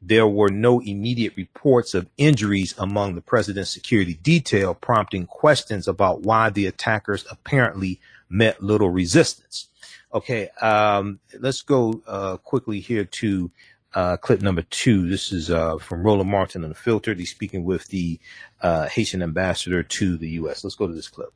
There 0.00 0.26
were 0.26 0.50
no 0.50 0.80
immediate 0.80 1.34
reports 1.36 1.94
of 1.94 2.08
injuries 2.18 2.74
among 2.76 3.14
the 3.14 3.22
president's 3.22 3.70
security 3.70 4.14
detail, 4.14 4.74
prompting 4.74 5.26
questions 5.26 5.88
about 5.88 6.22
why 6.22 6.50
the 6.50 6.66
attackers 6.66 7.24
apparently 7.30 8.00
met 8.28 8.62
little 8.62 8.90
resistance. 8.90 9.68
Okay, 10.14 10.48
um, 10.62 11.18
let's 11.40 11.62
go 11.62 12.00
uh, 12.06 12.36
quickly 12.36 12.78
here 12.78 13.04
to 13.04 13.50
uh, 13.94 14.16
clip 14.16 14.42
number 14.42 14.62
two. 14.62 15.08
This 15.08 15.32
is 15.32 15.50
uh, 15.50 15.78
from 15.78 16.04
Roland 16.04 16.30
Martin 16.30 16.62
Unfiltered. 16.62 17.18
He's 17.18 17.32
speaking 17.32 17.64
with 17.64 17.88
the 17.88 18.20
uh, 18.60 18.86
Haitian 18.86 19.22
ambassador 19.22 19.82
to 19.82 20.16
the 20.16 20.28
U.S. 20.30 20.62
Let's 20.62 20.76
go 20.76 20.86
to 20.86 20.94
this 20.94 21.08
clip. 21.08 21.32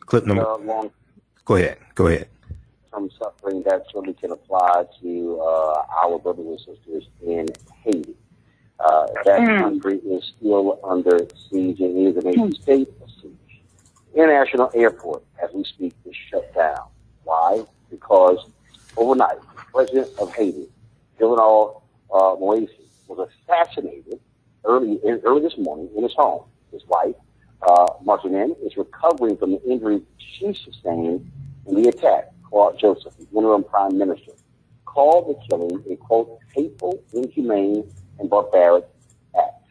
Clip 0.00 0.24
number. 0.24 0.46
Uh, 0.46 0.88
go 1.44 1.56
ahead. 1.56 1.76
Go 1.94 2.06
ahead. 2.06 2.28
Some 2.94 3.10
suffering 3.18 3.64
that 3.64 3.86
certainly 3.92 4.14
can 4.14 4.30
apply 4.30 4.84
to 5.02 5.40
uh, 5.42 5.82
our 6.04 6.16
brothers 6.20 6.64
and 6.68 6.76
sisters 6.76 7.08
in 7.26 7.48
Haiti. 7.82 8.14
Uh, 8.78 9.06
that 9.24 9.40
mm. 9.40 9.58
country 9.58 9.96
is 9.98 10.32
still 10.36 10.78
under 10.84 11.26
siege 11.50 11.80
and 11.80 12.06
is 12.06 12.16
in 12.24 12.28
a 12.28 12.36
mm. 12.36 12.62
state 12.62 12.88
of 13.02 13.10
siege. 13.20 13.62
International 14.14 14.70
airport, 14.74 15.24
as 15.42 15.50
we 15.52 15.64
speak, 15.64 15.92
is 16.04 16.14
shut 16.30 16.54
down. 16.54 16.86
Why? 17.24 17.64
Because 17.90 18.38
overnight, 18.96 19.40
the 19.40 19.62
president 19.72 20.08
of 20.20 20.32
Haiti, 20.32 20.68
Jovenel 21.18 21.82
uh, 22.14 22.36
Moise, 22.38 22.68
was 23.08 23.28
assassinated 23.28 24.20
early 24.64 25.00
early 25.24 25.42
this 25.42 25.58
morning 25.58 25.88
in 25.96 26.04
his 26.04 26.14
home. 26.14 26.44
His 26.70 26.86
wife, 26.86 27.16
uh, 27.62 27.86
Martine 28.04 28.54
is 28.64 28.76
recovering 28.76 29.36
from 29.36 29.50
the 29.50 29.62
injury 29.64 30.00
she 30.16 30.54
sustained 30.54 31.28
in 31.66 31.82
the 31.82 31.88
attack. 31.88 32.30
Claude 32.54 32.78
Joseph, 32.78 33.12
the 33.18 33.26
interim 33.36 33.64
prime 33.64 33.98
minister, 33.98 34.30
called 34.84 35.28
the 35.28 35.48
killing 35.48 35.82
a 35.90 35.96
quote 35.96 36.38
hateful, 36.54 37.02
inhumane, 37.12 37.82
and 38.20 38.30
barbaric 38.30 38.84
act. 39.36 39.66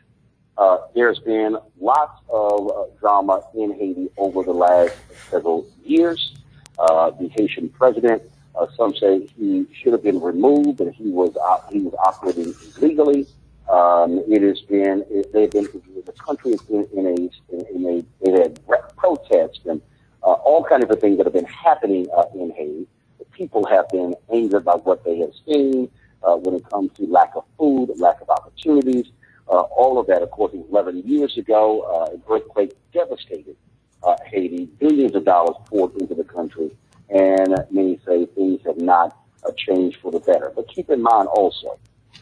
Uh, 0.57 0.79
there's 0.93 1.19
been 1.19 1.57
lots 1.79 2.21
of 2.27 2.69
uh, 2.69 2.84
drama 2.99 3.41
in 3.55 3.73
Haiti 3.73 4.09
over 4.17 4.43
the 4.43 4.51
last 4.51 4.93
several 5.31 5.65
years. 5.86 6.36
Uh, 6.77 7.11
the 7.11 7.29
Haitian 7.29 7.69
president, 7.69 8.21
uh, 8.59 8.67
some 8.75 8.93
say 8.93 9.27
he 9.27 9.65
should 9.73 9.93
have 9.93 10.03
been 10.03 10.19
removed 10.19 10.81
and 10.81 10.93
he 10.93 11.09
was 11.09 11.31
he 11.71 11.79
was 11.79 11.93
operating 12.05 12.53
illegally. 12.75 13.25
Um, 13.71 14.21
it 14.27 14.41
has 14.41 14.59
been, 14.59 15.05
it, 15.09 15.31
they've 15.31 15.49
been, 15.49 15.69
the 16.05 16.11
country 16.11 16.51
has 16.51 16.61
been 16.63 16.86
in 16.91 17.05
a, 17.07 17.55
in, 17.55 17.65
in 17.75 17.86
a, 17.86 18.25
they've 18.25 18.57
had 18.67 18.97
protests 18.97 19.61
and 19.67 19.81
uh, 20.24 20.34
all 20.34 20.63
kinds 20.63 20.89
of 20.89 20.99
things 20.99 21.17
that 21.17 21.26
have 21.26 21.34
been 21.34 21.45
happening 21.45 22.07
uh, 22.15 22.24
in 22.34 22.51
Haiti. 22.51 22.88
People 23.32 23.65
have 23.65 23.89
been 23.89 24.15
angered 24.32 24.63
by 24.63 24.76
what 24.76 25.03
they 25.03 25.17
have 25.19 25.32
seen 25.45 25.89
uh, 26.24 26.36
when 26.36 26.55
it 26.55 26.69
comes 26.69 26.91
to 26.97 27.05
lack 27.07 27.32
of 27.36 27.43
food, 27.57 27.89
lack 27.97 28.21
of 28.21 28.30
opportunities. 28.30 29.07
Uh, 29.49 29.61
all 29.61 29.99
of 29.99 30.07
that, 30.07 30.21
of 30.21 30.32
course, 30.32 30.53
11 30.71 31.03
years 31.05 31.38
ago, 31.38 31.82
uh, 31.82 32.13
an 32.13 32.21
earthquake 32.30 32.74
devastated 32.93 33.55
uh, 34.03 34.15
Haiti. 34.26 34.65
Billions 34.80 35.15
of 35.15 35.26
dollars 35.26 35.55
poured 35.65 35.93
into 35.99 36.15
the 36.15 36.24
country, 36.24 36.71
and 37.09 37.65
many 37.71 37.99
say 38.05 38.26
things 38.28 38.61
have 38.65 38.78
not 38.78 39.17
changed 39.57 39.97
for 40.01 40.11
the 40.11 40.19
better. 40.19 40.51
But 40.55 40.67
keep 40.69 40.89
in 40.89 41.01
mind 41.01 41.28
also 41.28 41.78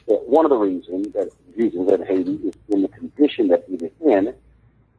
that 0.08 0.28
one 0.28 0.46
of 0.46 0.50
the 0.50 0.58
reasons 0.58 1.14
that 1.14 1.30
reasons 1.56 1.90
that 1.90 2.08
Haiti 2.08 2.36
is 2.48 2.56
in 2.70 2.82
the 2.82 2.88
condition 2.88 3.50
that 3.50 3.66
it 3.70 3.82
is 3.82 3.92
in 4.02 4.34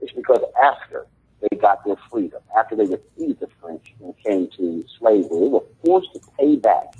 is 0.00 0.10
because 0.14 0.42
after 0.62 1.06
they 1.42 1.56
got 1.56 1.84
their 1.84 1.96
freedom, 2.10 2.40
after 2.58 2.76
they 2.76 2.86
defeated 2.86 3.40
the 3.40 3.48
French 3.60 3.94
and 4.00 4.14
came 4.18 4.48
to 4.56 4.84
slavery, 4.98 5.40
they 5.40 5.48
were 5.48 5.64
forced 5.84 6.12
to 6.14 6.20
pay 6.38 6.56
back. 6.56 6.94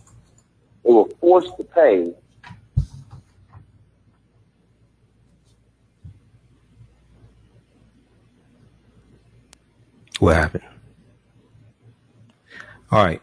They 0.85 0.93
were 0.93 1.09
forced 1.21 1.57
to 1.57 1.65
pay 1.65 2.13
What 10.23 10.37
happened? 10.37 10.63
All 12.93 13.05
right. 13.05 13.21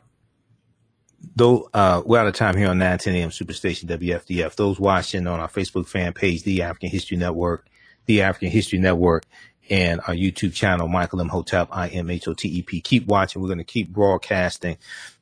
Though 1.33 1.69
uh, 1.73 2.01
we're 2.05 2.19
out 2.19 2.27
of 2.27 2.33
time 2.33 2.57
here 2.57 2.67
on 2.67 2.77
910 2.77 3.15
AM 3.15 3.29
Superstation 3.29 3.85
WFDF. 3.85 4.55
Those 4.55 4.81
watching 4.81 5.25
on 5.25 5.39
our 5.39 5.47
Facebook 5.47 5.87
fan 5.87 6.11
page, 6.11 6.43
The 6.43 6.61
African 6.61 6.89
History 6.89 7.15
Network, 7.15 7.67
The 8.05 8.21
African 8.21 8.49
History 8.49 8.79
Network, 8.79 9.23
and 9.69 10.01
our 10.01 10.13
YouTube 10.13 10.53
channel, 10.53 10.87
Michael 10.87 11.21
Imhotep, 11.21 11.69
I 11.71 11.89
M 11.89 12.09
H 12.09 12.27
O 12.27 12.33
T 12.33 12.47
E 12.47 12.61
P. 12.61 12.81
Keep 12.81 13.07
watching. 13.07 13.41
We're 13.41 13.47
going 13.47 13.59
to 13.59 13.63
keep 13.63 13.89
broadcasting. 13.89 14.77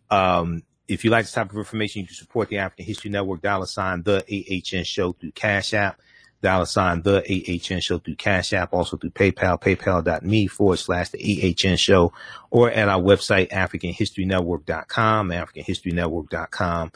Um, 0.10 0.64
if 0.88 1.04
you 1.04 1.12
like 1.12 1.26
this 1.26 1.34
type 1.34 1.52
of 1.52 1.58
information, 1.58 2.02
you 2.02 2.08
can 2.08 2.16
support 2.16 2.50
the 2.50 2.60
African 2.60 2.86
History 2.86 3.10
Network, 3.10 3.41
dollar 3.41 3.66
sign 3.66 4.04
the 4.04 4.24
AHN 4.24 4.84
show 4.86 5.14
through 5.14 5.32
Cash 5.32 5.74
App 5.74 6.00
dollar 6.41 6.66
sign 6.66 7.02
the 7.02 7.22
AHN 7.22 7.80
show 7.82 7.98
through 7.98 8.16
Cash 8.16 8.54
App, 8.54 8.74
also 8.74 8.98
through 8.98 9.12
PayPal, 9.12 9.60
paypal.me 9.60 10.48
forward 10.48 10.78
slash 10.78 11.10
the 11.10 11.56
AHN 11.64 11.78
show, 11.78 12.14
or 12.52 12.70
at 12.72 12.89
our 12.89 13.02
website, 13.02 13.50
AfricanHistoryNetwork.com, 13.50 15.30
AfricanHistoryNetwork.com. 15.30 16.91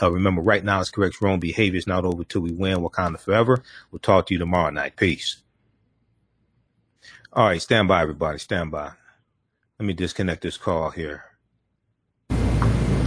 Uh, 0.00 0.10
remember, 0.10 0.42
right 0.42 0.64
now 0.64 0.80
it's 0.80 0.90
correct 0.90 1.20
wrong 1.20 1.38
behavior 1.38 1.78
is 1.78 1.86
not 1.86 2.04
over 2.04 2.24
till 2.24 2.40
we 2.40 2.52
win 2.52 2.78
Wakanda 2.78 3.20
forever. 3.20 3.62
We'll 3.90 4.00
talk 4.00 4.26
to 4.26 4.34
you 4.34 4.38
tomorrow 4.38 4.70
night. 4.70 4.96
Peace. 4.96 5.42
All 7.34 7.46
right, 7.46 7.62
stand 7.62 7.88
by, 7.88 8.02
everybody. 8.02 8.38
Stand 8.38 8.70
by. 8.70 8.90
Let 9.78 9.86
me 9.86 9.94
disconnect 9.94 10.42
this 10.42 10.58
call 10.58 10.90
here. 10.90 11.24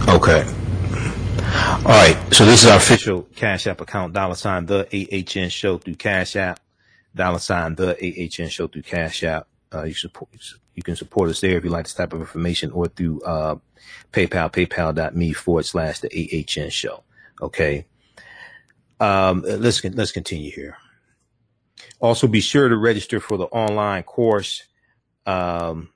Okay. 0.08 0.44
All 1.44 1.84
right. 1.84 2.16
So 2.32 2.44
this 2.44 2.64
is 2.64 2.70
our 2.70 2.78
official 2.78 3.22
Cash 3.36 3.68
App 3.68 3.80
account, 3.80 4.14
dollar 4.14 4.34
sign 4.34 4.66
the 4.66 4.84
AHN 4.92 5.48
show 5.48 5.78
through 5.78 5.94
Cash 5.94 6.34
App, 6.34 6.58
dollar 7.14 7.38
sign 7.38 7.76
the 7.76 7.94
AHN 7.94 8.48
show 8.48 8.66
through 8.66 8.82
Cash 8.82 9.22
App. 9.22 9.46
Uh, 9.72 9.84
you 9.84 9.94
support, 9.94 10.30
you 10.74 10.82
can 10.82 10.96
support 10.96 11.30
us 11.30 11.40
there 11.40 11.56
if 11.56 11.62
you 11.64 11.70
like 11.70 11.84
this 11.84 11.94
type 11.94 12.12
of 12.12 12.20
information 12.20 12.72
or 12.72 12.88
through, 12.88 13.20
uh, 13.22 13.54
PayPal, 14.12 14.52
paypal.me 14.52 15.32
forward 15.34 15.66
slash 15.66 16.00
the 16.00 16.08
AHN 16.08 16.70
show. 16.70 17.04
Okay. 17.40 17.86
Um, 18.98 19.42
let's, 19.46 19.84
let's 19.84 20.10
continue 20.10 20.50
here. 20.50 20.78
Also 22.00 22.26
be 22.26 22.40
sure 22.40 22.68
to 22.68 22.76
register 22.76 23.20
for 23.20 23.36
the 23.36 23.46
online 23.46 24.02
course. 24.02 24.64
Um, 25.24 25.90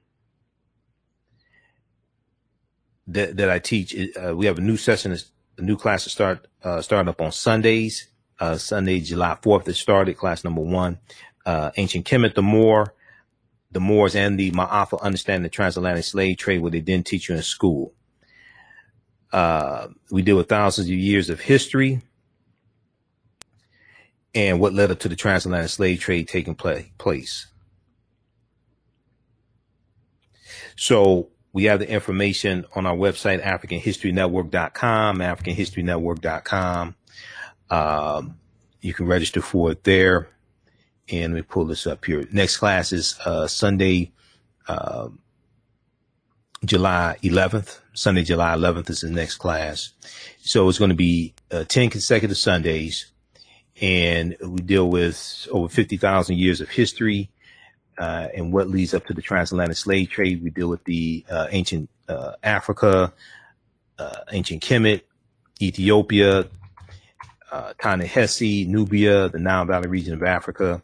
that, 3.07 3.37
that 3.37 3.51
I 3.51 3.59
teach, 3.59 3.97
uh, 4.17 4.37
we 4.37 4.47
have 4.47 4.59
a 4.59 4.63
new 4.63 4.77
session 4.77 5.17
a 5.61 5.63
new 5.63 5.77
class 5.77 6.05
to 6.05 6.11
start 6.11 6.47
uh, 6.65 6.81
starting 6.83 7.09
up 7.09 7.21
on 7.21 7.33
Sundays. 7.33 8.09
Uh, 8.39 8.57
Sunday, 8.57 9.01
July 9.01 9.37
4th, 9.43 9.69
it 9.69 9.75
started 9.75 10.17
class 10.17 10.45
number 10.45 10.63
one. 10.63 10.99
Uh, 11.45 11.71
ancient 11.77 12.07
Kemet, 12.07 12.35
the 12.35 12.43
Moor, 12.43 12.95
the 13.71 13.81
Moors 13.81 14.15
and 14.15 14.39
the 14.39 14.51
Maafa 14.53 15.01
understanding 15.03 15.43
the 15.43 15.51
transatlantic 15.51 16.05
slave 16.05 16.39
trade, 16.39 16.63
what 16.63 16.73
they 16.73 16.81
didn't 16.81 17.07
teach 17.07 17.29
you 17.29 17.37
in 17.37 17.43
school. 17.43 17.93
Uh, 19.33 19.89
we 20.11 20.23
deal 20.23 20.37
with 20.37 20.49
thousands 20.49 20.89
of 20.89 20.95
years 20.95 21.31
of 21.31 21.41
history 21.41 22.01
and 24.35 24.61
what 24.61 24.73
led 24.73 24.91
up 24.91 25.01
to 25.01 25.09
the 25.09 25.17
transatlantic 25.17 25.71
slave 25.71 26.01
trade 26.01 26.29
taking 26.29 26.55
play, 26.55 26.93
place. 26.99 27.47
So 30.77 31.29
we 31.53 31.65
have 31.65 31.81
the 31.81 31.91
information 31.91 32.65
on 32.75 32.87
our 32.87 32.97
website, 32.97 33.43
AfricanHistoryNetwork.com, 33.43 35.19
AfricanHistoryNetwork.com. 35.19 36.95
Um, 37.71 38.39
you 38.81 38.95
can 38.95 39.07
register 39.07 39.43
for 39.43 39.73
it 39.73 39.85
there. 39.85 40.29
And 41.13 41.35
we 41.35 41.43
pull 41.43 41.65
this 41.65 41.87
up 41.87 42.05
here. 42.05 42.25
Next 42.31 42.59
class 42.59 42.93
is 42.93 43.19
uh, 43.25 43.49
Sunday, 43.49 44.13
uh, 44.69 45.09
July 46.65 47.17
11th. 47.23 47.81
Sunday, 47.93 48.23
July 48.23 48.55
11th 48.55 48.91
is 48.91 49.01
the 49.01 49.11
next 49.11 49.37
class. 49.37 49.93
So 50.41 50.69
it's 50.69 50.79
going 50.79 50.91
to 50.91 50.97
be 50.97 51.35
uh, 51.51 51.65
10 51.65 51.91
consecutive 51.91 52.37
Sundays. 52.37 53.10
And 53.81 54.37
we 54.41 54.61
deal 54.61 54.89
with 54.89 55.49
over 55.51 55.69
50,000 55.69 56.37
years 56.37 56.61
of 56.61 56.69
history 56.69 57.31
uh, 57.99 58.29
and 58.35 58.53
what 58.53 58.69
leads 58.69 58.95
up 58.95 59.07
to 59.07 59.15
the 59.15 59.23
transatlantic 59.23 59.77
slave 59.77 60.11
trade. 60.11 60.43
We 60.43 60.51
deal 60.51 60.69
with 60.69 60.85
the 60.85 61.25
uh, 61.31 61.47
ancient 61.51 61.89
uh, 62.09 62.33
Africa, 62.43 63.13
uh, 63.99 64.17
ancient 64.33 64.63
Kemet, 64.63 65.03
Ethiopia, 65.61 66.47
uh, 67.51 67.73
Ta-Nehisi, 67.81 68.67
Nubia, 68.67 69.29
the 69.29 69.39
Nile 69.39 69.65
Valley 69.65 69.89
region 69.89 70.15
of 70.15 70.23
Africa. 70.23 70.83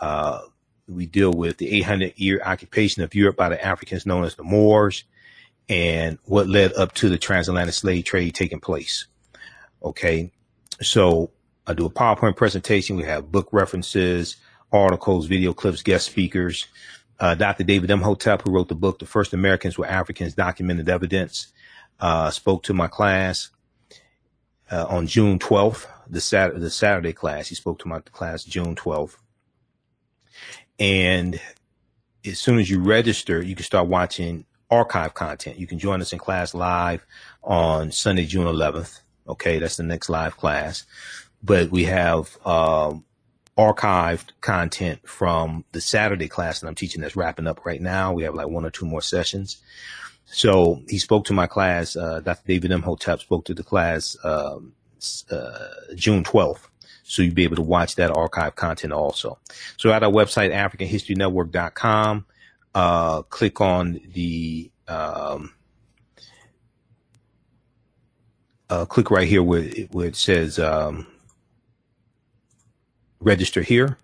Uh, 0.00 0.40
we 0.86 1.06
deal 1.06 1.32
with 1.32 1.58
the 1.58 1.70
800 1.78 2.14
year 2.16 2.40
occupation 2.44 3.02
of 3.02 3.14
Europe 3.14 3.36
by 3.36 3.48
the 3.48 3.62
Africans 3.62 4.06
known 4.06 4.24
as 4.24 4.34
the 4.36 4.44
Moors 4.44 5.04
and 5.68 6.18
what 6.24 6.48
led 6.48 6.72
up 6.74 6.94
to 6.94 7.08
the 7.08 7.18
transatlantic 7.18 7.74
slave 7.74 8.04
trade 8.04 8.34
taking 8.34 8.60
place. 8.60 9.06
Okay. 9.82 10.32
So 10.80 11.30
I 11.68 11.74
do 11.74 11.84
a 11.84 11.90
PowerPoint 11.90 12.34
presentation. 12.34 12.96
We 12.96 13.04
have 13.04 13.30
book 13.30 13.50
references, 13.52 14.36
articles, 14.72 15.26
video 15.26 15.52
clips, 15.52 15.82
guest 15.82 16.06
speakers. 16.06 16.66
Uh, 17.20 17.34
Dr. 17.34 17.62
David 17.62 17.90
Imhotep, 17.90 18.40
who 18.42 18.52
wrote 18.52 18.68
the 18.68 18.74
book, 18.74 18.98
The 18.98 19.04
First 19.04 19.34
Americans 19.34 19.76
Were 19.76 19.86
Africans, 19.86 20.34
Documented 20.34 20.88
Evidence, 20.88 21.48
uh, 22.00 22.30
spoke 22.30 22.62
to 22.62 22.72
my 22.72 22.86
class 22.86 23.50
uh, 24.70 24.86
on 24.88 25.06
June 25.06 25.38
12th, 25.38 25.86
the, 26.08 26.22
Sat- 26.22 26.58
the 26.58 26.70
Saturday 26.70 27.12
class. 27.12 27.48
He 27.48 27.54
spoke 27.54 27.80
to 27.80 27.88
my 27.88 28.00
class 28.00 28.44
June 28.44 28.74
12th. 28.74 29.16
And 30.78 31.38
as 32.24 32.38
soon 32.38 32.60
as 32.60 32.70
you 32.70 32.80
register, 32.80 33.42
you 33.42 33.54
can 33.54 33.64
start 33.64 33.88
watching 33.88 34.46
archive 34.70 35.12
content. 35.12 35.58
You 35.58 35.66
can 35.66 35.78
join 35.78 36.00
us 36.00 36.14
in 36.14 36.18
class 36.18 36.54
live 36.54 37.04
on 37.42 37.92
Sunday, 37.92 38.24
June 38.24 38.46
11th. 38.46 39.00
Okay, 39.28 39.58
that's 39.58 39.76
the 39.76 39.82
next 39.82 40.08
live 40.08 40.38
class. 40.38 40.86
But 41.42 41.70
we 41.70 41.84
have 41.84 42.36
um, 42.46 43.04
archived 43.56 44.30
content 44.40 45.00
from 45.06 45.64
the 45.72 45.80
Saturday 45.80 46.28
class 46.28 46.60
that 46.60 46.68
I'm 46.68 46.74
teaching 46.74 47.00
that's 47.02 47.16
wrapping 47.16 47.46
up 47.46 47.64
right 47.64 47.80
now. 47.80 48.12
We 48.12 48.22
have 48.22 48.34
like 48.34 48.48
one 48.48 48.64
or 48.64 48.70
two 48.70 48.86
more 48.86 49.02
sessions. 49.02 49.58
So 50.26 50.82
he 50.88 50.98
spoke 50.98 51.24
to 51.26 51.32
my 51.32 51.46
class. 51.46 51.96
Uh, 51.96 52.20
Dr. 52.20 52.42
David 52.46 52.70
Imhotep 52.70 53.20
spoke 53.20 53.44
to 53.46 53.54
the 53.54 53.62
class 53.62 54.16
um, 54.24 54.74
uh, 55.30 55.68
June 55.94 56.22
12th. 56.22 56.68
So 57.02 57.22
you'll 57.22 57.34
be 57.34 57.44
able 57.44 57.56
to 57.56 57.62
watch 57.62 57.96
that 57.96 58.10
archive 58.10 58.54
content 58.54 58.92
also. 58.92 59.38
So 59.78 59.90
at 59.92 60.02
our 60.02 60.10
website, 60.10 60.52
AfricanHistoryNetwork.com, 60.52 62.26
uh, 62.74 63.22
click 63.22 63.60
on 63.60 64.00
the 64.12 64.70
um, 64.86 65.54
uh, 68.68 68.84
click 68.84 69.10
right 69.10 69.26
here 69.26 69.42
where, 69.42 69.64
where 69.90 70.08
it 70.08 70.16
says 70.16 70.58
um, 70.58 71.06
register 73.20 73.62
here 73.62 73.98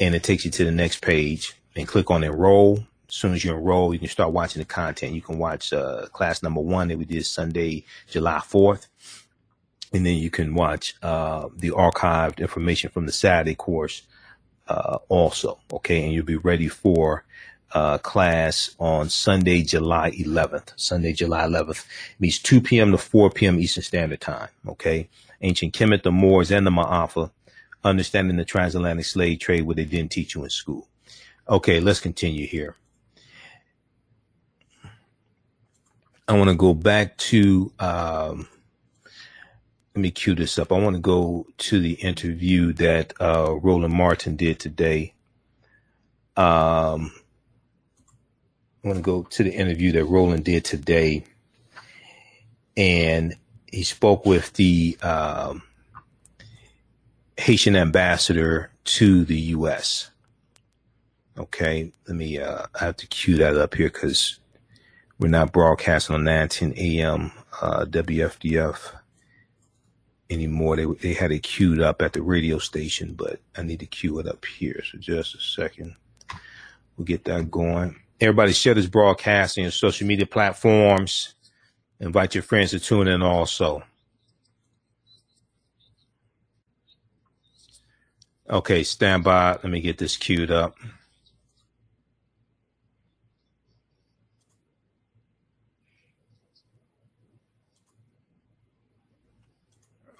and 0.00 0.14
it 0.14 0.22
takes 0.22 0.44
you 0.44 0.50
to 0.50 0.64
the 0.64 0.70
next 0.70 1.02
page 1.02 1.54
and 1.76 1.88
click 1.88 2.10
on 2.10 2.24
enroll. 2.24 2.84
As 3.08 3.14
soon 3.14 3.34
as 3.34 3.44
you 3.44 3.52
enroll, 3.52 3.92
you 3.92 3.98
can 3.98 4.08
start 4.08 4.32
watching 4.32 4.60
the 4.60 4.66
content. 4.66 5.14
You 5.14 5.22
can 5.22 5.38
watch 5.38 5.72
uh, 5.72 6.06
class 6.12 6.42
number 6.42 6.60
one 6.60 6.88
that 6.88 6.98
we 6.98 7.04
did 7.04 7.24
Sunday, 7.24 7.84
July 8.08 8.38
4th. 8.38 8.86
And 9.92 10.04
then 10.04 10.16
you 10.16 10.28
can 10.28 10.54
watch 10.54 10.94
uh, 11.02 11.48
the 11.56 11.70
archived 11.70 12.38
information 12.38 12.90
from 12.90 13.06
the 13.06 13.12
Saturday 13.12 13.54
course 13.54 14.02
uh, 14.68 14.98
also. 15.08 15.58
Okay. 15.72 16.04
And 16.04 16.12
you'll 16.12 16.26
be 16.26 16.36
ready 16.36 16.68
for 16.68 17.24
uh, 17.72 17.96
class 17.98 18.74
on 18.78 19.08
Sunday, 19.08 19.62
July 19.62 20.10
11th. 20.10 20.72
Sunday, 20.76 21.14
July 21.14 21.46
11th 21.46 21.86
means 22.18 22.38
2 22.38 22.60
p.m. 22.60 22.92
to 22.92 22.98
4 22.98 23.30
p.m. 23.30 23.58
Eastern 23.58 23.82
Standard 23.82 24.20
Time. 24.20 24.48
Okay. 24.66 25.08
Ancient 25.40 25.72
Kemet, 25.72 26.02
the 26.02 26.12
Moors, 26.12 26.50
and 26.50 26.66
the 26.66 26.70
Maafa 26.70 27.30
understanding 27.84 28.36
the 28.36 28.44
transatlantic 28.44 29.04
slave 29.04 29.38
trade, 29.38 29.62
what 29.62 29.76
they 29.76 29.84
didn't 29.84 30.10
teach 30.10 30.34
you 30.34 30.44
in 30.44 30.50
school. 30.50 30.88
Okay, 31.48 31.80
let's 31.80 32.00
continue 32.00 32.46
here. 32.46 32.76
I 36.26 36.36
want 36.36 36.50
to 36.50 36.56
go 36.56 36.74
back 36.74 37.16
to, 37.16 37.72
um, 37.78 38.48
let 39.94 40.02
me 40.02 40.10
cue 40.10 40.34
this 40.34 40.58
up. 40.58 40.70
I 40.72 40.78
want 40.78 40.94
to 40.94 41.00
go 41.00 41.46
to 41.56 41.80
the 41.80 41.94
interview 41.94 42.74
that 42.74 43.14
uh, 43.18 43.54
Roland 43.54 43.94
Martin 43.94 44.36
did 44.36 44.60
today. 44.60 45.14
Um, 46.36 47.12
I 48.84 48.88
want 48.88 48.98
to 48.98 49.02
go 49.02 49.22
to 49.22 49.42
the 49.42 49.50
interview 49.50 49.92
that 49.92 50.04
Roland 50.04 50.44
did 50.44 50.66
today. 50.66 51.24
And 52.76 53.34
he 53.66 53.82
spoke 53.82 54.26
with 54.26 54.52
the 54.52 54.98
um, 55.02 55.62
Haitian 57.38 57.76
ambassador 57.76 58.70
to 58.84 59.24
the 59.24 59.38
U.S. 59.56 60.10
Okay, 61.38 61.92
let 62.08 62.16
me. 62.16 62.38
Uh, 62.38 62.66
I 62.74 62.84
have 62.86 62.96
to 62.98 63.06
cue 63.06 63.36
that 63.36 63.56
up 63.56 63.74
here 63.74 63.88
because 63.90 64.40
we're 65.20 65.28
not 65.28 65.52
broadcasting 65.52 66.16
on 66.16 66.24
910 66.24 66.74
a.m. 66.76 67.32
Uh, 67.62 67.84
WFDF 67.84 68.92
anymore. 70.30 70.76
They 70.76 70.86
they 70.86 71.14
had 71.14 71.30
it 71.30 71.44
queued 71.44 71.80
up 71.80 72.02
at 72.02 72.12
the 72.12 72.22
radio 72.22 72.58
station, 72.58 73.14
but 73.14 73.40
I 73.56 73.62
need 73.62 73.80
to 73.80 73.86
cue 73.86 74.18
it 74.18 74.26
up 74.26 74.44
here. 74.44 74.82
So 74.90 74.98
just 74.98 75.36
a 75.36 75.40
second, 75.40 75.94
we'll 76.96 77.04
get 77.04 77.24
that 77.26 77.52
going. 77.52 77.96
Everybody 78.20 78.52
share 78.52 78.74
this 78.74 78.86
broadcast 78.86 79.58
on 79.58 79.70
social 79.70 80.08
media 80.08 80.26
platforms. 80.26 81.34
Invite 82.00 82.34
your 82.34 82.42
friends 82.42 82.72
to 82.72 82.80
tune 82.80 83.06
in 83.08 83.22
also. 83.22 83.84
Okay, 88.50 88.82
stand 88.82 89.24
by. 89.24 89.52
Let 89.52 89.64
me 89.64 89.82
get 89.82 89.98
this 89.98 90.16
queued 90.16 90.50
up. 90.50 90.74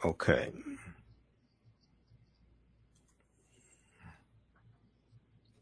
Okay. 0.04 0.52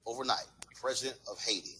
Overnight, 0.05 0.39
the 0.61 0.67
President 0.81 1.19
of 1.31 1.39
Haiti, 1.41 1.77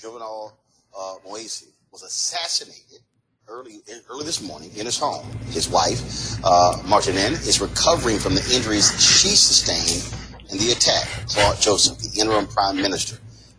Jovenel 0.00 0.52
uh, 0.98 1.14
Moise, 1.26 1.66
was 1.92 2.02
assassinated 2.02 3.00
early 3.46 3.80
early 4.08 4.24
this 4.24 4.40
morning 4.42 4.70
in 4.76 4.86
his 4.86 4.98
home. 4.98 5.26
His 5.50 5.68
wife, 5.68 6.00
uh, 6.44 6.78
Martine, 6.86 7.16
is 7.16 7.60
recovering 7.60 8.18
from 8.18 8.34
the 8.34 8.54
injuries 8.54 8.90
she 9.00 9.28
sustained 9.28 10.29
in 10.52 10.58
the 10.58 10.72
attack. 10.72 11.06
Claude 11.28 11.60
Joseph, 11.60 11.98
the 11.98 12.20
interim 12.20 12.46
prime 12.46 12.76
minister, 12.76 13.18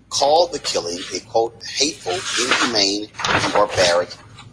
called 0.09 0.51
the 0.51 0.59
killing 0.59 0.99
a 1.15 1.19
quote 1.21 1.63
hateful, 1.63 2.13
inhumane, 2.43 3.07
and 3.27 3.53
barbaric 3.53 4.09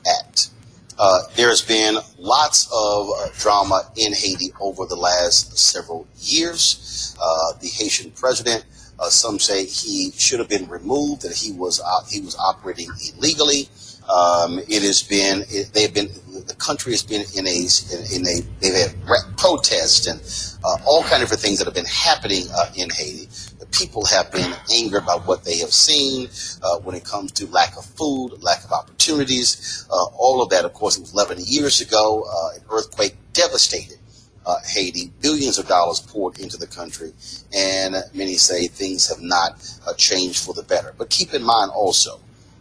act. 0.07 0.51
Uh, 0.99 1.23
there 1.37 1.49
has 1.49 1.63
been 1.63 1.97
lots 2.19 2.69
of 2.73 3.09
uh, 3.09 3.29
drama 3.39 3.83
in 3.97 4.13
Haiti 4.13 4.53
over 4.61 4.85
the 4.85 4.97
last 4.97 5.57
several 5.57 6.09
years. 6.19 7.17
Uh, 7.23 7.53
the 7.61 7.69
Haitian 7.69 8.11
president, 8.13 8.65
uh, 8.99 9.09
some 9.09 9.39
say 9.39 9.65
he 9.65 10.11
should 10.17 10.41
have 10.41 10.49
been 10.49 10.69
removed, 10.69 11.23
that 11.23 11.37
he 11.37 11.53
was 11.53 11.81
uh, 11.81 12.05
he 12.09 12.21
was 12.21 12.37
operating 12.37 12.91
illegally. 13.15 13.69
Um, 14.09 14.59
it 14.59 14.83
has 14.83 15.03
been 15.03 15.45
it, 15.49 15.73
they've 15.75 15.93
been 15.93 16.09
the 16.47 16.55
country 16.55 16.93
has 16.93 17.03
been 17.03 17.25
in 17.37 17.47
a 17.47 17.51
in, 17.51 18.23
in 18.23 18.27
a 18.27 18.41
they've 18.61 18.75
had 18.75 19.37
protests 19.37 20.07
and 20.07 20.21
uh, 20.65 20.79
all 20.87 21.03
kind 21.03 21.23
of 21.23 21.29
things 21.29 21.59
that 21.59 21.67
have 21.67 21.75
been 21.75 21.85
happening 21.85 22.47
uh, 22.57 22.71
in 22.75 22.89
Haiti. 22.91 23.29
The 23.59 23.67
people 23.67 24.07
have 24.07 24.33
been 24.33 24.55
angered 24.75 25.05
by 25.05 25.15
what 25.15 25.45
they 25.45 25.59
have 25.59 25.73
seen 25.73 26.29
uh, 26.63 26.79
when 26.79 26.95
it 26.97 27.05
comes 27.05 27.33
to 27.33 27.47
lack 27.49 27.77
of 27.77 27.85
food, 27.85 28.43
lack 28.43 28.65
of 28.65 28.73
opportunities, 28.73 29.87
uh, 29.91 30.05
all 30.17 30.43
of 30.43 30.49
that. 30.51 30.65
Of 30.65 30.73
course, 30.73 30.97
it 30.97 31.03
was 31.03 31.13
11 31.13 31.39
years 31.45 31.81
ago. 31.81 32.25
Uh, 32.25 32.57
an 32.57 32.63
earthquake 32.71 33.17
devastated 33.35 33.99
uh, 34.47 34.57
Haiti. 34.67 35.13
Billions 35.21 35.59
of 35.59 35.69
dollars 35.69 36.01
poured 36.01 36.39
into 36.39 36.57
the 36.57 36.67
country, 36.67 37.13
and 37.55 37.97
many 38.15 38.35
say 38.35 38.69
things 38.69 39.09
have 39.09 39.21
not 39.21 39.61
changed 39.99 40.43
for 40.43 40.55
the 40.55 40.63
better. 40.63 40.95
But 40.97 41.11
keep 41.11 41.35
in 41.35 41.43
mind 41.43 41.71
also 41.73 42.21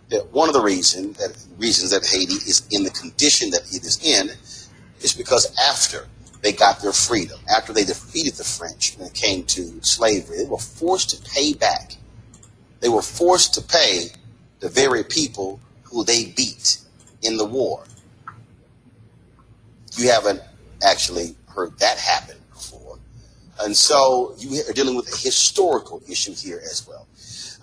that 0.09 0.31
one 0.31 0.47
of 0.47 0.53
the 0.53 0.61
reason 0.61 1.13
that 1.13 1.35
reasons 1.57 1.91
that 1.91 2.05
Haiti 2.05 2.33
is 2.33 2.67
in 2.71 2.83
the 2.83 2.89
condition 2.89 3.49
that 3.51 3.61
it 3.73 3.83
is 3.83 3.99
in 4.03 4.29
is 5.01 5.13
because 5.13 5.53
after 5.69 6.07
they 6.41 6.51
got 6.51 6.81
their 6.81 6.93
freedom, 6.93 7.39
after 7.53 7.73
they 7.73 7.83
defeated 7.83 8.33
the 8.33 8.43
French 8.43 8.95
when 8.97 9.07
it 9.07 9.13
came 9.13 9.43
to 9.45 9.83
slavery, 9.83 10.37
they 10.37 10.49
were 10.49 10.57
forced 10.57 11.09
to 11.09 11.29
pay 11.29 11.53
back. 11.53 11.93
They 12.79 12.89
were 12.89 13.01
forced 13.01 13.53
to 13.55 13.61
pay 13.61 14.09
the 14.59 14.69
very 14.69 15.03
people 15.03 15.59
who 15.83 16.03
they 16.03 16.25
beat 16.25 16.79
in 17.21 17.37
the 17.37 17.45
war. 17.45 17.83
You 19.95 20.09
haven't 20.09 20.41
actually 20.85 21.35
heard 21.47 21.77
that 21.79 21.97
happen 21.97 22.37
before. 22.53 22.99
And 23.59 23.75
so 23.75 24.35
you 24.37 24.61
are 24.69 24.73
dealing 24.73 24.95
with 24.95 25.07
a 25.07 25.17
historical 25.17 26.01
issue 26.07 26.33
here 26.33 26.61
as 26.63 26.87
well. 26.87 27.07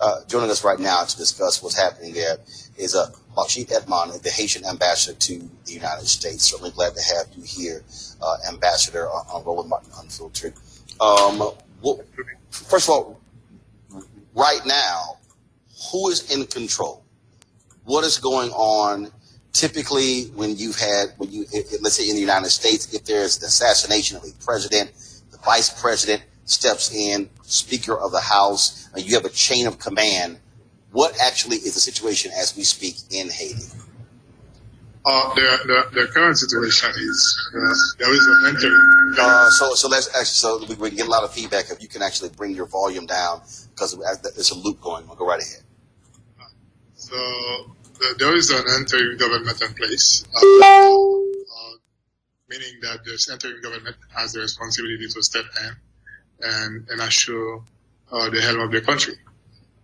Uh, 0.04 0.22
joining 0.28 0.50
us 0.50 0.62
right 0.64 0.80
now 0.80 1.02
to 1.02 1.16
discuss 1.16 1.62
what's 1.62 1.78
happening 1.78 2.12
there 2.12 2.36
is 2.76 2.94
uh, 2.94 3.06
Bocchit 3.34 3.72
Edmond, 3.72 4.22
the 4.22 4.28
Haitian 4.28 4.62
ambassador 4.66 5.18
to 5.18 5.48
the 5.64 5.72
United 5.72 6.06
States. 6.06 6.44
Certainly 6.44 6.72
glad 6.72 6.94
to 6.94 7.00
have 7.16 7.26
you 7.34 7.42
here, 7.42 7.82
uh, 8.20 8.36
Ambassador 8.46 9.08
on, 9.08 9.24
on 9.32 9.42
Roland 9.44 9.70
Martin 9.70 9.90
Unfiltered. 9.98 10.52
Um, 11.00 11.38
well, 11.80 12.02
first 12.50 12.86
of 12.86 12.90
all, 12.90 13.20
right 14.34 14.60
now, 14.66 15.16
who 15.90 16.10
is 16.10 16.30
in 16.30 16.44
control? 16.48 17.02
What 17.84 18.04
is 18.04 18.18
going 18.18 18.50
on? 18.50 19.10
Typically, 19.54 20.24
when 20.34 20.54
you've 20.58 20.78
had, 20.78 21.14
when 21.16 21.32
you, 21.32 21.46
let's 21.80 21.94
say 21.94 22.10
in 22.10 22.14
the 22.14 22.20
United 22.20 22.50
States, 22.50 22.92
if 22.92 23.06
there's 23.06 23.38
the 23.38 23.46
assassination 23.46 24.18
of 24.18 24.24
a 24.24 24.32
president, 24.44 24.92
the 25.30 25.38
vice 25.38 25.80
president 25.80 26.22
steps 26.44 26.92
in, 26.94 27.28
Speaker 27.42 27.96
of 27.96 28.12
the 28.12 28.20
House, 28.20 28.88
you 28.96 29.14
have 29.14 29.24
a 29.24 29.30
chain 29.30 29.66
of 29.66 29.78
command. 29.78 30.38
What 30.92 31.18
actually 31.20 31.56
is 31.56 31.74
the 31.74 31.80
situation 31.80 32.30
as 32.36 32.56
we 32.56 32.62
speak 32.62 32.96
in 33.10 33.30
Haiti? 33.30 33.64
Uh, 35.06 35.34
the, 35.34 35.42
the, 35.92 36.00
the 36.00 36.06
current 36.06 36.38
situation 36.38 36.90
is 36.96 37.50
uh, 37.54 37.74
there 37.98 38.14
is 38.14 38.26
an. 38.26 39.16
Uh, 39.20 39.50
so 39.50 39.74
so 39.74 39.86
let's 39.86 40.08
actually 40.08 40.24
so 40.24 40.64
we, 40.66 40.74
we, 40.76 40.88
can 40.88 40.96
get 40.96 41.06
a 41.06 41.10
lot 41.10 41.22
of 41.22 41.30
feedback 41.30 41.68
if 41.70 41.82
you 41.82 41.88
can 41.88 42.00
actually 42.00 42.30
bring 42.30 42.52
your 42.52 42.64
volume 42.64 43.04
down 43.04 43.42
because 43.74 43.94
there's 44.22 44.50
a 44.50 44.54
loop 44.54 44.80
going. 44.80 45.06
We'll 45.06 45.16
go 45.16 45.26
right 45.26 45.42
ahead. 45.42 45.62
So 46.94 47.16
the, 47.98 48.14
there 48.18 48.34
is 48.34 48.50
an 48.50 48.64
interim 48.78 49.18
government 49.18 49.60
in 49.60 49.74
place, 49.74 50.24
uh, 50.34 50.38
uh, 50.38 51.10
meaning 52.48 52.80
that 52.80 53.00
this 53.04 53.28
interim 53.28 53.60
government 53.60 53.96
has 54.16 54.32
the 54.32 54.40
responsibility 54.40 55.06
to 55.06 55.22
step 55.22 55.44
in 55.66 55.76
and, 56.40 56.86
and 56.88 57.00
assure 57.00 57.62
uh, 58.12 58.30
the 58.30 58.40
helm 58.40 58.60
of 58.60 58.70
the 58.70 58.80
country. 58.80 59.14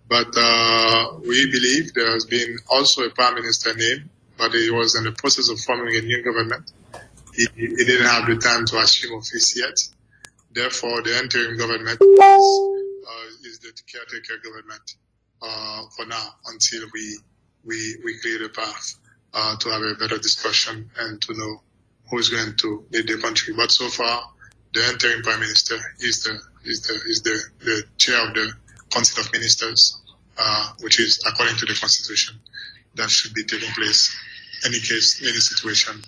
But 0.09 0.29
uh, 0.37 1.19
we 1.21 1.51
believe 1.51 1.95
there 1.95 2.11
has 2.13 2.25
been 2.25 2.59
also 2.69 3.05
a 3.05 3.11
prime 3.11 3.35
minister 3.35 3.73
named, 3.75 4.09
but 4.37 4.53
he 4.53 4.71
was 4.71 4.97
in 4.97 5.05
the 5.05 5.13
process 5.13 5.49
of 5.49 5.61
forming 5.61 5.95
a 5.97 6.01
new 6.01 6.23
government. 6.25 6.73
He, 7.35 7.47
he 7.55 7.85
didn't 7.85 8.07
have 8.07 8.27
the 8.27 8.37
time 8.37 8.67
to 8.67 8.79
assume 8.79 9.19
office 9.19 9.57
yet. 9.57 9.79
Therefore, 10.53 11.03
the 11.03 11.17
interim 11.17 11.57
government 11.57 11.99
is, 12.01 12.71
uh, 13.09 13.49
is 13.49 13.61
the 13.61 13.73
caretaker 13.87 14.43
government 14.43 14.97
uh, 15.43 15.83
for 15.97 16.07
now 16.07 16.35
until 16.47 16.83
we 16.93 17.19
we 17.65 17.97
we 18.05 18.19
clear 18.21 18.39
the 18.41 18.49
path 18.49 18.95
uh, 19.33 19.57
to 19.59 19.69
have 19.71 19.83
a 19.83 19.95
better 19.95 20.19
discussion 20.19 20.91
and 20.99 21.21
to 21.23 21.35
know 21.35 21.63
who 22.11 22.19
is 22.19 22.29
going 22.29 22.57
to 22.57 22.85
lead 22.91 23.07
the 23.07 23.19
country. 23.19 23.55
But 23.55 23.71
so 23.71 23.89
far, 23.89 24.23
the 24.73 24.89
interim 24.89 25.23
prime 25.23 25.41
minister 25.41 25.77
is 26.01 26.23
the 26.23 26.39
is 26.65 26.83
the 26.83 26.95
is 27.09 27.23
the, 27.23 27.41
the 27.65 27.83
chair 27.99 28.27
of 28.27 28.35
the 28.35 28.53
Council 28.91 29.23
of 29.25 29.33
Ministers, 29.33 30.01
uh, 30.39 30.73
which 30.81 31.01
is 31.01 31.23
according 31.27 31.57
to 31.57 31.67
the 31.67 31.75
constitution 31.75 32.37
that 32.95 33.11
should 33.11 33.35
be 33.35 33.45
taking 33.45 33.73
place. 33.73 34.15
Any 34.67 34.79
case, 34.79 35.21
any 35.23 35.39
situation 35.39 36.03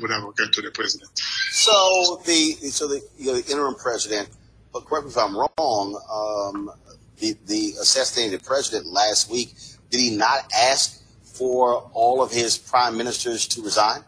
would 0.00 0.10
have 0.10 0.22
occurred 0.22 0.52
to 0.52 0.62
the 0.62 0.70
president. 0.70 1.10
So 1.50 2.20
the 2.24 2.52
so 2.70 2.86
the, 2.86 3.00
you 3.18 3.26
know, 3.26 3.40
the 3.40 3.50
interim 3.50 3.74
president, 3.74 4.28
but 4.72 4.84
correct 4.84 5.06
me 5.06 5.10
if 5.10 5.18
I'm 5.18 5.36
wrong. 5.36 6.00
Um, 6.10 6.70
the 7.18 7.36
the 7.46 7.74
assassinated 7.80 8.44
president 8.44 8.86
last 8.86 9.30
week 9.30 9.54
did 9.90 10.00
he 10.00 10.16
not 10.16 10.50
ask 10.54 11.02
for 11.24 11.90
all 11.92 12.22
of 12.22 12.30
his 12.30 12.58
prime 12.58 12.96
ministers 12.96 13.46
to 13.48 13.62
resign? 13.62 14.02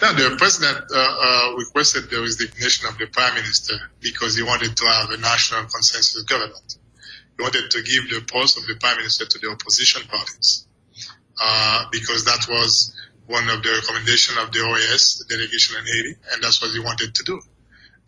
Now, 0.00 0.12
the 0.12 0.36
president 0.38 0.78
uh, 0.94 0.96
uh, 0.96 1.54
requested 1.56 2.08
the 2.08 2.20
resignation 2.20 2.86
of 2.88 2.98
the 2.98 3.06
prime 3.06 3.34
minister 3.34 3.74
because 4.00 4.36
he 4.36 4.44
wanted 4.44 4.76
to 4.76 4.86
have 4.86 5.10
a 5.10 5.18
national 5.18 5.62
consensus 5.62 6.22
government. 6.22 6.78
He 7.36 7.42
wanted 7.42 7.70
to 7.70 7.82
give 7.82 8.08
the 8.08 8.22
post 8.30 8.56
of 8.58 8.66
the 8.66 8.76
prime 8.78 8.96
minister 8.98 9.26
to 9.26 9.38
the 9.40 9.50
opposition 9.50 10.06
parties 10.06 10.68
uh, 11.42 11.86
because 11.90 12.24
that 12.26 12.46
was 12.48 12.94
one 13.26 13.48
of 13.48 13.62
the 13.62 13.70
recommendations 13.70 14.38
of 14.38 14.52
the 14.52 14.60
OAS, 14.60 15.18
the 15.18 15.34
delegation 15.34 15.76
in 15.78 15.84
Haiti, 15.84 16.14
and 16.32 16.42
that's 16.42 16.62
what 16.62 16.70
he 16.70 16.78
wanted 16.78 17.14
to 17.14 17.24
do. 17.24 17.40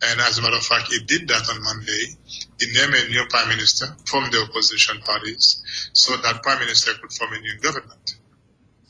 And 0.01 0.19
as 0.21 0.39
a 0.39 0.41
matter 0.41 0.55
of 0.55 0.63
fact, 0.63 0.91
he 0.91 0.99
did 1.03 1.27
that 1.27 1.47
on 1.49 1.61
Monday. 1.61 2.17
It 2.59 2.69
named 2.73 2.95
a 2.95 3.09
new 3.09 3.25
prime 3.29 3.49
minister 3.49 3.85
from 4.05 4.31
the 4.31 4.47
opposition 4.49 4.99
parties 5.01 5.61
so 5.93 6.15
that 6.17 6.41
prime 6.41 6.59
minister 6.59 6.93
could 6.99 7.11
form 7.13 7.33
a 7.33 7.39
new 7.39 7.59
government. 7.59 8.15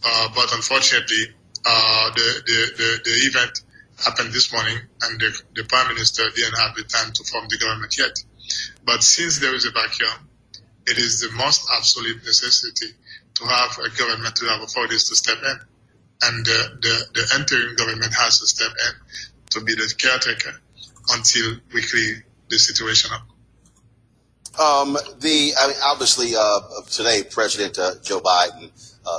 Uh, 0.06 0.30
but 0.34 0.54
unfortunately, 0.54 1.36
uh, 1.66 2.10
the, 2.14 2.42
the, 2.46 2.72
the, 2.78 3.00
the, 3.04 3.16
event 3.28 3.62
happened 4.04 4.34
this 4.34 4.52
morning 4.52 4.78
and 5.04 5.20
the, 5.20 5.42
the 5.56 5.64
prime 5.66 5.88
minister 5.90 6.24
didn't 6.36 6.58
have 6.58 6.76
the 6.76 6.84
time 6.84 7.12
to 7.14 7.24
form 7.24 7.46
the 7.50 7.58
government 7.58 7.96
yet. 7.98 8.18
But 8.86 9.04
since 9.04 9.40
there 9.40 9.54
is 9.54 9.66
a 9.66 9.72
vacuum, 9.72 10.30
it 10.88 10.98
is 10.98 11.22
the 11.22 11.32
most 11.36 11.70
absolute 11.78 12.18
necessity 12.26 12.88
to 13.36 13.46
have 13.46 13.78
a 13.78 13.90
government 13.98 14.36
to 14.38 14.46
have 14.46 14.62
authorities 14.62 15.10
to 15.10 15.16
step 15.16 15.38
in. 15.38 15.60
And 16.24 16.46
the, 16.46 16.78
the, 16.82 17.22
the 17.22 17.40
interim 17.40 17.76
government 17.76 18.14
has 18.14 18.40
to 18.40 18.48
step 18.48 18.72
in 18.72 18.94
to 19.52 19.62
be 19.62 19.76
the 19.76 19.94
caretaker 19.98 20.60
until 21.10 21.58
we 21.74 21.82
clear 21.82 22.26
the 22.50 22.58
situation 22.58 23.12
up. 23.14 23.28
Um, 24.60 24.94
the 25.20 25.54
I 25.58 25.68
mean, 25.68 25.78
obviously 25.84 26.36
uh, 26.36 26.60
today, 26.90 27.24
President 27.24 27.80
uh, 27.80 27.94
Joe 28.04 28.20
Biden 28.20 28.70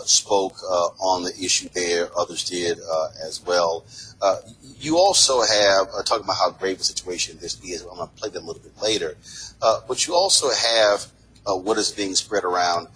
spoke 0.05 0.57
uh, 0.69 0.89
on 1.01 1.25
the 1.25 1.33
issue 1.43 1.69
there. 1.75 2.09
Others 2.17 2.49
did 2.49 2.79
uh, 2.79 3.09
as 3.27 3.43
well. 3.45 3.85
Uh, 4.21 4.37
you 4.79 4.97
also 4.97 5.43
have 5.43 5.89
talking 6.05 6.25
about 6.25 6.37
how 6.37 6.51
grave 6.51 6.81
a 6.81 6.85
situation 6.85 7.39
this 7.41 7.61
is. 7.63 7.83
I'm 7.83 7.97
going 7.97 8.09
to 8.09 8.15
play 8.15 8.31
that 8.31 8.43
a 8.43 8.47
little 8.47 8.63
bit 8.63 8.81
later, 8.83 9.17
but 9.61 10.07
you 10.07 10.15
also 10.15 10.51
have 10.51 11.07
what 11.45 11.79
is 11.79 11.91
being 11.91 12.15
spread 12.15 12.45
around. 12.45 12.89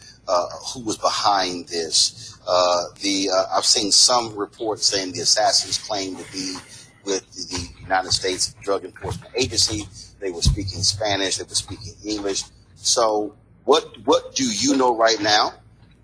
who 0.73 0.81
was 0.85 0.97
behind 0.99 1.69
this? 1.69 2.37
the 3.03 3.31
I've 3.53 3.65
seen 3.65 3.93
some 3.93 4.37
reports 4.37 4.87
saying 4.87 5.13
the 5.13 5.21
assassins 5.21 5.79
claim 5.79 6.17
to 6.17 6.33
be 6.33 6.57
with 7.07 7.25
the 7.33 7.69
United 7.81 8.13
States 8.13 8.55
Drug 8.63 8.85
Enforcement 8.85 9.33
Agency. 9.37 9.89
They 10.21 10.31
were 10.31 10.43
speaking 10.43 10.83
Spanish. 10.83 11.37
They 11.37 11.45
were 11.45 11.55
speaking 11.55 11.95
English. 12.05 12.43
So, 12.75 13.35
what 13.65 13.85
what 14.05 14.35
do 14.35 14.45
you 14.45 14.77
know 14.77 14.97
right 14.97 15.21
now? 15.21 15.55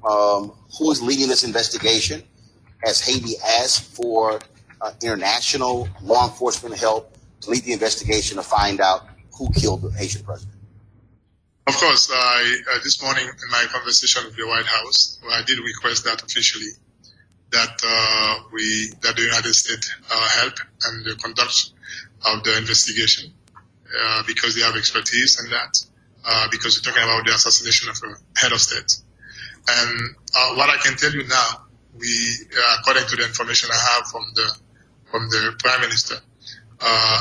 Um, 0.09 0.53
who 0.79 0.91
is 0.91 1.03
leading 1.03 1.29
this 1.29 1.45
investigation? 1.45 2.23
Has 2.85 3.01
Haiti 3.01 3.35
asked 3.61 3.95
for 3.95 4.41
uh, 4.81 4.93
international 5.03 5.89
law 6.03 6.29
enforcement 6.29 6.77
help 6.77 7.17
to 7.43 7.51
lead 7.51 7.65
the 7.65 7.73
investigation 7.73 8.37
to 8.37 8.43
find 8.43 8.81
out 8.81 9.07
who 9.37 9.51
killed 9.53 9.83
the 9.83 9.91
Haitian 9.91 10.25
president? 10.25 10.57
Of 11.67 11.77
course, 11.77 12.11
I, 12.13 12.61
uh, 12.75 12.79
this 12.83 13.01
morning 13.03 13.25
in 13.25 13.51
my 13.51 13.65
conversation 13.71 14.25
with 14.25 14.37
the 14.37 14.47
White 14.47 14.67
House, 14.67 15.21
I 15.31 15.43
did 15.47 15.61
request 15.61 16.05
that 16.05 16.21
officially 16.23 16.73
that 17.53 17.81
uh, 17.87 18.49
we 18.53 18.91
that 19.03 19.15
the 19.15 19.23
United 19.23 19.55
States 19.55 19.95
uh, 20.11 20.29
help 20.41 20.55
and 20.87 21.05
the 21.05 21.15
conduct 21.23 21.73
of 22.27 22.43
the 22.45 22.57
investigation 22.59 23.33
uh, 24.05 24.23
because 24.27 24.55
they 24.55 24.63
have 24.63 24.75
expertise 24.77 25.43
in 25.45 25.51
that. 25.51 25.85
Uh, 26.25 26.47
because 26.51 26.79
we're 26.79 26.91
talking 26.91 27.03
about 27.03 27.27
the 27.27 27.33
assassination 27.35 27.91
of 27.91 27.97
a 28.05 28.41
head 28.41 28.53
of 28.53 28.61
state. 28.61 29.03
And 29.69 30.17
uh, 30.35 30.55
what 30.55 30.71
I 30.71 30.77
can 30.79 30.97
tell 30.97 31.13
you 31.13 31.27
now, 31.29 31.67
we, 31.95 32.09
uh, 32.57 32.77
according 32.81 33.09
to 33.09 33.17
the 33.17 33.25
information 33.25 33.71
I 33.73 33.95
have 33.95 34.07
from 34.09 34.25
the 34.35 34.57
from 35.11 35.29
the 35.29 35.55
prime 35.59 35.83
minister, 35.83 36.17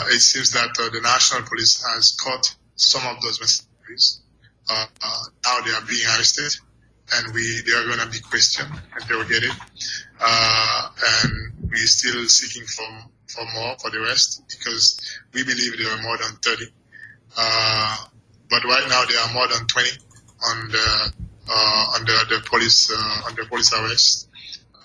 it 0.08 0.20
seems 0.22 0.52
that 0.52 0.74
the 0.76 1.02
national 1.02 1.44
police 1.44 1.84
has 1.84 2.16
caught 2.16 2.56
some 2.76 3.06
of 3.06 3.22
those 3.22 3.40
mercenaries. 3.42 4.22
now 4.70 5.62
they 5.66 5.72
are 5.72 5.86
being 5.86 6.06
arrested 6.16 6.56
and 7.14 7.34
we 7.34 7.62
they 7.66 7.74
are 7.74 7.86
going 7.86 8.00
to 8.00 8.10
be 8.10 8.20
questioned 8.20 8.72
and 8.72 9.10
they 9.10 9.16
will 9.16 9.22
interrogated. 9.22 9.56
Uh, 10.20 10.90
and 11.24 11.32
we're 11.70 11.86
still 11.86 12.26
seeking 12.28 12.66
for 12.66 12.88
for 13.28 13.44
more 13.54 13.76
for 13.80 13.90
the 13.92 14.00
rest 14.00 14.44
because 14.50 15.00
we 15.34 15.44
believe 15.44 15.78
there 15.78 15.92
are 15.92 16.02
more 16.02 16.18
than 16.18 16.36
30. 16.38 16.66
Uh, 17.38 17.98
but 18.50 18.64
right 18.66 18.86
now 18.90 19.04
there 19.06 19.20
are 19.20 19.34
more 19.34 19.48
than 19.48 19.66
20 19.68 19.90
on 20.50 20.70
the 20.70 20.78
uh, 20.78 21.08
under 21.96 22.14
the 22.30 22.42
police 22.50 22.92
uh, 22.92 23.22
under 23.28 23.46
police 23.46 23.74
arrest. 23.74 24.30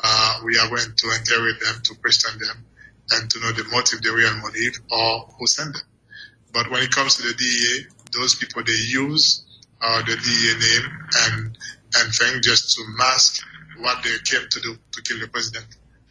Uh, 0.02 0.40
we 0.44 0.58
are 0.58 0.68
going 0.68 0.94
to 0.96 1.06
interrogate 1.18 1.60
them 1.60 1.80
to 1.82 1.94
question 1.96 2.38
them 2.38 2.64
and 3.12 3.30
to 3.30 3.40
know 3.40 3.52
the 3.52 3.64
motive, 3.70 4.02
the 4.02 4.12
real 4.12 4.34
motive, 4.36 4.80
or 4.90 5.28
who 5.38 5.46
sent 5.46 5.72
them. 5.72 5.82
But 6.52 6.70
when 6.70 6.82
it 6.82 6.90
comes 6.90 7.16
to 7.16 7.22
the 7.22 7.34
DEA, 7.34 7.86
those 8.12 8.34
people 8.34 8.62
they 8.64 8.72
use 8.72 9.44
uh, 9.80 10.02
the 10.02 10.16
DEA 10.16 10.54
name 10.58 10.98
and 11.24 11.58
and 11.96 12.14
thing 12.14 12.42
just 12.42 12.76
to 12.76 12.82
mask 12.96 13.42
what 13.78 14.02
they 14.02 14.16
came 14.24 14.48
to 14.48 14.60
do 14.60 14.76
to 14.92 15.02
kill 15.02 15.20
the 15.20 15.28
president. 15.28 15.66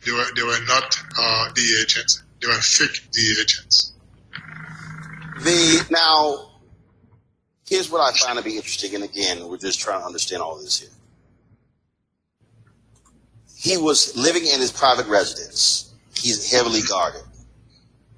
They 0.06 0.12
were 0.12 0.26
they 0.36 0.44
were 0.44 0.64
not 0.68 0.96
uh, 1.18 1.52
DEA 1.54 1.82
agents. 1.82 2.24
They 2.42 2.48
were 2.48 2.54
fake 2.54 3.10
DEA 3.12 3.42
agents. 3.42 3.94
The 5.42 5.86
now, 5.90 6.55
here's 7.68 7.90
what 7.92 8.02
I 8.02 8.16
find 8.18 8.38
to 8.38 8.44
be 8.44 8.56
interesting, 8.56 8.96
and 8.96 9.04
again, 9.04 9.48
we're 9.48 9.58
just 9.58 9.80
trying 9.80 10.02
to 10.02 10.06
understand 10.06 10.42
all 10.42 10.58
this 10.58 10.80
here. 10.80 10.90
He 13.56 13.78
was 13.78 14.16
living 14.16 14.46
in 14.46 14.60
his 14.60 14.72
private 14.72 15.08
residence. 15.08 15.94
He's 16.16 16.52
heavily 16.52 16.82
guarded. 16.82 17.24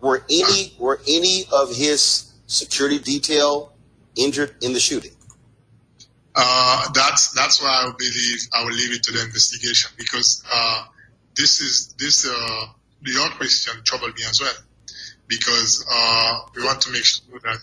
Were 0.02 0.24
any 0.30 0.74
were 0.78 1.00
any 1.08 1.46
of 1.52 1.76
his 1.76 2.34
security 2.46 3.00
detail 3.00 3.74
injured 4.16 4.56
in 4.62 4.74
the 4.74 4.80
shooting? 4.80 5.16
Uh, 6.36 6.90
that's 6.94 7.32
that's 7.32 7.62
why 7.62 7.70
I 7.70 7.92
believe 7.98 8.40
I 8.54 8.64
will 8.64 8.74
leave 8.74 8.94
it 8.94 9.04
to 9.04 9.12
the 9.12 9.24
investigation 9.24 9.90
because 9.98 10.44
uh, 10.54 10.84
this 11.36 11.62
is 11.62 11.96
this 11.98 12.28
uh, 12.28 12.66
your 13.02 13.30
question 13.32 13.82
troubled 13.84 14.16
me 14.16 14.24
as 14.30 14.40
well 14.40 14.54
because 15.28 15.86
uh, 15.92 16.40
we 16.56 16.64
want 16.64 16.82
to 16.82 16.92
make 16.92 17.06
sure 17.06 17.40
that 17.44 17.60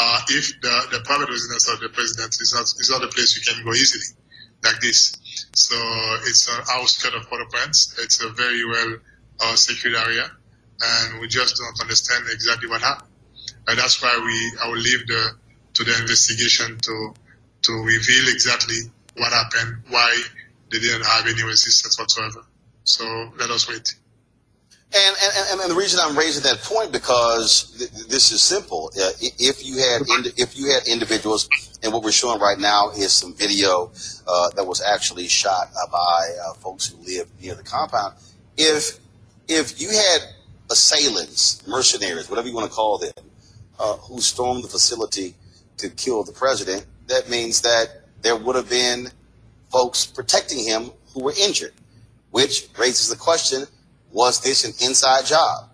uh, 0.00 0.20
if 0.30 0.60
the, 0.62 0.96
the 0.96 1.00
private 1.04 1.28
residence 1.28 1.68
of 1.68 1.78
the 1.80 1.90
president 1.90 2.32
is 2.40 2.54
not 2.56 2.64
is 2.64 2.88
not 2.90 3.04
a 3.04 3.08
place 3.08 3.36
you 3.36 3.44
can 3.44 3.62
go 3.62 3.72
easily 3.72 4.16
like 4.64 4.80
this. 4.80 5.12
So 5.54 5.76
it's 6.24 6.48
an 6.48 6.64
outskirt 6.72 7.14
of 7.14 7.28
Port-au-Prince. 7.28 7.96
It's 8.00 8.22
a 8.22 8.30
very 8.30 8.64
well 8.64 8.96
uh, 9.40 9.54
secured 9.56 9.96
area, 9.96 10.30
and 10.80 11.20
we 11.20 11.28
just 11.28 11.56
don't 11.56 11.80
understand 11.82 12.24
exactly 12.32 12.68
what 12.68 12.80
happened. 12.80 13.08
And 13.68 13.78
that's 13.78 14.02
why 14.02 14.16
we 14.24 14.58
I 14.64 14.68
will 14.68 14.80
leave 14.80 15.06
the 15.06 15.36
to 15.74 15.84
the 15.84 15.96
investigation 16.00 16.78
to 16.80 17.14
to 17.62 17.72
reveal 17.72 18.28
exactly 18.28 18.76
what 19.16 19.32
happened, 19.32 19.84
why 19.90 20.22
they 20.70 20.78
didn't 20.78 21.04
have 21.04 21.26
any 21.26 21.42
resistance 21.44 21.98
whatsoever. 21.98 22.42
So 22.84 23.04
let 23.38 23.50
us 23.50 23.68
wait. 23.68 23.94
And, 24.92 25.16
and, 25.22 25.60
and 25.60 25.70
the 25.70 25.74
reason 25.76 26.00
I'm 26.02 26.18
raising 26.18 26.42
that 26.42 26.58
point 26.62 26.90
because 26.90 27.76
th- 27.78 28.08
this 28.08 28.32
is 28.32 28.42
simple. 28.42 28.90
Uh, 29.00 29.10
if 29.38 29.64
you 29.64 29.78
had 29.78 30.02
ind- 30.08 30.34
if 30.36 30.58
you 30.58 30.72
had 30.72 30.88
individuals, 30.88 31.48
and 31.82 31.92
what 31.92 32.02
we're 32.02 32.10
showing 32.10 32.40
right 32.40 32.58
now 32.58 32.90
is 32.90 33.12
some 33.12 33.32
video 33.34 33.92
uh, 34.26 34.50
that 34.50 34.66
was 34.66 34.82
actually 34.82 35.28
shot 35.28 35.68
uh, 35.80 35.86
by 35.92 36.30
uh, 36.44 36.54
folks 36.54 36.88
who 36.88 36.96
live 37.04 37.28
near 37.40 37.54
the 37.54 37.62
compound. 37.62 38.14
If 38.56 38.98
if 39.46 39.80
you 39.80 39.90
had 39.90 40.18
assailants, 40.70 41.64
mercenaries, 41.68 42.28
whatever 42.28 42.48
you 42.48 42.54
want 42.54 42.68
to 42.68 42.74
call 42.74 42.98
them, 42.98 43.12
uh, 43.78 43.96
who 43.96 44.20
stormed 44.20 44.64
the 44.64 44.68
facility 44.68 45.36
to 45.76 45.88
kill 45.90 46.24
the 46.24 46.32
president, 46.32 46.84
that 47.06 47.30
means 47.30 47.60
that 47.60 48.02
there 48.22 48.36
would 48.36 48.56
have 48.56 48.68
been 48.68 49.08
folks 49.70 50.04
protecting 50.04 50.64
him 50.64 50.90
who 51.14 51.22
were 51.22 51.34
injured, 51.38 51.74
which 52.30 52.68
raises 52.76 53.08
the 53.08 53.16
question, 53.16 53.66
was 54.12 54.40
this 54.40 54.64
an 54.64 54.72
inside 54.86 55.26
job? 55.26 55.70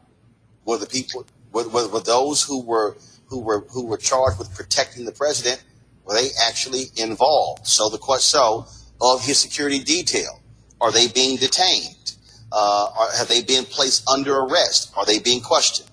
Were 0.64 0.78
the 0.78 0.86
people, 0.86 1.26
were, 1.52 1.68
were, 1.68 1.88
were 1.88 2.00
those 2.00 2.42
who 2.42 2.62
were, 2.62 2.96
who 3.26 3.40
were, 3.40 3.66
who 3.70 3.86
were 3.86 3.96
charged 3.96 4.38
with 4.38 4.54
protecting 4.54 5.04
the 5.04 5.12
president, 5.12 5.64
were 6.04 6.14
they 6.14 6.28
actually 6.46 6.84
involved? 6.96 7.66
So 7.66 7.88
the 7.88 7.98
so 8.18 8.66
of 9.00 9.24
his 9.24 9.38
security 9.38 9.80
detail, 9.80 10.40
are 10.80 10.92
they 10.92 11.08
being 11.08 11.36
detained? 11.36 12.14
Uh, 12.52 12.88
are, 12.98 13.16
have 13.16 13.28
they 13.28 13.42
been 13.42 13.64
placed 13.64 14.08
under 14.08 14.36
arrest? 14.38 14.92
Are 14.96 15.04
they 15.04 15.18
being 15.18 15.40
questioned? 15.40 15.90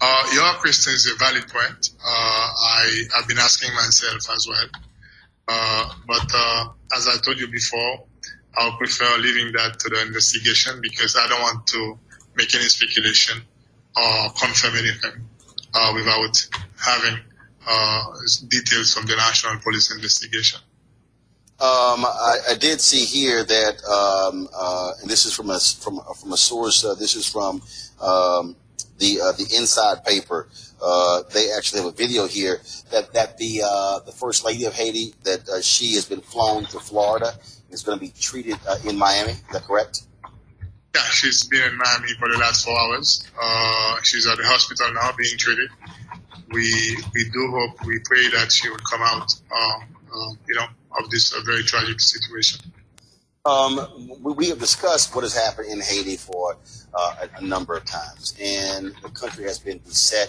Uh, 0.00 0.30
your 0.34 0.54
question 0.60 0.92
is 0.92 1.06
a 1.06 1.16
valid 1.16 1.46
point. 1.48 1.90
Uh, 2.04 2.08
I 2.08 3.04
have 3.14 3.28
been 3.28 3.38
asking 3.38 3.72
myself 3.74 4.28
as 4.34 4.46
well. 4.48 4.66
Uh, 5.48 5.92
but 6.06 6.26
uh, 6.34 6.68
as 6.96 7.08
I 7.08 7.16
told 7.18 7.38
you 7.38 7.48
before, 7.48 8.04
I 8.56 8.68
would 8.68 8.78
prefer 8.78 9.18
leaving 9.18 9.52
that 9.52 9.78
to 9.80 9.88
the 9.88 10.02
investigation 10.02 10.80
because 10.80 11.16
I 11.16 11.26
don't 11.28 11.40
want 11.40 11.66
to 11.68 11.98
make 12.36 12.54
any 12.54 12.64
speculation 12.64 13.42
or 13.96 14.30
confirm 14.38 14.76
anything 14.76 15.26
uh, 15.74 15.92
without 15.94 16.48
having 16.78 17.18
uh, 17.66 18.04
details 18.48 18.94
from 18.94 19.06
the 19.06 19.16
National 19.16 19.58
Police 19.60 19.94
investigation. 19.94 20.60
Um, 21.60 22.04
I, 22.04 22.38
I, 22.50 22.54
did 22.56 22.80
see 22.80 23.04
here 23.04 23.44
that, 23.44 23.84
um, 23.84 24.48
and 25.00 25.08
this 25.08 25.26
is 25.26 25.32
from 25.32 25.48
a 25.48 25.60
from 25.60 26.00
from 26.20 26.32
a 26.32 26.36
source. 26.36 26.82
this 26.98 27.14
is 27.14 27.24
from 27.24 27.62
um, 28.00 28.56
the 28.98 29.20
uh, 29.20 29.32
the 29.32 29.46
inside 29.56 30.04
paper. 30.04 30.48
Uh, 30.82 31.22
they 31.32 31.52
actually 31.52 31.80
have 31.80 31.88
a 31.88 31.96
video 31.96 32.26
here 32.26 32.60
that 32.90 33.12
that 33.12 33.38
the 33.38 33.62
uh, 33.64 34.00
the 34.00 34.12
first 34.12 34.44
lady 34.44 34.64
of 34.64 34.74
Haiti 34.74 35.14
that 35.22 35.48
uh, 35.48 35.60
she 35.60 35.94
has 35.94 36.04
been 36.04 36.20
flown 36.20 36.64
to 36.66 36.80
Florida 36.80 37.34
is 37.72 37.82
going 37.82 37.98
to 37.98 38.04
be 38.04 38.12
treated 38.18 38.56
uh, 38.68 38.76
in 38.86 38.96
Miami. 38.98 39.32
Is 39.32 39.42
that 39.52 39.62
correct? 39.62 40.02
Yeah, 40.94 41.00
she's 41.02 41.44
been 41.44 41.62
in 41.62 41.78
Miami 41.78 42.12
for 42.18 42.28
the 42.28 42.38
last 42.38 42.64
four 42.64 42.78
hours. 42.78 43.26
Uh, 43.40 43.96
she's 44.02 44.26
at 44.26 44.36
the 44.36 44.44
hospital 44.44 44.92
now 44.92 45.10
being 45.16 45.38
treated. 45.38 45.70
We 46.50 46.96
we 47.14 47.24
do 47.30 47.50
hope, 47.50 47.84
we 47.86 47.98
pray 48.00 48.28
that 48.28 48.52
she 48.52 48.68
will 48.68 48.76
come 48.78 49.00
out, 49.02 49.34
uh, 49.50 49.80
you 50.46 50.54
know, 50.54 50.66
of 50.98 51.08
this 51.10 51.32
uh, 51.32 51.40
very 51.46 51.62
tragic 51.62 51.98
situation. 52.00 52.60
Um, 53.46 53.80
we, 54.22 54.34
we 54.34 54.48
have 54.50 54.58
discussed 54.58 55.14
what 55.14 55.24
has 55.24 55.34
happened 55.34 55.72
in 55.72 55.80
Haiti 55.80 56.16
for 56.16 56.58
uh, 56.94 57.14
a, 57.22 57.38
a 57.38 57.40
number 57.40 57.74
of 57.74 57.86
times, 57.86 58.36
and 58.40 58.94
the 59.02 59.08
country 59.08 59.44
has 59.44 59.58
been 59.58 59.78
beset 59.78 60.28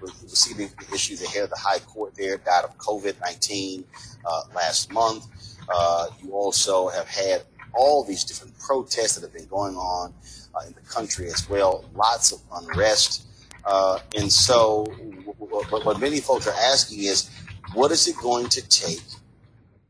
with 0.00 0.12
significant 0.30 0.92
issues. 0.92 1.22
ahead 1.22 1.44
of 1.44 1.50
the 1.50 1.58
High 1.58 1.80
Court 1.80 2.14
there 2.14 2.36
died 2.36 2.64
of 2.64 2.76
COVID 2.78 3.20
19 3.20 3.84
uh, 4.24 4.42
last 4.54 4.92
month. 4.92 5.26
Uh, 5.68 6.06
you 6.22 6.32
also 6.32 6.88
have 6.88 7.08
had 7.08 7.42
all 7.74 8.04
these 8.04 8.24
different 8.24 8.56
protests 8.58 9.14
that 9.14 9.22
have 9.22 9.32
been 9.32 9.46
going 9.46 9.76
on 9.76 10.12
uh, 10.54 10.66
in 10.66 10.72
the 10.74 10.80
country 10.82 11.26
as 11.26 11.48
well, 11.48 11.84
lots 11.94 12.32
of 12.32 12.40
unrest. 12.52 13.26
Uh, 13.64 13.98
and 14.16 14.32
so, 14.32 14.84
what, 15.38 15.84
what 15.84 16.00
many 16.00 16.20
folks 16.20 16.46
are 16.46 16.54
asking 16.54 17.02
is, 17.02 17.30
what 17.72 17.90
is 17.90 18.06
it 18.06 18.16
going 18.22 18.48
to 18.48 18.62
take 18.68 19.02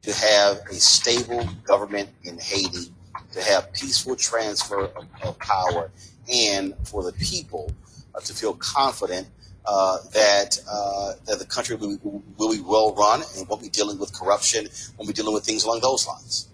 to 0.03 0.13
have 0.13 0.59
a 0.71 0.75
stable 0.75 1.49
government 1.65 2.09
in 2.25 2.39
Haiti, 2.39 2.93
to 3.33 3.43
have 3.43 3.73
peaceful 3.73 4.15
transfer 4.15 4.85
of, 4.85 5.07
of 5.23 5.39
power, 5.39 5.91
and 6.33 6.75
for 6.85 7.03
the 7.03 7.13
people 7.15 7.73
uh, 8.15 8.21
to 8.21 8.33
feel 8.33 8.55
confident 8.55 9.27
uh, 9.67 9.99
that 10.13 10.59
uh, 10.71 11.13
that 11.27 11.39
the 11.39 11.47
country 11.47 11.77
will, 11.77 11.99
will, 12.37 12.53
be 12.53 12.61
well 12.61 12.95
run 12.95 13.23
and 13.37 13.49
won't 13.49 13.63
be 13.63 13.69
dealing 13.69 13.99
with 13.99 14.13
corruption, 14.13 14.67
won't 14.99 15.09
be 15.09 15.15
dealing 15.15 15.35
with 15.35 15.45
things 15.45 15.65
along 15.65 15.81
those 15.81 16.07
lines. 16.07 16.49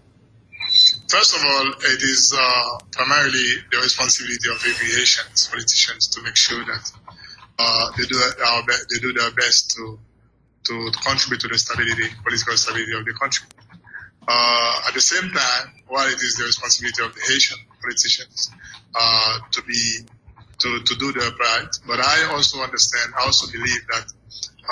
First 1.08 1.36
of 1.36 1.42
all, 1.44 1.66
it 1.92 2.02
is 2.02 2.32
uh, 2.38 2.78
primarily 2.92 3.54
the 3.72 3.78
responsibility 3.78 4.48
of 4.48 4.62
Haitians, 4.62 5.48
politicians, 5.48 6.08
to 6.08 6.22
make 6.22 6.36
sure 6.36 6.64
that 6.64 6.92
uh, 7.58 7.90
they 7.98 8.04
do 8.04 8.16
our 8.46 8.62
be- 8.62 8.84
they 8.90 9.00
do 9.00 9.12
their 9.12 9.30
best 9.32 9.70
to 9.72 9.98
to, 10.64 10.90
to 10.90 10.98
contribute 10.98 11.40
to 11.40 11.48
the 11.48 11.58
stability, 11.58 12.14
political 12.22 12.56
stability 12.56 12.92
of 12.92 13.04
the 13.04 13.14
country. 13.14 13.48
Uh, 14.28 14.82
at 14.86 14.94
the 14.94 15.00
same 15.00 15.30
time, 15.30 15.72
while 15.88 16.06
it 16.06 16.20
is 16.22 16.36
the 16.36 16.44
responsibility 16.44 17.02
of 17.02 17.14
the 17.14 17.20
Haitian 17.20 17.58
politicians 17.80 18.52
uh, 18.94 19.38
to 19.50 19.62
be 19.62 20.00
to, 20.60 20.80
to 20.84 20.94
do 20.96 21.12
their 21.12 21.30
part, 21.32 21.78
but 21.86 22.00
I 22.00 22.30
also 22.32 22.60
understand, 22.60 23.12
I 23.18 23.24
also 23.24 23.50
believe 23.50 23.82
that 23.92 24.06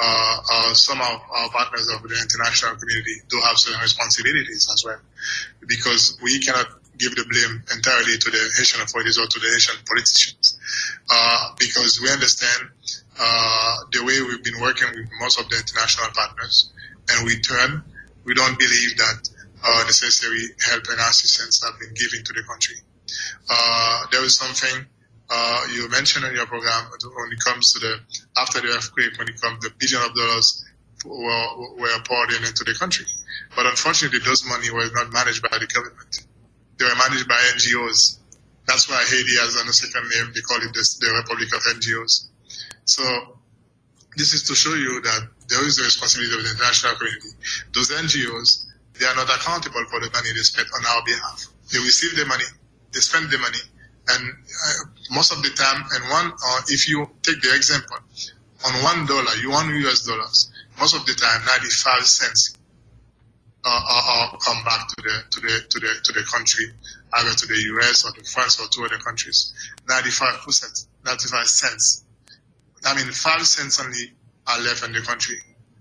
uh, 0.01 0.37
uh, 0.53 0.75
some 0.75 1.01
of 1.01 1.21
our 1.31 1.49
partners 1.51 1.89
of 1.89 2.03
the 2.03 2.15
international 2.15 2.77
community 2.77 3.17
do 3.29 3.41
have 3.41 3.59
certain 3.59 3.81
responsibilities 3.81 4.69
as 4.73 4.85
well, 4.85 5.01
because 5.67 6.19
we 6.23 6.39
cannot 6.41 6.69
give 6.99 7.15
the 7.15 7.25
blame 7.25 7.63
entirely 7.75 8.19
to 8.19 8.31
the 8.31 8.43
Haitian 8.59 8.83
authorities 8.83 9.19
or 9.19 9.27
to 9.27 9.39
the 9.39 9.49
Haitian 9.49 9.77
politicians, 9.87 10.59
uh, 11.11 11.55
because 11.59 12.01
we 12.03 12.11
understand 12.11 12.71
uh, 13.19 13.77
the 13.93 14.05
way 14.05 14.21
we've 14.23 14.45
been 14.45 14.61
working 14.61 14.89
with 14.95 15.09
most 15.21 15.41
of 15.41 15.49
the 15.49 15.57
international 15.57 16.11
partners, 16.15 16.73
and 17.11 17.27
we 17.27 17.41
turn, 17.41 17.83
we 18.25 18.35
don't 18.35 18.59
believe 18.59 18.97
that 18.99 19.31
uh, 19.65 19.83
necessary 19.85 20.55
help 20.69 20.85
and 20.91 21.01
assistance 21.01 21.65
have 21.65 21.79
been 21.81 21.95
given 21.95 22.23
to 22.23 22.33
the 22.35 22.43
country. 22.47 22.77
Uh, 23.51 24.07
there 24.13 24.23
is 24.23 24.37
something 24.37 24.87
uh, 25.31 25.67
you 25.73 25.89
mentioned 25.91 26.25
in 26.25 26.35
your 26.35 26.47
program 26.47 26.91
when 26.91 27.33
it 27.33 27.41
comes 27.45 27.73
to 27.73 27.79
the 27.81 28.01
after 28.37 28.61
the 28.61 28.69
earthquake, 28.69 29.19
when 29.19 29.29
it 29.29 29.41
comes 29.41 29.63
the 29.63 29.71
billion 29.79 30.03
of 30.09 30.15
dollars 30.15 30.65
were, 31.05 31.77
were 31.77 32.01
poured 32.05 32.33
in 32.33 32.45
into 32.45 32.65
the 32.65 32.75
country, 32.75 33.07
but 33.55 33.67
unfortunately, 33.67 34.21
those 34.25 34.45
money 34.47 34.71
were 34.71 34.89
not 34.95 35.13
managed 35.13 35.43
by 35.43 35.57
the 35.59 35.67
government. 35.67 36.27
They 36.79 36.85
were 36.85 36.97
managed 36.97 37.29
by 37.29 37.37
NGOs. 37.57 38.19
That's 38.67 38.89
why 38.89 39.03
Haiti 39.05 39.37
has 39.41 39.55
a 39.55 39.73
second 39.73 40.09
name. 40.11 40.33
They 40.35 40.41
call 40.41 40.59
it 40.59 40.73
the, 40.73 40.85
the 41.01 41.13
Republic 41.19 41.49
of 41.55 41.63
NGOs. 41.77 42.29
So 42.85 43.39
this 44.17 44.33
is 44.33 44.43
to 44.45 44.55
show 44.55 44.75
you 44.75 45.01
that 45.03 45.29
there 45.49 45.65
is 45.67 45.79
a 45.79 45.85
responsibility 45.85 46.37
of 46.37 46.45
the 46.45 46.51
international 46.51 46.97
community. 46.97 47.29
Those 47.73 47.91
NGOs, 47.91 48.67
they 48.99 49.07
are 49.07 49.15
not 49.17 49.29
accountable 49.29 49.85
for 49.91 50.01
the 50.01 50.11
money 50.13 50.33
they 50.33 50.43
spend 50.43 50.69
on 50.75 50.85
our 50.87 51.03
behalf. 51.05 51.47
They 51.73 51.79
receive 51.79 52.17
the 52.17 52.27
money, 52.27 52.45
they 52.93 53.01
spend 53.01 53.31
the 53.31 53.39
money, 53.39 53.61
and 54.11 54.31
uh, 54.31 54.73
most 55.11 55.33
of 55.33 55.43
the 55.43 55.51
time, 55.51 55.85
and 55.93 56.11
one, 56.11 56.33
uh, 56.33 56.61
if 56.69 56.89
you 56.89 57.09
take 57.23 57.41
the 57.41 57.55
example, 57.55 57.97
on 58.67 58.83
one 58.83 59.07
dollar, 59.07 59.35
you 59.41 59.51
want 59.51 59.73
US 59.87 60.07
dollars, 60.07 60.51
most 60.79 60.95
of 60.95 61.05
the 61.07 61.15
time, 61.15 61.41
95 61.47 62.07
cents 62.07 62.55
uh, 63.65 63.69
uh, 63.69 64.03
uh, 64.33 64.37
come 64.39 64.65
back 64.65 64.89
to 64.89 65.03
the 65.03 65.23
to 65.31 65.41
the 65.41 65.61
to 65.69 65.81
the 65.81 65.93
to 66.05 66.13
the 66.13 66.25
country, 66.33 66.67
either 67.15 67.35
to 67.35 67.47
the 67.47 67.61
US 67.75 68.05
or 68.05 68.13
to 68.13 68.25
France 68.25 68.61
or 68.61 68.69
to 68.69 68.85
other 68.85 68.99
countries. 68.99 69.53
95 69.89 70.43
percent, 70.45 70.87
95 71.05 71.47
cents 71.47 72.05
I 72.85 72.95
mean, 72.95 73.11
five 73.13 73.47
cents 73.47 73.81
only 73.81 74.13
are 74.47 74.61
left 74.61 74.85
in 74.85 74.93
the 74.93 75.01
country, 75.01 75.37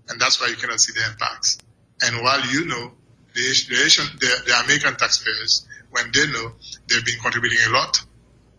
and 0.08 0.20
that's 0.20 0.40
why 0.40 0.48
you 0.48 0.56
cannot 0.56 0.80
see 0.80 0.92
the 0.92 1.06
impacts. 1.10 1.58
And 2.02 2.22
while 2.22 2.44
you 2.46 2.66
know 2.66 2.92
the, 3.34 3.40
the, 3.40 4.42
the 4.46 4.64
American 4.64 4.96
taxpayers, 4.96 5.66
when 5.90 6.10
they 6.12 6.26
know 6.26 6.52
they've 6.88 7.04
been 7.04 7.18
contributing 7.20 7.58
a 7.68 7.70
lot 7.70 8.02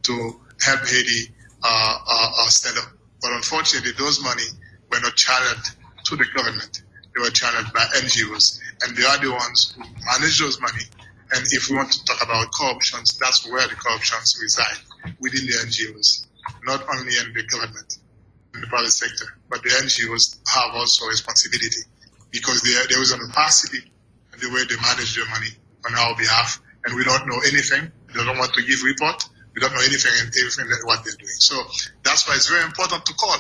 to 0.09 0.41
help 0.65 0.81
Haiti 0.89 1.29
uh, 1.63 1.97
uh, 2.07 2.29
uh, 2.41 2.49
stand 2.49 2.77
up, 2.79 2.89
but 3.21 3.31
unfortunately, 3.33 3.91
those 3.97 4.21
money 4.23 4.49
were 4.91 4.99
not 5.01 5.15
channeled 5.15 5.63
to 6.05 6.15
the 6.15 6.25
government. 6.35 6.81
They 7.13 7.21
were 7.21 7.29
channeled 7.29 7.71
by 7.73 7.85
NGOs, 8.01 8.59
and 8.81 8.97
they 8.97 9.03
are 9.05 9.19
the 9.21 9.31
ones 9.31 9.75
who 9.77 9.83
manage 10.05 10.39
those 10.39 10.59
money. 10.59 10.81
And 11.31 11.45
if 11.51 11.69
we 11.69 11.75
want 11.75 11.91
to 11.91 12.03
talk 12.05 12.23
about 12.23 12.51
corruption, 12.51 12.99
that's 13.19 13.45
where 13.51 13.67
the 13.67 13.75
corruptions 13.75 14.35
reside 14.41 14.81
within 15.19 15.45
the 15.45 15.53
NGOs, 15.69 16.25
not 16.65 16.83
only 16.89 17.13
in 17.13 17.33
the 17.33 17.43
government 17.43 17.99
in 18.55 18.61
the 18.61 18.67
private 18.67 18.91
sector, 18.91 19.25
but 19.49 19.61
the 19.61 19.69
NGOs 19.69 20.39
have 20.49 20.73
also 20.73 21.05
responsibility 21.05 21.81
because 22.31 22.61
there, 22.61 22.81
there 22.89 23.01
is 23.01 23.11
an 23.11 23.19
opacity 23.29 23.79
in 24.33 24.39
the 24.39 24.49
way 24.49 24.63
they 24.65 24.75
manage 24.81 25.15
their 25.15 25.27
money 25.29 25.49
on 25.85 25.93
our 25.95 26.15
behalf, 26.17 26.59
and 26.85 26.95
we 26.95 27.03
don't 27.03 27.27
know 27.27 27.37
anything. 27.45 27.91
They 28.07 28.23
don't 28.25 28.37
want 28.37 28.53
to 28.55 28.63
give 28.63 28.81
report. 28.83 29.23
We 29.59 29.67
don't 29.67 29.75
know 29.75 29.83
anything 29.83 30.13
and 30.21 30.31
everything 30.31 30.69
that 30.69 30.79
what 30.85 31.03
they're 31.03 31.19
doing. 31.19 31.35
So 31.35 31.59
that's 32.03 32.25
why 32.25 32.35
it's 32.35 32.47
very 32.47 32.63
important 32.63 33.05
to 33.05 33.13
call 33.15 33.35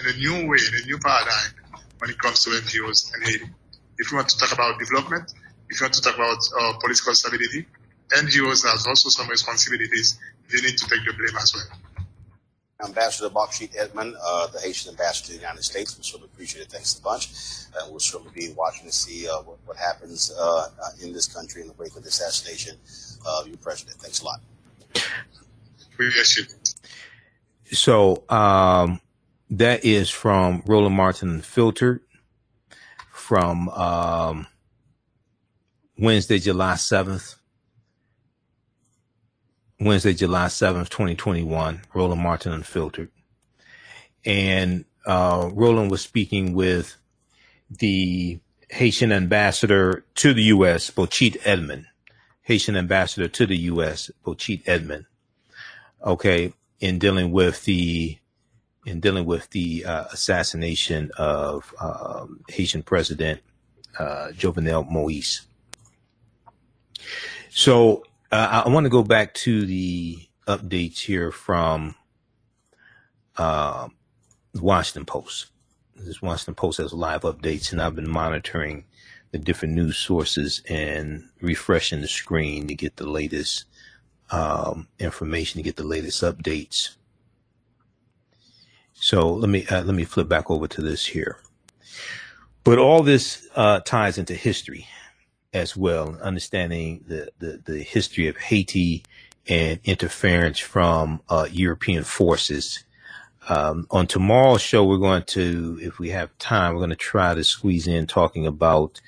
in 0.00 0.08
a 0.08 0.16
new 0.16 0.48
way, 0.48 0.56
in 0.64 0.80
a 0.80 0.86
new 0.86 0.96
paradigm 0.96 1.52
when 1.98 2.08
it 2.08 2.18
comes 2.18 2.42
to 2.44 2.50
NGOs 2.56 3.12
and 3.12 3.22
Haiti. 3.22 3.44
If 3.98 4.10
you 4.10 4.16
want 4.16 4.30
to 4.30 4.38
talk 4.38 4.52
about 4.52 4.78
development, 4.78 5.34
if 5.68 5.78
you 5.78 5.84
want 5.84 5.92
to 5.92 6.00
talk 6.00 6.14
about 6.14 6.38
uh, 6.58 6.72
political 6.80 7.12
stability, 7.12 7.66
NGOs 8.16 8.64
have 8.64 8.80
also 8.88 9.10
some 9.10 9.28
responsibilities. 9.28 10.18
They 10.50 10.62
need 10.62 10.78
to 10.78 10.88
take 10.88 11.04
the 11.04 11.12
blame 11.12 11.36
as 11.36 11.52
well. 11.52 12.88
Ambassador 12.88 13.28
Bocchit 13.28 13.76
Edmond, 13.76 14.16
uh, 14.24 14.46
the 14.46 14.60
Haitian 14.60 14.92
ambassador 14.92 15.26
to 15.26 15.32
the 15.32 15.40
United 15.40 15.64
States. 15.64 15.98
We 15.98 16.02
certainly 16.02 16.30
appreciate 16.32 16.62
it. 16.62 16.72
Thanks 16.72 16.98
a 16.98 17.02
bunch. 17.02 17.28
We'll 17.90 18.00
certainly 18.00 18.32
be 18.34 18.54
watching 18.56 18.86
to 18.86 18.92
see 18.92 19.28
uh, 19.28 19.42
what, 19.42 19.58
what, 19.66 19.76
happens 19.76 20.32
uh, 20.32 20.70
in 21.02 21.12
this 21.12 21.26
country 21.28 21.60
in 21.60 21.68
the 21.68 21.74
wake 21.74 21.94
of 21.94 22.04
the 22.04 22.08
assassination 22.08 22.78
of 23.26 23.46
your 23.46 23.58
president. 23.58 23.98
Thanks 23.98 24.22
a 24.22 24.24
lot. 24.24 24.40
So 27.72 28.24
um, 28.28 29.00
that 29.50 29.84
is 29.84 30.10
from 30.10 30.62
Roland 30.66 30.94
Martin 30.94 31.42
Filtered 31.42 32.00
from 33.12 33.68
um, 33.70 34.46
Wednesday, 35.98 36.38
July 36.38 36.74
7th. 36.74 37.36
Wednesday, 39.80 40.12
July 40.12 40.46
7th, 40.46 40.88
2021, 40.88 41.82
Roland 41.94 42.20
Martin 42.20 42.52
Unfiltered. 42.52 43.10
And 44.24 44.84
uh, 45.06 45.50
Roland 45.52 45.90
was 45.90 46.00
speaking 46.00 46.52
with 46.52 46.96
the 47.70 48.40
Haitian 48.70 49.12
ambassador 49.12 50.04
to 50.16 50.34
the 50.34 50.42
U.S., 50.44 50.90
Bocchit 50.90 51.36
Edmond, 51.44 51.86
Haitian 52.42 52.76
ambassador 52.76 53.28
to 53.28 53.46
the 53.46 53.56
U.S., 53.56 54.10
Bocchit 54.24 54.62
Edmond. 54.66 55.06
Okay, 56.04 56.52
in 56.80 56.98
dealing 56.98 57.32
with 57.32 57.64
the 57.64 58.18
in 58.86 59.00
dealing 59.00 59.26
with 59.26 59.50
the 59.50 59.84
uh, 59.84 60.04
assassination 60.12 61.10
of 61.18 61.74
um, 61.80 62.40
Haitian 62.48 62.82
President 62.82 63.40
uh, 63.98 64.28
Jovenel 64.32 64.88
Moise. 64.88 65.46
So 67.50 68.04
uh, 68.30 68.62
I 68.64 68.68
want 68.68 68.84
to 68.84 68.90
go 68.90 69.02
back 69.02 69.34
to 69.34 69.66
the 69.66 70.18
updates 70.46 71.00
here 71.00 71.30
from 71.30 71.94
uh, 73.36 73.88
the 74.52 74.62
Washington 74.62 75.04
Post. 75.04 75.46
This 75.96 76.22
Washington 76.22 76.54
Post 76.54 76.78
has 76.78 76.92
live 76.92 77.22
updates, 77.22 77.72
and 77.72 77.82
I've 77.82 77.96
been 77.96 78.08
monitoring 78.08 78.84
the 79.32 79.38
different 79.38 79.74
news 79.74 79.98
sources 79.98 80.62
and 80.68 81.28
refreshing 81.40 82.00
the 82.00 82.08
screen 82.08 82.66
to 82.68 82.74
get 82.74 82.96
the 82.96 83.08
latest 83.08 83.64
um, 84.30 84.88
information, 84.98 85.58
to 85.58 85.62
get 85.62 85.76
the 85.76 85.84
latest 85.84 86.22
updates. 86.22 86.96
So 88.94 89.32
let 89.32 89.48
me 89.48 89.66
uh, 89.66 89.82
let 89.82 89.94
me 89.94 90.04
flip 90.04 90.28
back 90.28 90.50
over 90.50 90.66
to 90.68 90.82
this 90.82 91.06
here. 91.06 91.38
But 92.64 92.78
all 92.78 93.02
this 93.02 93.46
uh, 93.54 93.80
ties 93.80 94.18
into 94.18 94.34
history 94.34 94.86
as 95.54 95.76
well, 95.76 96.18
understanding 96.22 97.04
the, 97.06 97.30
the, 97.38 97.62
the 97.64 97.82
history 97.82 98.28
of 98.28 98.36
Haiti 98.36 99.04
and 99.48 99.80
interference 99.84 100.58
from 100.58 101.22
uh, 101.28 101.48
European 101.50 102.04
forces. 102.04 102.84
Um, 103.48 103.86
on 103.90 104.06
tomorrow's 104.06 104.60
show, 104.60 104.84
we're 104.84 104.98
going 104.98 105.22
to, 105.22 105.78
if 105.80 105.98
we 105.98 106.10
have 106.10 106.36
time, 106.36 106.74
we're 106.74 106.80
going 106.80 106.90
to 106.90 106.96
try 106.96 107.34
to 107.34 107.42
squeeze 107.42 107.86
in 107.86 108.06
talking 108.06 108.46
about 108.46 109.00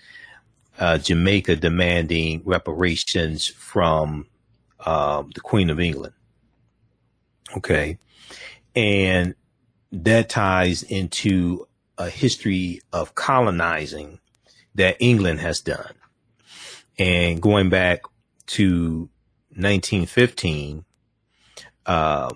uh, 0.79 0.97
Jamaica 0.97 1.57
demanding 1.57 2.41
reparations 2.47 3.47
from 3.47 4.27
um, 4.87 5.31
the 5.35 5.41
Queen 5.41 5.70
of 5.70 5.81
England. 5.81 6.14
Okay. 7.57 7.99
And 8.74 9.35
that 9.93 10.28
ties 10.28 10.83
into 10.83 11.66
a 11.99 12.09
history 12.09 12.81
of 12.93 13.14
colonizing 13.14 14.20
that 14.74 14.97
England 15.01 15.41
has 15.41 15.61
done. 15.61 15.95
And 16.99 17.41
going 17.41 17.70
back 17.70 18.03
to 18.47 19.09
1915, 19.51 20.85
uh, 21.87 22.31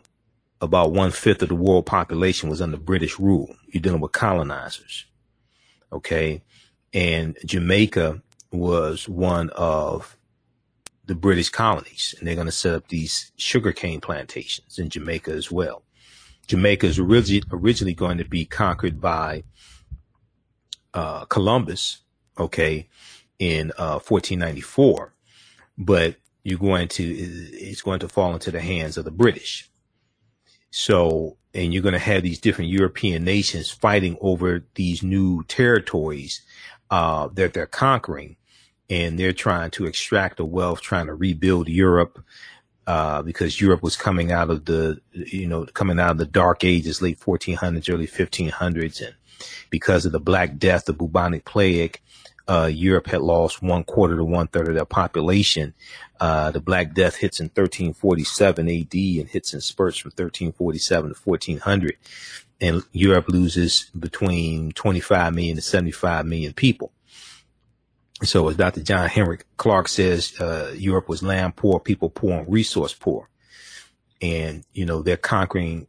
about 0.60 0.92
one 0.92 1.10
fifth 1.10 1.42
of 1.42 1.48
the 1.48 1.54
world 1.54 1.86
population 1.86 2.48
was 2.48 2.60
under 2.60 2.76
British 2.76 3.18
rule. 3.18 3.54
You're 3.68 3.82
dealing 3.82 4.00
with 4.00 4.12
colonizers. 4.12 5.06
Okay. 5.92 6.42
And 6.92 7.36
Jamaica 7.44 8.22
was 8.50 9.08
one 9.08 9.50
of 9.50 10.16
the 11.06 11.14
British 11.14 11.50
colonies, 11.50 12.14
and 12.18 12.26
they're 12.26 12.34
going 12.34 12.46
to 12.46 12.52
set 12.52 12.74
up 12.74 12.88
these 12.88 13.32
sugarcane 13.36 14.00
plantations 14.00 14.78
in 14.78 14.88
Jamaica 14.88 15.32
as 15.32 15.50
well. 15.50 15.82
Jamaica 16.46 16.86
is 16.86 16.98
originally, 16.98 17.42
originally 17.50 17.94
going 17.94 18.18
to 18.18 18.24
be 18.24 18.44
conquered 18.44 19.00
by 19.00 19.44
uh, 20.92 21.24
Columbus, 21.26 22.02
okay, 22.38 22.88
in 23.38 23.72
uh, 23.78 23.98
1494, 24.00 25.14
but 25.76 26.16
you're 26.42 26.58
going 26.58 26.88
to 26.88 27.02
it's 27.02 27.82
going 27.82 28.00
to 28.00 28.08
fall 28.08 28.34
into 28.34 28.50
the 28.50 28.60
hands 28.60 28.96
of 28.96 29.04
the 29.04 29.10
British. 29.10 29.70
So, 30.70 31.36
and 31.54 31.72
you're 31.72 31.82
going 31.82 31.94
to 31.94 31.98
have 31.98 32.22
these 32.22 32.40
different 32.40 32.70
European 32.70 33.24
nations 33.24 33.70
fighting 33.70 34.18
over 34.20 34.66
these 34.74 35.02
new 35.02 35.44
territories 35.44 36.42
uh, 36.90 37.28
that 37.34 37.54
they're 37.54 37.66
conquering 37.66 38.36
and 38.90 39.18
they're 39.18 39.32
trying 39.32 39.70
to 39.72 39.86
extract 39.86 40.36
the 40.36 40.44
wealth, 40.44 40.80
trying 40.80 41.06
to 41.06 41.14
rebuild 41.14 41.68
Europe, 41.68 42.22
uh, 42.86 43.22
because 43.22 43.60
Europe 43.60 43.82
was 43.82 43.96
coming 43.96 44.30
out 44.30 44.50
of 44.50 44.66
the, 44.66 45.00
you 45.12 45.46
know, 45.46 45.64
coming 45.66 45.98
out 45.98 46.12
of 46.12 46.18
the 46.18 46.26
dark 46.26 46.64
ages, 46.64 47.00
late 47.00 47.18
1400s, 47.18 47.92
early 47.92 48.06
1500s. 48.06 49.00
And 49.00 49.14
because 49.70 50.04
of 50.04 50.12
the 50.12 50.20
Black 50.20 50.58
Death, 50.58 50.84
the 50.84 50.92
bubonic 50.92 51.44
plague, 51.44 52.00
uh, 52.46 52.70
Europe 52.72 53.06
had 53.06 53.22
lost 53.22 53.62
one 53.62 53.84
quarter 53.84 54.16
to 54.16 54.24
one 54.24 54.48
third 54.48 54.68
of 54.68 54.74
their 54.74 54.84
population. 54.84 55.72
Uh, 56.20 56.50
the 56.50 56.60
Black 56.60 56.94
Death 56.94 57.16
hits 57.16 57.40
in 57.40 57.46
1347 57.46 58.68
AD 58.68 58.94
and 58.94 59.28
hits 59.28 59.54
in 59.54 59.60
spurts 59.60 59.98
from 59.98 60.10
1347 60.10 61.14
to 61.14 61.20
1400. 61.24 61.96
And 62.60 62.82
Europe 62.92 63.28
loses 63.28 63.90
between 63.98 64.72
25 64.72 65.34
million 65.34 65.56
to 65.56 65.62
75 65.62 66.26
million 66.26 66.52
people. 66.52 66.92
So 68.22 68.48
as 68.48 68.56
Dr. 68.56 68.80
John 68.80 69.08
Henrik 69.08 69.44
Clarke 69.56 69.88
says, 69.88 70.38
uh, 70.40 70.72
Europe 70.76 71.08
was 71.08 71.22
land 71.22 71.56
poor, 71.56 71.80
people 71.80 72.10
poor, 72.10 72.38
and 72.38 72.52
resource 72.52 72.94
poor. 72.94 73.28
And, 74.22 74.64
you 74.72 74.86
know, 74.86 75.02
they're 75.02 75.16
conquering, 75.16 75.88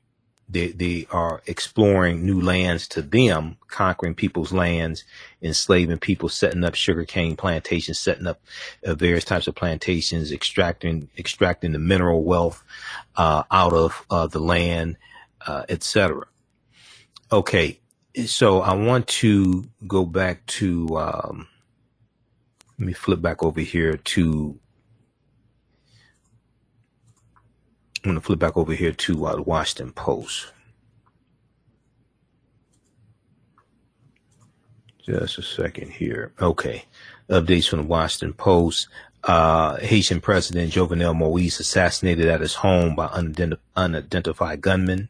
they, 0.50 0.70
they 0.70 1.08
are 1.12 1.44
exploring 1.46 2.26
new 2.26 2.42
lands 2.42 2.88
to 2.90 3.02
them, 3.04 3.58
conquering 3.68 4.16
people's 4.16 4.52
lands, 4.52 5.04
enslaving 5.42 6.00
people, 6.00 6.28
setting 6.28 6.64
up 6.64 6.74
sugarcane 6.74 7.36
plantations, 7.36 8.00
setting 8.00 8.28
up 8.28 8.42
uh, 8.84 8.96
various 8.96 9.24
types 9.24 9.48
of 9.48 9.56
plantations, 9.56 10.32
extracting, 10.32 11.10
extracting 11.18 11.74
the 11.74 11.80
mineral 11.80 12.24
wealth, 12.24 12.64
uh, 13.16 13.44
out 13.52 13.74
of, 13.74 14.04
uh, 14.10 14.28
the 14.28 14.40
land, 14.40 14.98
uh, 15.46 15.64
etc. 15.70 16.26
Okay. 17.32 17.80
So 18.26 18.62
I 18.62 18.74
want 18.74 19.08
to 19.08 19.66
go 19.88 20.06
back 20.06 20.46
to, 20.48 20.98
um, 20.98 21.48
let 22.78 22.88
me 22.88 22.94
flip 22.94 23.22
back 23.22 23.44
over 23.44 23.62
here 23.62 23.98
to. 23.98 24.60
I'm 28.04 28.12
going 28.12 28.16
to 28.16 28.22
flip 28.22 28.40
back 28.40 28.56
over 28.56 28.74
here 28.74 28.92
to 28.92 29.26
uh, 29.26 29.36
the 29.36 29.42
Washington 29.42 29.92
Post. 29.92 30.52
Just 35.04 35.38
a 35.38 35.42
second 35.42 35.92
here. 35.92 36.34
Okay. 36.40 36.86
Updates 37.30 37.70
from 37.70 37.80
the 37.80 37.86
Washington 37.86 38.34
Post. 38.34 38.90
Uh, 39.24 39.78
Haitian 39.78 40.22
President 40.22 40.72
Jovenel 40.72 41.16
Moise 41.16 41.60
assassinated 41.60 42.28
at 42.28 42.42
his 42.42 42.56
home 42.56 42.96
by 42.96 43.08
unident- 43.08 43.60
unidentified 43.76 44.62
gunmen. 44.62 45.10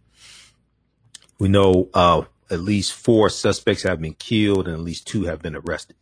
We 1.37 1.49
know 1.49 1.89
uh, 1.93 2.23
at 2.49 2.61
least 2.61 2.93
four 2.93 3.29
suspects 3.29 3.83
have 3.83 3.99
been 3.99 4.13
killed 4.13 4.67
and 4.67 4.75
at 4.75 4.83
least 4.83 5.07
two 5.07 5.23
have 5.23 5.41
been 5.41 5.55
arrested. 5.55 5.97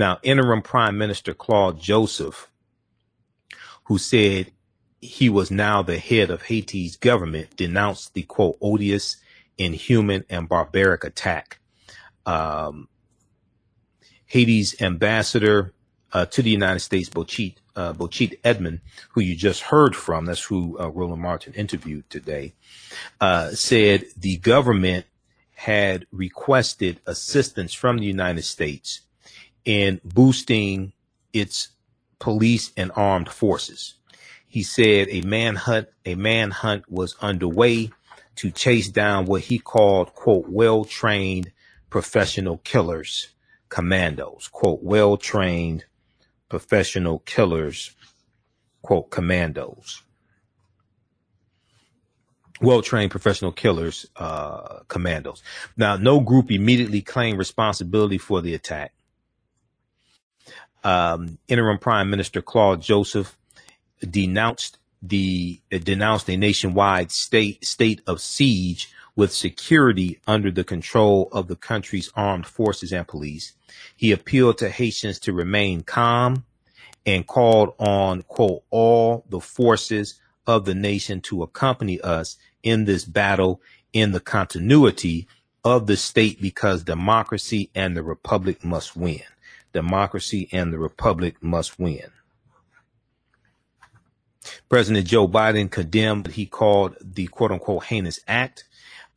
Now, 0.00 0.18
interim 0.22 0.62
Prime 0.62 0.96
Minister 0.96 1.34
Claude 1.34 1.78
Joseph, 1.78 2.50
who 3.84 3.98
said 3.98 4.50
he 5.02 5.28
was 5.28 5.50
now 5.50 5.82
the 5.82 5.98
head 5.98 6.30
of 6.30 6.44
Haiti's 6.44 6.96
government, 6.96 7.54
denounced 7.54 8.14
the 8.14 8.22
quote 8.22 8.56
odious, 8.62 9.18
inhuman, 9.58 10.24
and 10.30 10.48
barbaric 10.48 11.04
attack. 11.04 11.58
Um, 12.24 12.88
Haiti's 14.24 14.80
ambassador 14.80 15.74
uh, 16.14 16.24
to 16.24 16.40
the 16.40 16.48
United 16.50 16.80
States, 16.80 17.10
Bocchit, 17.10 17.56
uh, 17.76 17.92
Bocchit 17.92 18.38
Edmond, 18.42 18.80
who 19.10 19.20
you 19.20 19.36
just 19.36 19.60
heard 19.60 19.94
from, 19.94 20.24
that's 20.24 20.44
who 20.44 20.78
uh, 20.80 20.88
Roland 20.88 21.20
Martin 21.20 21.52
interviewed 21.52 22.08
today, 22.08 22.54
uh, 23.20 23.50
said 23.50 24.06
the 24.16 24.38
government 24.38 25.04
had 25.56 26.06
requested 26.10 27.00
assistance 27.06 27.74
from 27.74 27.98
the 27.98 28.06
United 28.06 28.44
States 28.44 29.02
in 29.64 30.00
boosting 30.04 30.92
its 31.32 31.68
police 32.18 32.72
and 32.76 32.90
armed 32.94 33.28
forces. 33.28 33.94
He 34.46 34.62
said 34.62 35.08
a 35.10 35.22
manhunt, 35.22 35.88
a 36.04 36.14
manhunt 36.14 36.90
was 36.90 37.16
underway 37.20 37.90
to 38.36 38.50
chase 38.50 38.88
down 38.88 39.26
what 39.26 39.42
he 39.42 39.58
called, 39.58 40.14
quote, 40.14 40.48
well-trained 40.48 41.52
professional 41.88 42.58
killers, 42.58 43.28
commandos, 43.68 44.48
quote, 44.48 44.82
well-trained 44.82 45.84
professional 46.48 47.20
killers, 47.20 47.94
quote, 48.82 49.10
commandos. 49.10 50.02
Well-trained 52.60 53.10
professional 53.10 53.52
killers, 53.52 54.06
uh, 54.16 54.80
commandos. 54.88 55.42
Now, 55.76 55.96
no 55.96 56.20
group 56.20 56.50
immediately 56.50 57.00
claimed 57.02 57.38
responsibility 57.38 58.18
for 58.18 58.42
the 58.42 58.54
attack 58.54 58.92
um, 60.84 61.38
interim 61.48 61.78
Prime 61.78 62.10
Minister 62.10 62.42
Claude 62.42 62.82
Joseph 62.82 63.36
denounced 64.08 64.78
the 65.02 65.60
denounced 65.70 66.28
a 66.28 66.36
nationwide 66.36 67.10
state 67.10 67.64
state 67.64 68.02
of 68.06 68.20
siege 68.20 68.92
with 69.16 69.32
security 69.32 70.18
under 70.26 70.50
the 70.50 70.64
control 70.64 71.28
of 71.32 71.48
the 71.48 71.56
country's 71.56 72.10
armed 72.14 72.46
forces 72.46 72.92
and 72.92 73.06
police. 73.08 73.54
He 73.96 74.12
appealed 74.12 74.58
to 74.58 74.70
Haitians 74.70 75.18
to 75.20 75.32
remain 75.32 75.82
calm 75.82 76.44
and 77.06 77.26
called 77.26 77.74
on 77.78 78.22
quote 78.22 78.62
all 78.70 79.24
the 79.28 79.40
forces 79.40 80.20
of 80.46 80.64
the 80.64 80.74
nation 80.74 81.20
to 81.22 81.42
accompany 81.42 82.00
us 82.00 82.36
in 82.62 82.84
this 82.84 83.04
battle 83.04 83.60
in 83.92 84.12
the 84.12 84.20
continuity 84.20 85.26
of 85.64 85.86
the 85.86 85.96
state 85.96 86.40
because 86.40 86.84
democracy 86.84 87.70
and 87.74 87.96
the 87.96 88.02
republic 88.02 88.64
must 88.64 88.96
win 88.96 89.22
democracy 89.72 90.48
and 90.52 90.72
the 90.72 90.78
republic 90.78 91.36
must 91.42 91.78
win. 91.78 92.10
President 94.68 95.06
Joe 95.06 95.28
Biden 95.28 95.70
condemned 95.70 96.28
what 96.28 96.34
he 96.34 96.46
called 96.46 96.96
the 97.00 97.26
quote 97.28 97.52
unquote 97.52 97.84
heinous 97.84 98.20
act. 98.26 98.64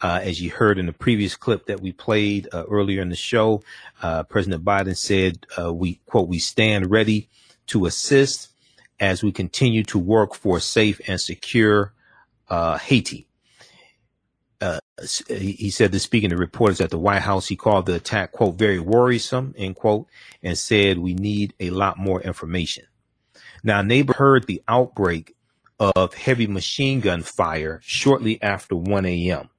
Uh, 0.01 0.19
as 0.21 0.41
you 0.41 0.51
heard 0.51 0.77
in 0.77 0.85
the 0.85 0.91
previous 0.93 1.37
clip 1.37 1.65
that 1.67 1.79
we 1.79 1.93
played 1.93 2.49
uh, 2.51 2.65
earlier 2.69 3.01
in 3.01 3.07
the 3.07 3.15
show, 3.15 3.63
uh, 4.01 4.23
President 4.23 4.63
Biden 4.65 4.97
said, 4.97 5.45
uh, 5.57 5.73
we 5.73 6.01
quote, 6.05 6.27
we 6.27 6.39
stand 6.39 6.91
ready 6.91 7.29
to 7.67 7.85
assist 7.85 8.49
as 8.99 9.23
we 9.23 9.31
continue 9.31 9.83
to 9.83 9.97
work 9.97 10.35
for 10.35 10.59
safe 10.59 10.99
and 11.07 11.21
secure 11.21 11.93
uh, 12.49 12.77
Haiti 12.77 13.27
he 15.27 15.69
said 15.69 15.91
this 15.91 16.03
speaking 16.03 16.29
to 16.29 16.37
reporters 16.37 16.79
at 16.79 16.89
the 16.89 16.99
White 16.99 17.21
House. 17.21 17.47
He 17.47 17.55
called 17.55 17.85
the 17.85 17.95
attack, 17.95 18.31
quote, 18.31 18.55
very 18.55 18.79
worrisome, 18.79 19.53
end 19.57 19.75
quote, 19.75 20.07
and 20.41 20.57
said 20.57 20.99
we 20.99 21.13
need 21.13 21.53
a 21.59 21.71
lot 21.71 21.97
more 21.97 22.21
information. 22.21 22.85
Now, 23.63 23.81
neighbor 23.81 24.13
heard 24.13 24.45
the 24.45 24.61
outbreak 24.67 25.35
of 25.79 26.13
heavy 26.13 26.47
machine 26.47 26.99
gun 26.99 27.23
fire 27.23 27.79
shortly 27.83 28.41
after 28.41 28.75
1 28.75 29.05
a.m. 29.05 29.49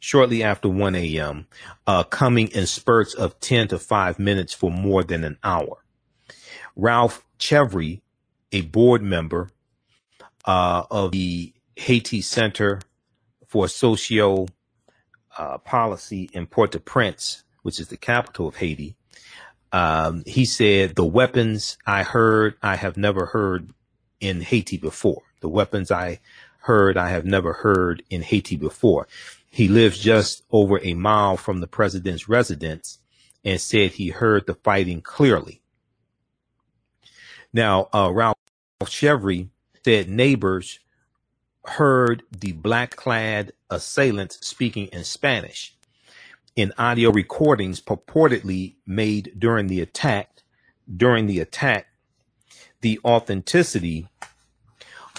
Shortly 0.00 0.42
after 0.42 0.68
1 0.68 0.94
a.m., 0.94 1.46
uh, 1.86 2.04
coming 2.04 2.48
in 2.48 2.66
spurts 2.66 3.14
of 3.14 3.38
10 3.40 3.68
to 3.68 3.78
5 3.78 4.18
minutes 4.18 4.54
for 4.54 4.70
more 4.70 5.02
than 5.02 5.24
an 5.24 5.38
hour. 5.42 5.84
Ralph 6.76 7.24
Chevry 7.38 8.00
a 8.52 8.62
board 8.62 9.02
member 9.02 9.50
uh, 10.44 10.84
of 10.90 11.12
the 11.12 11.52
Haiti 11.78 12.20
Center 12.20 12.80
for 13.46 13.68
Socio 13.68 14.48
uh, 15.38 15.58
Policy 15.58 16.28
in 16.32 16.46
Port-au-Prince, 16.46 17.44
which 17.62 17.78
is 17.78 17.86
the 17.86 17.96
capital 17.96 18.48
of 18.48 18.56
Haiti. 18.56 18.96
Um, 19.70 20.24
he 20.26 20.44
said, 20.44 20.96
the 20.96 21.04
weapons 21.04 21.78
I 21.86 22.02
heard, 22.02 22.56
I 22.62 22.74
have 22.74 22.96
never 22.96 23.26
heard 23.26 23.72
in 24.20 24.40
Haiti 24.40 24.76
before. 24.76 25.22
The 25.40 25.48
weapons 25.48 25.92
I 25.92 26.18
heard, 26.62 26.96
I 26.96 27.10
have 27.10 27.24
never 27.24 27.52
heard 27.52 28.02
in 28.10 28.22
Haiti 28.22 28.56
before. 28.56 29.06
He 29.48 29.68
lives 29.68 30.00
just 30.00 30.42
over 30.50 30.80
a 30.82 30.94
mile 30.94 31.36
from 31.36 31.60
the 31.60 31.68
president's 31.68 32.28
residence 32.28 32.98
and 33.44 33.60
said 33.60 33.92
he 33.92 34.08
heard 34.08 34.46
the 34.46 34.54
fighting 34.54 35.00
clearly. 35.00 35.62
Now, 37.52 37.88
uh, 37.94 38.10
Ralph 38.12 38.36
Chevry 38.82 39.48
said 39.84 40.08
neighbors 40.10 40.80
heard 41.68 42.22
the 42.30 42.52
black 42.52 42.96
clad 42.96 43.52
assailants 43.70 44.46
speaking 44.46 44.86
in 44.88 45.04
Spanish 45.04 45.74
in 46.56 46.72
audio 46.78 47.10
recordings 47.10 47.80
purportedly 47.80 48.74
made 48.86 49.32
during 49.38 49.68
the 49.68 49.80
attack 49.80 50.42
during 50.96 51.26
the 51.26 51.40
attack 51.40 51.88
the 52.80 52.98
authenticity 53.04 54.08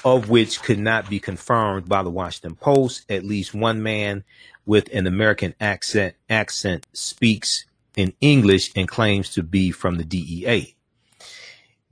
of 0.04 0.30
which 0.30 0.62
could 0.62 0.80
not 0.80 1.10
be 1.10 1.20
confirmed 1.20 1.88
by 1.88 2.04
the 2.04 2.10
Washington 2.10 2.56
Post. 2.56 3.06
At 3.10 3.26
least 3.26 3.54
one 3.54 3.84
man 3.84 4.24
with 4.66 4.90
an 4.94 5.08
American 5.08 5.56
accent 5.60 6.16
accent 6.30 6.88
speaks 6.94 7.66
in 7.96 8.14
English 8.22 8.72
and 8.76 8.88
claims 8.88 9.30
to 9.32 9.44
be 9.44 9.72
from 9.72 9.96
the 9.96 10.06
DEA. 10.06 10.76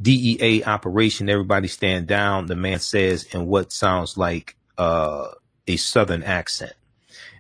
DEA 0.01 0.63
operation, 0.63 1.29
everybody 1.29 1.67
stand 1.67 2.07
down, 2.07 2.45
the 2.45 2.55
man 2.55 2.79
says 2.79 3.23
in 3.33 3.47
what 3.47 3.71
sounds 3.71 4.17
like 4.17 4.55
uh, 4.77 5.29
a 5.67 5.77
southern 5.77 6.23
accent. 6.23 6.73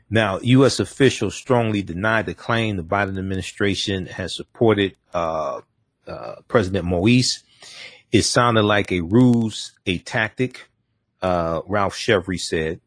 Now, 0.09 0.39
U.S. 0.41 0.79
officials 0.79 1.35
strongly 1.35 1.81
denied 1.81 2.25
the 2.25 2.33
claim 2.33 2.77
the 2.77 2.83
Biden 2.83 3.19
administration 3.19 4.05
has 4.07 4.33
supported 4.33 4.95
uh, 5.13 5.61
uh, 6.07 6.35
President 6.47 6.85
Moise. 6.85 7.43
It 8.11 8.23
sounded 8.23 8.63
like 8.63 8.91
a 8.91 9.01
ruse, 9.01 9.73
a 9.85 9.97
tactic, 9.99 10.69
uh, 11.21 11.61
Ralph 11.67 11.95
Chevry 11.95 12.39
said. 12.39 12.79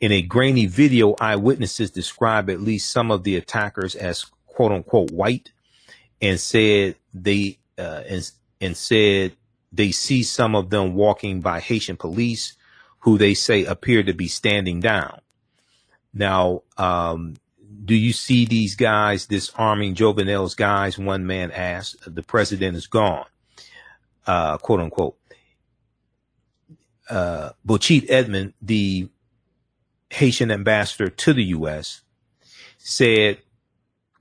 In 0.00 0.12
a 0.12 0.22
grainy 0.22 0.66
video, 0.66 1.16
eyewitnesses 1.20 1.90
describe 1.90 2.48
at 2.48 2.60
least 2.60 2.92
some 2.92 3.10
of 3.10 3.24
the 3.24 3.36
attackers 3.36 3.94
as 3.96 4.26
quote 4.46 4.72
unquote 4.72 5.10
white 5.10 5.52
and 6.20 6.38
said 6.38 6.96
they 7.12 7.58
uh, 7.78 8.02
and, 8.08 8.30
and 8.60 8.76
said 8.76 9.32
they 9.72 9.90
see 9.90 10.22
some 10.22 10.54
of 10.54 10.70
them 10.70 10.94
walking 10.94 11.40
by 11.40 11.60
Haitian 11.60 11.96
police 11.96 12.54
who 13.00 13.18
they 13.18 13.34
say 13.34 13.64
appear 13.64 14.02
to 14.02 14.12
be 14.12 14.28
standing 14.28 14.80
down. 14.80 15.20
Now, 16.12 16.62
um, 16.78 17.36
do 17.84 17.94
you 17.94 18.12
see 18.12 18.46
these 18.46 18.74
guys 18.74 19.26
disarming 19.26 19.94
Jovenel's 19.94 20.54
guys? 20.54 20.98
One 20.98 21.26
man 21.26 21.52
asked. 21.52 22.12
The 22.12 22.22
president 22.22 22.76
is 22.76 22.86
gone, 22.86 23.26
uh, 24.26 24.58
quote 24.58 24.80
unquote. 24.80 25.16
Uh, 27.08 27.50
Bocchit 27.64 28.10
Edmond, 28.10 28.54
the 28.60 29.08
Haitian 30.10 30.50
ambassador 30.50 31.08
to 31.08 31.32
the 31.32 31.44
U.S., 31.44 32.00
said, 32.78 33.38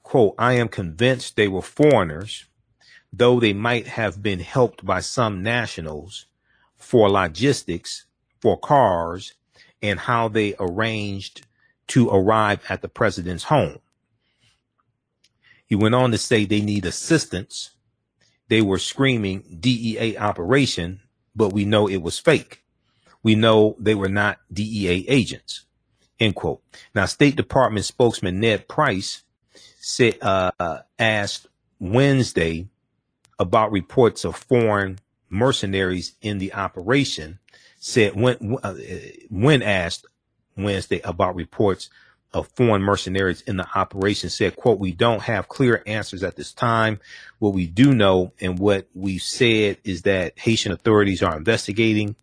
quote, 0.03 0.35
I 0.37 0.53
am 0.53 0.67
convinced 0.67 1.35
they 1.35 1.47
were 1.47 1.61
foreigners, 1.61 2.45
though 3.17 3.39
they 3.39 3.53
might 3.53 3.87
have 3.87 4.21
been 4.21 4.39
helped 4.39 4.85
by 4.85 4.99
some 4.99 5.41
nationals 5.41 6.25
for 6.75 7.09
logistics, 7.09 8.05
for 8.41 8.57
cars, 8.57 9.33
and 9.81 9.99
how 9.99 10.27
they 10.27 10.55
arranged 10.59 11.45
to 11.87 12.09
arrive 12.09 12.59
at 12.67 12.81
the 12.81 12.89
president's 12.89 13.45
home. 13.45 13.79
He 15.65 15.75
went 15.75 15.95
on 15.95 16.11
to 16.11 16.17
say 16.17 16.45
they 16.45 16.61
need 16.61 16.85
assistance. 16.85 17.71
They 18.49 18.61
were 18.61 18.77
screaming 18.77 19.57
DEA 19.59 20.17
operation, 20.17 21.01
but 21.35 21.53
we 21.53 21.65
know 21.65 21.87
it 21.87 22.01
was 22.01 22.19
fake. 22.19 22.63
We 23.23 23.35
know 23.35 23.75
they 23.79 23.95
were 23.95 24.09
not 24.09 24.39
DEA 24.51 25.05
agents. 25.07 25.65
End 26.19 26.35
quote. 26.35 26.61
Now, 26.93 27.05
State 27.05 27.35
Department 27.35 27.85
spokesman 27.85 28.39
Ned 28.39 28.67
Price 28.67 29.23
said, 29.79 30.17
uh, 30.21 30.81
asked 30.99 31.47
Wednesday 31.79 32.67
about 33.39 33.71
reports 33.71 34.23
of 34.25 34.35
foreign 34.35 34.99
mercenaries 35.29 36.15
in 36.21 36.37
the 36.37 36.53
operation. 36.53 37.39
Said 37.79 38.19
when 38.19 38.57
uh, 38.63 38.73
when 39.29 39.61
asked 39.61 40.05
Wednesday 40.57 41.01
about 41.03 41.35
reports 41.35 41.89
of 42.35 42.49
foreign 42.49 42.81
mercenaries 42.81 43.41
in 43.41 43.55
the 43.55 43.67
operation 43.75 44.29
said, 44.29 44.57
quote, 44.57 44.77
we 44.77 44.91
don't 44.91 45.21
have 45.21 45.47
clear 45.47 45.81
answers 45.87 46.21
at 46.21 46.35
this 46.35 46.51
time. 46.51 46.99
What 47.39 47.53
we 47.53 47.65
do 47.65 47.93
know 47.93 48.33
and 48.41 48.59
what 48.59 48.87
we've 48.93 49.21
said 49.21 49.77
is 49.85 50.01
that 50.01 50.37
Haitian 50.37 50.73
authorities 50.73 51.23
are 51.23 51.37
investigating 51.37 52.17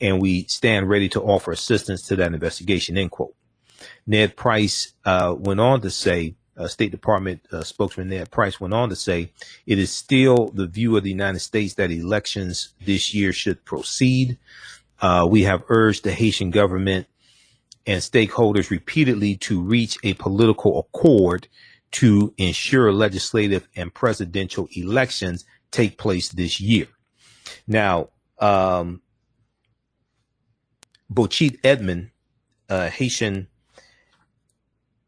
and 0.00 0.20
we 0.20 0.44
stand 0.44 0.88
ready 0.88 1.10
to 1.10 1.20
offer 1.20 1.52
assistance 1.52 2.02
to 2.08 2.16
that 2.16 2.32
investigation, 2.32 2.96
end 2.96 3.10
quote. 3.10 3.34
Ned 4.06 4.34
Price 4.34 4.94
uh, 5.04 5.34
went 5.36 5.60
on 5.60 5.82
to 5.82 5.90
say, 5.90 6.36
uh, 6.56 6.68
State 6.68 6.90
Department 6.90 7.40
uh, 7.52 7.62
spokesman 7.62 8.08
Ned 8.08 8.30
Price 8.30 8.60
went 8.60 8.74
on 8.74 8.88
to 8.88 8.96
say, 8.96 9.32
it 9.66 9.78
is 9.78 9.90
still 9.90 10.48
the 10.54 10.66
view 10.66 10.96
of 10.96 11.02
the 11.02 11.10
United 11.10 11.40
States 11.40 11.74
that 11.74 11.90
elections 11.90 12.74
this 12.84 13.14
year 13.14 13.32
should 13.32 13.64
proceed. 13.64 14.38
Uh, 15.00 15.26
we 15.28 15.42
have 15.42 15.64
urged 15.68 16.04
the 16.04 16.12
Haitian 16.12 16.50
government 16.50 17.06
and 17.86 18.00
stakeholders 18.00 18.70
repeatedly 18.70 19.36
to 19.36 19.60
reach 19.60 19.98
a 20.04 20.14
political 20.14 20.78
accord 20.78 21.48
to 21.90 22.32
ensure 22.38 22.92
legislative 22.92 23.68
and 23.76 23.92
presidential 23.92 24.68
elections 24.72 25.44
take 25.70 25.98
place 25.98 26.28
this 26.30 26.60
year. 26.60 26.86
Now, 27.66 28.08
um, 28.38 29.02
Bocchit 31.12 31.58
Edmond, 31.62 32.10
Haitian 32.68 33.48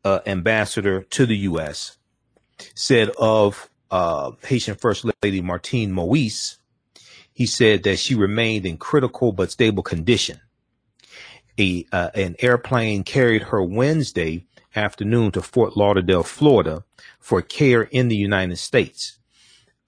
uh, 0.07 0.21
ambassador 0.27 1.03
to 1.03 1.27
the 1.27 1.37
U.S., 1.39 1.97
said 2.75 3.11
of 3.19 3.69
uh, 3.91 4.33
Haitian 4.45 4.77
First 4.77 5.05
Lady 5.23 5.41
Martine 5.41 5.93
Moise, 5.93 6.59
he 7.33 7.47
said 7.47 7.83
that 7.83 7.99
she 7.99 8.15
remained 8.15 8.65
in 8.65 8.79
critical 8.79 9.33
but 9.33 9.51
stable 9.51 9.83
condition 9.83 10.41
a 11.59 11.87
uh, 11.93 12.11
an 12.15 12.37
airplane 12.41 13.05
carried 13.05 13.45
her 13.45 13.63
Wednesday 13.63 14.47
afternoon 14.75 15.33
to 15.33 15.43
Fort 15.43 15.77
Lauderdale, 15.77 16.23
Florida, 16.23 16.85
for 17.19 17.43
care 17.43 17.83
in 17.83 18.09
the 18.09 18.17
United 18.17 18.59
States. 18.59 19.19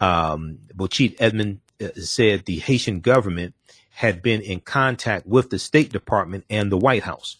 Um, 0.00 0.58
Bocchit 0.74 1.16
Edmond 1.18 1.60
uh, 1.80 1.88
said 1.94 2.44
the 2.44 2.58
Haitian 2.58 3.00
government 3.00 3.54
had 3.90 4.22
been 4.22 4.40
in 4.40 4.60
contact 4.60 5.26
with 5.26 5.50
the 5.50 5.58
State 5.58 5.92
Department 5.92 6.44
and 6.48 6.70
the 6.70 6.78
White 6.78 7.02
House. 7.02 7.38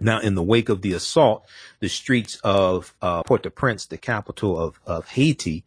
Now, 0.00 0.20
in 0.20 0.34
the 0.34 0.42
wake 0.42 0.68
of 0.68 0.82
the 0.82 0.92
assault, 0.92 1.46
the 1.80 1.88
streets 1.88 2.40
of 2.44 2.94
uh, 3.02 3.22
Port-au-Prince, 3.24 3.86
the 3.86 3.98
capital 3.98 4.58
of, 4.58 4.80
of 4.86 5.08
Haiti, 5.08 5.64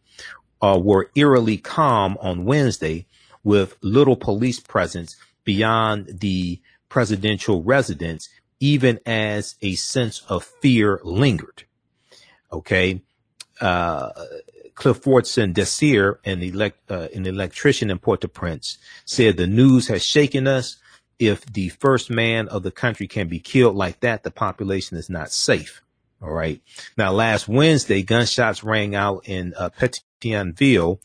uh, 0.60 0.80
were 0.82 1.10
eerily 1.14 1.58
calm 1.58 2.16
on 2.20 2.44
Wednesday 2.44 3.06
with 3.44 3.76
little 3.82 4.16
police 4.16 4.60
presence 4.60 5.16
beyond 5.44 6.20
the 6.20 6.60
presidential 6.88 7.62
residence, 7.62 8.28
even 8.60 9.00
as 9.04 9.56
a 9.60 9.74
sense 9.74 10.22
of 10.28 10.44
fear 10.44 11.00
lingered. 11.02 11.64
Okay. 12.52 13.02
Uh, 13.60 14.10
Cliffordson 14.74 15.52
Desir, 15.52 16.18
an, 16.24 16.42
elect, 16.42 16.90
uh, 16.90 17.08
an 17.14 17.26
electrician 17.26 17.90
in 17.90 17.98
Port-au-Prince, 17.98 18.78
said 19.04 19.36
the 19.36 19.46
news 19.46 19.88
has 19.88 20.02
shaken 20.04 20.46
us. 20.46 20.76
If 21.18 21.44
the 21.46 21.68
first 21.68 22.10
man 22.10 22.48
of 22.48 22.62
the 22.62 22.70
country 22.70 23.06
can 23.06 23.28
be 23.28 23.38
killed 23.38 23.76
like 23.76 24.00
that, 24.00 24.22
the 24.22 24.30
population 24.30 24.96
is 24.96 25.08
not 25.08 25.32
safe. 25.32 25.82
All 26.20 26.32
right. 26.32 26.60
Now, 26.96 27.12
last 27.12 27.48
Wednesday, 27.48 28.02
gunshots 28.02 28.62
rang 28.62 28.94
out 28.94 29.28
in 29.28 29.54
uh, 29.56 29.70
Petionville, 29.70 31.00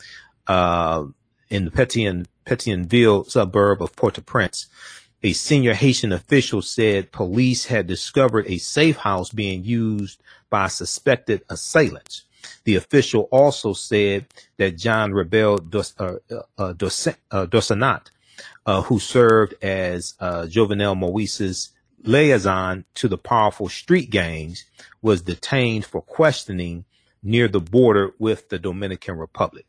uh, 0.48 1.06
in 1.50 1.66
the 1.66 1.72
Petion, 1.72 2.28
Petionville 2.46 3.30
suburb 3.30 3.82
of 3.82 3.96
Port-au-Prince. 3.96 4.68
A 5.24 5.34
senior 5.34 5.74
Haitian 5.74 6.12
official 6.12 6.62
said 6.62 7.12
police 7.12 7.66
had 7.66 7.88
discovered 7.88 8.46
a 8.48 8.60
safe 8.60 8.98
house 8.98 9.32
being 9.32 9.64
used 9.64 10.22
by 10.50 10.68
suspected 10.68 11.44
assailants. 11.50 12.24
The 12.64 12.76
official 12.76 13.28
also 13.32 13.74
said 13.74 14.28
that 14.58 14.78
John 14.78 15.14
Rebel 15.14 15.58
Dos, 15.58 15.96
uh, 16.00 16.18
uh, 16.58 16.74
Dos, 16.74 17.08
uh, 17.08 17.46
Dosanat, 17.48 18.12
uh, 18.66 18.82
who 18.84 19.00
served 19.00 19.56
as 19.64 20.16
uh, 20.20 20.44
Jovenel 20.44 20.98
Moise's 20.98 21.70
liaison 22.04 22.86
to 22.96 23.08
the 23.08 23.18
powerful 23.18 23.70
street 23.70 24.10
gangs, 24.10 24.66
was 25.02 25.22
detained 25.22 25.86
for 25.86 26.02
questioning 26.02 26.86
near 27.24 27.48
the 27.48 27.60
border 27.60 28.12
with 28.20 28.50
the 28.50 28.60
Dominican 28.60 29.18
Republic. 29.18 29.66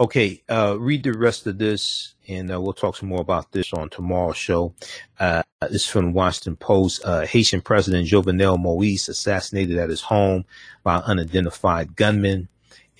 Okay, 0.00 0.42
uh, 0.48 0.76
read 0.78 1.04
the 1.04 1.12
rest 1.12 1.46
of 1.46 1.58
this, 1.58 2.14
and 2.26 2.52
uh, 2.52 2.60
we'll 2.60 2.72
talk 2.72 2.96
some 2.96 3.08
more 3.08 3.20
about 3.20 3.52
this 3.52 3.72
on 3.72 3.88
tomorrow's 3.88 4.36
show. 4.36 4.74
Uh, 5.20 5.42
this 5.60 5.82
is 5.82 5.86
from 5.86 6.12
Washington 6.12 6.56
Post. 6.56 7.04
Uh, 7.04 7.24
Haitian 7.24 7.60
President 7.60 8.08
Jovenel 8.08 8.58
Moise 8.58 9.08
assassinated 9.08 9.78
at 9.78 9.90
his 9.90 10.00
home 10.00 10.44
by 10.82 10.96
unidentified 10.96 11.94
gunmen, 11.94 12.48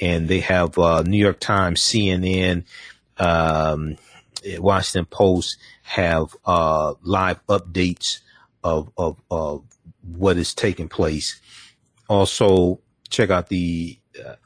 and 0.00 0.28
they 0.28 0.40
have 0.40 0.78
uh, 0.78 1.02
New 1.02 1.16
York 1.16 1.40
Times, 1.40 1.80
CNN, 1.80 2.64
um, 3.18 3.96
Washington 4.58 5.06
Post 5.06 5.58
have 5.82 6.34
uh, 6.44 6.94
live 7.02 7.44
updates 7.46 8.20
of, 8.64 8.90
of 8.96 9.20
of 9.30 9.64
what 10.02 10.36
is 10.36 10.54
taking 10.54 10.88
place. 10.88 11.40
Also, 12.08 12.80
check 13.08 13.30
out 13.30 13.48
the 13.48 13.98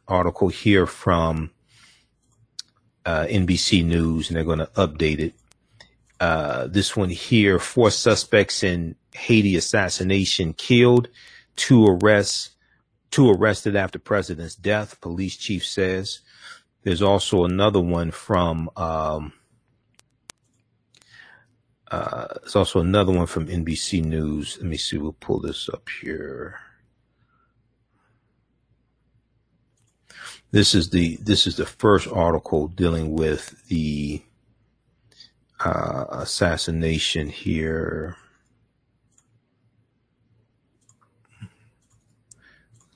article 0.08 0.48
here 0.48 0.86
from 0.86 1.50
uh, 3.04 3.26
NBC 3.26 3.84
News, 3.84 4.28
and 4.28 4.36
they're 4.36 4.44
going 4.44 4.58
to 4.58 4.70
update 4.76 5.18
it. 5.18 5.34
Uh, 6.20 6.66
this 6.66 6.96
one 6.96 7.10
here: 7.10 7.58
four 7.58 7.90
suspects 7.90 8.62
in 8.62 8.96
Haiti 9.14 9.56
assassination 9.56 10.52
killed, 10.52 11.08
two 11.56 11.86
arrests, 11.86 12.50
two 13.10 13.30
arrested 13.30 13.76
after 13.76 13.98
president's 13.98 14.54
death. 14.54 15.00
Police 15.00 15.36
chief 15.36 15.64
says. 15.64 16.20
There's 16.82 17.02
also 17.02 17.44
another 17.44 17.80
one 17.80 18.12
from. 18.12 18.70
Um, 18.76 19.32
uh, 21.90 22.26
there's 22.40 22.56
also 22.56 22.80
another 22.80 23.12
one 23.12 23.26
from 23.26 23.46
NBC 23.46 24.04
News. 24.04 24.58
Let 24.60 24.66
me 24.66 24.76
see. 24.76 24.98
We'll 24.98 25.12
pull 25.12 25.40
this 25.40 25.68
up 25.72 25.88
here. 26.02 26.58
This 30.50 30.74
is 30.74 30.90
the 30.90 31.16
this 31.16 31.46
is 31.46 31.56
the 31.56 31.66
first 31.66 32.08
article 32.08 32.68
dealing 32.68 33.12
with 33.12 33.66
the 33.68 34.22
uh, 35.60 36.06
assassination 36.10 37.28
here. 37.28 38.16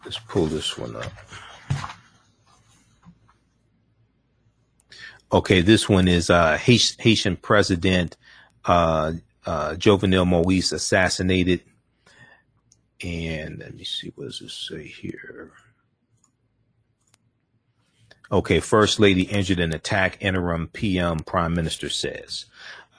Let's 0.04 0.18
pull 0.18 0.46
this 0.46 0.76
one 0.76 0.96
up. 0.96 1.12
Okay, 5.32 5.60
this 5.60 5.88
one 5.88 6.08
is 6.08 6.28
uh, 6.28 6.56
Haitian 6.56 7.36
President 7.36 8.16
uh, 8.64 9.12
uh, 9.46 9.74
Jovenel 9.74 10.26
Moise 10.26 10.72
assassinated. 10.72 11.62
And 13.02 13.58
let 13.60 13.74
me 13.74 13.84
see, 13.84 14.12
what 14.14 14.26
does 14.26 14.40
it 14.42 14.50
say 14.50 14.86
here? 14.86 15.52
Okay, 18.32 18.60
First 18.60 19.00
Lady 19.00 19.22
injured 19.22 19.58
in 19.58 19.72
attack, 19.72 20.18
interim 20.20 20.68
PM 20.68 21.18
Prime 21.18 21.54
Minister 21.54 21.88
says. 21.88 22.44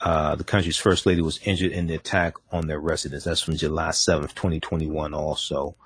Uh, 0.02 0.34
the 0.34 0.44
country's 0.44 0.76
First 0.76 1.06
Lady 1.06 1.22
was 1.22 1.40
injured 1.44 1.72
in 1.72 1.86
the 1.86 1.94
attack 1.94 2.34
on 2.50 2.66
their 2.66 2.80
residence. 2.80 3.24
That's 3.24 3.40
from 3.40 3.56
July 3.56 3.90
7th, 3.90 4.34
2021, 4.34 5.14
also 5.14 5.76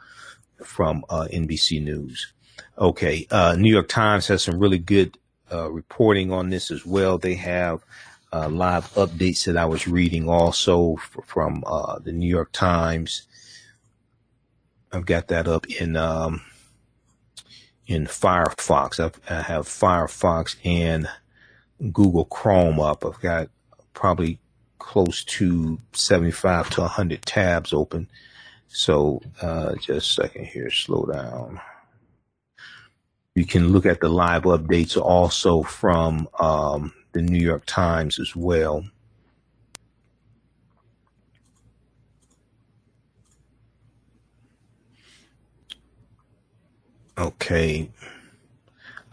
from 0.65 1.05
uh, 1.11 1.29
NBC 1.31 1.83
News. 1.83 2.33
Okay, 2.79 3.27
uh, 3.31 3.55
New 3.57 3.73
York 3.73 3.89
Times 3.89 4.27
has 4.29 4.43
some 4.43 4.59
really 4.59 4.79
good 4.79 5.17
uh, 5.53 5.71
reporting 5.71 6.33
on 6.33 6.51
this 6.51 6.71
as 6.71 6.85
well. 6.85 7.19
They 7.19 7.35
have 7.35 7.85
uh, 8.33 8.49
live 8.49 8.93
updates 8.95 9.45
that 9.47 9.57
I 9.57 9.67
was 9.67 9.89
reading 9.89 10.29
also 10.29 10.97
from 11.25 11.65
uh, 11.67 11.99
the 11.99 12.13
New 12.13 12.29
York 12.29 12.53
Times. 12.53 13.27
I've 14.93 15.07
got 15.07 15.29
that 15.29 15.49
up 15.49 15.67
in. 15.67 15.97
Um, 15.97 16.43
in 17.87 18.07
Firefox. 18.07 19.01
I've, 19.01 19.21
I 19.31 19.43
have 19.43 19.67
Firefox 19.67 20.57
and 20.65 21.09
Google 21.93 22.25
Chrome 22.25 22.81
up. 22.81 23.05
I've 23.05 23.21
got 23.21 23.49
probably 23.95 24.39
close 24.79 25.25
to 25.25 25.79
75 25.93 26.71
to 26.71 26.81
100 26.83 27.23
tabs 27.25 27.73
open. 27.73 28.09
So 28.69 29.23
uh, 29.41 29.75
just 29.77 30.19
a 30.19 30.23
second 30.23 30.47
here, 30.47 30.71
slow 30.71 31.07
down. 31.07 31.61
You 33.35 33.45
can 33.47 33.69
look 33.69 33.87
at 33.87 34.01
the 34.01 34.09
live 34.09 34.43
updates 34.45 35.01
also 35.01 35.63
from 35.63 36.29
um, 36.39 36.93
the 37.17 37.23
New 37.23 37.39
York 37.39 37.65
Times 37.67 38.19
as 38.21 38.37
well. 38.37 38.85
Okay. 47.19 47.89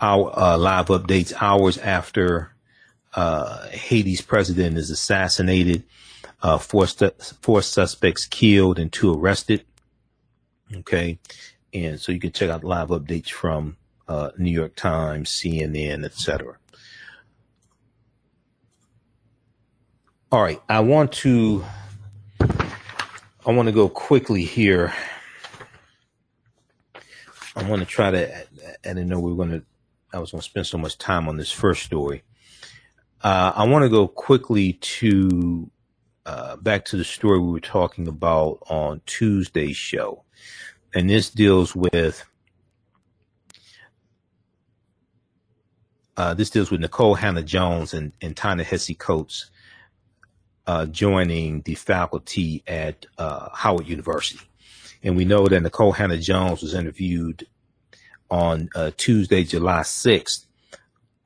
Our 0.02 0.38
uh, 0.38 0.58
live 0.58 0.88
updates 0.88 1.32
hours 1.40 1.78
after 1.78 2.52
uh, 3.14 3.70
Haiti's 3.70 4.22
president 4.22 4.78
is 4.78 4.90
assassinated. 4.90 5.84
Uh, 6.42 6.58
four, 6.58 6.88
stu- 6.88 7.12
four 7.40 7.62
suspects 7.62 8.26
killed 8.26 8.78
and 8.80 8.92
two 8.92 9.14
arrested. 9.14 9.64
Okay. 10.76 11.20
And 11.74 12.02
so 12.02 12.12
you 12.12 12.20
can 12.20 12.34
check 12.34 12.50
out 12.50 12.66
live 12.66 12.90
updates 12.90 13.30
from 13.30 13.78
uh, 14.10 14.32
New 14.38 14.52
York 14.52 14.76
Times, 14.76 15.30
CNN, 15.30 16.04
etc. 16.04 16.58
All 20.34 20.42
right. 20.42 20.60
I 20.68 20.80
want 20.80 21.12
to 21.12 21.64
I 22.42 23.52
want 23.52 23.68
to 23.68 23.72
go 23.72 23.88
quickly 23.88 24.44
here 24.44 24.92
I 27.56 27.70
want 27.70 27.82
to 27.84 27.86
try 27.86 28.10
to. 28.10 28.36
I 28.36 28.46
didn't 28.84 29.10
know 29.10 29.20
we 29.20 29.32
were 29.32 29.46
going 29.46 29.60
to. 29.60 29.64
I 30.12 30.18
was 30.18 30.32
going 30.32 30.42
to 30.42 30.46
spend 30.46 30.66
so 30.66 30.80
much 30.80 30.98
time 30.98 31.30
on 31.30 31.38
this 31.38 31.52
first 31.52 31.84
story. 31.84 32.24
Uh, 33.22 33.52
I 33.56 33.68
want 33.68 33.84
to 33.84 33.90
go 33.90 34.08
quickly 34.08 34.74
to 34.74 35.70
uh, 36.26 36.56
back 36.56 36.86
to 36.86 36.98
the 36.98 37.04
story 37.04 37.38
we 37.40 37.52
were 37.52 37.60
talking 37.60 38.08
about 38.08 38.58
on 38.72 39.02
Tuesday's 39.06 39.78
show, 39.78 40.24
and 40.96 41.12
this 41.12 41.30
deals 41.30 41.76
with. 41.76 42.26
Uh, 46.18 46.34
this 46.34 46.50
deals 46.50 46.72
with 46.72 46.82
Nikole 46.82 47.18
Hannah-Jones 47.18 47.94
and, 47.94 48.14
and 48.20 48.36
Ta-Nehisi 48.36 48.98
Coates 48.98 49.50
uh, 50.68 50.86
joining 50.86 51.62
the 51.62 51.76
faculty 51.76 52.64
at 52.68 53.06
uh, 53.18 53.50
Howard 53.54 53.88
University. 53.88 54.40
And 55.02 55.18
we 55.18 55.26
know 55.26 55.48
that 55.48 55.62
Nikole 55.62 55.96
Hannah-Jones 55.96 56.62
was 56.62 56.74
interviewed 56.74 57.46
on 58.30 58.70
uh, 58.74 58.92
Tuesday, 58.96 59.44
July 59.44 59.82
6th 59.82 60.46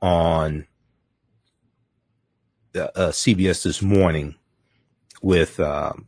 on 0.02 0.66
uh, 2.74 2.88
CBS 3.10 3.62
this 3.62 3.80
morning 3.80 4.34
with 5.22 5.58
um, 5.60 6.06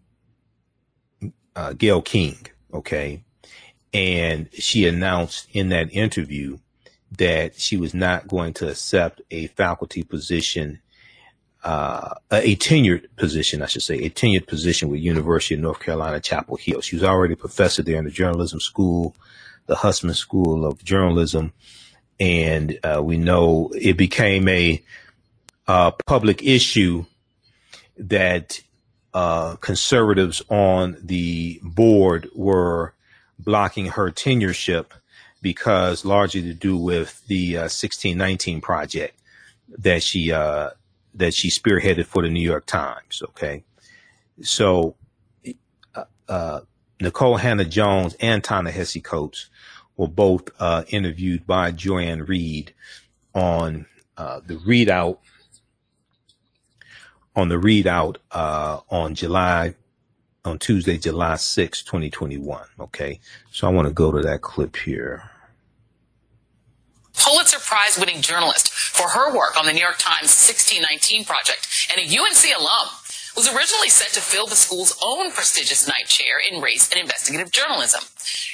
uh, 1.57 1.73
Gayle 1.73 2.03
King. 2.03 2.47
Okay. 2.73 3.25
And 3.93 4.49
she 4.53 4.87
announced 4.87 5.49
in 5.53 5.71
that 5.71 5.93
interview 5.93 6.59
that 7.17 7.59
she 7.59 7.77
was 7.77 7.93
not 7.93 8.29
going 8.29 8.53
to 8.55 8.69
accept 8.69 9.21
a 9.31 9.49
faculty 9.49 10.03
position 10.03 10.81
uh, 11.63 12.15
a 12.31 12.57
tenured 12.57 13.07
position, 13.17 13.63
I 13.63 13.67
should 13.67 13.83
say, 13.83 13.97
a 13.97 14.11
tenured 14.11 14.47
position 14.47 14.89
with 14.89 15.01
University 15.01 15.55
of 15.55 15.61
North 15.61 15.81
Carolina, 15.81 16.21
Chapel 16.21 16.57
Hill. 16.57 16.81
She 16.81 16.97
was 16.97 17.05
already 17.05 17.35
a 17.35 17.37
professor 17.37 17.83
there 17.83 17.99
in 17.99 18.05
the 18.05 18.11
journalism 18.11 18.61
school, 18.61 19.15
the 19.67 19.77
Hussman 19.77 20.15
School 20.15 20.65
of 20.65 20.83
Journalism. 20.83 21.53
And 22.19 22.79
uh, 22.83 23.03
we 23.03 23.19
know 23.19 23.71
it 23.75 23.97
became 23.97 24.49
a 24.49 24.83
uh, 25.69 25.93
public 26.07 26.43
issue 26.43 27.05
that 27.97 28.61
uh, 29.13 29.57
conservatives 29.57 30.43
on 30.49 30.97
the 31.03 31.61
board 31.63 32.29
were 32.35 32.95
blocking 33.39 33.87
her 33.87 34.11
tenureship 34.11 34.87
because 35.43 36.05
largely 36.05 36.43
to 36.43 36.55
do 36.55 36.77
with 36.77 37.27
the 37.27 37.55
1619 37.55 38.59
uh, 38.59 38.61
project 38.61 39.19
that 39.79 40.03
she 40.03 40.33
uh, 40.33 40.71
that 41.15 41.35
she 41.35 41.49
spearheaded 41.49 42.07
for 42.07 42.23
the 42.23 42.31
New 42.31 42.41
York 42.43 42.67
Times. 42.67 43.23
Okay. 43.31 43.65
So, 44.43 44.97
uh, 45.95 46.05
uh, 46.29 46.61
Nikole 47.01 47.41
Hannah-Jones 47.41 48.17
and 48.21 48.43
Ta-Nehisi 48.45 49.03
Coates 49.03 49.49
were 49.97 50.09
both 50.09 50.49
uh, 50.59 50.85
interviewed 50.89 51.47
by 51.47 51.71
Joy-Ann 51.71 52.25
Reid 52.25 52.75
on 53.35 53.87
uh, 54.17 54.41
the 54.45 54.57
ReidOut 54.57 55.19
on 57.37 57.49
the 57.49 57.57
ReidOut 57.57 58.17
uh, 58.33 58.81
on 58.91 59.15
July 59.15 59.75
on 60.45 60.59
Tuesday, 60.59 60.97
July 60.97 61.37
6, 61.37 61.83
2021. 61.83 62.65
Okay. 62.81 63.21
So 63.51 63.67
I 63.67 63.71
want 63.71 63.89
to 63.89 63.95
go 63.95 64.11
to 64.11 64.21
that 64.23 64.41
clip 64.41 64.77
here. 64.77 65.31
Pulitzer 67.15 67.50
Prize 67.71 67.97
winning 67.97 68.21
journalist 68.21 68.73
for 68.73 69.11
her 69.11 69.33
work 69.33 69.57
on 69.57 69.65
the 69.65 69.73
New 69.73 69.79
York 69.79 69.99
Times 69.99 70.35
1619 70.35 71.23
project 71.25 71.71
and 71.95 72.03
a 72.03 72.19
UNC 72.19 72.43
alum. 72.59 72.91
was 73.37 73.47
originally 73.47 73.89
set 73.89 74.11
to 74.11 74.21
fill 74.21 74.49
the 74.49 74.59
school's 74.59 74.99
own 75.01 75.31
prestigious 75.31 75.87
Knight 75.87 76.09
chair 76.09 76.43
in 76.43 76.61
race 76.61 76.91
and 76.91 77.01
investigative 77.01 77.53
journalism. 77.53 78.03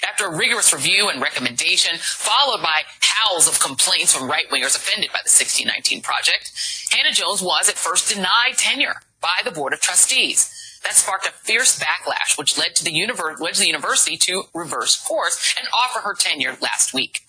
After 0.07 0.27
a 0.27 0.37
rigorous 0.37 0.71
review 0.71 1.09
and 1.09 1.23
recommendation, 1.23 1.97
followed 1.97 2.61
by 2.61 2.83
howls 3.01 3.49
of 3.49 3.59
complaints 3.59 4.15
from 4.15 4.29
right 4.29 4.51
wingers 4.51 4.77
offended 4.77 5.09
by 5.09 5.25
the 5.25 5.33
1619 5.33 6.03
project, 6.03 6.53
Hannah 6.93 7.17
Jones 7.17 7.41
was 7.41 7.71
at 7.71 7.81
first 7.81 8.13
denied 8.13 8.59
tenure 8.59 9.01
by 9.23 9.41
the 9.43 9.51
Board 9.51 9.73
of 9.73 9.81
Trustees. 9.81 10.53
That 10.85 10.93
sparked 10.93 11.27
a 11.27 11.33
fierce 11.33 11.81
backlash, 11.81 12.37
which 12.37 12.59
led 12.59 12.77
to 12.77 12.85
the, 12.85 12.93
univer- 12.93 13.41
led 13.41 13.55
to 13.55 13.61
the 13.61 13.67
university 13.67 14.19
to 14.29 14.43
reverse 14.53 15.03
course 15.03 15.55
and 15.59 15.67
offer 15.73 16.01
her 16.01 16.13
tenure 16.13 16.59
last 16.61 16.93
week. 16.93 17.26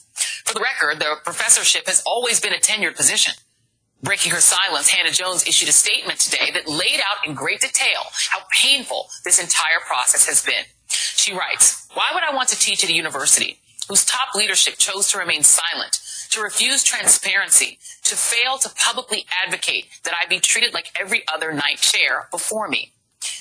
For 0.47 0.53
the 0.53 0.61
record, 0.61 0.99
the 0.99 1.17
professorship 1.25 1.87
has 1.87 2.01
always 2.05 2.39
been 2.39 2.53
a 2.53 2.57
tenured 2.57 2.95
position. 2.95 3.33
Breaking 4.01 4.31
her 4.31 4.39
silence, 4.39 4.87
Hannah 4.87 5.11
Jones 5.11 5.45
issued 5.45 5.67
a 5.67 5.73
statement 5.73 6.21
today 6.21 6.51
that 6.53 6.69
laid 6.69 7.01
out 7.01 7.27
in 7.27 7.33
great 7.33 7.59
detail 7.59 8.03
how 8.29 8.39
painful 8.53 9.09
this 9.25 9.41
entire 9.41 9.81
process 9.85 10.25
has 10.25 10.41
been. 10.41 10.63
She 10.87 11.33
writes, 11.33 11.89
Why 11.93 12.11
would 12.13 12.23
I 12.23 12.33
want 12.33 12.47
to 12.49 12.57
teach 12.57 12.81
at 12.85 12.89
a 12.89 12.93
university 12.93 13.59
whose 13.89 14.05
top 14.05 14.35
leadership 14.35 14.77
chose 14.77 15.11
to 15.11 15.17
remain 15.17 15.43
silent, 15.43 15.99
to 16.31 16.39
refuse 16.39 16.81
transparency, 16.81 17.79
to 18.05 18.15
fail 18.15 18.57
to 18.59 18.69
publicly 18.69 19.25
advocate 19.45 19.87
that 20.05 20.13
I 20.13 20.27
be 20.27 20.39
treated 20.39 20.73
like 20.73 20.97
every 20.97 21.23
other 21.27 21.51
Knight 21.51 21.79
chair 21.79 22.29
before 22.31 22.69
me? 22.69 22.93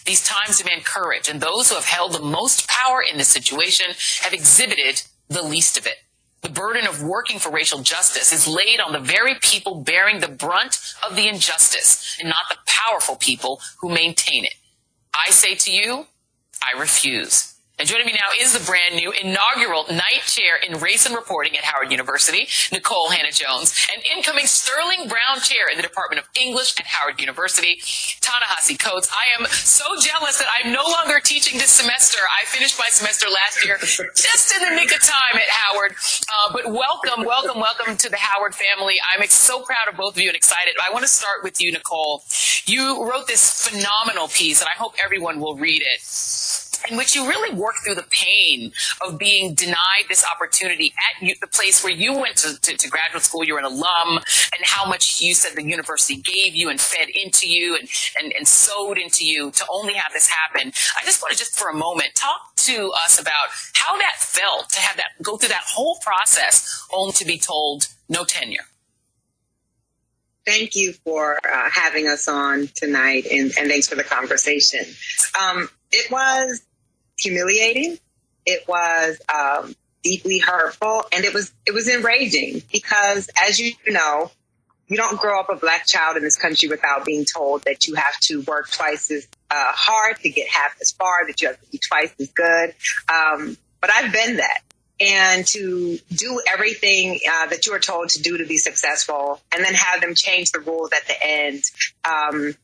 These 0.06 0.24
times 0.24 0.58
demand 0.58 0.84
courage, 0.84 1.28
and 1.28 1.40
those 1.40 1.68
who 1.68 1.76
have 1.76 1.84
held 1.84 2.14
the 2.14 2.20
most 2.20 2.66
power 2.66 3.00
in 3.00 3.16
this 3.16 3.28
situation 3.28 3.94
have 4.22 4.32
exhibited 4.32 5.02
the 5.28 5.42
least 5.42 5.78
of 5.78 5.86
it. 5.86 5.98
The 6.46 6.52
burden 6.52 6.86
of 6.86 7.02
working 7.02 7.40
for 7.40 7.50
racial 7.50 7.82
justice 7.82 8.32
is 8.32 8.46
laid 8.46 8.78
on 8.78 8.92
the 8.92 9.00
very 9.00 9.34
people 9.42 9.80
bearing 9.82 10.20
the 10.20 10.28
brunt 10.28 10.78
of 11.04 11.16
the 11.16 11.26
injustice 11.26 12.16
and 12.20 12.28
not 12.28 12.46
the 12.48 12.56
powerful 12.66 13.16
people 13.16 13.60
who 13.80 13.88
maintain 13.88 14.44
it. 14.44 14.54
I 15.12 15.30
say 15.30 15.56
to 15.56 15.72
you, 15.72 16.06
I 16.62 16.78
refuse. 16.78 17.55
And 17.78 17.86
joining 17.86 18.06
me 18.06 18.14
now 18.14 18.32
is 18.40 18.56
the 18.56 18.64
brand 18.64 18.96
new 18.96 19.12
inaugural 19.12 19.84
Knight 19.90 20.24
chair 20.24 20.56
in 20.56 20.80
race 20.80 21.04
and 21.04 21.14
reporting 21.14 21.58
at 21.58 21.64
Howard 21.64 21.90
University, 21.90 22.46
Nikole 22.72 23.12
Hannah-Jones, 23.12 23.68
and 23.92 24.02
incoming 24.16 24.46
Sterling 24.46 25.08
Brown 25.08 25.40
chair 25.42 25.68
in 25.70 25.76
the 25.76 25.82
Department 25.82 26.22
of 26.22 26.28
English 26.40 26.72
at 26.80 26.86
Howard 26.86 27.20
University, 27.20 27.76
Ta-Nehisi 28.22 28.78
Coates. 28.78 29.10
I 29.12 29.38
am 29.38 29.44
so 29.48 29.84
jealous 30.00 30.38
that 30.38 30.48
I'm 30.48 30.72
no 30.72 30.84
longer 30.88 31.20
teaching 31.20 31.58
this 31.58 31.68
semester. 31.68 32.16
I 32.40 32.46
finished 32.46 32.78
my 32.78 32.88
semester 32.88 33.26
last 33.28 33.62
year 33.62 33.76
just 33.76 34.56
in 34.56 34.62
the 34.62 34.74
nick 34.74 34.90
of 34.96 35.02
time 35.02 35.36
at 35.36 35.50
Howard. 35.50 35.92
Uh, 36.32 36.52
but 36.54 36.72
welcome, 36.72 37.26
welcome, 37.26 37.60
welcome 37.60 37.94
to 37.98 38.08
the 38.08 38.16
Howard 38.16 38.54
family. 38.54 38.94
I'm 39.12 39.22
so 39.28 39.60
proud 39.60 39.88
of 39.90 39.98
both 39.98 40.16
of 40.16 40.22
you 40.22 40.30
and 40.30 40.36
excited. 40.36 40.76
I 40.82 40.90
want 40.94 41.02
to 41.02 41.10
start 41.10 41.44
with 41.44 41.60
you, 41.60 41.74
Nikole. 41.74 42.22
You 42.66 43.04
wrote 43.04 43.26
this 43.26 43.68
phenomenal 43.68 44.28
piece, 44.28 44.62
and 44.62 44.68
I 44.74 44.78
hope 44.78 44.94
everyone 44.98 45.40
will 45.40 45.56
read 45.56 45.82
it 45.82 46.00
in 46.90 46.96
which 46.96 47.14
you 47.14 47.28
really 47.28 47.54
work 47.54 47.74
through 47.84 47.94
the 47.94 48.06
pain 48.10 48.72
of 49.06 49.18
being 49.18 49.54
denied 49.54 50.04
this 50.08 50.24
opportunity 50.24 50.92
at 51.10 51.26
you, 51.26 51.34
the 51.40 51.46
place 51.46 51.82
where 51.82 51.92
you 51.92 52.12
went 52.12 52.36
to, 52.36 52.60
to, 52.60 52.76
to, 52.76 52.88
graduate 52.88 53.22
school, 53.22 53.44
you're 53.44 53.58
an 53.58 53.64
alum, 53.64 54.18
and 54.18 54.64
how 54.64 54.86
much 54.86 55.20
you 55.20 55.34
said 55.34 55.56
the 55.56 55.62
university 55.62 56.16
gave 56.16 56.54
you 56.54 56.70
and 56.70 56.80
fed 56.80 57.08
into 57.14 57.48
you 57.48 57.76
and, 57.76 57.88
and, 58.20 58.32
and 58.32 58.46
sowed 58.46 58.98
into 58.98 59.24
you 59.24 59.50
to 59.50 59.64
only 59.70 59.94
have 59.94 60.12
this 60.12 60.28
happen. 60.28 60.72
I 61.00 61.04
just 61.04 61.22
want 61.22 61.32
to 61.32 61.38
just 61.38 61.58
for 61.58 61.68
a 61.68 61.74
moment 61.74 62.14
talk 62.14 62.54
to 62.56 62.92
us 63.04 63.20
about 63.20 63.48
how 63.74 63.96
that 63.96 64.16
felt 64.18 64.70
to 64.70 64.80
have 64.80 64.96
that 64.96 65.22
go 65.22 65.36
through 65.36 65.50
that 65.50 65.64
whole 65.66 65.98
process 66.02 66.86
only 66.92 67.12
to 67.12 67.24
be 67.24 67.38
told 67.38 67.88
no 68.08 68.24
tenure. 68.24 68.64
Thank 70.46 70.76
you 70.76 70.92
for 70.92 71.38
uh, 71.44 71.70
having 71.70 72.06
us 72.06 72.28
on 72.28 72.68
tonight 72.74 73.26
and, 73.26 73.52
and 73.58 73.68
thanks 73.68 73.88
for 73.88 73.96
the 73.96 74.04
conversation. 74.04 74.84
Um, 75.40 75.68
it 75.90 76.10
was 76.10 76.62
humiliating. 77.18 77.98
It 78.44 78.66
was 78.68 79.18
um, 79.34 79.74
deeply 80.02 80.38
hurtful, 80.38 81.04
and 81.12 81.24
it 81.24 81.34
was 81.34 81.52
it 81.66 81.74
was 81.74 81.88
enraging 81.88 82.62
because, 82.72 83.28
as 83.44 83.58
you 83.58 83.72
know, 83.86 84.30
you 84.88 84.96
don't 84.96 85.20
grow 85.20 85.40
up 85.40 85.48
a 85.50 85.56
black 85.56 85.86
child 85.86 86.16
in 86.16 86.22
this 86.22 86.36
country 86.36 86.68
without 86.68 87.04
being 87.04 87.24
told 87.24 87.64
that 87.64 87.86
you 87.86 87.94
have 87.94 88.18
to 88.20 88.42
work 88.42 88.70
twice 88.70 89.10
as 89.10 89.26
uh, 89.50 89.72
hard 89.72 90.18
to 90.20 90.30
get 90.30 90.48
half 90.48 90.76
as 90.80 90.92
far, 90.92 91.26
that 91.26 91.42
you 91.42 91.48
have 91.48 91.60
to 91.60 91.70
be 91.70 91.78
twice 91.78 92.14
as 92.20 92.30
good. 92.30 92.74
Um, 93.12 93.56
but 93.80 93.90
I've 93.90 94.12
been 94.12 94.36
that. 94.36 94.60
And 94.98 95.46
to 95.48 95.98
do 96.10 96.40
everything 96.50 97.20
uh, 97.30 97.48
that 97.48 97.66
you 97.66 97.74
are 97.74 97.78
told 97.78 98.08
to 98.10 98.22
do 98.22 98.38
to 98.38 98.46
be 98.46 98.56
successful, 98.56 99.42
and 99.52 99.62
then 99.62 99.74
have 99.74 100.00
them 100.00 100.14
change 100.14 100.52
the 100.52 100.60
rules 100.60 100.90
at 100.92 101.06
the 101.06 101.22
end, 101.22 101.62
um, 102.08 102.54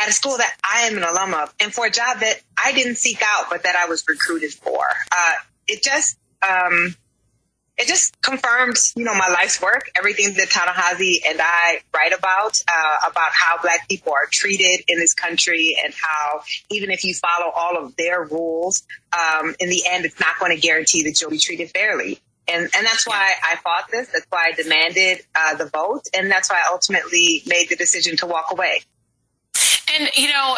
at 0.00 0.08
a 0.08 0.12
school 0.12 0.36
that 0.36 0.56
I 0.64 0.82
am 0.82 0.96
an 0.96 1.02
alum 1.02 1.34
of 1.34 1.52
and 1.60 1.72
for 1.72 1.86
a 1.86 1.90
job 1.90 2.20
that 2.20 2.40
I 2.62 2.72
didn't 2.72 2.96
seek 2.96 3.22
out, 3.22 3.46
but 3.50 3.64
that 3.64 3.76
I 3.76 3.86
was 3.86 4.04
recruited 4.08 4.52
for. 4.52 4.84
Uh, 5.10 5.32
it 5.66 5.82
just, 5.82 6.18
um, 6.48 6.94
it 7.76 7.86
just 7.86 8.20
confirmed, 8.22 8.76
you 8.96 9.04
know, 9.04 9.14
my 9.14 9.28
life's 9.28 9.62
work, 9.62 9.90
everything 9.96 10.34
that 10.34 10.50
Ta-Nehisi 10.50 11.18
and 11.28 11.38
I 11.40 11.80
write 11.94 12.12
about, 12.12 12.58
uh, 12.68 13.10
about 13.10 13.30
how 13.32 13.60
black 13.62 13.88
people 13.88 14.12
are 14.12 14.26
treated 14.32 14.84
in 14.88 14.98
this 14.98 15.14
country 15.14 15.76
and 15.84 15.94
how 15.94 16.42
even 16.70 16.90
if 16.90 17.04
you 17.04 17.14
follow 17.14 17.52
all 17.54 17.76
of 17.78 17.94
their 17.96 18.24
rules, 18.24 18.82
um, 19.12 19.54
in 19.60 19.68
the 19.70 19.82
end, 19.88 20.04
it's 20.04 20.18
not 20.18 20.38
going 20.40 20.54
to 20.54 20.60
guarantee 20.60 21.04
that 21.04 21.20
you'll 21.20 21.30
be 21.30 21.38
treated 21.38 21.70
fairly. 21.70 22.20
And, 22.48 22.62
and 22.62 22.86
that's 22.86 23.06
why 23.06 23.30
I 23.48 23.56
fought 23.56 23.90
this. 23.92 24.08
That's 24.08 24.26
why 24.30 24.50
I 24.50 24.52
demanded 24.60 25.20
uh, 25.34 25.54
the 25.56 25.66
vote. 25.66 26.02
And 26.16 26.30
that's 26.30 26.50
why 26.50 26.56
I 26.56 26.72
ultimately 26.72 27.42
made 27.46 27.68
the 27.68 27.76
decision 27.76 28.16
to 28.18 28.26
walk 28.26 28.46
away. 28.50 28.80
And, 29.94 30.10
you 30.14 30.28
know, 30.28 30.56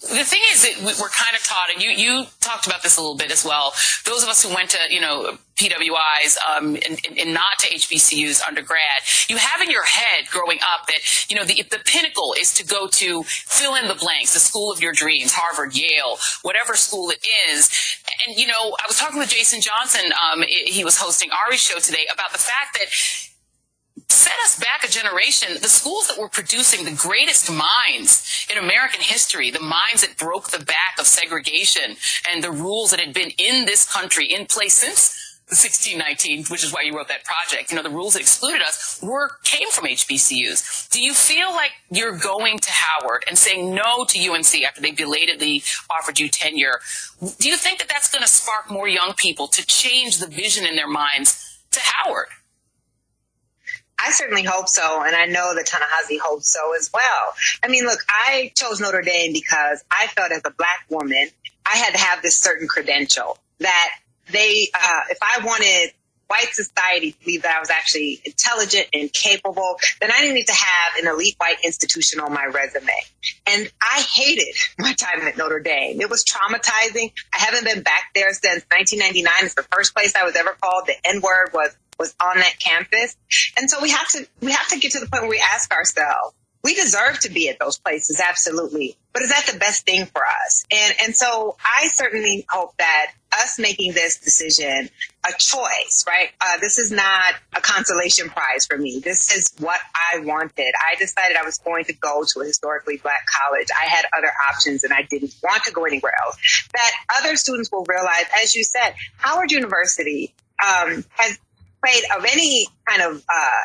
the 0.00 0.24
thing 0.24 0.40
is 0.52 0.62
that 0.62 0.82
we're 1.00 1.08
kind 1.08 1.34
of 1.34 1.42
taught, 1.42 1.68
and 1.72 1.82
you, 1.82 1.90
you 1.90 2.26
talked 2.40 2.66
about 2.66 2.82
this 2.82 2.96
a 2.96 3.00
little 3.00 3.16
bit 3.16 3.32
as 3.32 3.44
well. 3.44 3.72
Those 4.04 4.22
of 4.22 4.28
us 4.28 4.42
who 4.42 4.54
went 4.54 4.70
to, 4.70 4.78
you 4.90 5.00
know, 5.00 5.38
PWIs 5.56 6.36
um, 6.46 6.76
and, 6.76 7.00
and, 7.18 7.32
not 7.32 7.58
to 7.60 7.74
HBCUs 7.74 8.46
undergrad, 8.46 9.02
you 9.28 9.38
have 9.38 9.62
in 9.62 9.70
your 9.70 9.84
head 9.84 10.26
growing 10.30 10.58
up 10.58 10.86
that, 10.86 11.30
you 11.30 11.36
know, 11.36 11.44
the, 11.44 11.64
the 11.70 11.80
pinnacle 11.84 12.34
is 12.38 12.52
to 12.54 12.64
go 12.64 12.86
to 12.88 13.22
fill 13.24 13.74
in 13.74 13.88
the 13.88 13.94
blanks, 13.94 14.34
the 14.34 14.40
school 14.40 14.70
of 14.70 14.80
your 14.80 14.92
dreams, 14.92 15.32
Harvard, 15.32 15.74
Yale, 15.74 16.18
whatever 16.42 16.74
school 16.74 17.10
it 17.10 17.26
is. 17.50 17.70
And, 18.26 18.36
you 18.36 18.46
know, 18.46 18.76
I 18.78 18.84
was 18.86 18.98
talking 18.98 19.18
with 19.18 19.30
Jason 19.30 19.60
Johnson, 19.62 20.12
um, 20.30 20.42
he 20.46 20.84
was 20.84 20.98
hosting 20.98 21.30
Ari's 21.30 21.60
show 21.60 21.78
today 21.78 22.06
about 22.12 22.32
the 22.32 22.38
fact 22.38 22.74
that 22.78 22.88
set 24.08 24.38
us 24.44 24.58
back 24.58 24.84
a 24.84 24.88
generation. 24.88 25.56
The 25.60 25.68
schools 25.68 26.08
that 26.08 26.18
were 26.18 26.28
producing 26.28 26.84
the 26.84 26.92
greatest 26.92 27.50
minds 27.50 28.46
in 28.50 28.62
American 28.62 29.00
history, 29.00 29.50
the 29.50 29.60
minds 29.60 30.02
that 30.02 30.16
broke 30.16 30.50
the 30.50 30.64
back 30.64 30.96
of 30.98 31.06
segregation 31.06 31.96
and 32.30 32.42
the 32.42 32.50
rules 32.50 32.90
that 32.90 33.00
had 33.00 33.14
been 33.14 33.30
in 33.38 33.66
this 33.66 33.90
country 33.90 34.26
in 34.26 34.46
place 34.46 34.74
since 34.74 35.26
1619, 35.48 36.46
which 36.46 36.64
is 36.64 36.72
why 36.72 36.82
you 36.82 36.96
wrote 36.96 37.06
that 37.06 37.22
project. 37.22 37.70
You 37.70 37.76
know, 37.76 37.82
the 37.84 37.90
rules 37.90 38.14
that 38.14 38.20
excluded 38.20 38.62
us 38.62 38.98
were 39.00 39.38
came 39.44 39.70
from 39.70 39.84
HBCUs. 39.84 40.90
Do 40.90 41.00
you 41.00 41.14
feel 41.14 41.52
like 41.52 41.70
you're 41.88 42.18
going 42.18 42.58
to 42.58 42.70
Howard 42.70 43.24
and 43.28 43.38
saying 43.38 43.72
no 43.72 44.04
to 44.06 44.28
UNC 44.28 44.62
after 44.66 44.80
they 44.80 44.90
belatedly 44.90 45.62
offered 45.88 46.18
you 46.18 46.28
tenure? 46.28 46.80
Do 47.20 47.48
you 47.48 47.56
think 47.56 47.78
that 47.78 47.88
that's 47.88 48.10
going 48.10 48.22
to 48.22 48.28
spark 48.28 48.72
more 48.72 48.88
young 48.88 49.14
people 49.16 49.46
to 49.48 49.64
change 49.64 50.18
the 50.18 50.26
vision 50.26 50.66
in 50.66 50.74
their 50.74 50.88
minds 50.88 51.60
to 51.70 51.80
Howard? 51.80 52.26
I 53.98 54.10
certainly 54.12 54.42
hope 54.42 54.68
so, 54.68 55.02
and 55.02 55.16
I 55.16 55.26
know 55.26 55.54
that 55.54 55.66
Ta-Nehisi 55.66 56.18
hopes 56.22 56.50
so 56.52 56.74
as 56.74 56.90
well. 56.92 57.34
I 57.62 57.68
mean, 57.68 57.84
look, 57.84 58.00
I 58.08 58.52
chose 58.54 58.80
Notre 58.80 59.02
Dame 59.02 59.32
because 59.32 59.82
I 59.90 60.06
felt 60.08 60.32
as 60.32 60.42
a 60.44 60.50
black 60.50 60.84
woman, 60.90 61.28
I 61.64 61.76
had 61.76 61.92
to 61.92 61.98
have 61.98 62.22
this 62.22 62.38
certain 62.38 62.68
credential 62.68 63.38
that 63.60 63.90
they, 64.30 64.68
uh, 64.74 65.00
if 65.10 65.18
I 65.22 65.44
wanted 65.44 65.92
white 66.28 66.52
society 66.52 67.12
to 67.12 67.18
believe 67.24 67.42
that 67.42 67.56
I 67.56 67.60
was 67.60 67.70
actually 67.70 68.20
intelligent 68.24 68.88
and 68.92 69.12
capable, 69.12 69.76
then 70.00 70.10
I 70.10 70.20
didn't 70.20 70.34
need 70.34 70.48
to 70.48 70.54
have 70.54 71.02
an 71.02 71.08
elite 71.08 71.36
white 71.38 71.58
institution 71.64 72.20
on 72.20 72.32
my 72.32 72.46
resume. 72.46 72.92
And 73.46 73.70
I 73.80 74.00
hated 74.00 74.54
my 74.78 74.92
time 74.92 75.22
at 75.22 75.36
Notre 75.36 75.60
Dame. 75.60 76.00
It 76.00 76.10
was 76.10 76.24
traumatizing. 76.24 77.12
I 77.34 77.38
haven't 77.38 77.64
been 77.64 77.82
back 77.82 78.10
there 78.14 78.32
since 78.32 78.64
1999. 78.70 79.32
It's 79.42 79.54
the 79.54 79.66
first 79.72 79.94
place 79.94 80.14
I 80.16 80.24
was 80.24 80.36
ever 80.36 80.56
called. 80.60 80.86
The 80.86 80.94
N 81.04 81.20
word 81.20 81.50
was 81.52 81.74
was 81.98 82.14
on 82.20 82.36
that 82.38 82.58
campus. 82.58 83.16
And 83.58 83.70
so 83.70 83.80
we 83.80 83.90
have 83.90 84.08
to 84.10 84.26
we 84.40 84.52
have 84.52 84.68
to 84.68 84.78
get 84.78 84.92
to 84.92 85.00
the 85.00 85.06
point 85.06 85.22
where 85.22 85.30
we 85.30 85.44
ask 85.54 85.72
ourselves, 85.72 86.34
we 86.62 86.74
deserve 86.74 87.20
to 87.20 87.30
be 87.30 87.48
at 87.48 87.58
those 87.60 87.78
places, 87.78 88.20
absolutely. 88.20 88.96
But 89.12 89.22
is 89.22 89.30
that 89.30 89.48
the 89.50 89.58
best 89.58 89.86
thing 89.86 90.06
for 90.06 90.22
us? 90.44 90.64
And 90.70 90.94
and 91.04 91.16
so 91.16 91.56
I 91.64 91.88
certainly 91.88 92.44
hope 92.48 92.76
that 92.78 93.12
us 93.32 93.58
making 93.58 93.92
this 93.92 94.18
decision 94.18 94.88
a 95.24 95.32
choice, 95.38 96.04
right? 96.06 96.30
Uh, 96.40 96.58
this 96.60 96.78
is 96.78 96.90
not 96.90 97.34
a 97.54 97.60
consolation 97.60 98.28
prize 98.30 98.66
for 98.66 98.76
me. 98.78 99.00
This 99.02 99.34
is 99.34 99.52
what 99.58 99.80
I 99.94 100.20
wanted. 100.20 100.72
I 100.90 100.96
decided 100.96 101.36
I 101.36 101.44
was 101.44 101.58
going 101.58 101.84
to 101.84 101.92
go 101.92 102.24
to 102.26 102.40
a 102.40 102.44
historically 102.44 102.96
black 102.98 103.26
college. 103.26 103.68
I 103.70 103.86
had 103.86 104.04
other 104.16 104.32
options 104.48 104.84
and 104.84 104.92
I 104.92 105.02
didn't 105.08 105.34
want 105.42 105.64
to 105.64 105.72
go 105.72 105.84
anywhere 105.84 106.14
else. 106.24 106.36
That 106.72 106.90
other 107.18 107.36
students 107.36 107.70
will 107.70 107.84
realize, 107.88 108.24
as 108.42 108.54
you 108.54 108.64
said, 108.64 108.94
Howard 109.18 109.50
University 109.50 110.34
um, 110.62 111.04
has 111.10 111.38
of 112.16 112.24
any 112.24 112.66
kind 112.88 113.02
of 113.02 113.24
uh, 113.28 113.60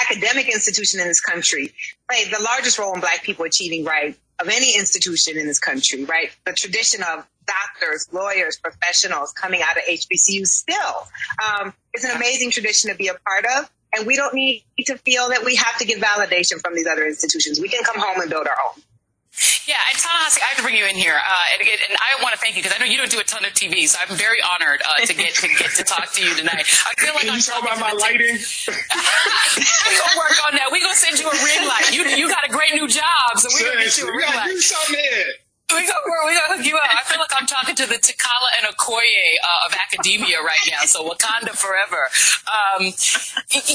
academic 0.00 0.48
institution 0.48 1.00
in 1.00 1.08
this 1.08 1.20
country 1.20 1.72
played 2.10 2.32
the 2.32 2.42
largest 2.42 2.78
role 2.78 2.94
in 2.94 3.00
Black 3.00 3.22
people 3.22 3.44
achieving 3.44 3.84
right 3.84 4.16
of 4.40 4.48
any 4.48 4.76
institution 4.76 5.36
in 5.36 5.46
this 5.46 5.58
country, 5.58 6.04
right? 6.04 6.30
The 6.46 6.52
tradition 6.52 7.02
of 7.02 7.26
doctors, 7.46 8.08
lawyers, 8.12 8.58
professionals 8.58 9.32
coming 9.32 9.60
out 9.62 9.76
of 9.76 9.82
HBCU 9.84 10.46
still 10.46 11.08
um, 11.44 11.74
is 11.94 12.04
an 12.04 12.16
amazing 12.16 12.50
tradition 12.50 12.90
to 12.90 12.96
be 12.96 13.08
a 13.08 13.14
part 13.14 13.44
of. 13.58 13.70
And 13.94 14.06
we 14.06 14.16
don't 14.16 14.34
need 14.34 14.64
to 14.86 14.96
feel 14.98 15.28
that 15.30 15.44
we 15.44 15.56
have 15.56 15.76
to 15.78 15.84
get 15.84 16.00
validation 16.00 16.60
from 16.60 16.74
these 16.74 16.86
other 16.86 17.04
institutions. 17.06 17.60
We 17.60 17.68
can 17.68 17.82
come 17.82 17.98
home 17.98 18.20
and 18.20 18.30
build 18.30 18.46
our 18.46 18.56
own. 18.68 18.82
Yeah, 19.70 19.78
and 19.86 19.94
Ta-Nehisi, 19.94 20.42
I 20.42 20.50
have 20.50 20.58
to 20.58 20.66
bring 20.66 20.74
you 20.74 20.84
in 20.90 20.98
here, 20.98 21.14
uh, 21.14 21.54
and, 21.54 21.62
and, 21.62 21.94
I 22.02 22.18
want 22.20 22.34
to 22.34 22.40
thank 22.42 22.58
you 22.58 22.62
because 22.62 22.74
I 22.74 22.82
know 22.82 22.90
you 22.90 22.98
don't 22.98 23.10
do 23.10 23.22
a 23.22 23.24
ton 23.24 23.46
of 23.46 23.54
TV, 23.54 23.86
so 23.86 24.02
I'm 24.02 24.18
very 24.18 24.42
honored 24.42 24.82
uh, 24.82 25.06
to 25.06 25.14
get 25.14 25.38
to 25.38 25.46
get 25.46 25.70
to 25.78 25.84
talk 25.86 26.10
to 26.12 26.20
you 26.20 26.34
tonight. 26.34 26.66
I 26.66 26.92
feel 26.98 27.14
like 27.14 27.30
Can 27.30 27.30
I'm 27.30 27.38
you 27.38 27.42
talk 27.46 27.62
about 27.62 27.78
my 27.78 27.94
lighting. 27.94 28.34
we 28.66 29.92
gonna 29.94 30.18
work 30.18 30.34
on 30.50 30.58
that. 30.58 30.68
We 30.74 30.82
gonna 30.82 30.98
send 30.98 31.22
you 31.22 31.30
a 31.30 31.36
ring 31.46 31.62
light. 31.70 31.94
You 31.94 32.02
you 32.18 32.26
got 32.26 32.42
a 32.42 32.50
great 32.50 32.74
new 32.74 32.88
job, 32.90 33.38
so 33.38 33.46
we 33.54 33.70
gonna 33.70 33.86
get 33.86 33.96
you 33.96 34.10
a 34.10 34.12
ring 34.12 34.34
light. 34.34 34.50
Do 34.50 34.60
something 34.60 34.98
here. 34.98 35.38
We 35.70 35.86
got, 35.86 36.02
we 36.26 36.34
got 36.34 36.48
to 36.50 36.56
hook 36.56 36.66
you 36.66 36.76
up. 36.76 36.90
I 36.90 37.02
feel 37.06 37.20
like 37.20 37.30
I'm 37.30 37.46
talking 37.46 37.76
to 37.76 37.86
the 37.86 37.94
T'Challa 37.94 38.50
and 38.58 38.74
Okoye 38.74 39.38
uh, 39.38 39.66
of 39.70 39.76
academia 39.78 40.42
right 40.42 40.58
now. 40.68 40.82
So 40.82 41.08
Wakanda 41.08 41.54
forever. 41.54 42.10
Um, 42.50 42.90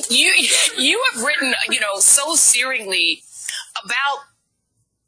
you 0.10 0.34
you 0.78 1.04
have 1.14 1.24
written, 1.24 1.54
you 1.70 1.80
know, 1.80 1.96
so 2.00 2.36
searingly 2.36 3.24
about 3.82 4.28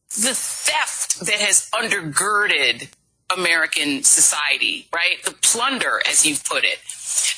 the 0.10 0.34
theft 0.34 1.20
that 1.20 1.36
has 1.36 1.70
undergirded 1.72 2.90
American 3.36 4.04
society, 4.04 4.88
right? 4.94 5.24
The 5.26 5.32
plunder, 5.32 6.02
as 6.10 6.26
you've 6.26 6.46
put 6.46 6.64
it. 6.64 6.80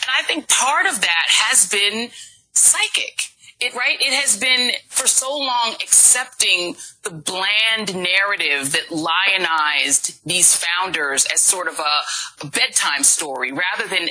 And 0.03 0.11
I 0.17 0.23
think 0.23 0.47
part 0.47 0.85
of 0.85 1.01
that 1.01 1.25
has 1.27 1.67
been 1.67 2.11
psychic. 2.53 3.21
It, 3.59 3.73
right? 3.73 3.99
It 3.99 4.13
has 4.13 4.39
been 4.39 4.71
for 4.87 5.05
so 5.05 5.37
long 5.37 5.75
accepting 5.81 6.77
the 7.03 7.09
bland 7.09 7.93
narrative 7.93 8.71
that 8.71 8.89
lionized 8.89 10.25
these 10.25 10.55
founders 10.55 11.25
as 11.25 11.41
sort 11.41 11.67
of 11.67 11.77
a, 11.77 12.45
a 12.45 12.49
bedtime 12.49 13.03
story 13.03 13.51
rather 13.51 13.85
than 13.89 14.07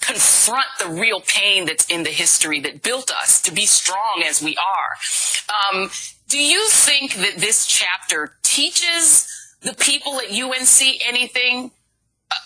confront 0.00 0.66
the 0.80 0.88
real 0.88 1.20
pain 1.20 1.66
that's 1.66 1.86
in 1.86 2.02
the 2.02 2.10
history 2.10 2.58
that 2.60 2.82
built 2.82 3.12
us 3.12 3.40
to 3.42 3.52
be 3.52 3.64
strong 3.64 4.24
as 4.26 4.42
we 4.42 4.56
are. 4.56 4.96
Um, 5.72 5.90
do 6.30 6.38
you 6.38 6.68
think 6.68 7.14
that 7.16 7.34
this 7.38 7.66
chapter 7.66 8.36
teaches 8.42 9.26
the 9.62 9.74
people 9.74 10.18
at 10.20 10.30
UNC 10.30 11.02
anything 11.06 11.72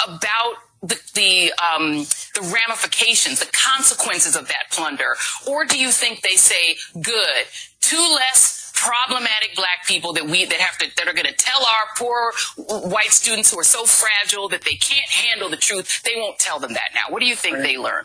about 0.09 0.55
the 0.83 1.01
the, 1.15 1.53
um, 1.63 2.07
the 2.35 2.43
ramifications, 2.43 3.41
the 3.41 3.51
consequences 3.53 4.37
of 4.37 4.49
that 4.49 4.71
plunder, 4.71 5.17
or 5.47 5.65
do 5.65 5.79
you 5.79 5.91
think 5.91 6.23
they 6.23 6.37
say, 6.37 6.77
"Good, 7.01 7.47
two 7.81 8.09
less 8.11 8.73
problematic 8.75 9.55
black 9.55 9.87
people 9.87 10.13
that 10.15 10.27
we 10.27 10.45
that 10.45 10.61
have 10.61 10.77
to 10.79 10.87
that 10.97 11.07
are 11.07 11.15
going 11.15 11.27
to 11.27 11.33
tell 11.33 11.65
our 11.65 11.87
poor 11.97 12.33
white 12.89 13.13
students 13.13 13.51
who 13.51 13.59
are 13.59 13.65
so 13.65 13.85
fragile 13.85 14.49
that 14.49 14.63
they 14.63 14.75
can't 14.75 15.09
handle 15.09 15.49
the 15.49 15.57
truth, 15.57 16.03
they 16.03 16.17
won't 16.17 16.39
tell 16.39 16.59
them 16.59 16.73
that 16.73 16.91
now." 16.95 17.03
What 17.11 17.21
do 17.21 17.27
you 17.27 17.37
think 17.37 17.57
right. 17.57 17.63
they 17.63 17.79
learn? 17.79 18.05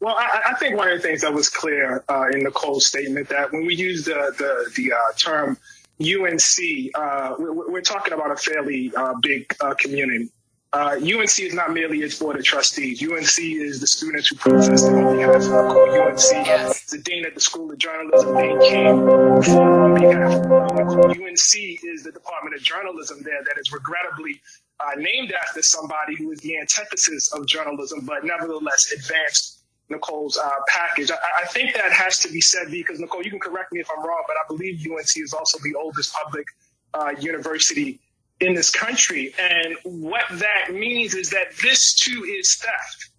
Well, 0.00 0.14
I, 0.18 0.42
I, 0.50 0.54
think 0.54 0.76
one 0.76 0.88
of 0.88 1.00
the 1.00 1.02
things 1.02 1.22
that 1.22 1.32
was 1.32 1.48
clear 1.48 2.04
uh, 2.08 2.26
in 2.32 2.44
Nikole's 2.44 2.84
statement 2.86 3.28
that 3.30 3.50
when 3.52 3.64
we 3.64 3.74
use 3.74 4.04
the 4.04 4.34
the, 4.36 4.70
the 4.76 4.92
uh, 4.92 5.12
term 5.16 5.56
UNC, 6.00 6.94
uh, 6.94 7.34
we're, 7.38 7.70
we're, 7.72 7.80
talking 7.80 8.12
about 8.12 8.30
a 8.30 8.36
fairly 8.36 8.92
uh, 8.94 9.14
big 9.22 9.54
uh, 9.60 9.74
community. 9.80 10.28
UNC 10.74 11.08
uh, 11.08 11.22
is 11.22 11.54
not 11.54 11.72
merely 11.72 12.00
its 12.00 12.18
board 12.18 12.36
of 12.36 12.44
trustees. 12.44 13.02
UNC 13.02 13.38
is 13.38 13.80
the 13.80 13.86
students 13.86 14.28
who 14.28 14.36
protested 14.36 14.92
on 14.92 15.16
behalf 15.16 15.36
of 15.36 15.88
UNC. 15.88 16.46
Yes. 16.46 16.84
The 16.84 16.98
dean 16.98 17.24
at 17.24 17.34
the 17.34 17.40
School 17.40 17.72
of 17.72 17.78
Journalism, 17.78 18.36
Dean 18.36 18.60
King, 18.60 18.86
on 18.86 19.94
behalf 19.94 20.34
of 20.44 21.10
UNC 21.10 21.56
is 21.56 22.02
the 22.02 22.12
Department 22.12 22.54
of 22.54 22.62
Journalism 22.62 23.22
there 23.22 23.42
that 23.42 23.58
is 23.58 23.72
regrettably 23.72 24.42
uh, 24.80 24.90
named 24.98 25.32
after 25.32 25.62
somebody 25.62 26.14
who 26.16 26.30
is 26.32 26.40
the 26.40 26.58
antithesis 26.58 27.32
of 27.32 27.46
journalism, 27.46 28.00
but 28.04 28.24
nevertheless 28.24 28.92
advanced 28.92 29.55
Nikole's 29.90 30.36
uh, 30.36 30.50
package. 30.68 31.10
I, 31.10 31.16
I, 31.42 31.46
think 31.46 31.74
that 31.74 31.92
has 31.92 32.18
to 32.20 32.28
be 32.28 32.40
said 32.40 32.70
because 32.70 32.98
Nikole, 33.00 33.24
you 33.24 33.30
can 33.30 33.38
correct 33.38 33.72
me 33.72 33.80
if 33.80 33.88
I'm 33.96 34.04
wrong, 34.04 34.22
but 34.26 34.36
I 34.36 34.46
believe 34.48 34.84
UNC 34.90 35.16
is 35.16 35.32
also 35.32 35.58
the 35.62 35.74
oldest 35.76 36.12
public 36.12 36.46
uh, 36.94 37.12
university 37.20 38.00
in 38.40 38.54
this 38.54 38.70
country. 38.70 39.32
And 39.38 39.76
what 39.84 40.24
that 40.32 40.72
means 40.72 41.14
is 41.14 41.30
that 41.30 41.56
this 41.62 41.94
too 41.94 42.24
is 42.24 42.56
theft 42.56 43.10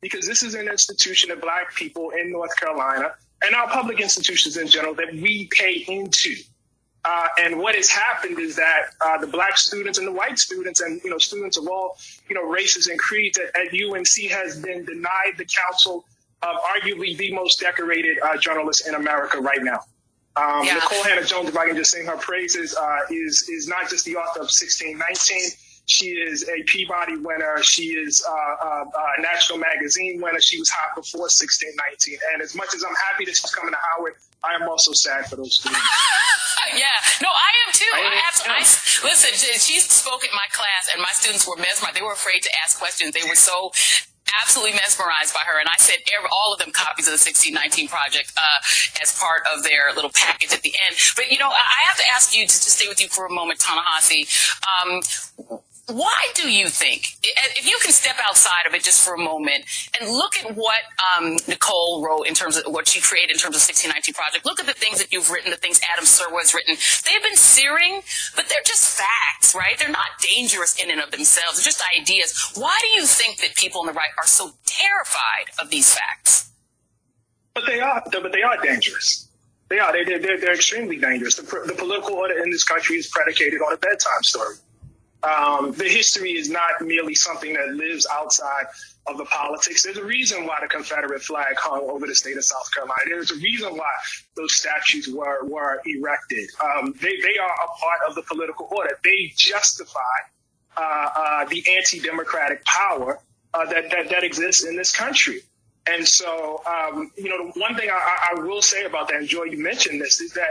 because 0.00 0.26
this 0.26 0.42
is 0.42 0.54
an 0.54 0.68
institution 0.68 1.30
of 1.30 1.40
black 1.40 1.74
people 1.74 2.10
in 2.10 2.30
North 2.30 2.56
Carolina 2.56 3.12
and 3.44 3.54
our 3.54 3.68
public 3.68 4.00
institutions 4.00 4.56
in 4.56 4.68
general 4.68 4.94
that 4.94 5.12
we 5.12 5.48
pay 5.50 5.84
into. 5.88 6.34
Uh, 7.04 7.26
and 7.40 7.58
what 7.58 7.74
has 7.74 7.90
happened 7.90 8.38
is 8.38 8.54
that 8.54 8.82
uh, 9.04 9.18
the 9.18 9.26
black 9.26 9.58
students 9.58 9.98
and 9.98 10.06
the 10.06 10.12
white 10.12 10.38
students 10.38 10.80
and 10.80 11.02
you 11.02 11.10
know 11.10 11.18
students 11.18 11.56
of 11.56 11.66
all 11.66 11.96
you 12.28 12.34
know 12.34 12.44
races 12.44 12.86
and 12.86 12.98
creeds 12.98 13.38
at, 13.38 13.46
at 13.56 13.72
UNC 13.72 14.30
has 14.30 14.60
been 14.60 14.84
denied 14.84 15.32
the 15.36 15.44
counsel 15.44 16.04
of 16.42 16.56
arguably 16.62 17.16
the 17.16 17.32
most 17.32 17.60
decorated 17.60 18.18
uh, 18.22 18.36
journalist 18.36 18.86
in 18.86 18.94
America 18.94 19.38
right 19.38 19.62
now. 19.62 19.80
Um, 20.36 20.64
yeah. 20.64 20.78
Nikole 20.78 21.04
Hannah-Jones, 21.06 21.48
if 21.50 21.56
I 21.56 21.66
can 21.66 21.76
just 21.76 21.90
sing 21.90 22.06
her 22.06 22.16
praises, 22.16 22.74
uh, 22.74 23.00
is 23.10 23.48
is 23.48 23.68
not 23.68 23.90
just 23.90 24.04
the 24.04 24.16
author 24.16 24.40
of 24.40 24.48
1619. 24.48 24.96
She 25.86 26.06
is 26.10 26.48
a 26.48 26.62
Peabody 26.62 27.16
winner. 27.16 27.62
She 27.62 27.88
is 27.88 28.24
uh, 28.26 28.32
uh, 28.32 28.84
a 29.18 29.20
National 29.20 29.58
Magazine 29.58 30.22
winner. 30.22 30.40
She 30.40 30.58
was 30.58 30.70
hot 30.70 30.94
before 30.94 31.28
1619. 31.28 32.18
And 32.32 32.40
as 32.40 32.54
much 32.54 32.72
as 32.74 32.84
I'm 32.84 32.94
happy 33.10 33.26
that 33.26 33.36
she's 33.36 33.50
coming 33.50 33.74
to 33.74 33.80
Howard, 33.92 34.14
I 34.44 34.54
am 34.54 34.68
also 34.68 34.92
sad 34.92 35.26
for 35.26 35.36
those 35.36 35.58
students. 35.58 35.82
yeah, 36.78 36.86
no, 37.20 37.28
I 37.28 37.50
am 37.66 37.72
too. 37.74 37.92
I, 37.92 38.08
I 38.08 38.14
have 38.24 38.34
to. 38.40 38.50
I, 38.50 38.58
listen, 39.04 39.34
she 39.34 39.80
spoke 39.80 40.24
at 40.24 40.30
my 40.32 40.46
class, 40.52 40.88
and 40.94 41.02
my 41.02 41.12
students 41.12 41.46
were 41.46 41.56
mesmerized. 41.56 41.96
They 41.96 42.02
were 42.02 42.14
afraid 42.14 42.42
to 42.42 42.50
ask 42.64 42.78
questions. 42.78 43.12
They 43.12 43.28
were 43.28 43.36
so 43.36 43.72
absolutely 44.40 44.74
mesmerized 44.78 45.34
by 45.34 45.42
her. 45.46 45.58
And 45.58 45.68
I 45.68 45.76
sent 45.76 46.02
all 46.30 46.52
of 46.52 46.58
them 46.58 46.70
copies 46.72 47.06
of 47.06 47.14
the 47.14 47.22
1619 47.22 47.88
project 47.88 48.32
uh, 48.36 48.58
as 49.02 49.16
part 49.18 49.42
of 49.52 49.62
their 49.62 49.92
little 49.94 50.12
package 50.14 50.52
at 50.52 50.62
the 50.62 50.74
end. 50.86 50.96
But, 51.16 51.30
you 51.30 51.38
know, 51.38 51.50
I 51.50 51.80
have 51.86 51.96
to 51.96 52.04
ask 52.14 52.36
you 52.36 52.46
to, 52.46 52.54
to 52.54 52.70
stay 52.70 52.88
with 52.88 53.00
you 53.00 53.08
for 53.08 53.26
a 53.26 53.32
moment, 53.32 53.60
Ta-Nehisi. 53.60 54.26
Um, 54.62 55.00
why 55.92 56.18
do 56.34 56.50
you 56.50 56.68
think, 56.68 57.18
if 57.22 57.66
you 57.66 57.78
can 57.82 57.92
step 57.92 58.16
outside 58.24 58.66
of 58.66 58.74
it 58.74 58.82
just 58.82 59.04
for 59.04 59.14
a 59.14 59.18
moment 59.18 59.64
and 59.98 60.10
look 60.10 60.36
at 60.36 60.56
what 60.56 60.80
um, 61.16 61.36
Nikole 61.48 62.02
wrote 62.04 62.24
in 62.26 62.34
terms 62.34 62.56
of 62.56 62.64
what 62.72 62.88
she 62.88 63.00
created 63.00 63.30
in 63.30 63.38
terms 63.38 63.56
of 63.56 63.62
1619 63.62 64.14
Project, 64.14 64.44
look 64.44 64.60
at 64.60 64.66
the 64.66 64.72
things 64.72 64.98
that 64.98 65.12
you've 65.12 65.30
written, 65.30 65.50
the 65.50 65.56
things 65.56 65.80
Adam 65.92 66.04
Serwer 66.04 66.40
has 66.40 66.54
written. 66.54 66.76
They've 67.04 67.22
been 67.22 67.36
searing, 67.36 68.02
but 68.36 68.48
they're 68.48 68.64
just 68.66 68.98
facts, 68.98 69.54
right? 69.54 69.78
They're 69.78 69.90
not 69.90 70.18
dangerous 70.20 70.76
in 70.82 70.90
and 70.90 71.00
of 71.00 71.10
themselves. 71.10 71.58
They're 71.58 71.70
just 71.70 71.82
ideas. 71.98 72.52
Why 72.54 72.76
do 72.80 72.88
you 73.00 73.06
think 73.06 73.38
that 73.38 73.54
people 73.56 73.80
on 73.80 73.86
the 73.86 73.92
right 73.92 74.12
are 74.18 74.26
so 74.26 74.52
terrified 74.66 75.52
of 75.60 75.70
these 75.70 75.94
facts? 75.94 76.50
But 77.54 77.64
they 77.66 77.80
are, 77.80 78.02
but 78.10 78.32
they 78.32 78.42
are 78.42 78.56
dangerous. 78.62 79.28
They 79.68 79.78
are. 79.78 79.92
They, 79.92 80.04
they're, 80.04 80.38
they're 80.38 80.54
extremely 80.54 80.98
dangerous. 80.98 81.36
The, 81.36 81.42
the 81.66 81.74
political 81.74 82.14
order 82.14 82.42
in 82.42 82.50
this 82.50 82.64
country 82.64 82.96
is 82.96 83.06
predicated 83.08 83.60
on 83.60 83.72
a 83.72 83.76
bedtime 83.76 84.22
story. 84.22 84.56
Um, 85.22 85.72
the 85.72 85.84
history 85.84 86.32
is 86.32 86.50
not 86.50 86.80
merely 86.80 87.14
something 87.14 87.52
that 87.52 87.68
lives 87.68 88.06
outside 88.12 88.66
of 89.06 89.18
the 89.18 89.24
politics. 89.26 89.82
There's 89.82 89.96
a 89.96 90.04
reason 90.04 90.46
why 90.46 90.58
the 90.60 90.68
Confederate 90.68 91.22
flag 91.22 91.56
hung 91.58 91.88
over 91.90 92.06
the 92.06 92.14
state 92.14 92.36
of 92.36 92.44
South 92.44 92.68
Carolina. 92.74 93.02
There's 93.06 93.30
a 93.30 93.36
reason 93.36 93.76
why 93.76 93.92
those 94.36 94.54
statues 94.54 95.08
were, 95.08 95.44
were 95.44 95.80
erected. 95.86 96.48
Um, 96.62 96.94
they, 97.00 97.16
they 97.20 97.38
are 97.38 97.50
a 97.50 97.68
part 97.78 98.00
of 98.08 98.14
the 98.14 98.22
political 98.22 98.68
order. 98.70 98.98
They 99.04 99.32
justify 99.36 100.00
uh, 100.76 101.08
uh, 101.16 101.44
the 101.46 101.64
anti-democratic 101.76 102.64
power 102.64 103.20
uh, 103.54 103.66
that, 103.66 103.90
that, 103.90 104.08
that 104.08 104.24
exists 104.24 104.64
in 104.64 104.76
this 104.76 104.94
country. 104.94 105.40
And 105.86 106.06
so, 106.06 106.62
um, 106.64 107.10
you 107.16 107.28
know, 107.28 107.52
the 107.52 107.60
one 107.60 107.74
thing 107.74 107.90
I, 107.90 108.18
I 108.32 108.40
will 108.40 108.62
say 108.62 108.84
about 108.84 109.08
that, 109.08 109.16
and 109.16 109.28
Joy, 109.28 109.44
you 109.44 109.58
mentioned 109.62 110.00
this, 110.00 110.20
is 110.20 110.32
that 110.34 110.50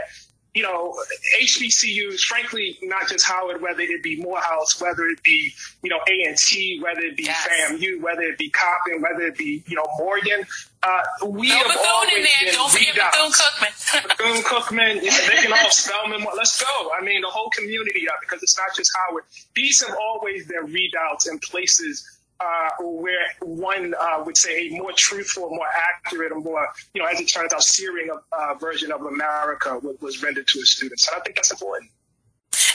you 0.54 0.62
know, 0.62 0.94
HBCUs, 1.40 2.20
frankly, 2.20 2.78
not 2.82 3.08
just 3.08 3.26
Howard, 3.26 3.62
whether 3.62 3.80
it 3.80 4.02
be 4.02 4.20
Morehouse, 4.20 4.78
whether 4.80 5.06
it 5.06 5.22
be, 5.22 5.52
you 5.82 5.88
know, 5.88 5.98
A&T, 6.06 6.80
whether 6.82 7.00
it 7.00 7.16
be 7.16 7.24
yes. 7.24 7.48
FAMU, 7.48 8.02
whether 8.02 8.22
it 8.22 8.36
be 8.36 8.50
Coppin, 8.50 9.00
whether 9.00 9.26
it 9.26 9.38
be, 9.38 9.64
you 9.66 9.76
know, 9.76 9.86
Morgan, 9.96 10.44
uh, 10.82 11.26
we 11.26 11.48
no, 11.48 11.54
have 11.56 11.66
Bethune 11.68 11.84
always 11.88 12.16
in 12.16 12.22
there. 12.22 12.52
Don't 12.52 12.70
forget 12.70 12.94
Bethune-Cookman. 12.94 14.08
Bethune-Cookman, 14.18 14.94
you 14.96 15.10
know, 15.10 15.26
they 15.28 15.42
can 15.42 15.52
all 15.52 15.70
Spelman. 15.70 16.26
Let's 16.36 16.62
go. 16.62 16.90
I 16.98 17.02
mean, 17.02 17.22
the 17.22 17.28
whole 17.28 17.50
community, 17.56 18.06
uh, 18.08 18.12
because 18.20 18.42
it's 18.42 18.58
not 18.58 18.76
just 18.76 18.90
Howard. 19.06 19.24
These 19.54 19.82
have 19.86 19.96
always 19.98 20.46
been 20.48 20.66
readouts 20.66 21.28
and 21.30 21.40
places 21.40 22.04
uh, 22.42 22.70
where 22.80 23.26
one 23.40 23.94
uh, 24.00 24.22
would 24.24 24.36
say 24.36 24.68
a 24.68 24.70
more 24.70 24.92
truthful, 24.96 25.50
more 25.50 25.66
accurate, 25.76 26.32
or 26.32 26.40
more, 26.40 26.68
you 26.94 27.02
know, 27.02 27.08
as 27.08 27.20
it 27.20 27.26
turns 27.26 27.52
out, 27.52 27.62
searing 27.62 28.10
uh, 28.32 28.54
version 28.54 28.90
of 28.90 29.02
America 29.02 29.78
was, 29.82 29.96
was 30.00 30.22
rendered 30.22 30.46
to 30.48 30.58
his 30.58 30.72
students. 30.72 31.08
And 31.08 31.20
I 31.20 31.24
think 31.24 31.36
that's 31.36 31.50
important. 31.50 31.90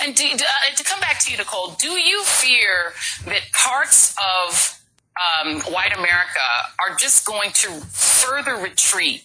And 0.03 0.15
do, 0.15 0.26
uh, 0.26 0.76
to 0.76 0.84
come 0.84 0.99
back 0.99 1.19
to 1.22 1.31
you, 1.31 1.38
Nikole, 1.38 1.77
do 1.77 1.91
you 1.91 2.23
fear 2.23 2.94
that 3.26 3.41
parts 3.53 4.15
of 4.18 4.80
um, 5.18 5.61
white 5.73 5.94
America 5.94 6.48
are 6.80 6.95
just 6.98 7.26
going 7.26 7.52
to 7.52 7.69
further 7.69 8.56
retreat 8.56 9.23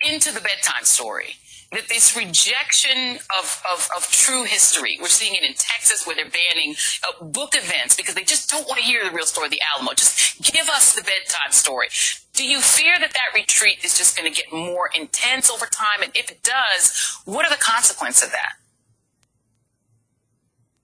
into 0.00 0.32
the 0.32 0.40
bedtime 0.40 0.84
story? 0.84 1.34
That 1.72 1.88
this 1.88 2.16
rejection 2.16 3.18
of, 3.38 3.62
of, 3.72 3.88
of 3.96 4.10
true 4.10 4.44
history, 4.44 4.98
we're 5.00 5.08
seeing 5.08 5.34
it 5.34 5.44
in 5.44 5.54
Texas 5.54 6.04
where 6.04 6.16
they're 6.16 6.24
banning 6.24 6.74
uh, 7.06 7.24
book 7.24 7.54
events 7.54 7.94
because 7.94 8.14
they 8.14 8.24
just 8.24 8.50
don't 8.50 8.66
want 8.66 8.80
to 8.80 8.84
hear 8.84 9.04
the 9.04 9.14
real 9.14 9.24
story 9.24 9.46
of 9.46 9.52
the 9.52 9.60
Alamo. 9.74 9.92
Just 9.92 10.42
give 10.42 10.68
us 10.68 10.94
the 10.94 11.02
bedtime 11.02 11.52
story. 11.52 11.86
Do 12.34 12.44
you 12.44 12.60
fear 12.60 12.98
that 12.98 13.12
that 13.12 13.34
retreat 13.34 13.84
is 13.84 13.96
just 13.96 14.16
going 14.16 14.32
to 14.32 14.36
get 14.36 14.52
more 14.52 14.90
intense 14.96 15.48
over 15.48 15.66
time? 15.66 16.02
And 16.02 16.10
if 16.16 16.30
it 16.30 16.42
does, 16.42 17.20
what 17.24 17.46
are 17.46 17.50
the 17.50 17.62
consequences 17.62 18.24
of 18.24 18.30
that? 18.32 18.54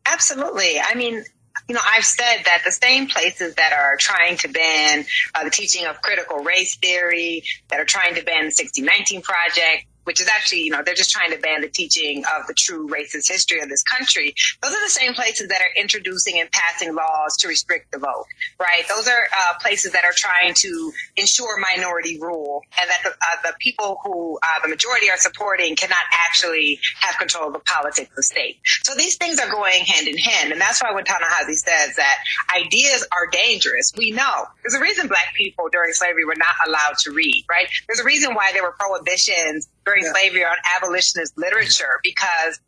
Absolutely. 0.06 0.78
I 0.78 0.94
mean, 0.94 1.24
you 1.68 1.74
know, 1.74 1.80
I've 1.84 2.04
said 2.04 2.42
that 2.44 2.62
the 2.64 2.70
same 2.70 3.08
places 3.08 3.56
that 3.56 3.72
are 3.72 3.96
trying 3.98 4.36
to 4.38 4.48
ban 4.48 5.04
uh, 5.34 5.42
the 5.42 5.50
teaching 5.50 5.84
of 5.86 6.00
critical 6.00 6.44
race 6.44 6.76
theory, 6.76 7.42
that 7.70 7.80
are 7.80 7.84
trying 7.84 8.14
to 8.14 8.22
ban 8.22 8.42
the 8.42 8.54
1619 8.54 9.22
Project, 9.22 9.86
which 10.06 10.20
is 10.20 10.28
actually, 10.28 10.62
you 10.62 10.70
know, 10.70 10.82
they're 10.84 10.94
just 10.94 11.10
trying 11.10 11.32
to 11.32 11.38
ban 11.38 11.60
the 11.60 11.68
teaching 11.68 12.22
of 12.38 12.46
the 12.46 12.54
true 12.54 12.88
racist 12.88 13.28
history 13.28 13.60
of 13.60 13.68
this 13.68 13.82
country. 13.82 14.34
Those 14.62 14.72
are 14.72 14.84
the 14.84 14.90
same 14.90 15.14
places 15.14 15.48
that 15.48 15.60
are 15.60 15.80
introducing 15.80 16.38
and 16.40 16.48
passing 16.52 16.94
laws 16.94 17.36
to 17.38 17.48
restrict 17.48 17.90
the 17.90 17.98
vote, 17.98 18.24
right? 18.60 18.84
Those 18.88 19.08
are 19.08 19.26
uh, 19.36 19.54
places 19.60 19.92
that 19.92 20.04
are 20.04 20.12
trying 20.14 20.54
to 20.54 20.92
ensure 21.16 21.58
minority 21.58 22.20
rule 22.20 22.62
and 22.80 22.88
that 22.88 23.00
the, 23.02 23.10
uh, 23.10 23.50
the 23.50 23.54
people 23.58 23.98
who 24.04 24.38
uh, 24.42 24.62
the 24.62 24.68
majority 24.68 25.10
are 25.10 25.18
supporting 25.18 25.74
cannot 25.74 26.04
actually 26.12 26.78
have 27.00 27.18
control 27.18 27.48
of 27.48 27.52
the 27.52 27.60
politics 27.60 28.10
of 28.16 28.24
state. 28.24 28.58
So 28.84 28.94
these 28.94 29.16
things 29.16 29.40
are 29.40 29.50
going 29.50 29.82
hand 29.84 30.06
in 30.06 30.16
hand. 30.16 30.52
And 30.52 30.60
that's 30.60 30.80
why 30.80 30.92
when 30.92 31.04
Ta-Nehisi 31.04 31.56
says 31.56 31.96
that 31.96 32.18
ideas 32.54 33.06
are 33.10 33.26
dangerous, 33.26 33.92
we 33.96 34.12
know. 34.12 34.44
There's 34.62 34.74
a 34.74 34.82
reason 34.82 35.08
black 35.08 35.34
people 35.34 35.68
during 35.72 35.92
slavery 35.92 36.24
were 36.24 36.36
not 36.36 36.54
allowed 36.66 36.98
to 36.98 37.10
read, 37.10 37.44
right? 37.50 37.66
There's 37.88 38.00
a 38.00 38.04
reason 38.04 38.34
why 38.34 38.50
there 38.52 38.62
were 38.62 38.76
prohibitions 38.78 39.68
during 39.86 40.04
yeah. 40.04 40.12
slavery 40.12 40.44
on 40.44 40.56
abolitionist 40.76 41.38
literature 41.38 42.00
because 42.02 42.60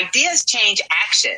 ideas 0.00 0.44
change 0.44 0.82
action. 0.90 1.36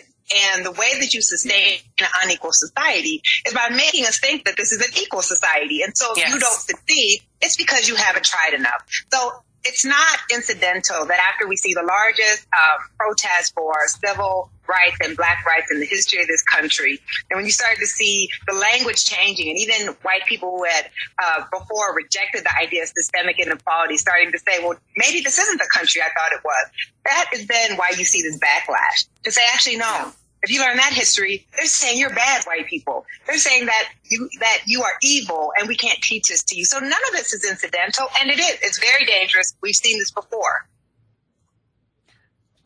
And 0.53 0.67
the 0.67 0.73
way 0.73 0.99
that 0.99 1.15
you 1.15 1.23
sustain 1.23 1.79
an 2.01 2.09
unequal 2.25 2.51
society 2.51 3.23
is 3.47 3.55
by 3.55 3.69
making 3.71 4.07
us 4.07 4.19
think 4.19 4.45
that 4.47 4.57
this 4.57 4.73
is 4.73 4.81
an 4.81 4.93
equal 5.01 5.23
society. 5.23 5.83
And 5.83 5.97
so 5.97 6.11
if 6.13 6.19
yes. 6.19 6.35
you 6.35 6.41
don't 6.41 6.59
succeed, 6.59 7.21
it's 7.41 7.57
because 7.57 7.87
you 7.89 7.95
haven't 7.95 8.25
tried 8.25 8.55
enough. 8.55 8.85
So 9.13 9.45
it's 9.67 9.85
not 9.85 10.19
incidental 10.33 11.05
that 11.07 11.19
after 11.19 11.49
we 11.49 11.57
see 11.57 11.75
the 11.75 11.83
largest 11.83 12.47
uh, 12.53 12.79
protest 12.99 13.55
for 13.55 13.75
civil 13.87 14.51
rights 14.69 14.97
and 15.05 15.17
black 15.17 15.45
rights 15.47 15.71
in 15.71 15.81
the 15.81 15.87
history 15.87 16.21
of 16.21 16.29
this 16.29 16.43
country, 16.43 16.99
and 17.31 17.37
when 17.37 17.45
you 17.45 17.53
start 17.53 17.77
to 17.79 17.87
see 17.87 18.29
the 18.47 18.55
language 18.55 19.05
changing, 19.05 19.49
and 19.49 19.59
even 19.59 19.95
white 20.03 20.25
people 20.27 20.57
who 20.57 20.65
had 20.65 20.91
uh, 21.23 21.45
before 21.53 21.95
rejected 21.95 22.45
the 22.45 22.57
idea 22.61 22.83
of 22.83 22.89
systemic 22.89 23.39
inequality 23.39 23.97
starting 23.97 24.33
to 24.33 24.39
say, 24.39 24.59
well, 24.63 24.79
maybe 24.97 25.21
this 25.21 25.39
isn't 25.39 25.59
the 25.59 25.69
country 25.73 26.01
I 26.01 26.09
thought 26.17 26.33
it 26.33 26.45
was. 26.45 26.67
That 27.05 27.27
is 27.35 27.47
then 27.47 27.77
why 27.77 27.93
you 27.97 28.05
see 28.05 28.23
this 28.23 28.39
backlash 28.39 29.07
to 29.25 29.33
say, 29.33 29.43
actually, 29.53 29.77
no, 29.77 30.13
if 30.43 30.51
you 30.51 30.61
learn 30.61 30.77
that 30.77 30.93
history, 30.93 31.47
they're 31.57 31.67
saying 31.67 31.99
you're 31.99 32.15
bad 32.15 32.45
white 32.45 32.67
people. 32.67 33.05
They're 33.27 33.39
saying 33.39 33.67
that 33.67 33.89
you 34.05 34.29
that 34.41 34.59
you 34.67 34.83
are 34.83 34.93
evil 35.03 35.53
and 35.59 35.69
we 35.69 35.77
can't 35.77 36.01
teach 36.01 36.29
this 36.29 36.43
to 36.45 36.57
you. 36.57 36.65
So 36.65 36.79
none 36.79 36.93
of 36.93 37.13
this 37.13 37.33
is 37.33 37.45
incidental 37.49 38.07
and 38.21 38.31
it 38.31 38.39
is. 38.39 38.59
It's 38.63 38.79
very 38.79 39.05
dangerous. 39.05 39.55
We've 39.61 39.75
seen 39.75 39.99
this 39.99 40.11
before. 40.11 40.69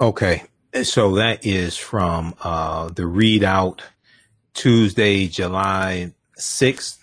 Okay. 0.00 0.42
So 0.82 1.16
that 1.16 1.44
is 1.44 1.76
from 1.76 2.34
uh, 2.42 2.88
the 2.88 3.02
ReidOut 3.02 3.80
Tuesday, 4.54 5.26
July 5.26 6.12
6th. 6.38 6.98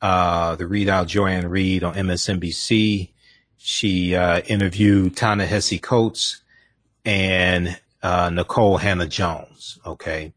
Uh, 0.00 0.56
the 0.56 0.64
ReidOut 0.64 1.06
Joy-Ann 1.06 1.48
Reid 1.48 1.82
on 1.82 1.94
MSNBC. 1.94 3.10
She 3.56 4.14
uh, 4.14 4.40
interviewed 4.40 5.16
Ta-Nehisi 5.16 5.80
Coates 5.80 6.42
and 7.04 7.78
uh, 8.04 8.28
Nikole 8.28 8.78
Hannah-Jones, 8.78 9.80
okay, 9.84 10.32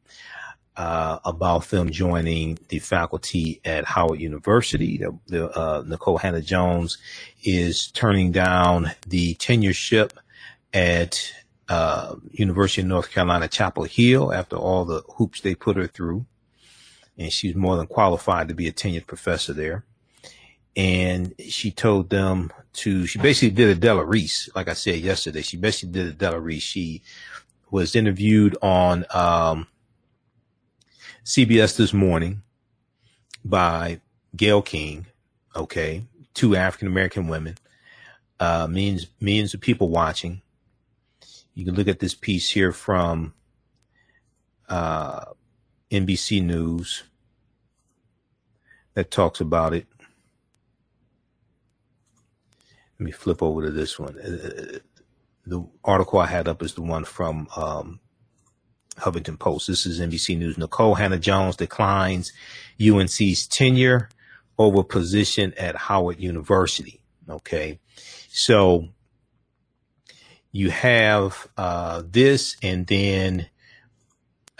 uh, 0.77 1.19
about 1.26 1.65
them 1.65 1.89
joining 1.89 2.57
the 2.69 2.80
faculty 2.80 3.60
at 3.65 3.84
Howard 3.85 4.22
University. 4.22 4.98
The, 4.98 5.19
the 5.27 5.49
uh, 5.49 5.84
Nikole 5.84 6.22
Hannah-Jones 6.22 6.98
is 7.44 7.91
turning 7.91 8.31
down 8.31 8.91
the 9.06 9.35
tenureship 9.35 10.11
at 10.73 11.34
uh, 11.68 12.15
University 12.31 12.81
of 12.81 12.88
North 12.88 13.11
Carolina, 13.11 13.49
Chapel 13.49 13.84
Hill, 13.84 14.31
after 14.34 14.56
all 14.56 14.85
the 14.85 15.02
hoops 15.18 15.41
they 15.41 15.53
put 15.53 15.76
her 15.76 15.88
through. 15.88 16.26
And 17.18 17.34
she's 17.34 17.56
more 17.56 17.76
than 17.76 17.88
qualified 17.88 18.48
to 18.48 18.53
be 18.53 18.68
a 18.68 18.72
tenured 18.72 19.07
professor 19.07 19.52
there. 19.52 19.84
And 20.76 21.34
she 21.39 21.72
told 21.72 22.11
them 22.11 22.52
to, 22.73 23.07
she 23.07 23.18
basically 23.18 23.56
did 23.56 23.76
a 23.76 23.80
Della 23.80 24.06
Reese, 24.06 24.48
like 24.56 24.68
I 24.69 24.73
said 24.73 24.99
yesterday. 24.99 25.41
She 25.41 25.57
basically 25.57 25.94
did 25.94 26.07
a 26.07 26.14
Della 26.14 26.39
Reese. 26.39 26.61
She 26.61 27.02
was 27.69 27.95
interviewed 27.95 28.57
on 28.61 29.06
um, 29.14 29.68
CBS 31.23 31.76
this 31.76 31.94
morning 31.94 32.41
by 33.44 33.99
Gayle 34.35 34.61
King. 34.61 35.07
Okay, 35.56 36.03
two 36.34 36.56
African 36.56 36.88
American 36.88 37.27
women, 37.27 37.56
uh, 38.39 38.68
millions 38.68 39.07
millions 39.19 39.53
of 39.53 39.61
people 39.61 39.89
watching. 39.89 40.41
You 41.53 41.65
can 41.65 41.76
look 41.76 41.88
at 41.88 41.99
this 41.99 42.14
piece 42.14 42.49
here 42.52 42.72
from 42.72 43.34
uh, 44.69 45.26
NBC 45.89 46.44
News 46.44 47.03
that 48.94 49.10
talks 49.10 49.41
about 49.41 49.73
it. 49.73 49.88
Let 52.99 53.06
me 53.06 53.11
flip 53.11 53.41
over 53.41 53.64
to 53.64 53.72
this 53.72 53.99
one. 53.99 54.18
The 55.48 55.65
article 55.82 56.19
I 56.19 56.28
had 56.28 56.49
up 56.49 56.61
is 56.61 56.74
the 56.74 56.82
one 56.82 57.06
from 57.06 57.48
um, 57.56 58.02
Huffington 58.98 59.40
Post. 59.40 59.68
This 59.68 59.86
is 59.86 60.02
NBC 60.02 60.38
News. 60.38 60.57
Nikole 60.57 60.98
Hannah-Jones 60.98 61.56
declines 61.56 62.34
UNC's 62.82 63.48
tenure 63.48 64.10
over 64.57 64.84
position 64.84 65.53
at 65.57 65.78
Howard 65.78 66.19
University. 66.19 67.02
Okay. 67.30 67.80
So 68.28 68.90
you 70.52 70.69
have 70.69 71.48
uh, 71.56 72.03
this, 72.06 72.57
and 72.61 72.86
then, 72.86 73.48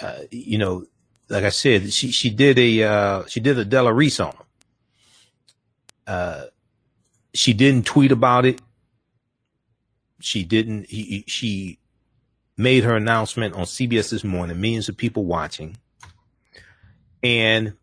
uh, 0.02 0.20
you 0.32 0.58
know, 0.58 0.86
like 1.28 1.44
I 1.44 1.50
said, 1.50 1.92
she, 1.92 2.12
she 2.12 2.30
did 2.30 2.58
a, 2.58 2.84
uh, 2.84 3.26
she 3.26 3.42
did 3.42 3.60
a 3.60 3.66
Della 3.66 3.92
Reese 3.92 4.22
on 4.22 4.32
him. 4.32 4.44
Uh, 6.08 6.46
she 7.34 7.52
didn't 7.52 7.86
tweet 7.86 8.14
about 8.14 8.46
it 8.46 8.62
she 10.20 10.44
didn't. 10.44 10.90
He, 10.90 11.24
she 11.28 11.80
made 12.58 12.84
her 12.84 12.96
announcement 12.96 13.54
on 13.56 13.64
CBS 13.64 14.10
this 14.10 14.24
morning. 14.24 14.60
Millions 14.60 14.90
of 14.90 14.98
people 14.98 15.26
watching, 15.26 15.78
and 17.24 17.74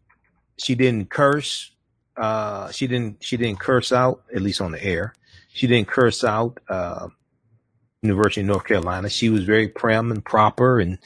she 0.57 0.75
didn't 0.75 1.11
curse. 1.11 1.71
Uh, 2.17 2.71
she 2.71 2.87
didn't. 2.87 3.23
She 3.23 3.37
didn't 3.37 3.61
curse 3.61 3.93
out 3.93 4.23
at 4.35 4.43
least 4.43 4.61
on 4.61 4.73
the 4.73 4.85
air. 4.85 5.15
She 5.53 5.67
didn't 5.67 5.89
curse 5.89 6.25
out 6.25 6.59
uh, 6.69 7.09
University 8.03 8.41
of 8.41 8.49
North 8.49 8.65
Carolina. 8.65 9.09
She 9.09 9.31
was 9.31 9.45
very 9.45 9.69
prim 9.69 10.11
and 10.11 10.25
proper, 10.25 10.81
and 10.81 10.99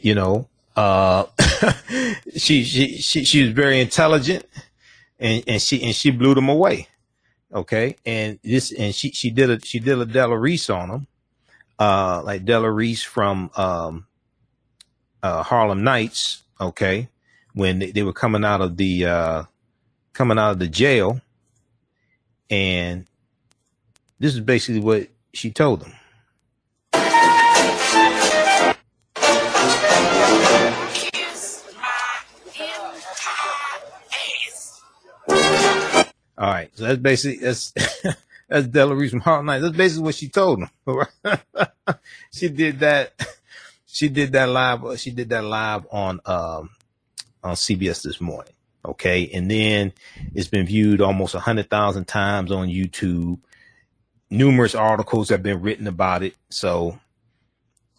you 0.00 0.14
know, 0.14 0.48
uh, 0.76 1.26
she, 2.36 2.64
she 2.64 2.98
she 2.98 3.24
she 3.24 3.44
was 3.44 3.52
very 3.52 3.80
intelligent, 3.80 4.44
and 5.18 5.44
and 5.46 5.62
she 5.62 5.82
and 5.82 5.94
she 5.94 6.10
blew 6.10 6.34
them 6.34 6.48
away. 6.48 6.88
Okay. 7.52 7.96
And 8.06 8.38
this, 8.42 8.72
and 8.72 8.94
she, 8.94 9.10
she 9.10 9.30
did 9.30 9.50
a, 9.50 9.60
she 9.60 9.78
did 9.78 9.98
a 9.98 10.06
Della 10.06 10.38
Reese 10.38 10.70
on 10.70 10.88
them. 10.88 11.06
Uh, 11.78 12.22
like 12.24 12.44
Della 12.44 12.70
Reese 12.70 13.02
from, 13.02 13.50
um, 13.56 14.06
uh, 15.22 15.42
Harlem 15.42 15.84
Nights. 15.84 16.42
Okay. 16.60 17.08
When 17.54 17.78
they, 17.80 17.90
they 17.90 18.02
were 18.02 18.12
coming 18.12 18.44
out 18.44 18.60
of 18.60 18.76
the, 18.76 19.06
uh, 19.06 19.42
coming 20.12 20.38
out 20.38 20.52
of 20.52 20.58
the 20.58 20.68
jail. 20.68 21.20
And 22.50 23.06
this 24.18 24.34
is 24.34 24.40
basically 24.40 24.80
what 24.80 25.08
she 25.34 25.50
told 25.50 25.80
them. 25.80 25.92
All 36.42 36.48
right. 36.48 36.76
So 36.76 36.84
that's 36.84 36.98
basically 36.98 37.38
that's 37.38 37.70
that's 38.48 38.66
Delores 38.66 39.12
from 39.22 39.46
Night. 39.46 39.60
That's 39.60 39.76
basically 39.76 40.02
what 40.02 40.16
she 40.16 40.28
told 40.28 40.58
him. 40.58 40.70
she 42.32 42.48
did 42.48 42.80
that. 42.80 43.14
She 43.94 44.08
did 44.08 44.32
that 44.32 44.48
live. 44.48 44.98
She 44.98 45.10
did 45.10 45.28
that 45.28 45.44
live 45.44 45.86
on 45.92 46.18
um 46.24 46.70
on 47.44 47.56
CBS 47.56 48.02
this 48.02 48.22
morning. 48.22 48.54
Okay, 48.82 49.28
and 49.34 49.50
then 49.50 49.92
it's 50.34 50.48
been 50.48 50.64
viewed 50.64 51.02
almost 51.02 51.34
a 51.34 51.40
hundred 51.40 51.68
thousand 51.68 52.06
times 52.06 52.50
on 52.50 52.68
YouTube. 52.68 53.38
Numerous 54.30 54.74
articles 54.74 55.28
have 55.28 55.42
been 55.42 55.60
written 55.60 55.86
about 55.86 56.22
it. 56.22 56.34
So 56.48 56.98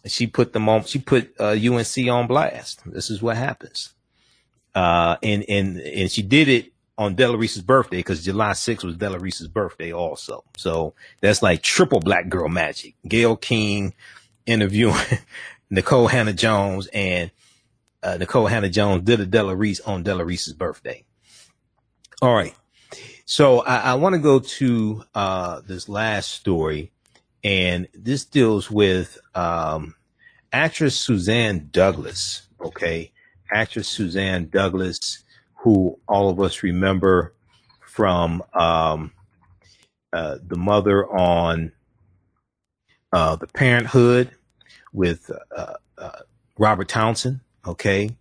she 0.04 0.26
put 0.26 0.52
them 0.52 0.68
on. 0.68 0.82
She 0.82 0.98
put 0.98 1.32
uh, 1.38 1.50
UNC 1.50 2.08
on 2.10 2.26
blast. 2.26 2.80
This 2.86 3.08
is 3.08 3.22
what 3.22 3.36
happens. 3.36 3.94
Uh, 4.74 5.14
and 5.22 5.44
and 5.48 5.78
and 5.78 6.10
she 6.10 6.22
did 6.22 6.48
it 6.48 6.73
on 6.96 7.14
Della 7.14 7.36
Reese's 7.36 7.62
birthday 7.62 7.98
because 7.98 8.24
July 8.24 8.52
6th 8.52 8.84
was 8.84 8.96
Della 8.96 9.18
Reese's 9.18 9.48
birthday 9.48 9.92
also. 9.92 10.44
So 10.56 10.94
that's 11.20 11.42
like 11.42 11.62
triple 11.62 12.00
black 12.00 12.28
girl 12.28 12.48
magic. 12.48 12.94
Gayle 13.06 13.36
King 13.36 13.94
interviewing 14.46 14.96
Nikole 15.72 16.10
Hannah-Jones 16.10 16.88
and 16.92 17.30
uh, 18.02 18.18
Nikole 18.20 18.50
Hannah-Jones 18.50 19.04
did 19.04 19.20
a 19.20 19.26
Della 19.26 19.56
Reese 19.56 19.80
on 19.80 20.02
Della 20.02 20.24
Reese's 20.24 20.52
birthday. 20.52 21.04
All 22.22 22.34
right. 22.34 22.54
So 23.26 23.60
I, 23.60 23.76
I 23.76 23.94
want 23.94 24.14
to 24.14 24.20
go 24.20 24.38
to 24.38 25.04
uh, 25.14 25.60
this 25.66 25.88
last 25.88 26.30
story, 26.30 26.92
and 27.42 27.88
this 27.94 28.24
deals 28.24 28.70
with 28.70 29.18
um, 29.34 29.94
actress 30.52 30.98
Suzzanne 30.98 31.68
Douglas. 31.72 32.46
Okay, 32.60 33.12
actress 33.50 33.88
Suzzanne 33.88 34.48
Douglas, 34.50 35.23
who 35.64 35.98
all 36.06 36.28
of 36.28 36.38
us 36.40 36.62
remember 36.62 37.32
from 37.80 38.42
um, 38.52 39.12
uh, 40.12 40.36
the 40.46 40.58
mother 40.58 41.10
on 41.10 41.72
uh, 43.14 43.36
the 43.36 43.46
Parenthood 43.46 44.30
with 44.92 45.30
uh, 45.56 45.74
uh, 45.96 46.20
Robert 46.58 46.88
Townsend. 46.88 47.40
Okay, 47.66 48.14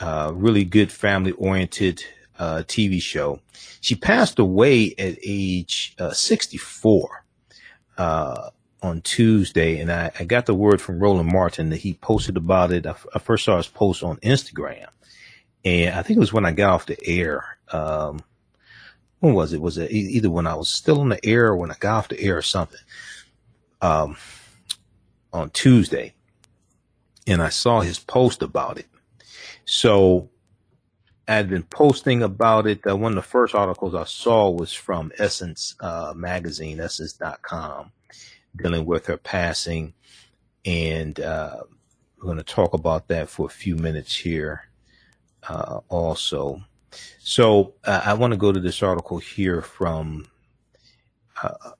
uh, 0.00 0.32
really 0.34 0.64
good 0.64 0.90
family 0.90 1.32
oriented 1.32 2.02
uh, 2.38 2.62
TV 2.66 3.00
show. 3.02 3.40
She 3.82 3.94
passed 3.94 4.38
away 4.38 4.94
at 4.98 5.18
age 5.22 5.94
uh, 5.98 6.12
64 6.12 7.26
uh, 7.98 8.48
on 8.82 9.02
Tuesday, 9.02 9.78
and 9.78 9.92
I, 9.92 10.12
I, 10.18 10.24
got 10.24 10.46
the 10.46 10.54
word 10.54 10.80
from 10.80 10.98
Roland 10.98 11.30
Martin 11.30 11.68
that 11.68 11.76
he 11.76 11.92
posted 11.92 12.38
about 12.38 12.72
it. 12.72 12.86
I, 12.86 12.94
I, 13.14 13.18
first 13.18 13.44
saw 13.44 13.58
his 13.58 13.68
post 13.68 14.02
on 14.02 14.16
Instagram, 14.18 14.86
and 15.64 15.94
I 15.94 16.02
think 16.02 16.16
it 16.16 16.20
was 16.20 16.32
when 16.32 16.46
I 16.46 16.52
got 16.52 16.72
off 16.72 16.86
the 16.86 16.98
air. 17.06 17.58
Um, 17.70 18.22
when 19.20 19.34
was 19.34 19.52
it? 19.52 19.60
Was 19.60 19.76
it 19.76 19.90
either 19.90 20.30
when 20.30 20.46
I 20.46 20.54
was 20.54 20.68
still 20.68 21.00
on 21.00 21.10
the 21.10 21.24
air 21.24 21.48
or 21.48 21.56
when 21.56 21.70
I 21.70 21.74
got 21.78 21.98
off 21.98 22.08
the 22.08 22.20
air 22.20 22.38
or 22.38 22.42
something? 22.42 22.80
Um, 23.82 24.16
on 25.32 25.50
Tuesday, 25.50 26.14
and 27.26 27.40
I 27.40 27.50
saw 27.50 27.80
his 27.80 27.98
post 27.98 28.42
about 28.42 28.78
it. 28.78 28.86
So 29.64 30.28
I 31.28 31.34
had 31.34 31.48
been 31.48 31.62
posting 31.62 32.22
about 32.22 32.66
it. 32.66 32.80
Uh, 32.86 32.96
one 32.96 33.12
of 33.12 33.16
the 33.16 33.22
first 33.22 33.54
articles 33.54 33.94
I 33.94 34.04
saw 34.04 34.50
was 34.50 34.72
from 34.72 35.12
Essence 35.18 35.76
uh, 35.80 36.12
magazine, 36.16 36.80
essence.com, 36.80 37.92
dealing 38.56 38.86
with 38.86 39.06
her 39.06 39.16
passing. 39.16 39.94
And 40.64 41.20
uh, 41.20 41.60
we're 42.18 42.24
going 42.24 42.38
to 42.38 42.42
talk 42.42 42.74
about 42.74 43.08
that 43.08 43.28
for 43.28 43.46
a 43.46 43.50
few 43.50 43.76
minutes 43.76 44.16
here 44.16 44.69
uh, 45.48 45.80
also. 45.88 46.62
So 47.18 47.74
uh, 47.84 48.02
I 48.04 48.14
want 48.14 48.32
to 48.32 48.36
go 48.36 48.52
to 48.52 48.60
this 48.60 48.82
article 48.82 49.18
here 49.18 49.62
from 49.62 50.26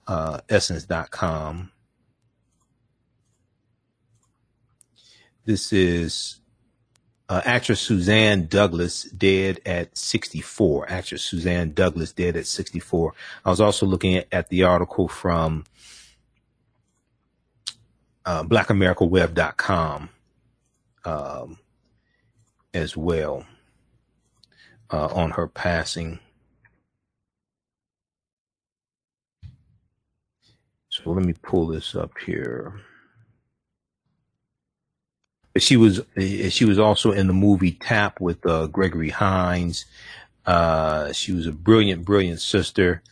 uh, 0.07 0.41
essence.com. 0.49 1.73
This 5.45 5.73
is 5.73 6.41
uh, 7.31 7.41
actress 7.45 7.81
Suzzanne 7.81 8.47
Douglas 8.47 9.05
dead 9.05 9.61
at 9.65 9.97
64. 9.97 10.91
Actress 10.91 11.23
Suzzanne 11.23 11.73
Douglas 11.73 12.13
dead 12.13 12.37
at 12.37 12.47
64. 12.47 13.15
I 13.45 13.51
was 13.51 13.61
also 13.61 13.87
looking 13.87 14.17
at, 14.17 14.27
at 14.33 14.49
the 14.49 14.65
article 14.65 15.07
from 15.07 15.65
uh, 18.27 18.43
blackamericaweb.com 18.43 20.11
um, 21.05 21.59
as 22.73 22.97
well 22.97 23.47
uh, 24.91 25.07
on 25.07 25.31
her 25.33 25.47
passing. 25.47 26.19
So 30.89 31.11
let 31.13 31.25
me 31.25 31.35
pull 31.43 31.69
this 31.69 31.95
up 31.95 32.13
here 32.25 32.75
she 35.59 35.77
was 35.77 36.01
she 36.49 36.65
was 36.65 36.79
also 36.79 37.13
in 37.13 37.27
the 37.27 37.33
movie 37.33 37.73
Tap 37.73 38.21
with 38.21 38.45
uh, 38.47 38.67
Gregory 38.69 39.11
Hines. 39.11 39.85
Uh, 40.47 41.13
she 41.13 41.33
was 41.33 41.47
a 41.47 41.53
brilliant, 41.53 42.05
brilliant 42.05 42.41
sister. 42.41 43.03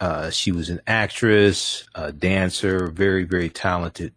Uh, 0.00 0.30
she 0.30 0.50
was 0.50 0.68
an 0.68 0.80
actress, 0.86 1.86
a 1.94 2.10
dancer, 2.10 2.88
very, 2.88 3.22
very 3.22 3.48
talented. 3.48 4.12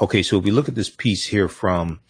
Okay, 0.00 0.22
so 0.22 0.38
if 0.38 0.44
we 0.44 0.50
look 0.50 0.68
at 0.68 0.74
this 0.74 0.88
piece 0.88 1.26
here 1.26 1.46
from 1.46 2.00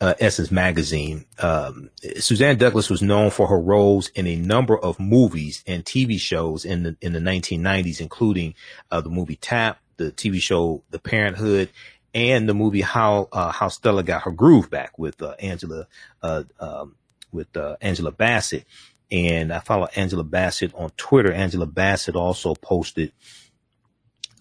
uh, 0.00 0.14
Essence 0.20 0.52
magazine, 0.52 1.24
um, 1.40 1.90
Suzzanne 2.18 2.58
Douglas 2.58 2.88
was 2.88 3.02
known 3.02 3.30
for 3.30 3.48
her 3.48 3.58
roles 3.58 4.08
in 4.10 4.28
a 4.28 4.36
number 4.36 4.78
of 4.78 5.00
movies 5.00 5.64
and 5.66 5.84
TV 5.84 6.18
shows 6.18 6.64
in 6.64 6.84
the 6.84 6.96
in 7.00 7.12
the 7.12 7.18
1990s, 7.18 8.00
including 8.00 8.54
uh, 8.92 9.00
the 9.00 9.10
movie 9.10 9.34
Tap, 9.34 9.80
the 9.96 10.12
TV 10.12 10.40
show 10.40 10.84
The 10.90 11.00
Parenthood, 11.00 11.70
and 12.14 12.48
the 12.48 12.54
movie 12.54 12.82
How 12.82 13.28
uh, 13.32 13.50
How 13.50 13.66
Stella 13.66 14.04
Got 14.04 14.22
Her 14.22 14.30
Groove 14.30 14.70
Back 14.70 14.96
with 14.96 15.20
uh, 15.22 15.34
Angela 15.40 15.88
uh, 16.22 16.44
um, 16.60 16.94
with 17.32 17.56
uh, 17.56 17.76
Angela 17.80 18.12
Bassett. 18.12 18.64
And 19.10 19.52
I 19.52 19.58
follow 19.58 19.88
Angela 19.96 20.24
Bassett 20.24 20.72
on 20.74 20.90
Twitter. 20.96 21.32
Angela 21.32 21.66
Bassett 21.66 22.14
also 22.14 22.54
posted 22.54 23.12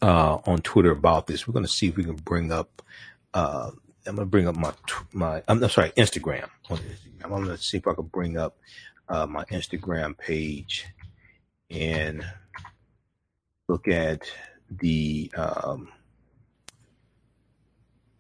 uh, 0.04 0.40
on 0.46 0.60
Twitter 0.60 0.92
about 0.92 1.28
this. 1.28 1.48
We're 1.48 1.54
going 1.54 1.66
to 1.66 1.72
see 1.72 1.88
if 1.88 1.96
we 1.98 2.04
can 2.04 2.16
bring 2.16 2.52
up. 2.52 2.82
Uh, 3.34 3.72
I'm 4.06 4.16
going 4.16 4.28
to 4.28 4.30
bring 4.30 4.48
up 4.48 4.56
my 4.56 4.74
my. 5.12 5.42
I'm 5.48 5.68
sorry, 5.70 5.92
Instagram. 5.92 6.50
I'm 6.70 7.30
going 7.30 7.46
to 7.46 7.58
see 7.58 7.78
if 7.78 7.88
I 7.88 7.94
can 7.94 8.06
bring 8.06 8.38
up 8.38 8.58
my 9.10 9.46
Instagram 9.46 10.18
page 10.18 10.86
and 11.70 12.24
look 13.68 13.88
at 13.88 14.30
the 14.70 15.32
um, 15.36 15.90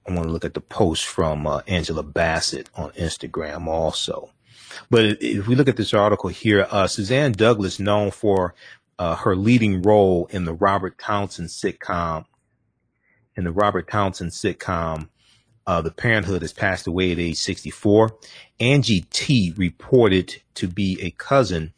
I 0.07 0.11
want 0.11 0.23
to 0.23 0.31
look 0.31 0.45
at 0.45 0.53
the 0.53 0.61
post 0.61 1.05
from 1.05 1.47
uh, 1.47 1.61
Angela 1.67 2.03
Bassett 2.03 2.69
on 2.75 2.91
Instagram 2.91 3.67
also. 3.67 4.29
But 4.89 5.21
if 5.21 5.47
we 5.47 5.55
look 5.55 5.67
at 5.67 5.77
this 5.77 5.93
article 5.93 6.29
here, 6.29 6.67
uh, 6.69 6.87
Suzzanne 6.87 7.33
Douglas, 7.33 7.79
known 7.79 8.11
for 8.11 8.53
uh, 8.99 9.15
her 9.15 9.35
leading 9.35 9.81
role 9.81 10.27
in 10.31 10.45
the 10.45 10.53
Robert 10.53 10.97
Townsend 10.99 11.49
sitcom, 11.49 12.25
in 13.35 13.43
the 13.43 13.51
Robert 13.51 13.89
Townsend 13.89 14.31
sitcom, 14.31 15.09
uh, 15.67 15.81
The 15.81 15.91
Parenthood, 15.91 16.41
has 16.41 16.53
passed 16.53 16.87
away 16.87 17.11
at 17.11 17.19
age 17.19 17.37
64. 17.37 18.17
Angie 18.59 19.05
T 19.11 19.53
reported 19.57 20.41
to 20.55 20.67
be 20.67 20.99
a 21.01 21.11
cousin 21.11 21.73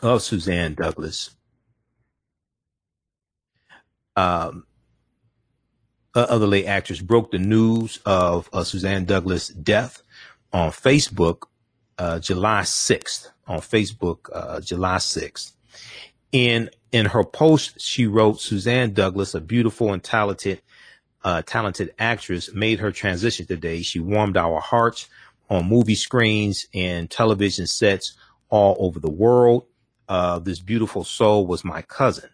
of 0.00 0.22
Suzzanne 0.22 0.74
Douglas 0.74 1.30
um, 4.16 4.66
other 6.14 6.46
late 6.46 6.66
actress 6.66 7.00
broke 7.00 7.30
the 7.30 7.38
news 7.38 7.98
of 8.04 8.48
uh, 8.52 8.64
Suzzanne 8.64 9.04
Douglas' 9.04 9.48
death 9.48 10.02
on 10.52 10.70
Facebook 10.70 11.44
uh, 11.98 12.18
July 12.18 12.62
6th. 12.62 13.28
On 13.46 13.58
Facebook, 13.58 14.28
uh, 14.32 14.60
July 14.60 14.96
6th. 14.96 15.52
In 16.32 16.70
in 16.92 17.06
her 17.06 17.24
post, 17.24 17.80
she 17.80 18.06
wrote, 18.06 18.40
"Suzzanne 18.40 18.92
Douglas, 18.94 19.34
a 19.34 19.40
beautiful 19.40 19.92
and 19.92 20.02
talented, 20.02 20.62
uh, 21.24 21.42
talented 21.46 21.94
actress, 21.98 22.52
made 22.54 22.80
her 22.80 22.92
transition 22.92 23.46
today. 23.46 23.82
She 23.82 24.00
warmed 24.00 24.36
our 24.36 24.60
hearts 24.60 25.08
on 25.50 25.68
movie 25.68 25.94
screens 25.94 26.66
and 26.74 27.10
television 27.10 27.66
sets 27.66 28.14
all 28.50 28.76
over 28.80 29.00
the 29.00 29.10
world. 29.10 29.66
Uh, 30.08 30.38
this 30.38 30.60
beautiful 30.60 31.04
soul 31.04 31.46
was 31.46 31.64
my 31.64 31.82
cousin 31.82 32.30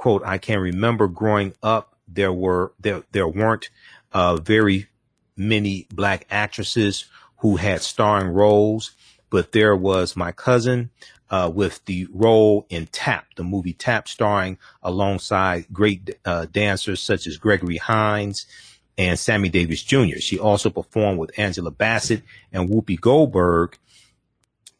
quote, 0.00 0.22
I 0.24 0.38
can 0.38 0.60
remember 0.60 1.08
growing 1.08 1.52
up, 1.62 1.94
there 2.08 2.32
were, 2.32 2.72
there, 2.80 3.02
there 3.12 3.28
weren't, 3.28 3.68
uh, 4.12 4.36
very 4.36 4.88
many 5.36 5.86
black 5.92 6.26
actresses 6.30 7.04
who 7.40 7.56
had 7.56 7.82
starring 7.82 8.28
roles, 8.28 8.92
but 9.28 9.52
there 9.52 9.76
was 9.76 10.16
my 10.16 10.32
cousin, 10.32 10.88
uh, 11.30 11.50
with 11.52 11.84
the 11.84 12.08
role 12.12 12.66
in 12.68 12.86
Tap, 12.86 13.26
the 13.36 13.44
movie 13.44 13.72
Tap, 13.72 14.08
starring 14.08 14.58
alongside 14.82 15.66
great 15.72 16.18
uh, 16.24 16.46
dancers 16.46 17.00
such 17.00 17.26
as 17.26 17.36
Gregory 17.36 17.76
Hines 17.76 18.46
and 18.98 19.18
Sammy 19.18 19.48
Davis 19.48 19.82
Jr. 19.82 20.18
She 20.18 20.38
also 20.38 20.70
performed 20.70 21.18
with 21.18 21.38
Angela 21.38 21.70
Bassett 21.70 22.22
and 22.52 22.68
Whoopi 22.68 23.00
Goldberg, 23.00 23.78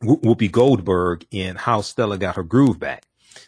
Whoopi 0.02 0.50
Goldberg 0.50 1.26
in 1.30 1.56
How 1.56 1.80
Stella 1.80 2.18
Got 2.18 2.36
Her 2.36 2.42
Groove 2.42 2.78
Back. 2.78 3.04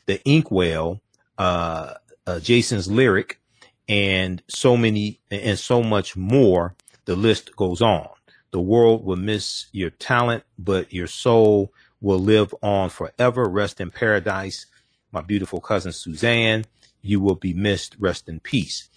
The 0.06 0.22
Inkwell 0.24 1.00
uh, 1.38 1.94
uh, 2.26 2.40
Jason's 2.40 2.90
lyric, 2.90 3.40
and 3.88 4.42
so 4.48 4.76
many 4.76 5.20
and 5.30 5.58
so 5.58 5.82
much 5.82 6.16
more. 6.16 6.74
The 7.04 7.16
list 7.16 7.56
goes 7.56 7.82
on. 7.82 8.08
The 8.52 8.60
world 8.60 9.04
will 9.04 9.16
miss 9.16 9.66
your 9.72 9.90
talent, 9.90 10.44
but 10.58 10.92
your 10.92 11.08
soul 11.08 11.72
will 12.02 12.18
live 12.18 12.54
on 12.62 12.90
forever. 12.90 13.48
Rest 13.48 13.80
in 13.80 13.90
paradise, 13.90 14.66
my 15.12 15.22
beautiful 15.22 15.60
cousin 15.60 15.92
Suzzanne. 15.92 16.66
You 17.00 17.20
will 17.20 17.36
be 17.36 17.54
missed. 17.54 17.96
Rest 17.98 18.28
in 18.28 18.40
peace. 18.40 18.88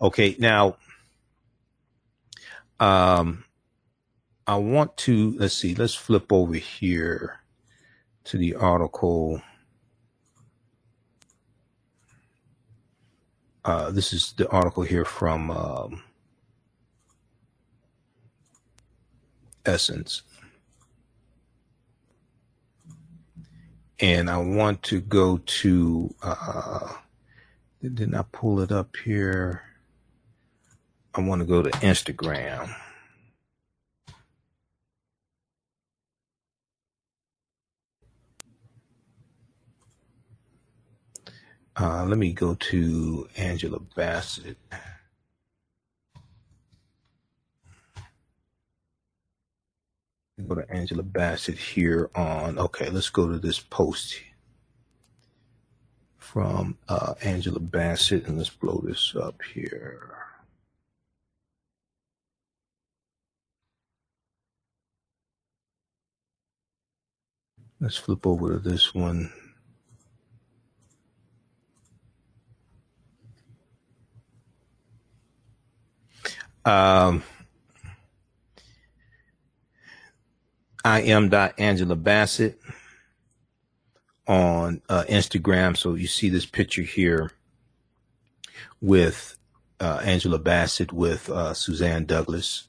Okay, 0.00 0.34
now, 0.38 0.76
um, 2.80 3.44
I 4.46 4.56
want 4.56 4.96
to 4.98 5.36
let's 5.38 5.54
see, 5.54 5.74
let's 5.74 5.94
flip 5.94 6.32
over 6.32 6.54
here 6.54 7.40
to 8.24 8.36
the 8.36 8.54
article. 8.54 9.40
Uh, 13.64 13.90
this 13.90 14.12
is 14.12 14.32
the 14.36 14.48
article 14.50 14.82
here 14.82 15.06
from 15.06 15.50
um, 15.50 16.02
Essence. 19.64 20.22
And 24.00 24.28
I 24.28 24.38
want 24.38 24.82
to 24.84 25.00
go 25.00 25.38
to, 25.38 26.14
uh, 26.22 26.94
didn't 27.80 28.14
I 28.14 28.24
pull 28.32 28.60
it 28.60 28.72
up 28.72 28.96
here? 28.96 29.62
I 31.14 31.20
want 31.20 31.40
to 31.40 31.46
go 31.46 31.62
to 31.62 31.70
Instagram. 31.70 32.74
Uh, 41.76 42.04
let 42.04 42.18
me 42.18 42.32
go 42.32 42.54
to 42.54 43.28
Angela 43.36 43.80
Bassett. 43.96 44.56
Go 50.42 50.56
to 50.56 50.68
Angela 50.68 51.04
Bassett 51.04 51.56
here 51.56 52.10
on. 52.14 52.58
Okay, 52.58 52.90
let's 52.90 53.08
go 53.08 53.28
to 53.28 53.38
this 53.38 53.60
post 53.60 54.16
from 56.18 56.76
uh, 56.88 57.14
Angela 57.22 57.60
Bassett 57.60 58.26
and 58.26 58.38
let's 58.38 58.50
blow 58.50 58.82
this 58.84 59.14
up 59.14 59.40
here. 59.54 60.14
Let's 67.80 67.96
flip 67.96 68.26
over 68.26 68.54
to 68.54 68.58
this 68.58 68.92
one. 68.92 69.32
Um, 76.64 77.22
I 80.84 81.00
am 81.00 81.32
Angela 81.58 81.96
Bassett 81.96 82.60
on 84.26 84.82
uh, 84.88 85.04
Instagram. 85.08 85.76
So 85.76 85.94
you 85.94 86.06
see 86.06 86.28
this 86.28 86.46
picture 86.46 86.82
here 86.82 87.30
with 88.80 89.38
uh, 89.80 90.00
Angela 90.04 90.38
Bassett 90.38 90.92
with 90.92 91.30
uh, 91.30 91.54
Suzzanne 91.54 92.04
Douglas. 92.04 92.68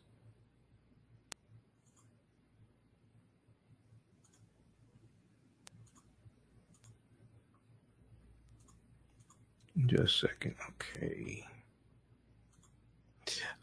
Just 9.85 10.23
a 10.23 10.27
second. 10.27 10.55
Okay. 10.69 11.45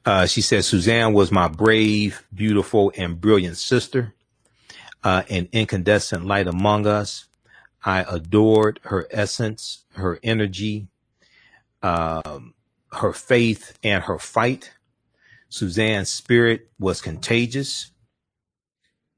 Uh, 0.05 0.27
she 0.27 0.41
says, 0.41 0.67
Suzzanne 0.67 1.15
was 1.15 1.33
my 1.33 1.49
brave, 1.49 2.27
beautiful, 2.35 2.93
and 2.97 3.21
brilliant 3.21 3.57
sister, 3.57 4.15
uh, 5.05 5.23
an 5.29 5.49
incandescent 5.53 6.27
light 6.27 6.47
among 6.47 6.87
us. 6.87 7.27
I 7.85 8.05
adored 8.09 8.81
her 8.85 9.09
essence, 9.11 9.85
her 9.95 10.19
energy, 10.23 10.89
um, 11.83 12.55
her 12.93 13.13
faith, 13.13 13.79
and 13.83 14.05
her 14.05 14.19
fight. 14.19 14.73
Suzzanne's 15.49 16.11
spirit 16.11 16.71
was 16.79 17.01
contagious. 17.01 17.91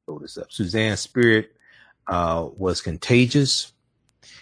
Throw 0.06 0.18
this 0.18 0.38
up. 0.38 0.50
Suzzanne's 0.50 1.00
spirit 1.00 1.52
uh, 2.06 2.48
was 2.56 2.80
contagious. 2.80 3.72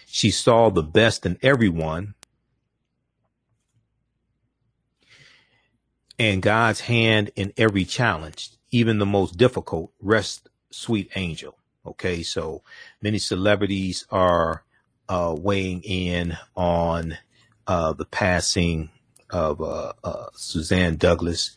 She 0.06 0.31
saw 0.31 0.70
the 0.70 0.82
best 0.82 1.27
in 1.27 1.39
everyone 1.43 2.14
and 6.19 6.43
God's 6.43 6.81
hand 6.81 7.31
in 7.35 7.52
every 7.56 7.85
challenge, 7.85 8.51
even 8.70 8.98
the 8.98 9.06
most 9.06 9.36
difficult. 9.36 9.93
Rest, 10.01 10.48
sweet 10.74 11.11
angel. 11.16 11.57
Okay, 11.85 12.23
so 12.23 12.62
many 13.01 13.19
celebrities 13.19 14.07
are 14.11 14.62
uh, 15.09 15.35
weighing 15.36 15.82
in 15.82 16.36
on 16.57 17.19
uh, 17.66 17.93
the 17.93 18.05
passing 18.05 18.90
of 19.31 19.61
uh, 19.61 19.93
uh 20.05 20.27
Suzzanne 20.35 20.97
Douglas. 20.97 21.57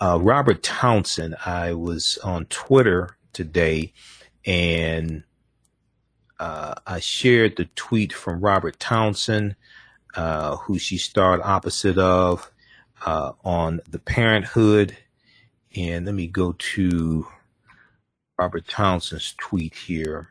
Uh, 0.00 0.18
Robert 0.20 0.62
Townsend, 0.62 1.36
I 1.46 1.72
was 1.72 2.18
on 2.18 2.46
Twitter 2.46 3.16
today 3.32 3.92
and 4.44 5.24
uh, 6.38 6.74
I 6.86 7.00
shared 7.00 7.56
the 7.56 7.66
tweet 7.76 8.12
from 8.12 8.40
Robert 8.40 8.78
Townsend, 8.78 9.56
who 10.14 10.78
she 10.78 10.98
starred 10.98 11.40
opposite 11.42 11.96
of 11.96 12.50
on 13.06 13.80
the 13.88 13.98
parenthood. 13.98 14.96
And 15.76 16.06
let 16.06 16.14
me 16.14 16.26
go 16.26 16.52
to 16.52 17.26
Robert 18.38 18.66
Townsend's 18.68 19.34
tweet 19.38 19.74
here. 19.74 20.28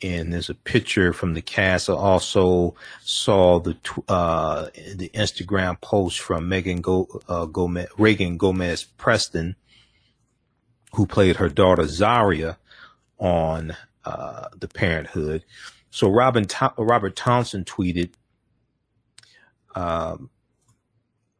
And 0.00 0.32
there's 0.32 0.50
a 0.50 0.54
picture 0.54 1.12
from 1.12 1.34
the 1.34 1.42
cast. 1.42 1.90
I 1.90 1.94
also 1.94 2.76
saw 3.02 3.58
the 3.58 3.76
uh, 4.06 4.66
the 4.94 5.08
Instagram 5.08 5.80
post 5.80 6.20
from 6.20 6.48
Megan 6.48 6.80
Go, 6.80 7.08
uh, 7.28 7.46
Gomez, 7.46 7.88
Reagan 7.98 8.36
Gomez 8.36 8.84
Preston, 8.84 9.56
who 10.94 11.04
played 11.04 11.36
her 11.36 11.48
daughter 11.48 11.86
Zaria 11.86 12.58
on 13.18 13.76
uh, 14.04 14.48
the 14.56 14.68
Parenthood. 14.68 15.44
So 15.90 16.08
Robin 16.08 16.46
Robert 16.76 17.16
Townsend 17.16 17.66
tweeted, 17.66 18.10
um, 19.74 20.30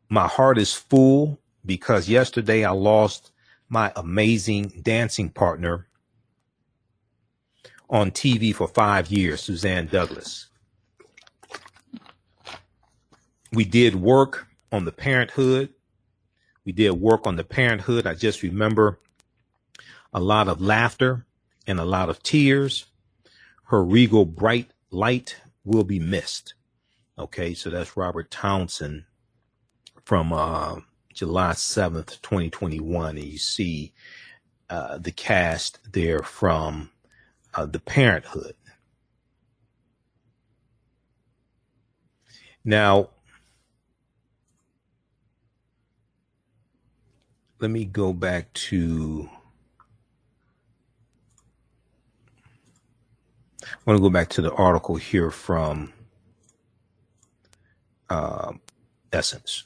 my 0.09 0.27
heart 0.27 0.59
is 0.59 0.75
full 0.75 1.39
because 1.65 2.09
yesterday 2.09 2.65
I 2.65 2.73
lost 2.73 3.31
my 3.69 3.93
amazing 3.97 4.81
dancing 4.83 5.29
partner 5.29 5.87
on 7.91 8.11
TV 8.11 8.55
for 8.55 8.69
five 8.69 9.11
years, 9.11 9.43
Suzzanne 9.43 9.87
Douglas. 9.87 10.49
We 13.53 13.65
did 13.65 13.95
work 13.95 14.47
on 14.71 14.85
the 14.85 14.93
parenthood. 14.93 15.71
We 16.65 16.73
did 16.73 16.93
work 16.93 17.27
on 17.27 17.37
the 17.37 17.45
parenthood. 17.45 18.07
I 18.07 18.15
just 18.15 18.43
remember 18.43 18.99
a 20.13 20.21
lot 20.21 20.49
of 20.49 20.61
laughter 20.61 21.27
and 21.67 21.81
a 21.81 21.85
lot 21.85 22.11
of 22.11 22.23
tears. 22.23 22.87
Her 23.65 23.83
regal 23.83 24.27
bright 24.27 24.71
light 24.91 25.37
will 25.65 25.85
be 25.85 25.99
missed. 25.99 26.55
Okay, 27.19 27.55
so 27.55 27.71
that's 27.71 27.97
Robert 27.97 28.31
Townsend 28.31 29.05
from 30.05 30.33
uh, 30.33 30.81
July 31.15 31.53
7th, 31.53 32.21
2021. 32.23 33.17
And 33.17 33.27
you 33.27 33.39
see 33.39 33.93
uh, 34.71 34.99
the 34.99 35.13
cast 35.13 35.81
there 35.93 36.23
from 36.23 36.91
uh, 37.55 37.67
The 37.67 37.81
Parenthood. 37.81 38.55
Now, 42.65 43.11
let 47.61 47.71
me 47.71 47.85
go 47.85 48.13
back 48.13 48.53
to. 48.55 49.29
I 53.65 53.77
want 53.87 53.99
to 53.99 54.03
go 54.03 54.11
back 54.11 54.29
to 54.31 54.43
the 54.43 54.53
article 54.53 54.97
here 54.97 55.31
from 55.31 55.93
uh, 58.11 58.53
essence. 59.13 59.65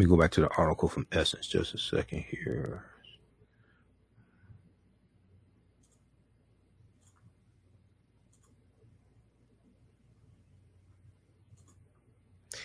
Let 0.00 0.06
me 0.06 0.16
go 0.16 0.22
back 0.22 0.30
to 0.30 0.40
the 0.40 0.48
article 0.56 0.88
from 0.88 1.06
Essence 1.12 1.46
just 1.46 1.74
a 1.74 1.78
second 1.78 2.24
here. 2.30 2.86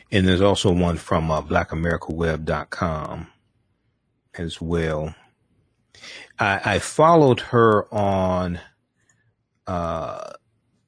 And 0.09 0.25
there's 0.25 0.39
also 0.39 0.71
one 0.71 0.95
from 0.95 1.29
uh, 1.29 1.41
blackamericaweb.com 1.41 3.27
as 4.35 4.61
well. 4.61 5.13
I, 6.39 6.61
I 6.63 6.79
followed 6.79 7.41
her 7.41 7.93
on 7.93 8.61
uh, 9.67 10.31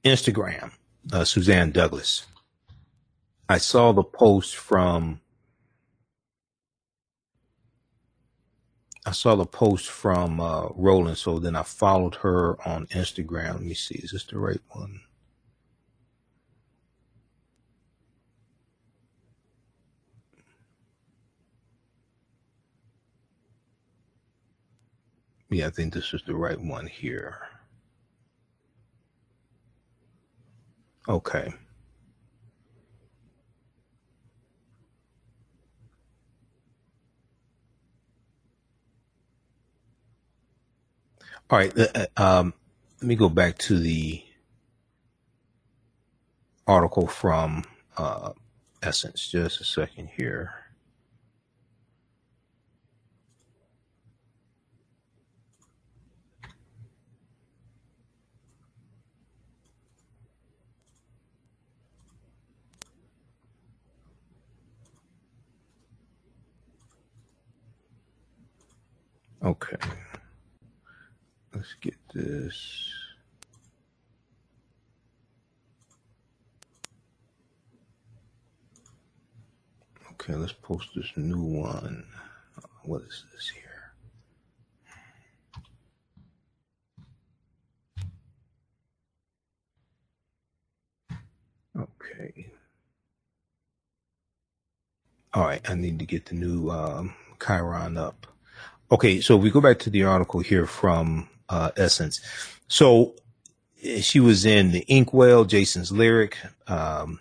Instagram, 0.05 0.71
uh, 1.11 1.25
Suzzanne 1.25 1.71
Douglas. 1.71 2.25
I 3.49 3.57
saw 3.57 3.91
the 3.91 4.03
post 4.03 4.55
from. 4.55 5.19
I 9.07 9.11
saw 9.11 9.35
the 9.35 9.45
post 9.45 9.87
from 9.87 10.41
uh, 10.41 10.67
Roland, 10.75 11.17
so 11.17 11.39
then 11.39 11.55
I 11.55 11.63
followed 11.63 12.15
her 12.15 12.57
on 12.67 12.87
Instagram. 12.87 13.53
Let 13.53 13.61
me 13.61 13.73
see, 13.73 13.95
is 13.99 14.11
this 14.11 14.25
the 14.25 14.37
right 14.37 14.59
one? 14.71 14.99
Yeah, 25.49 25.67
I 25.67 25.69
think 25.69 25.93
this 25.93 26.13
is 26.13 26.23
the 26.23 26.35
right 26.35 26.59
one 26.59 26.87
here. 26.87 27.37
Okay. 31.07 31.53
All 41.49 41.59
right. 41.59 41.77
uh, 41.77 41.87
uh, 41.95 42.07
Um, 42.39 42.53
let 43.01 43.07
me 43.07 43.15
go 43.15 43.29
back 43.29 43.57
to 43.59 43.79
the 43.79 44.23
article 46.67 47.07
from 47.07 47.63
uh, 47.97 48.33
Essence. 48.83 49.29
Just 49.29 49.61
a 49.61 49.65
second 49.65 50.09
here. 50.17 50.53
Okay. 69.43 69.77
Let's 71.57 71.73
get 71.81 71.95
this. 72.13 72.93
Okay, 80.11 80.35
let's 80.35 80.53
post 80.53 80.89
this 80.95 81.11
new 81.15 81.41
one. 81.41 82.05
What 82.83 83.01
is 83.01 83.25
this 83.33 83.49
here? 83.49 83.93
Okay. 91.75 92.51
All 95.33 95.43
right, 95.43 95.67
I 95.67 95.73
need 95.73 95.97
to 95.97 96.05
get 96.05 96.27
the 96.27 96.35
new 96.35 96.69
um, 96.69 97.15
chyron 97.39 97.97
up. 97.97 98.27
Okay, 98.91 99.21
so 99.21 99.35
we 99.35 99.49
go 99.49 99.59
back 99.59 99.79
to 99.79 99.89
the 99.89 100.03
article 100.03 100.41
here 100.41 100.67
from 100.67 101.27
uh, 101.49 101.71
Essence. 101.77 102.21
So 102.67 103.15
eh, 103.83 104.01
she 104.01 104.19
was 104.19 104.45
in 104.45 104.71
the 104.71 104.85
Inkwell, 104.87 105.45
Jason's 105.45 105.91
Lyric. 105.91 106.37
Um, 106.67 107.19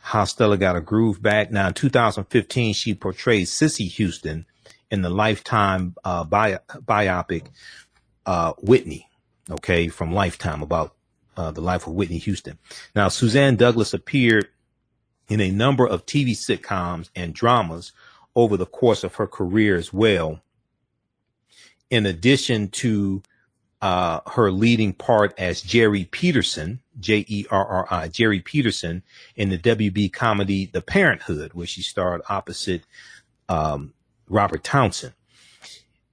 How 0.00 0.24
Stella 0.24 0.56
Got 0.56 0.76
a 0.76 0.80
Groove 0.80 1.22
Back. 1.22 1.50
Now, 1.50 1.68
in 1.68 1.74
2015, 1.74 2.74
she 2.74 2.94
portrayed 2.94 3.48
Cissy 3.48 3.86
Houston 3.86 4.46
in 4.90 5.02
the 5.02 5.10
Lifetime 5.10 5.94
uh, 6.04 6.24
bio- 6.24 6.60
biopic 6.68 7.46
uh, 8.26 8.52
Whitney, 8.62 9.08
okay, 9.50 9.88
from 9.88 10.12
Lifetime 10.12 10.62
about 10.62 10.94
uh, 11.36 11.50
the 11.50 11.60
life 11.60 11.86
of 11.86 11.94
Whitney 11.94 12.18
Houston. 12.18 12.58
Now, 12.94 13.08
Suzzanne 13.08 13.56
Douglas 13.56 13.92
appeared 13.92 14.48
in 15.28 15.40
a 15.40 15.50
number 15.50 15.86
of 15.86 16.06
TV 16.06 16.30
sitcoms 16.30 17.10
and 17.16 17.34
dramas 17.34 17.92
over 18.36 18.56
the 18.56 18.66
course 18.66 19.04
of 19.04 19.16
her 19.16 19.26
career 19.26 19.76
as 19.76 19.92
well. 19.92 20.40
In 21.90 22.06
addition 22.06 22.68
to 22.68 23.22
uh, 23.84 24.20
her 24.30 24.50
leading 24.50 24.94
part 24.94 25.34
as 25.36 25.62
Jerri 25.62 26.10
Peterson, 26.10 26.80
J 26.98 27.22
E 27.28 27.44
R 27.50 27.66
R 27.66 27.86
I, 27.90 28.08
Jerri 28.08 28.42
Peterson, 28.42 29.02
in 29.36 29.50
the 29.50 29.58
WB 29.58 30.10
comedy 30.10 30.64
The 30.64 30.80
Parenthood, 30.80 31.52
where 31.52 31.66
she 31.66 31.82
starred 31.82 32.22
opposite 32.30 32.80
um, 33.50 33.92
Robert 34.26 34.64
Townsend. 34.64 35.12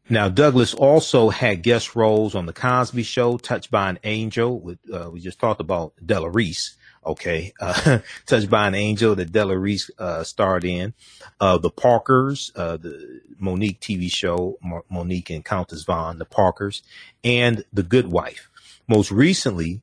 Now, 0.09 0.27
Douglas 0.27 0.73
also 0.73 1.29
had 1.29 1.63
guest 1.63 1.95
roles 1.95 2.35
on 2.35 2.45
The 2.45 2.51
Cosby 2.51 3.03
Show, 3.03 3.37
Touched 3.37 3.71
by 3.71 3.89
an 3.89 3.99
Angel, 4.03 4.59
with, 4.59 4.79
uh, 4.93 5.09
we 5.09 5.21
just 5.21 5.39
talked 5.39 5.61
about 5.61 5.93
Della 6.05 6.29
Reese. 6.29 6.75
Okay. 7.05 7.53
Uh, 7.59 7.99
Touched 8.25 8.49
by 8.49 8.67
an 8.67 8.75
Angel 8.75 9.15
that 9.15 9.31
Della 9.31 9.57
Reese, 9.57 9.89
uh, 9.97 10.23
starred 10.23 10.63
in. 10.65 10.93
Uh, 11.39 11.57
The 11.57 11.71
Parkers, 11.71 12.51
uh, 12.55 12.77
the 12.77 13.21
Mo'Nique 13.39 13.79
TV 13.79 14.11
show, 14.11 14.57
Mo- 14.61 14.85
Mo'Nique 14.89 15.31
and 15.31 15.43
Countess 15.43 15.83
Vaughn, 15.83 16.19
The 16.19 16.25
Parkers, 16.25 16.83
and 17.23 17.63
The 17.73 17.83
Good 17.83 18.07
Wife. 18.11 18.49
Most 18.87 19.11
recently, 19.11 19.81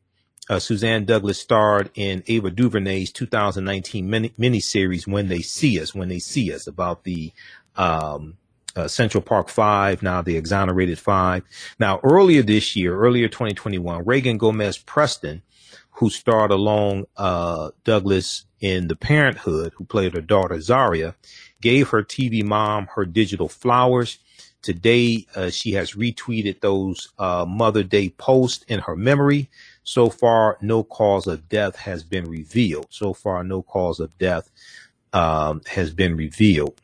uh, 0.49 0.59
Suzzanne 0.59 1.05
Douglas 1.05 1.39
starred 1.41 1.91
in 1.95 2.23
Ava 2.27 2.51
DuVernay's 2.51 3.13
2019 3.13 4.09
mini 4.09 4.31
miniseries 4.39 5.07
"When 5.07 5.29
They 5.29 5.41
See 5.41 5.81
Us." 5.81 5.95
When 5.95 6.09
they 6.09 6.19
see 6.19 6.53
us, 6.55 6.67
about 6.67 7.05
the 7.05 7.33
um, 7.77 8.39
uh, 8.75 8.89
Central 8.89 9.23
Park 9.23 9.49
Five, 9.49 10.03
now 10.03 10.23
the 10.23 10.37
Exonerated 10.37 10.99
Five. 10.99 11.43
Now, 11.79 12.01
earlier 12.03 12.43
this 12.43 12.77
year, 12.77 12.99
earlier 12.99 13.29
2021, 13.29 14.05
Reagan 14.05 14.39
Gomez 14.39 14.79
Preston, 14.79 15.43
who 15.99 16.11
starred 16.11 16.53
along 16.53 17.05
uh, 17.17 17.71
Douglas 17.83 18.45
in 18.61 18.87
The 18.87 18.95
Parenthood, 18.95 19.73
who 19.77 19.85
played 19.85 20.15
her 20.15 20.21
daughter 20.21 20.61
Zaria, 20.61 21.17
gave 21.61 21.89
her 21.89 22.05
TV 22.05 22.45
mom 22.45 22.87
her 22.95 23.05
digital 23.05 23.49
flowers. 23.49 24.19
Today, 24.63 25.27
uh, 25.35 25.51
she 25.51 25.73
has 25.73 25.95
retweeted 25.95 26.61
those 26.61 27.09
uh, 27.19 27.45
Mother 27.49 27.83
Day 27.83 28.11
posts 28.11 28.65
in 28.69 28.79
her 28.79 28.95
memory. 28.95 29.51
So 29.83 30.09
far, 30.09 30.57
no 30.61 30.85
cause 30.85 31.27
of 31.27 31.49
death 31.49 31.75
has 31.75 32.05
been 32.05 32.27
revealed. 32.31 32.87
So 32.91 33.13
far, 33.13 33.43
no 33.43 33.63
cause 33.63 33.99
of 33.99 34.17
death 34.19 34.51
um, 35.13 35.63
has 35.67 35.93
been 35.93 36.17
revealed. 36.17 36.81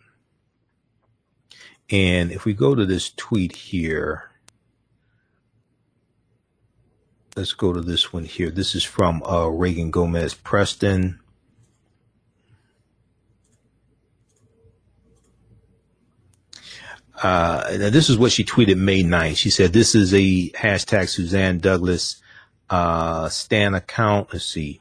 And 1.89 2.33
if 2.33 2.45
we 2.45 2.53
go 2.53 2.75
to 2.75 2.85
this 2.85 3.13
tweet 3.13 3.55
here, 3.55 4.31
let's 7.37 7.53
go 7.53 7.73
to 7.73 7.81
this 7.81 8.13
one 8.13 8.25
here. 8.25 8.51
This 8.51 8.75
is 8.75 8.85
from 8.85 9.23
uh, 9.25 9.47
Reagan 9.47 9.91
Gomez 9.91 10.35
Preston. 10.35 11.21
Uh, 17.23 17.77
this 17.77 18.11
is 18.11 18.19
what 18.19 18.33
she 18.33 18.45
tweeted 18.45 18.77
May 18.77 19.03
9th. 19.03 19.37
She 19.37 19.51
said, 19.51 19.73
this 19.73 19.95
is 19.95 20.13
a 20.13 20.51
hashtag 20.51 21.09
Suzzanne 21.09 21.59
Douglas, 21.59 22.21
uh, 22.69 23.29
Stan 23.29 23.75
account. 23.75 24.33
Let's 24.33 24.45
see. 24.45 24.81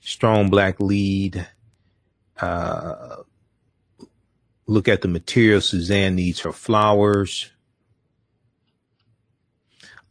Strong 0.00 0.50
black 0.50 0.80
lead. 0.80 1.46
Uh, 2.40 3.16
look 4.66 4.88
at 4.88 5.02
the 5.02 5.08
material. 5.08 5.60
Suzzanne 5.60 6.14
needs 6.14 6.40
her 6.40 6.52
flowers. 6.52 7.50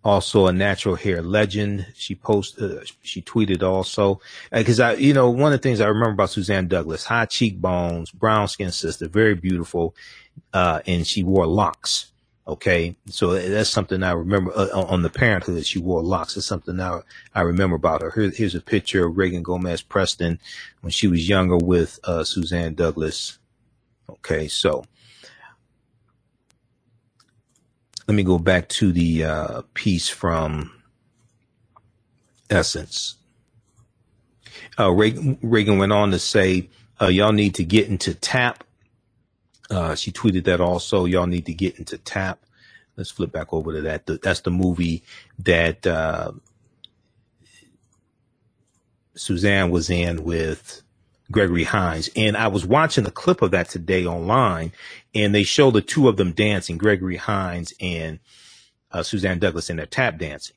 Also 0.04 0.48
a 0.48 0.54
natural 0.54 0.96
hair 0.96 1.22
legend. 1.22 1.86
She 1.96 2.16
posted, 2.16 2.78
uh, 2.78 2.84
she 3.02 3.22
tweeted 3.22 3.64
also, 3.64 4.20
because 4.52 4.80
I, 4.80 4.94
you 4.96 5.14
know, 5.14 5.30
one 5.30 5.54
of 5.54 5.60
the 5.60 5.64
things 5.64 5.80
I 5.80 5.88
remember 5.88 6.12
about 6.12 6.32
Suzzanne 6.32 6.68
Douglas, 6.68 7.06
high 7.06 7.26
cheekbones, 7.26 8.12
brown 8.12 8.48
skin 8.50 8.72
sister, 8.72 9.08
very 9.08 9.36
beautiful, 9.36 9.96
uh, 10.54 10.82
and 10.86 11.08
she 11.08 11.24
wore 11.24 11.48
locks. 11.48 12.12
Okay, 12.46 12.98
so 13.06 13.34
that's 13.36 13.70
something 13.70 14.04
I 14.04 14.12
remember 14.12 14.52
uh, 14.54 14.68
on 14.74 14.86
on 14.88 15.02
the 15.02 15.10
Parenthood. 15.10 15.66
She 15.66 15.80
wore 15.80 16.04
locks. 16.04 16.36
It's 16.36 16.46
something 16.46 16.78
I 16.78 17.00
I 17.34 17.42
remember 17.42 17.78
about 17.78 18.02
her. 18.02 18.12
Here, 18.12 18.32
here's 18.32 18.54
a 18.56 18.60
picture 18.60 19.06
of 19.06 19.18
Reagan 19.18 19.44
Gomez 19.44 19.82
Preston 19.82 20.40
when 20.82 20.92
she 20.92 21.08
was 21.08 21.30
younger 21.30 21.56
with 21.56 22.02
uh, 22.04 22.26
Suzzanne 22.26 22.74
Douglas. 22.74 23.40
Okay, 24.10 24.50
so 24.50 24.84
let 28.08 28.16
me 28.16 28.24
go 28.24 28.40
back 28.40 28.70
to 28.70 28.92
the 28.92 29.26
uh, 29.26 29.62
piece 29.76 30.10
from 30.10 30.72
Essence. 32.50 33.16
Uh, 34.80 34.92
Reagan, 34.92 35.38
Reagan 35.42 35.78
went 35.80 35.94
on 35.94 36.12
to 36.12 36.20
say, 36.20 36.70
uh, 37.02 37.08
"Y'all 37.08 37.34
need 37.34 37.56
to 37.56 37.64
get 37.66 37.90
into 37.90 38.14
tap." 38.16 38.64
Uh, 39.72 39.96
she 39.96 40.12
tweeted 40.12 40.46
that 40.46 40.62
also. 40.62 41.06
Y'all 41.06 41.28
need 41.28 41.46
to 41.48 41.54
get 41.54 41.78
into 41.80 41.98
tap. 41.98 42.46
Let's 42.98 43.12
flip 43.12 43.32
back 43.32 43.54
over 43.54 43.74
to 43.74 43.82
that. 43.84 44.06
The- 44.08 44.20
That's 44.22 44.42
the 44.42 44.52
movie 44.52 45.04
that 45.40 45.86
uh, 45.88 46.34
Suzzanne 49.16 49.72
was 49.72 49.90
in 49.90 50.24
with 50.24 50.84
Gregory 51.32 51.64
Hines. 51.64 52.10
And 52.16 52.38
I 52.38 52.48
was 52.48 52.66
watching 52.66 53.06
a 53.06 53.12
clip 53.12 53.42
of 53.42 53.52
that 53.52 53.70
today 53.70 54.06
online, 54.06 54.72
and 55.16 55.34
they 55.34 55.44
show 55.44 55.72
the 55.72 55.82
two 55.82 56.08
of 56.08 56.18
them 56.18 56.32
dancing, 56.32 56.78
Gregory 56.78 57.18
Hines 57.18 57.74
and 57.80 58.20
uh, 58.92 59.04
Suzzanne 59.04 59.40
Douglas, 59.40 59.70
in 59.70 59.78
their 59.78 59.86
tap 59.86 60.18
dancing. 60.18 60.56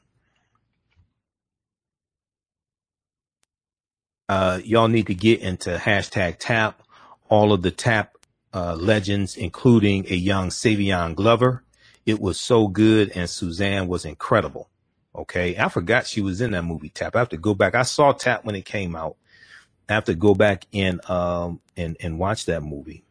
Uh, 4.28 4.60
y'all 4.64 4.88
need 4.88 5.06
to 5.06 5.14
get 5.14 5.40
into 5.40 5.76
hashtag 5.76 6.36
tap. 6.38 6.82
All 7.28 7.52
of 7.52 7.62
the 7.62 7.70
tap 7.70 8.16
uh, 8.52 8.74
legends, 8.74 9.36
including 9.36 10.06
a 10.08 10.14
young 10.14 10.48
Savion 10.48 11.14
Glover. 11.14 11.62
It 12.04 12.20
was 12.20 12.38
so 12.38 12.68
good, 12.68 13.10
and 13.16 13.28
Suzzanne 13.28 13.88
was 13.88 14.04
incredible. 14.04 14.68
Okay, 15.14 15.56
I 15.56 15.68
forgot 15.68 16.06
she 16.06 16.20
was 16.20 16.40
in 16.40 16.52
that 16.52 16.62
movie 16.62 16.90
Tap. 16.90 17.16
I 17.16 17.20
have 17.20 17.30
to 17.30 17.36
go 17.36 17.54
back. 17.54 17.74
I 17.74 17.82
saw 17.82 18.12
Tap 18.12 18.44
when 18.44 18.54
it 18.54 18.64
came 18.64 18.94
out. 18.94 19.16
I 19.88 19.94
have 19.94 20.04
to 20.04 20.14
go 20.14 20.34
back 20.34 20.66
and 20.72 21.00
um 21.08 21.60
and 21.76 21.96
and 22.00 22.18
watch 22.18 22.46
that 22.46 22.62
movie. 22.62 23.04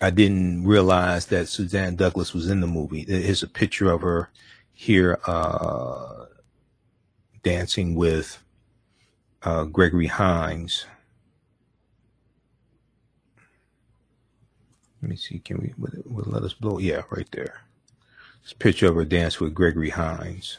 I 0.00 0.10
didn't 0.10 0.64
realize 0.64 1.26
that 1.26 1.48
Suzzanne 1.48 1.96
Douglas 1.96 2.32
was 2.32 2.48
in 2.48 2.60
the 2.60 2.66
movie. 2.68 3.04
There's 3.04 3.42
a 3.42 3.48
picture 3.48 3.90
of 3.90 4.02
her 4.02 4.30
here 4.72 5.18
uh, 5.26 6.26
dancing 7.42 7.96
with 7.96 8.42
uh, 9.42 9.64
Gregory 9.64 10.06
Hines. 10.06 10.86
Let 15.02 15.10
me 15.10 15.16
see. 15.16 15.40
Can 15.40 15.58
we 15.58 15.74
will 15.76 15.98
it, 15.98 16.10
will 16.10 16.22
it 16.24 16.28
let 16.32 16.42
us 16.44 16.52
blow? 16.54 16.78
Yeah, 16.78 17.02
right 17.10 17.28
there. 17.32 17.62
This 18.44 18.52
picture 18.52 18.88
of 18.88 18.94
her 18.94 19.04
dance 19.04 19.40
with 19.40 19.54
Gregory 19.54 19.90
Hines. 19.90 20.58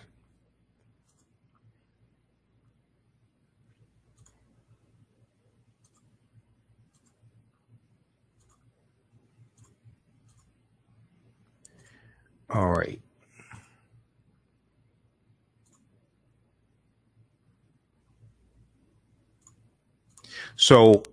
All 12.50 12.70
right. 12.70 13.00
So 20.56 21.04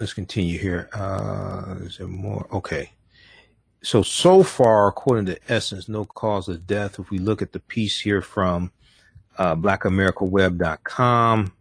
let's 0.00 0.14
continue 0.14 0.58
here. 0.58 0.88
Uh, 0.92 1.76
is 1.80 1.98
there 1.98 2.06
more? 2.06 2.46
Okay. 2.52 2.92
So, 3.82 4.02
so 4.02 4.42
far, 4.42 4.86
according 4.88 5.26
to 5.26 5.38
Essence, 5.48 5.88
no 5.88 6.04
cause 6.04 6.48
of 6.48 6.66
death. 6.66 6.98
If 6.98 7.10
we 7.10 7.18
look 7.18 7.42
at 7.42 7.52
the 7.52 7.60
piece 7.60 8.00
here 8.00 8.22
from 8.22 8.72
uh, 9.36 9.56
blackamericaweb.com, 9.56 11.52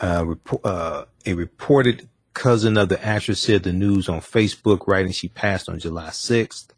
uh, 0.00 0.24
report, 0.26 0.64
uh, 0.64 1.04
a 1.26 1.34
reported 1.34 2.08
cousin 2.36 2.76
of 2.76 2.90
the 2.90 3.02
actress 3.04 3.40
said 3.40 3.62
the 3.62 3.72
news 3.72 4.10
on 4.10 4.20
Facebook, 4.20 4.86
writing 4.86 5.10
she 5.10 5.28
passed 5.28 5.70
on 5.70 5.78
July 5.78 6.10
6th. 6.10 6.68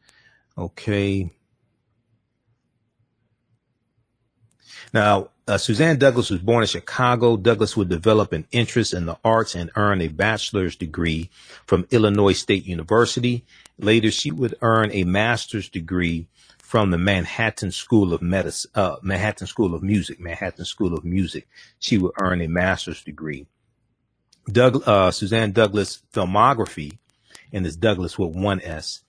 Okay. 0.56 1.30
Now, 4.94 5.30
uh, 5.48 5.58
Suzzanne 5.58 5.98
Douglas 5.98 6.30
was 6.30 6.40
born 6.40 6.62
in 6.62 6.68
Chicago. 6.68 7.36
Douglas 7.36 7.76
would 7.76 7.88
develop 7.88 8.32
an 8.32 8.46
interest 8.52 8.94
in 8.94 9.06
the 9.06 9.18
arts 9.24 9.56
and 9.56 9.70
earn 9.74 10.00
a 10.00 10.06
bachelor's 10.08 10.76
degree 10.76 11.28
from 11.66 11.88
Illinois 11.90 12.34
State 12.34 12.64
University. 12.64 13.44
Later, 13.78 14.12
she 14.12 14.30
would 14.30 14.54
earn 14.62 14.92
a 14.92 15.02
master's 15.02 15.68
degree 15.68 16.28
from 16.58 16.92
the 16.92 16.98
Manhattan 16.98 17.72
School 17.72 18.14
of 18.14 18.22
Medicine, 18.22 18.70
uh, 18.76 18.96
Manhattan 19.02 19.48
School 19.48 19.74
of 19.74 19.82
Music, 19.82 20.20
Manhattan 20.20 20.64
School 20.64 20.94
of 20.94 21.04
Music. 21.04 21.48
She 21.80 21.98
would 21.98 22.12
earn 22.20 22.40
a 22.42 22.46
master's 22.46 23.02
degree. 23.02 23.46
Doug, 24.50 24.82
uh, 24.86 25.10
Suzzanne 25.10 25.52
Douglas 25.52 26.02
filmography, 26.12 26.98
and 27.52 27.66
it's 27.66 27.76
Douglas 27.76 28.18
with 28.18 28.34
one 28.34 28.60
S. 28.62 29.02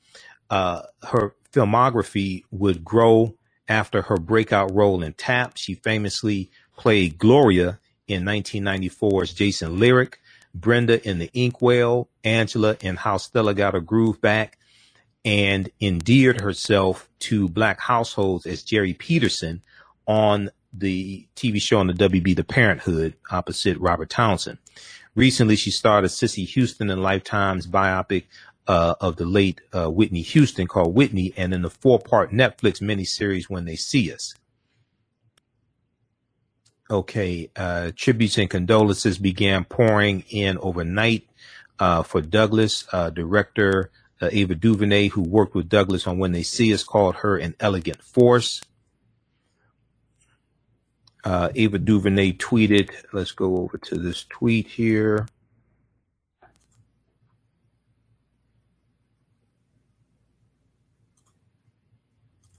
Uh, 0.49 0.83
her 1.03 1.35
filmography 1.53 2.43
would 2.51 2.83
grow 2.83 3.35
after 3.67 4.01
her 4.03 4.17
breakout 4.17 4.73
role 4.73 5.03
in 5.03 5.13
Tap. 5.13 5.57
She 5.57 5.75
famously 5.75 6.49
played 6.77 7.17
Gloria 7.17 7.79
in 8.07 8.23
1994's 8.23 9.33
Jason 9.33 9.79
Lyric, 9.79 10.19
Brenda 10.53 11.07
in 11.07 11.19
The 11.19 11.29
Inkwell, 11.33 12.09
Angela 12.23 12.75
in 12.81 12.95
How 12.95 13.17
Stella 13.17 13.53
Got 13.53 13.75
Her 13.75 13.81
Groove 13.81 14.19
Back, 14.19 14.57
and 15.23 15.69
endeared 15.79 16.41
herself 16.41 17.07
to 17.19 17.47
black 17.47 17.79
households 17.79 18.45
as 18.45 18.63
Jerri 18.63 18.97
Peterson 18.97 19.61
on 20.07 20.49
the 20.73 21.27
TV 21.35 21.61
show 21.61 21.79
on 21.79 21.87
the 21.87 21.93
WB 21.93 22.35
The 22.35 22.43
Parenthood 22.43 23.15
opposite 23.31 23.77
Robert 23.79 24.09
Townsend. 24.09 24.57
Recently, 25.15 25.55
she 25.55 25.71
starred 25.71 26.05
as 26.05 26.15
Cissy 26.15 26.45
Houston 26.45 26.89
in 26.89 27.01
Lifetime's 27.01 27.67
biopic 27.67 28.25
uh, 28.67 28.95
of 29.01 29.15
the 29.15 29.25
late 29.25 29.61
uh, 29.73 29.89
Whitney 29.89 30.21
Houston 30.21 30.67
called 30.67 30.93
Whitney, 30.93 31.33
and 31.35 31.53
in 31.53 31.63
the 31.63 31.69
four-part 31.69 32.31
Netflix 32.31 32.81
miniseries 32.81 33.49
When 33.49 33.65
They 33.65 33.75
See 33.75 34.13
Us. 34.13 34.35
Okay, 36.91 37.49
uh, 37.55 37.91
tributes 37.95 38.37
and 38.37 38.49
condolences 38.49 39.17
began 39.17 39.63
pouring 39.63 40.23
in 40.29 40.57
overnight 40.59 41.27
uh, 41.79 42.03
for 42.03 42.21
Douglas. 42.21 42.87
Uh, 42.91 43.09
director 43.09 43.91
uh, 44.21 44.29
Ava 44.31 44.55
DuVernay, 44.55 45.09
who 45.09 45.21
worked 45.21 45.55
with 45.55 45.69
Douglas 45.69 46.07
on 46.07 46.17
When 46.17 46.31
They 46.31 46.43
See 46.43 46.73
Us, 46.73 46.83
called 46.83 47.17
her 47.17 47.37
an 47.37 47.55
elegant 47.59 48.01
force. 48.03 48.61
Uh, 51.23 51.49
Ava 51.53 51.79
DuVernay 51.79 52.33
tweeted, 52.33 52.91
let's 53.11 53.31
go 53.31 53.57
over 53.57 53.77
to 53.77 53.95
this 53.95 54.23
tweet 54.29 54.67
here. 54.67 55.27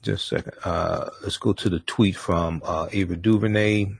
Just 0.03 0.33
a 0.33 0.37
second. 0.37 0.55
Uh, 0.65 1.11
let's 1.23 1.37
go 1.37 1.53
to 1.53 1.69
the 1.69 1.81
tweet 1.81 2.17
from 2.17 2.63
uh, 2.65 2.89
Ava 2.91 3.17
DuVernay. 3.17 3.93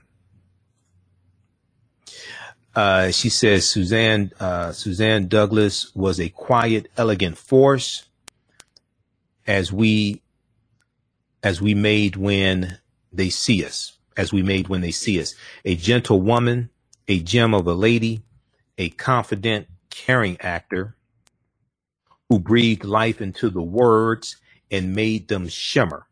Uh, 2.73 3.11
she 3.11 3.29
says 3.29 3.67
Suzzanne 3.69 4.31
uh, 4.39 4.71
Suzzanne 4.71 5.27
Douglas 5.27 5.93
was 5.93 6.19
a 6.19 6.29
quiet, 6.29 6.89
elegant 6.95 7.37
force, 7.37 8.05
as 9.45 9.73
we 9.73 10.21
as 11.43 11.61
we 11.61 11.73
made 11.73 12.15
when 12.15 12.79
they 13.11 13.29
see 13.29 13.65
us 13.65 13.97
as 14.21 14.33
we 14.33 14.43
made 14.43 14.69
when 14.69 14.81
they 14.81 14.91
see 14.91 15.19
us. 15.21 15.35
A 15.65 15.75
gentle 15.75 16.21
woman, 16.21 16.69
a 17.07 17.19
gem 17.19 17.53
of 17.55 17.67
a 17.67 17.73
lady, 17.73 18.21
a 18.77 18.89
confident, 18.91 19.67
caring 19.89 20.39
actor 20.41 20.95
who 22.29 22.39
breathed 22.39 22.85
life 22.85 23.21
into 23.21 23.49
the 23.49 23.61
words 23.61 24.37
and 24.71 24.95
made 24.95 25.27
them 25.27 25.47
shimmer. 25.49 26.07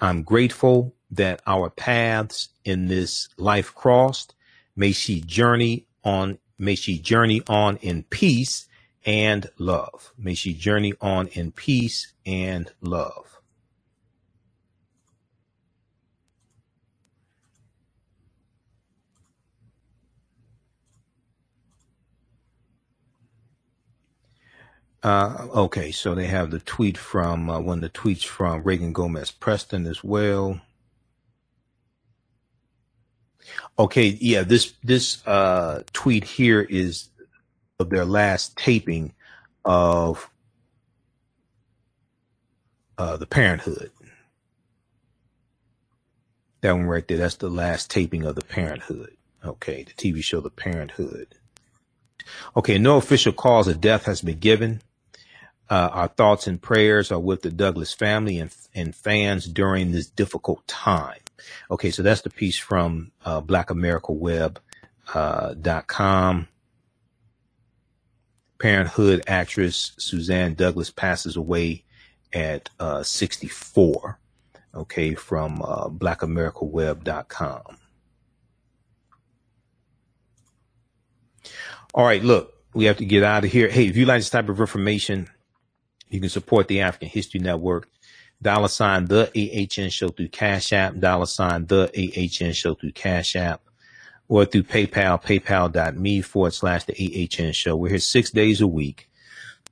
I'm 0.00 0.22
grateful 0.22 0.94
that 1.12 1.42
our 1.46 1.70
paths 1.70 2.50
in 2.64 2.88
this 2.88 3.28
life 3.38 3.74
crossed. 3.74 4.34
May 4.76 4.92
she 4.92 5.20
journey 5.22 5.86
on, 6.04 6.38
may 6.58 6.76
she 6.76 6.98
journey 6.98 7.42
on 7.48 7.78
in 7.78 8.04
peace 8.04 8.68
and 9.06 9.50
love. 9.58 10.12
May 10.18 10.34
she 10.34 10.54
journey 10.54 10.94
on 11.00 11.28
in 11.28 11.52
peace 11.52 12.12
and 12.26 12.72
love. 12.80 13.39
Uh, 25.02 25.46
okay, 25.54 25.90
so 25.90 26.14
they 26.14 26.26
have 26.26 26.50
the 26.50 26.58
tweet 26.58 26.98
from 26.98 27.48
uh, 27.48 27.58
one 27.58 27.82
of 27.82 27.92
the 27.92 27.98
tweets 27.98 28.24
from 28.24 28.62
Reagan 28.62 28.92
Gomez 28.92 29.30
Preston 29.30 29.86
as 29.86 30.04
well. 30.04 30.60
Okay, 33.78 34.08
yeah, 34.20 34.42
this 34.42 34.74
this 34.84 35.26
uh, 35.26 35.82
tweet 35.92 36.24
here 36.24 36.60
is 36.60 37.08
of 37.78 37.88
their 37.88 38.04
last 38.04 38.56
taping 38.58 39.14
of 39.64 40.28
uh, 42.98 43.16
the 43.16 43.26
Parenthood. 43.26 43.90
That 46.60 46.72
one 46.72 46.84
right 46.84 47.06
there, 47.08 47.16
that's 47.16 47.36
the 47.36 47.48
last 47.48 47.90
taping 47.90 48.24
of 48.24 48.34
the 48.34 48.44
Parenthood. 48.44 49.16
Okay, 49.42 49.84
the 49.84 49.92
TV 49.92 50.22
show 50.22 50.40
The 50.40 50.50
Parenthood. 50.50 51.28
Okay, 52.54 52.76
no 52.76 52.98
official 52.98 53.32
cause 53.32 53.66
of 53.66 53.80
death 53.80 54.04
has 54.04 54.20
been 54.20 54.38
given. 54.38 54.82
Uh, 55.70 55.88
our 55.92 56.08
thoughts 56.08 56.48
and 56.48 56.60
prayers 56.60 57.12
are 57.12 57.20
with 57.20 57.42
the 57.42 57.50
Douglas 57.50 57.94
family 57.94 58.38
and, 58.38 58.52
and 58.74 58.94
fans 58.94 59.46
during 59.46 59.92
this 59.92 60.10
difficult 60.10 60.66
time. 60.66 61.20
Okay, 61.70 61.92
so 61.92 62.02
that's 62.02 62.22
the 62.22 62.30
piece 62.30 62.58
from 62.58 63.12
uh, 63.24 63.40
blackamericaweb.com. 63.40 66.40
Uh, 66.40 66.44
Parenthood 68.58 69.22
actress 69.26 69.92
Suzzanne 69.96 70.52
Douglas 70.52 70.90
passes 70.90 71.36
away 71.36 71.84
at 72.32 72.68
uh, 72.78 73.02
64. 73.02 74.18
Okay, 74.74 75.14
from 75.14 75.62
uh, 75.62 75.88
blackamericaweb.com. 75.88 77.78
All 81.94 82.04
right, 82.04 82.22
look, 82.22 82.52
we 82.74 82.84
have 82.84 82.98
to 82.98 83.06
get 83.06 83.22
out 83.22 83.44
of 83.44 83.50
here. 83.50 83.68
Hey, 83.68 83.86
if 83.86 83.96
you 83.96 84.04
like 84.04 84.20
this 84.20 84.30
type 84.30 84.48
of 84.48 84.60
information, 84.60 85.28
you 86.10 86.20
can 86.20 86.30
support 86.30 86.68
the 86.68 86.80
African 86.80 87.08
History 87.08 87.40
Network. 87.40 87.88
Dollar 88.42 88.68
sign 88.68 89.06
the 89.06 89.30
AHN 89.36 89.90
show 89.90 90.08
through 90.10 90.28
Cash 90.30 90.72
App, 90.72 90.98
dollar 90.98 91.26
sign 91.26 91.66
the 91.66 91.90
AHN 91.96 92.52
show 92.52 92.74
through 92.74 92.92
Cash 92.92 93.36
App, 93.36 93.62
or 94.28 94.44
through 94.46 94.64
PayPal, 94.64 95.22
paypal.me 95.22 96.22
forward 96.22 96.54
slash 96.54 96.84
the 96.84 97.28
AHN 97.38 97.52
show. 97.52 97.76
We're 97.76 97.90
here 97.90 97.98
six 97.98 98.30
days 98.30 98.60
a 98.62 98.66
week, 98.66 99.10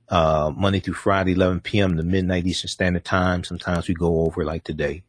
uh, 0.09 0.51
Monday 0.55 0.79
through 0.81 0.95
Friday, 0.95 1.33
11 1.33 1.61
p.m. 1.61 1.97
to 1.97 2.03
midnight 2.03 2.47
Eastern 2.47 2.69
Standard 2.69 3.05
Time. 3.05 3.43
Sometimes 3.43 3.87
we 3.87 3.95
go 3.95 4.21
over 4.21 4.45
like 4.45 4.63
today. 4.63 5.03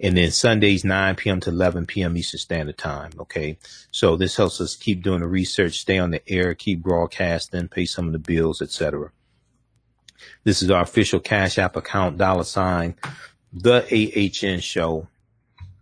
and 0.00 0.16
then 0.16 0.30
Sundays 0.30 0.84
9 0.84 1.16
p.m. 1.16 1.40
to 1.40 1.50
11 1.50 1.86
p.m. 1.86 2.16
Eastern 2.16 2.38
Standard 2.40 2.78
Time. 2.78 3.12
Okay, 3.20 3.58
so 3.90 4.16
this 4.16 4.36
helps 4.36 4.60
us 4.60 4.76
keep 4.76 5.02
doing 5.02 5.20
the 5.20 5.26
research, 5.28 5.80
stay 5.80 5.98
on 5.98 6.10
the 6.12 6.22
air, 6.30 6.54
keep 6.54 6.82
broadcasting, 6.82 7.68
pay 7.68 7.86
some 7.86 8.06
of 8.06 8.12
the 8.12 8.18
bills, 8.20 8.62
etc. 8.62 9.10
This 10.44 10.62
is 10.62 10.70
our 10.70 10.82
official 10.82 11.20
Cash 11.20 11.58
App 11.58 11.76
account, 11.76 12.18
dollar 12.18 12.44
sign, 12.44 12.94
the 13.52 13.82
AHN 13.84 14.60
show, 14.60 15.08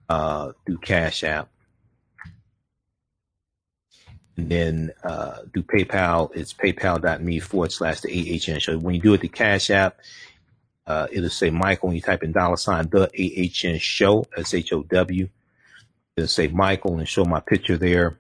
uh, 0.09 0.53
through 0.65 0.79
Cash 0.79 1.25
App. 1.25 1.49
And 4.37 4.51
then 4.51 4.93
uh, 5.03 5.39
do 5.55 5.63
PayPal. 5.63 6.31
It's 6.35 6.53
paypal.me 6.53 7.41
forward 7.41 7.73
slash 7.73 8.01
the 8.01 8.11
AHN 8.11 8.61
show. 8.61 8.79
When 8.79 8.95
you 8.95 9.01
do 9.01 9.15
it 9.15 9.23
the 9.23 9.29
Cash 9.29 9.71
App, 9.71 9.99
uh, 10.87 11.07
it'll 11.11 11.31
say 11.31 11.51
Michael 11.51 11.89
when 11.89 11.97
you 11.97 12.03
type 12.03 12.23
in 12.23 12.33
dollar 12.33 12.57
sign 12.57 12.89
the 12.91 13.09
AHN 13.09 13.79
show, 13.79 14.27
S 14.37 14.55
H 14.55 14.73
O 14.73 14.83
W. 14.83 15.29
It'll 16.17 16.29
say 16.29 16.49
Michael 16.49 16.99
and 16.99 17.09
show 17.09 17.25
my 17.25 17.41
picture 17.41 17.77
there. 17.77 18.19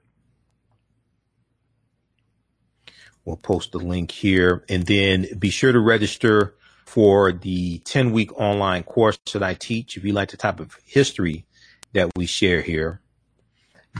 We'll 3.26 3.36
post 3.36 3.72
the 3.72 3.78
link 3.78 4.10
here 4.10 4.64
and 4.68 4.86
then 4.86 5.26
be 5.38 5.50
sure 5.50 5.72
to 5.72 5.80
register 5.80 6.54
for 6.86 7.32
the 7.32 7.80
10 7.80 8.12
week 8.12 8.32
online 8.40 8.84
course 8.84 9.18
that 9.32 9.42
I 9.42 9.52
teach. 9.52 9.96
If 9.96 10.04
you 10.04 10.12
like 10.12 10.30
the 10.30 10.38
type 10.38 10.60
of 10.60 10.78
history 10.86 11.44
that 11.92 12.08
we 12.16 12.24
share 12.24 12.62
here, 12.62 13.00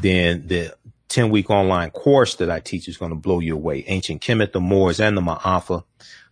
then 0.01 0.47
the 0.47 0.75
10 1.09 1.31
week 1.31 1.51
online 1.51 1.91
course 1.91 2.37
that 2.37 2.51
I 2.51 2.61
teach 2.61 2.89
is 2.89 2.97
going 2.97 3.11
to 3.11 3.17
blow 3.17 3.41
you 3.41 3.55
away. 3.55 3.85
Ancient 3.89 4.23
Kemet, 4.23 4.53
the 4.53 4.61
Moors, 4.61 5.01
and 5.01 5.17
the 5.17 5.21
Maafa 5.21 5.85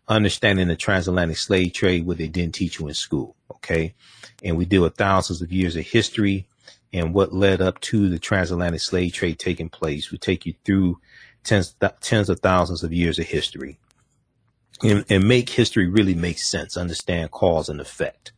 understanding 0.09 0.69
the 0.69 0.77
transatlantic 0.77 1.39
slave 1.39 1.73
trade, 1.73 2.07
what 2.07 2.19
they 2.19 2.29
didn't 2.29 2.55
teach 2.55 2.79
you 2.79 2.89
in 2.89 2.95
school. 2.95 3.37
Okay. 3.51 3.95
And 4.43 4.57
we 4.57 4.65
deal 4.65 4.83
with 4.83 4.97
thousands 4.97 5.43
of 5.43 5.53
years 5.53 5.77
of 5.77 5.87
history 5.87 6.47
and 6.93 7.15
what 7.15 7.33
led 7.33 7.61
up 7.61 7.81
to 7.81 8.09
the 8.09 8.19
transatlantic 8.19 8.81
slave 8.81 9.13
trade 9.13 9.39
taking 9.39 9.69
place. 9.69 10.11
We 10.11 10.19
take 10.19 10.47
you 10.47 10.55
through 10.65 11.01
tens, 11.45 11.75
th- 11.81 11.93
tens 12.01 12.29
of 12.29 12.41
thousands 12.41 12.83
of 12.83 12.93
years 12.93 13.19
of 13.19 13.27
history 13.27 13.79
and, 14.83 15.05
and, 15.09 15.27
make 15.27 15.51
history 15.51 15.87
really 15.87 16.15
make 16.15 16.39
sense, 16.39 16.77
understand 16.77 17.31
cause 17.31 17.69
and 17.69 17.81
effect. 17.81 18.33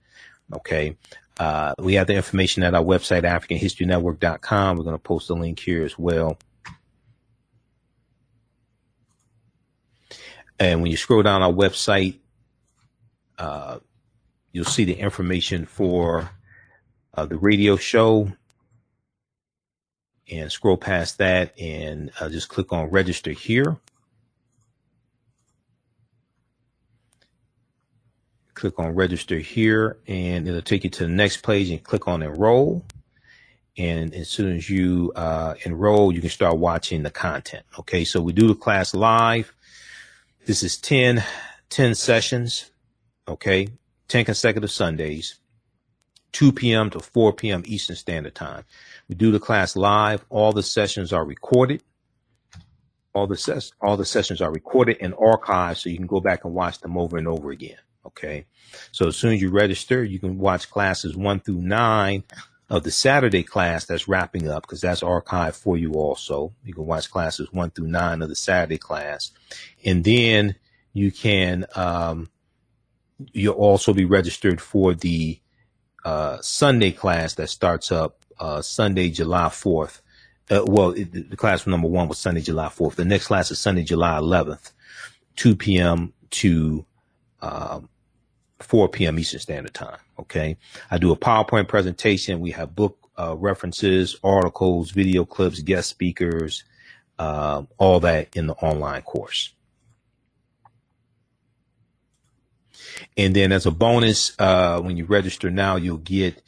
Okay. 0.52 0.96
Uh, 1.38 1.74
we 1.78 1.94
have 1.94 2.06
the 2.06 2.14
information 2.14 2.62
at 2.62 2.74
our 2.74 2.82
website, 2.82 3.22
AfricanHistoryNetwork.com. 3.22 4.76
We're 4.76 4.84
going 4.84 4.94
to 4.94 5.02
post 5.02 5.30
a 5.30 5.34
link 5.34 5.58
here 5.58 5.84
as 5.84 5.98
well. 5.98 6.38
And 10.58 10.80
when 10.80 10.90
you 10.90 10.96
scroll 10.96 11.22
down 11.22 11.42
our 11.42 11.52
website, 11.52 12.18
uh, 13.38 13.80
you'll 14.52 14.64
see 14.64 14.84
the 14.84 14.94
information 14.94 15.66
for 15.66 16.30
uh, 17.12 17.26
the 17.26 17.36
radio 17.36 17.76
show. 17.76 18.32
And 20.30 20.50
scroll 20.50 20.76
past 20.76 21.18
that 21.18 21.58
and 21.58 22.10
uh, 22.20 22.28
just 22.28 22.48
click 22.48 22.72
on 22.72 22.90
register 22.90 23.30
here. 23.30 23.76
Click 28.54 28.78
on 28.78 28.94
register 28.94 29.38
here 29.38 29.98
and 30.08 30.48
it'll 30.48 30.62
take 30.62 30.82
you 30.82 30.90
to 30.90 31.04
the 31.04 31.08
next 31.08 31.42
page 31.44 31.70
and 31.70 31.82
click 31.82 32.08
on 32.08 32.22
enroll. 32.22 32.84
And 33.78 34.14
as 34.14 34.28
soon 34.28 34.56
as 34.56 34.68
you 34.68 35.12
uh, 35.14 35.54
enroll, 35.64 36.12
you 36.12 36.20
can 36.20 36.30
start 36.30 36.56
watching 36.56 37.02
the 37.02 37.10
content. 37.10 37.64
Okay, 37.78 38.04
so 38.04 38.20
we 38.20 38.32
do 38.32 38.48
the 38.48 38.54
class 38.54 38.94
live 38.94 39.52
this 40.46 40.62
is 40.62 40.76
10, 40.76 41.24
10 41.70 41.94
sessions, 41.96 42.70
okay? 43.26 43.68
10 44.06 44.24
consecutive 44.24 44.70
Sundays, 44.70 45.40
2 46.30 46.52
p.m. 46.52 46.88
to 46.90 47.00
4 47.00 47.32
p.m. 47.32 47.64
Eastern 47.66 47.96
Standard 47.96 48.36
Time. 48.36 48.62
We 49.08 49.14
do 49.14 49.30
the 49.30 49.40
class 49.40 49.76
live. 49.76 50.24
All 50.30 50.52
the 50.52 50.62
sessions 50.62 51.12
are 51.12 51.24
recorded. 51.24 51.82
All 53.14 53.26
the 53.26 53.36
ses- 53.36 53.72
all 53.80 53.96
the 53.96 54.04
sessions 54.04 54.40
are 54.42 54.52
recorded 54.52 54.98
and 55.00 55.14
archived 55.14 55.78
so 55.78 55.88
you 55.88 55.96
can 55.96 56.06
go 56.06 56.20
back 56.20 56.44
and 56.44 56.54
watch 56.54 56.80
them 56.80 56.98
over 56.98 57.16
and 57.16 57.28
over 57.28 57.50
again. 57.50 57.78
Okay. 58.06 58.46
So 58.92 59.08
as 59.08 59.16
soon 59.16 59.34
as 59.34 59.40
you 59.40 59.50
register, 59.50 60.04
you 60.04 60.18
can 60.18 60.38
watch 60.38 60.70
classes 60.70 61.16
one 61.16 61.40
through 61.40 61.60
nine 61.62 62.24
of 62.68 62.82
the 62.82 62.90
Saturday 62.90 63.42
class 63.42 63.84
that's 63.84 64.08
wrapping 64.08 64.48
up 64.48 64.62
because 64.62 64.80
that's 64.80 65.02
archived 65.02 65.54
for 65.54 65.76
you 65.76 65.92
also. 65.92 66.52
You 66.64 66.74
can 66.74 66.86
watch 66.86 67.10
classes 67.10 67.52
one 67.52 67.70
through 67.70 67.86
nine 67.86 68.22
of 68.22 68.28
the 68.28 68.36
Saturday 68.36 68.78
class. 68.78 69.30
And 69.84 70.04
then 70.04 70.56
you 70.92 71.12
can, 71.12 71.66
um, 71.74 72.30
you'll 73.32 73.54
also 73.54 73.92
be 73.94 74.04
registered 74.04 74.60
for 74.60 74.94
the 74.94 75.40
uh, 76.04 76.38
Sunday 76.40 76.92
class 76.92 77.34
that 77.34 77.48
starts 77.48 77.92
up 77.92 78.25
uh, 78.38 78.62
Sunday, 78.62 79.10
July 79.10 79.46
4th. 79.46 80.00
Uh, 80.50 80.62
well, 80.64 80.90
it, 80.90 81.30
the 81.30 81.36
class 81.36 81.66
number 81.66 81.88
one 81.88 82.08
was 82.08 82.18
Sunday, 82.18 82.40
July 82.40 82.66
4th. 82.68 82.94
The 82.94 83.04
next 83.04 83.26
class 83.26 83.50
is 83.50 83.58
Sunday, 83.58 83.82
July 83.82 84.18
11th, 84.18 84.72
2 85.36 85.56
p.m. 85.56 86.12
to 86.30 86.84
um, 87.42 87.88
4 88.60 88.88
p.m. 88.88 89.18
Eastern 89.18 89.40
Standard 89.40 89.74
Time. 89.74 89.98
Okay. 90.18 90.56
I 90.90 90.98
do 90.98 91.12
a 91.12 91.16
PowerPoint 91.16 91.68
presentation. 91.68 92.40
We 92.40 92.52
have 92.52 92.74
book 92.74 92.98
uh, 93.18 93.36
references, 93.36 94.16
articles, 94.22 94.90
video 94.90 95.24
clips, 95.24 95.60
guest 95.60 95.88
speakers, 95.88 96.64
uh, 97.18 97.62
all 97.78 98.00
that 98.00 98.36
in 98.36 98.46
the 98.46 98.54
online 98.54 99.02
course. 99.02 99.52
And 103.16 103.34
then 103.34 103.52
as 103.52 103.66
a 103.66 103.70
bonus, 103.70 104.34
uh, 104.38 104.80
when 104.80 104.96
you 104.96 105.04
register 105.04 105.50
now, 105.50 105.76
you'll 105.76 105.96
get 105.98 106.42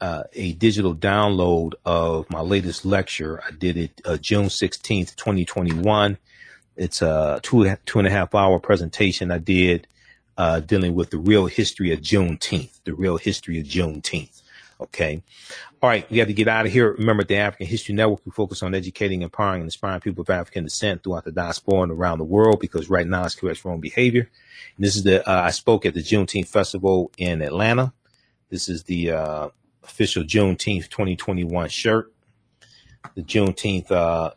uh, 0.00 0.24
a 0.32 0.52
digital 0.54 0.94
download 0.94 1.74
of 1.84 2.28
my 2.30 2.40
latest 2.40 2.84
lecture. 2.84 3.42
I 3.46 3.52
did 3.52 3.76
it 3.76 4.00
uh, 4.04 4.16
June 4.16 4.46
16th, 4.46 5.16
2021. 5.16 6.18
It's 6.76 7.02
a 7.02 7.40
two, 7.42 7.76
two 7.86 7.98
and 7.98 8.08
a 8.08 8.10
half 8.10 8.34
hour 8.34 8.58
presentation 8.58 9.30
I 9.30 9.38
did 9.38 9.86
uh, 10.36 10.60
dealing 10.60 10.94
with 10.94 11.10
the 11.10 11.18
real 11.18 11.46
history 11.46 11.92
of 11.92 12.00
Juneteenth, 12.00 12.80
the 12.84 12.94
real 12.94 13.16
history 13.16 13.60
of 13.60 13.66
Juneteenth. 13.66 14.42
Okay. 14.80 15.22
All 15.82 15.88
right. 15.88 16.10
We 16.10 16.18
have 16.18 16.28
to 16.28 16.34
get 16.34 16.48
out 16.48 16.66
of 16.66 16.72
here. 16.72 16.92
Remember 16.92 17.24
the 17.24 17.36
African 17.36 17.66
History 17.66 17.94
Network. 17.94 18.20
We 18.24 18.32
focus 18.32 18.62
on 18.62 18.74
educating, 18.74 19.22
empowering, 19.22 19.60
and 19.60 19.66
inspiring 19.66 20.00
people 20.00 20.22
of 20.22 20.30
African 20.30 20.64
descent 20.64 21.02
throughout 21.02 21.24
the 21.24 21.32
diaspora 21.32 21.82
and 21.82 21.92
around 21.92 22.18
the 22.18 22.24
world 22.24 22.58
because 22.60 22.90
right 22.90 23.06
now 23.06 23.24
it's 23.24 23.34
correct 23.34 23.64
wrong 23.64 23.80
behavior. 23.80 24.28
And 24.76 24.84
this 24.84 24.96
is 24.96 25.04
the, 25.04 25.26
uh, 25.28 25.42
I 25.42 25.50
spoke 25.50 25.86
at 25.86 25.94
the 25.94 26.02
Juneteenth 26.02 26.48
Festival 26.48 27.12
in 27.16 27.40
Atlanta. 27.40 27.92
This 28.50 28.68
is 28.68 28.82
the, 28.84 29.12
uh, 29.12 29.48
official 29.84 30.24
Juneteenth 30.24 30.88
2021 30.88 31.68
shirt. 31.68 32.12
The 33.14 33.22
Juneteenth, 33.22 33.90
uh, 33.90 34.30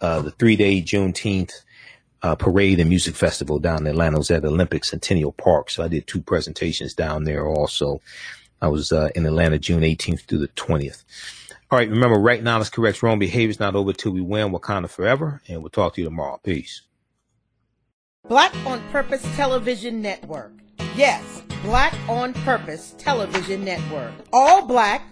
uh, 0.00 0.22
the 0.22 0.30
three 0.30 0.56
day 0.56 0.80
Juneteenth 0.80 1.52
uh, 2.22 2.36
parade 2.36 2.80
and 2.80 2.88
music 2.88 3.14
festival 3.14 3.58
down 3.58 3.80
in 3.80 3.86
Atlanta. 3.88 4.18
Was 4.18 4.30
at 4.30 4.44
Olympic 4.44 4.84
Centennial 4.84 5.32
Park, 5.32 5.70
so 5.70 5.82
I 5.82 5.88
did 5.88 6.06
two 6.06 6.20
presentations 6.20 6.94
down 6.94 7.24
there. 7.24 7.46
Also, 7.46 8.00
I 8.60 8.68
was 8.68 8.92
uh, 8.92 9.08
in 9.14 9.26
Atlanta 9.26 9.58
June 9.58 9.82
18th 9.82 10.22
through 10.22 10.38
the 10.38 10.48
20th. 10.48 11.04
All 11.70 11.78
right, 11.78 11.88
remember, 11.88 12.18
right 12.18 12.42
now, 12.42 12.58
let's 12.58 12.70
correct 12.70 13.02
wrong 13.02 13.18
behavior. 13.18 13.50
It's 13.50 13.58
not 13.58 13.74
over 13.74 13.92
till 13.92 14.12
we 14.12 14.20
win 14.20 14.52
Wakanda 14.52 14.90
forever, 14.90 15.40
and 15.48 15.62
we'll 15.62 15.70
talk 15.70 15.94
to 15.94 16.00
you 16.00 16.04
tomorrow. 16.06 16.38
Peace. 16.42 16.82
Black 18.28 18.54
on 18.66 18.80
Purpose 18.90 19.22
Television 19.36 20.00
Network. 20.00 20.52
Yes, 20.96 21.42
Black 21.62 21.94
on 22.08 22.32
Purpose 22.34 22.94
Television 22.98 23.64
Network. 23.64 24.12
All 24.32 24.66
black, 24.66 25.02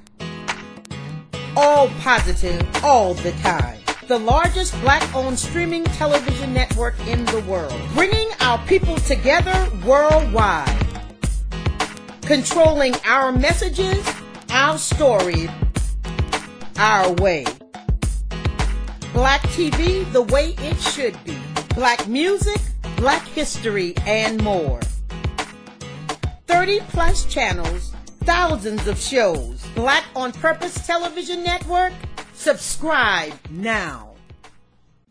all 1.56 1.88
positive, 2.01 2.66
all 2.84 3.14
the 3.14 3.32
time 3.42 3.80
the 4.10 4.18
largest 4.18 4.72
black 4.80 5.14
owned 5.14 5.38
streaming 5.38 5.84
television 5.84 6.52
network 6.52 6.98
in 7.06 7.24
the 7.26 7.38
world, 7.42 7.80
bringing 7.94 8.28
our 8.40 8.59
people 8.66 8.97
together 8.97 9.70
worldwide, 9.86 10.84
controlling 12.22 12.92
our 13.06 13.30
messages, 13.30 14.05
our 14.51 14.76
stories, 14.78 15.48
our 16.76 17.12
way. 17.12 17.44
Black 19.12 19.42
TV 19.42 20.10
the 20.10 20.22
way 20.22 20.56
it 20.59 20.80
should 20.80 21.16
be. 21.22 21.38
Black 21.76 22.09
music, 22.09 22.60
black 22.97 23.24
history, 23.28 23.94
and 24.06 24.42
more. 24.42 24.80
30 26.51 26.81
plus 26.89 27.24
channels, 27.27 27.93
thousands 28.24 28.85
of 28.89 28.98
shows. 28.98 29.64
Black 29.77 30.05
on 30.16 30.32
Purpose 30.32 30.85
Television 30.85 31.44
Network 31.44 31.93
Subscribe 32.35 33.35
now. 33.51 34.14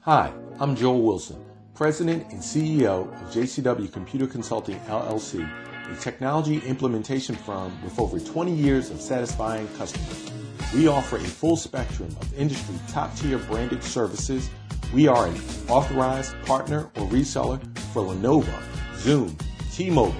Hi, 0.01 0.33
I'm 0.59 0.75
Joel 0.75 1.01
Wilson, 1.01 1.45
President 1.75 2.29
and 2.33 2.41
CEO 2.41 3.07
of 3.07 3.31
JCW 3.31 3.93
Computer 3.93 4.27
Consulting 4.27 4.79
LLC, 4.81 5.49
a 5.89 5.95
technology 5.95 6.57
implementation 6.65 7.35
firm 7.35 7.71
with 7.83 7.97
over 7.99 8.19
20 8.19 8.51
years 8.51 8.89
of 8.89 8.99
satisfying 8.99 9.67
customers. 9.77 10.31
We 10.73 10.87
offer 10.87 11.15
a 11.15 11.19
full 11.19 11.55
spectrum 11.55 12.09
of 12.19 12.33
industry 12.33 12.75
top 12.89 13.15
tier 13.15 13.37
branded 13.37 13.81
services. 13.81 14.49
We 14.93 15.07
are 15.07 15.27
an 15.27 15.35
authorized 15.69 16.35
partner 16.45 16.89
or 16.95 17.07
reseller 17.07 17.61
for 17.93 18.03
Lenovo, 18.03 18.61
Zoom, 18.97 19.37
T-Mobile, 19.71 20.15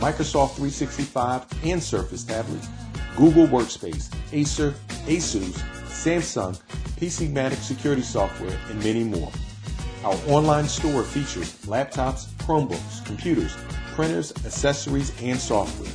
Microsoft 0.00 0.54
365, 0.56 1.44
and 1.64 1.82
Surface 1.82 2.24
tablets 2.24 2.68
Google 3.16 3.46
Workspace, 3.46 4.10
Acer, 4.32 4.74
Asus, 5.06 5.52
Samsung, 5.84 6.58
PCmatic 6.96 7.56
security 7.56 8.00
software, 8.00 8.58
and 8.70 8.82
many 8.82 9.04
more. 9.04 9.30
Our 10.02 10.16
online 10.26 10.66
store 10.66 11.02
features 11.02 11.52
laptops, 11.66 12.28
Chromebooks, 12.44 13.04
computers, 13.04 13.54
printers, 13.94 14.32
accessories, 14.46 15.12
and 15.20 15.38
software. 15.38 15.92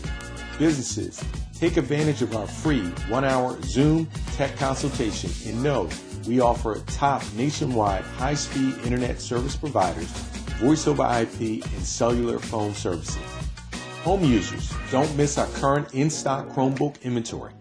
Businesses, 0.60 1.23
take 1.57 1.77
advantage 1.77 2.22
of 2.22 2.36
our 2.36 2.45
free 2.45 2.84
one-hour 3.10 3.60
Zoom 3.64 4.07
tech 4.34 4.56
consultation 4.57 5.32
and 5.48 5.64
know 5.64 5.90
we 6.27 6.40
offer 6.40 6.80
top 6.86 7.23
nationwide 7.36 8.03
high-speed 8.03 8.77
internet 8.84 9.19
service 9.19 9.56
providers, 9.56 10.11
voice 10.60 10.88
over 10.88 11.03
IP, 11.03 11.65
and 11.65 11.84
cellular 11.84 12.38
phone 12.38 12.76
services. 12.76 13.34
Home 14.06 14.23
users, 14.23 14.72
don't 14.91 15.18
miss 15.18 15.38
our 15.40 15.48
current 15.48 15.91
in-stock 15.95 16.48
Chromebook 16.49 17.02
inventory. 17.02 17.53